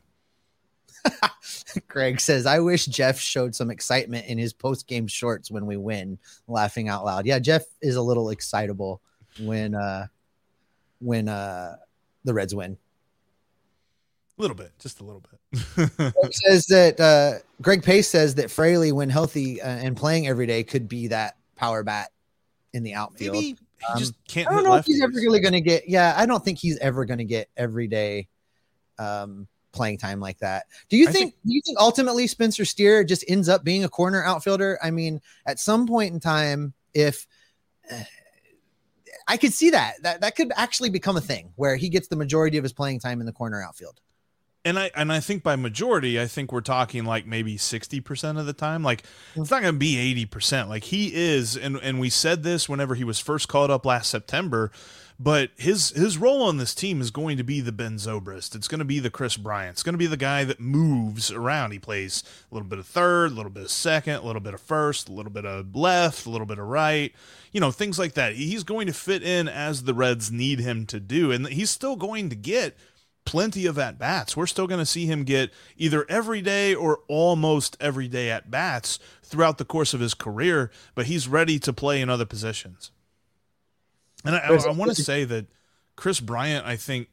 Greg 1.88 2.20
says, 2.20 2.48
I 2.48 2.60
wish 2.60 2.88
Jeff 2.88 3.20
showed 3.20 3.54
some 3.54 3.70
excitement 3.70 4.26
in 4.26 4.40
his 4.40 4.52
post 4.52 4.88
game 4.88 5.06
shorts 5.06 5.52
when 5.52 5.68
we 5.68 5.78
win, 5.78 6.18
laughing 6.48 6.90
out 6.90 7.06
loud. 7.06 7.28
Yeah, 7.28 7.38
Jeff 7.38 7.64
is 7.82 7.98
a 7.98 8.02
little 8.02 8.32
excitable 8.32 9.00
when 9.40 9.76
uh 9.76 10.08
when 11.00 11.28
uh 11.28 11.76
the 12.24 12.34
Reds 12.34 12.56
win. 12.56 12.78
A 14.38 14.42
little 14.42 14.56
bit, 14.56 14.72
just 14.80 15.00
a 15.00 15.04
little 15.04 15.22
bit. 15.22 16.14
Says 16.34 16.66
that 16.66 17.00
uh 17.00 17.40
Greg 17.62 17.84
Pace 17.84 18.08
says 18.08 18.36
that 18.36 18.50
Fraley, 18.50 18.92
when 18.92 19.10
healthy 19.10 19.62
uh, 19.62 19.68
and 19.68 19.96
playing 19.96 20.28
every 20.28 20.48
day, 20.48 20.64
could 20.64 20.88
be 20.88 21.08
that 21.08 21.38
power 21.56 21.84
bat 21.84 22.10
in 22.74 22.82
the 22.82 22.96
outfield. 22.96 23.36
Maybe 23.36 23.58
he 23.82 23.94
Um, 23.94 24.00
just 24.00 24.14
can't 24.28 24.48
I 24.48 24.54
don't 24.54 24.64
know 24.64 24.76
if 24.76 24.86
he's 24.86 25.02
ever 25.02 25.14
really 25.14 25.40
going 25.40 25.54
to 25.54 25.62
get. 25.62 25.88
Yeah, 25.88 26.14
I 26.16 26.26
don't 26.26 26.44
think 26.44 26.60
he's 26.60 26.78
ever 26.78 27.06
going 27.06 27.18
to 27.20 27.26
get 27.26 27.50
every 27.58 27.88
day 27.88 28.28
um, 29.00 29.48
playing 29.72 29.98
time 29.98 30.20
like 30.20 30.38
that. 30.40 30.66
Do 30.90 30.98
you 30.98 31.08
I 31.08 31.12
think, 31.12 31.34
Do 31.46 31.54
you 31.54 31.62
think 31.66 31.80
ultimately 31.80 32.28
Spencer 32.28 32.66
Steer 32.66 33.04
just 33.04 33.24
ends 33.28 33.50
up 33.50 33.64
being 33.64 33.84
a 33.84 33.90
corner 33.90 34.24
outfielder? 34.24 34.80
I 34.84 34.92
mean, 34.92 35.22
at 35.46 35.60
some 35.60 35.88
point 35.88 36.14
in 36.14 36.20
time, 36.20 36.74
if 36.94 37.28
uh, 37.92 37.96
I 39.28 39.38
could 39.38 39.54
see 39.54 39.70
that 39.70 40.02
that 40.04 40.22
that 40.22 40.36
could 40.36 40.52
actually 40.56 40.90
become 40.90 41.16
a 41.16 41.22
thing 41.22 41.54
where 41.56 41.76
he 41.76 41.90
gets 41.90 42.08
the 42.08 42.16
majority 42.16 42.58
of 42.58 42.64
his 42.64 42.74
playing 42.74 43.00
time 43.00 43.20
in 43.20 43.26
the 43.26 43.32
corner 43.32 43.62
outfield. 43.62 44.00
And 44.64 44.78
I 44.78 44.92
and 44.96 45.12
I 45.12 45.20
think 45.20 45.42
by 45.42 45.56
majority, 45.56 46.22
I 46.22 46.28
think 46.28 46.52
we're 46.52 46.62
talking 46.62 47.04
like 47.04 47.26
maybe 47.26 47.58
sixty 47.58 48.00
percent 48.00 48.38
of 48.38 48.46
the 48.46 48.54
time. 48.54 48.84
Like 48.84 49.04
it's 49.36 49.50
not 49.50 49.62
going 49.62 49.74
to 49.74 49.80
be 49.80 49.98
eighty 49.98 50.26
percent. 50.26 50.70
Like 50.70 50.84
he 50.86 51.12
is, 51.14 51.58
and 51.58 51.78
and 51.78 52.00
we 52.00 52.10
said 52.10 52.44
this 52.44 52.70
whenever 52.70 52.94
he 52.94 53.04
was 53.04 53.20
first 53.20 53.48
called 53.48 53.72
up 53.72 53.86
last 53.86 54.12
September. 54.12 54.72
But 55.20 55.52
his 55.56 55.92
his 55.92 56.18
role 56.18 56.42
on 56.42 56.58
this 56.58 56.74
team 56.74 57.00
is 57.00 57.12
going 57.12 57.38
to 57.38 57.44
be 57.44 57.62
the 57.62 57.72
Ben 57.72 57.98
Zobrist. 57.98 58.56
It's 58.56 58.68
going 58.68 58.80
to 58.80 58.86
be 58.86 58.98
the 58.98 59.12
Kris 59.12 59.38
Bryant. 59.38 59.74
It's 59.74 59.84
going 59.84 59.94
to 59.94 60.00
be 60.00 60.08
the 60.08 60.18
guy 60.18 60.44
that 60.44 60.60
moves 60.60 61.32
around. 61.32 61.72
He 61.72 61.80
plays 61.80 62.24
a 62.52 62.56
little 62.56 62.68
bit 62.68 62.80
of 62.80 62.88
third, 62.88 63.32
a 63.32 63.36
little 63.36 63.52
bit 63.52 63.64
of 63.64 63.70
second, 63.70 64.16
a 64.16 64.26
little 64.26 64.42
bit 64.42 64.56
of 64.56 64.62
first, 64.62 65.10
a 65.10 65.12
little 65.12 65.32
bit 65.32 65.46
of 65.46 65.76
left, 65.76 66.26
a 66.26 66.30
little 66.32 66.48
bit 66.48 66.58
of 66.58 66.68
right. 66.68 67.14
You 67.52 67.62
know, 67.62 67.70
things 67.70 68.00
like 68.00 68.14
that. 68.14 68.34
He's 68.34 68.64
going 68.64 68.88
to 68.88 68.94
fit 68.94 69.22
in 69.22 69.48
as 69.48 69.84
the 69.84 69.94
Reds 69.94 70.32
need 70.32 70.60
him 70.60 70.88
to 70.88 71.00
do, 71.00 71.32
and 71.32 71.48
he's 71.48 71.70
still 71.70 71.96
going 71.96 72.30
to 72.30 72.36
get 72.36 72.76
plenty 73.26 73.66
of 73.66 73.78
at 73.78 73.98
bats. 73.98 74.36
We're 74.36 74.48
still 74.48 74.68
going 74.68 74.80
to 74.80 74.86
see 74.86 75.06
him 75.06 75.24
get 75.24 75.52
either 75.78 76.06
every 76.10 76.42
day 76.42 76.74
or 76.74 77.00
almost 77.08 77.78
every 77.80 78.08
day 78.08 78.30
at 78.30 78.52
bats 78.52 79.00
throughout 79.24 79.58
the 79.58 79.66
course 79.66 79.94
of 79.94 80.00
his 80.00 80.14
career, 80.14 80.72
but 80.96 81.06
he's 81.06 81.28
ready 81.28 81.60
to 81.60 81.74
play 81.74 82.02
in 82.02 82.10
other 82.10 82.26
positions. 82.26 82.92
And 84.26 84.36
I, 84.36 84.40
I, 84.40 84.56
I 84.56 84.72
want 84.72 84.96
to 84.96 85.04
say 85.04 85.24
that 85.24 85.48
Kris 85.96 86.20
Bryant, 86.20 86.66
I 86.66 86.76
think, 86.76 87.08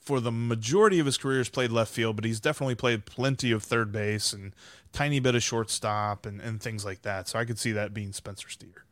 for 0.00 0.20
the 0.20 0.32
majority 0.32 0.98
of 0.98 1.06
his 1.06 1.18
career, 1.18 1.38
has 1.38 1.48
played 1.48 1.70
left 1.70 1.92
field, 1.92 2.16
but 2.16 2.24
he's 2.24 2.40
definitely 2.40 2.74
played 2.74 3.04
plenty 3.04 3.50
of 3.50 3.62
third 3.62 3.92
base 3.92 4.32
and 4.32 4.54
tiny 4.92 5.20
bit 5.20 5.34
of 5.34 5.42
shortstop 5.42 6.24
and, 6.24 6.40
and 6.40 6.62
things 6.62 6.84
like 6.84 7.02
that. 7.02 7.28
So 7.28 7.38
I 7.38 7.44
could 7.44 7.58
see 7.58 7.72
that 7.72 7.92
being 7.92 8.12
Spencer 8.12 8.48
Steer. 8.48 8.84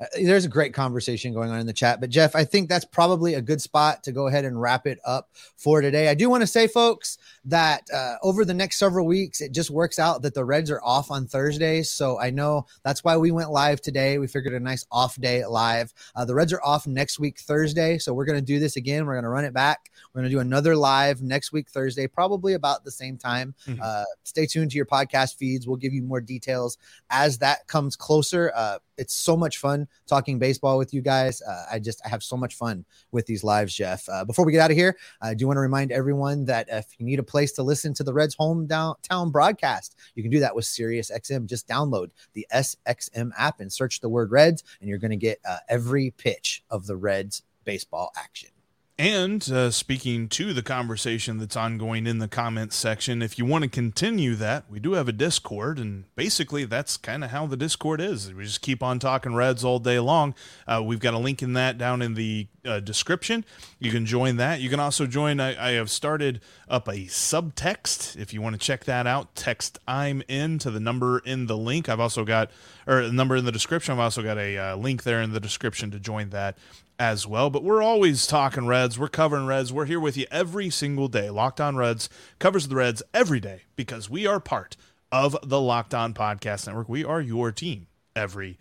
Uh, 0.00 0.06
there's 0.22 0.44
a 0.44 0.48
great 0.48 0.74
conversation 0.74 1.32
going 1.32 1.50
on 1.50 1.58
in 1.58 1.66
the 1.66 1.72
chat. 1.72 2.00
But 2.00 2.10
Jeff, 2.10 2.34
I 2.34 2.44
think 2.44 2.68
that's 2.68 2.84
probably 2.84 3.34
a 3.34 3.40
good 3.40 3.60
spot 3.60 4.02
to 4.04 4.12
go 4.12 4.26
ahead 4.26 4.44
and 4.44 4.60
wrap 4.60 4.86
it 4.86 4.98
up 5.04 5.30
for 5.56 5.80
today. 5.80 6.08
I 6.08 6.14
do 6.14 6.28
want 6.28 6.42
to 6.42 6.46
say, 6.46 6.66
folks, 6.66 7.18
that 7.46 7.88
uh, 7.92 8.16
over 8.22 8.44
the 8.44 8.54
next 8.54 8.78
several 8.78 9.06
weeks, 9.06 9.40
it 9.40 9.52
just 9.52 9.70
works 9.70 9.98
out 9.98 10.22
that 10.22 10.34
the 10.34 10.44
Reds 10.44 10.70
are 10.70 10.82
off 10.82 11.10
on 11.10 11.26
Thursdays. 11.26 11.90
So 11.90 12.20
I 12.20 12.30
know 12.30 12.66
that's 12.82 13.04
why 13.04 13.16
we 13.16 13.30
went 13.30 13.50
live 13.50 13.80
today. 13.80 14.18
We 14.18 14.26
figured 14.26 14.54
a 14.54 14.60
nice 14.60 14.84
off 14.90 15.16
day 15.20 15.44
live. 15.46 15.92
Uh, 16.14 16.24
the 16.24 16.34
Reds 16.34 16.52
are 16.52 16.62
off 16.62 16.86
next 16.86 17.18
week, 17.18 17.38
Thursday. 17.38 17.98
So 17.98 18.12
we're 18.12 18.26
going 18.26 18.38
to 18.38 18.44
do 18.44 18.58
this 18.58 18.76
again. 18.76 19.06
We're 19.06 19.14
going 19.14 19.24
to 19.24 19.30
run 19.30 19.44
it 19.44 19.54
back. 19.54 19.90
We're 20.12 20.20
going 20.20 20.30
to 20.30 20.36
do 20.36 20.40
another 20.40 20.76
live 20.76 21.22
next 21.22 21.52
week, 21.52 21.70
Thursday, 21.70 22.06
probably 22.06 22.54
about 22.54 22.84
the 22.84 22.90
same 22.90 23.16
time. 23.16 23.54
Mm-hmm. 23.66 23.80
Uh, 23.82 24.04
stay 24.24 24.46
tuned 24.46 24.70
to 24.72 24.76
your 24.76 24.86
podcast 24.86 25.36
feeds. 25.36 25.66
We'll 25.66 25.76
give 25.76 25.94
you 25.94 26.02
more 26.02 26.20
details 26.20 26.78
as 27.10 27.38
that 27.38 27.66
comes 27.66 27.96
closer. 27.96 28.52
It's 28.98 29.14
so 29.14 29.36
much 29.36 29.58
fun 29.58 29.86
talking 30.06 30.38
baseball 30.38 30.78
with 30.78 30.94
you 30.94 31.02
guys. 31.02 31.42
Uh, 31.42 31.66
I 31.70 31.78
just 31.78 32.00
I 32.04 32.08
have 32.08 32.22
so 32.22 32.36
much 32.36 32.54
fun 32.54 32.84
with 33.12 33.26
these 33.26 33.44
lives, 33.44 33.74
Jeff. 33.74 34.08
Uh, 34.08 34.24
before 34.24 34.44
we 34.44 34.52
get 34.52 34.60
out 34.60 34.70
of 34.70 34.76
here, 34.76 34.96
I 35.20 35.34
do 35.34 35.46
want 35.46 35.56
to 35.56 35.60
remind 35.60 35.92
everyone 35.92 36.44
that 36.46 36.68
if 36.70 36.86
you 36.98 37.06
need 37.06 37.18
a 37.18 37.24
place 37.24 37.52
to 37.52 37.62
listen 37.62 37.94
to 37.94 38.04
the 38.04 38.12
Reds 38.12 38.36
hometown 38.36 39.32
broadcast, 39.32 39.96
you 40.14 40.22
can 40.22 40.32
do 40.32 40.40
that 40.40 40.54
with 40.54 40.64
Sirius 40.64 41.10
XM. 41.10 41.46
Just 41.46 41.68
download 41.68 42.10
the 42.32 42.46
SXM 42.52 43.30
app 43.38 43.60
and 43.60 43.72
search 43.72 44.00
the 44.00 44.08
word 44.08 44.30
Reds, 44.30 44.64
and 44.80 44.88
you're 44.88 44.98
going 44.98 45.10
to 45.10 45.16
get 45.16 45.38
uh, 45.48 45.58
every 45.68 46.12
pitch 46.12 46.64
of 46.70 46.86
the 46.86 46.96
Reds 46.96 47.42
baseball 47.64 48.12
action. 48.16 48.50
And 48.98 49.46
uh, 49.50 49.70
speaking 49.72 50.26
to 50.30 50.54
the 50.54 50.62
conversation 50.62 51.36
that's 51.36 51.54
ongoing 51.54 52.06
in 52.06 52.18
the 52.18 52.28
comments 52.28 52.76
section, 52.76 53.20
if 53.20 53.38
you 53.38 53.44
want 53.44 53.62
to 53.64 53.68
continue 53.68 54.34
that, 54.36 54.64
we 54.70 54.80
do 54.80 54.94
have 54.94 55.06
a 55.06 55.12
Discord, 55.12 55.78
and 55.78 56.04
basically 56.14 56.64
that's 56.64 56.96
kind 56.96 57.22
of 57.22 57.30
how 57.30 57.46
the 57.46 57.58
Discord 57.58 58.00
is. 58.00 58.32
We 58.32 58.44
just 58.44 58.62
keep 58.62 58.82
on 58.82 58.98
talking 58.98 59.34
Reds 59.34 59.64
all 59.64 59.78
day 59.78 59.98
long. 59.98 60.34
Uh, 60.66 60.82
we've 60.82 60.98
got 60.98 61.12
a 61.12 61.18
link 61.18 61.42
in 61.42 61.52
that 61.52 61.76
down 61.76 62.00
in 62.00 62.14
the 62.14 62.46
uh, 62.64 62.80
description. 62.80 63.44
You 63.78 63.90
can 63.90 64.06
join 64.06 64.36
that. 64.36 64.62
You 64.62 64.70
can 64.70 64.80
also 64.80 65.06
join. 65.06 65.40
I, 65.40 65.72
I, 65.72 65.72
have 65.72 65.90
started 65.90 66.40
up 66.66 66.88
a 66.88 67.04
subtext. 67.04 68.16
If 68.16 68.32
you 68.32 68.40
want 68.40 68.54
to 68.54 68.58
check 68.58 68.84
that 68.84 69.06
out, 69.06 69.34
text 69.34 69.78
"I'm 69.86 70.22
in" 70.26 70.58
to 70.60 70.70
the 70.70 70.80
number 70.80 71.18
in 71.18 71.48
the 71.48 71.56
link. 71.56 71.90
I've 71.90 72.00
also 72.00 72.24
got 72.24 72.50
or 72.86 73.02
the 73.02 73.12
number 73.12 73.36
in 73.36 73.44
the 73.44 73.52
description. 73.52 73.92
I've 73.92 74.00
also 74.00 74.22
got 74.22 74.38
a 74.38 74.56
uh, 74.56 74.76
link 74.76 75.02
there 75.02 75.20
in 75.20 75.32
the 75.32 75.40
description 75.40 75.90
to 75.90 76.00
join 76.00 76.30
that 76.30 76.56
as 76.98 77.26
well. 77.26 77.50
But 77.50 77.64
we're 77.64 77.82
always 77.82 78.26
talking 78.26 78.66
Reds. 78.66 78.98
We're 78.98 79.08
covering 79.08 79.46
Reds. 79.46 79.72
We're 79.72 79.84
here 79.86 80.00
with 80.00 80.16
you 80.16 80.26
every 80.30 80.70
single 80.70 81.08
day. 81.08 81.30
Locked 81.30 81.60
On 81.60 81.76
Reds 81.76 82.08
covers 82.38 82.68
the 82.68 82.76
Reds 82.76 83.02
every 83.12 83.40
day 83.40 83.62
because 83.76 84.10
we 84.10 84.26
are 84.26 84.40
part 84.40 84.76
of 85.12 85.36
the 85.42 85.60
Locked 85.60 85.94
On 85.94 86.14
Podcast 86.14 86.66
Network. 86.66 86.88
We 86.88 87.04
are 87.04 87.20
your 87.20 87.52
team 87.52 87.86
every 88.14 88.58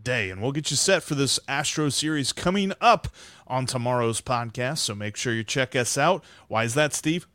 day. 0.00 0.30
And 0.30 0.40
we'll 0.40 0.52
get 0.52 0.70
you 0.70 0.76
set 0.76 1.02
for 1.02 1.14
this 1.14 1.40
Astro 1.48 1.88
series 1.88 2.32
coming 2.32 2.72
up 2.80 3.08
on 3.46 3.66
tomorrow's 3.66 4.20
podcast. 4.20 4.78
So 4.78 4.94
make 4.94 5.16
sure 5.16 5.32
you 5.32 5.44
check 5.44 5.74
us 5.74 5.98
out. 5.98 6.24
Why 6.48 6.64
is 6.64 6.74
that, 6.74 6.94
Steve? 6.94 7.26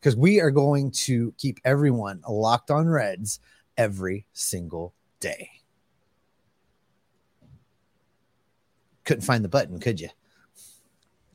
Because 0.00 0.16
we 0.16 0.40
are 0.40 0.50
going 0.50 0.90
to 0.90 1.32
keep 1.38 1.60
everyone 1.64 2.22
locked 2.28 2.70
on 2.70 2.88
Reds 2.88 3.38
every 3.76 4.26
single 4.32 4.94
day. 5.20 5.61
Couldn't 9.04 9.22
find 9.22 9.44
the 9.44 9.48
button, 9.48 9.78
could 9.78 10.00
you? 10.00 10.08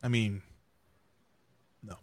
I 0.02 0.08
mean, 0.08 0.42
no. 1.84 1.96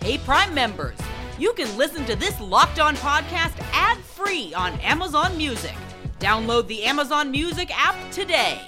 Hey, 0.00 0.18
Prime 0.18 0.54
members, 0.54 0.98
you 1.38 1.52
can 1.54 1.76
listen 1.76 2.04
to 2.06 2.16
this 2.16 2.40
locked 2.40 2.78
on 2.78 2.96
podcast 2.96 3.58
ad 3.72 3.98
free 3.98 4.54
on 4.54 4.72
Amazon 4.80 5.36
Music. 5.36 5.74
Download 6.20 6.66
the 6.68 6.84
Amazon 6.84 7.30
Music 7.30 7.70
app 7.76 7.96
today. 8.10 8.60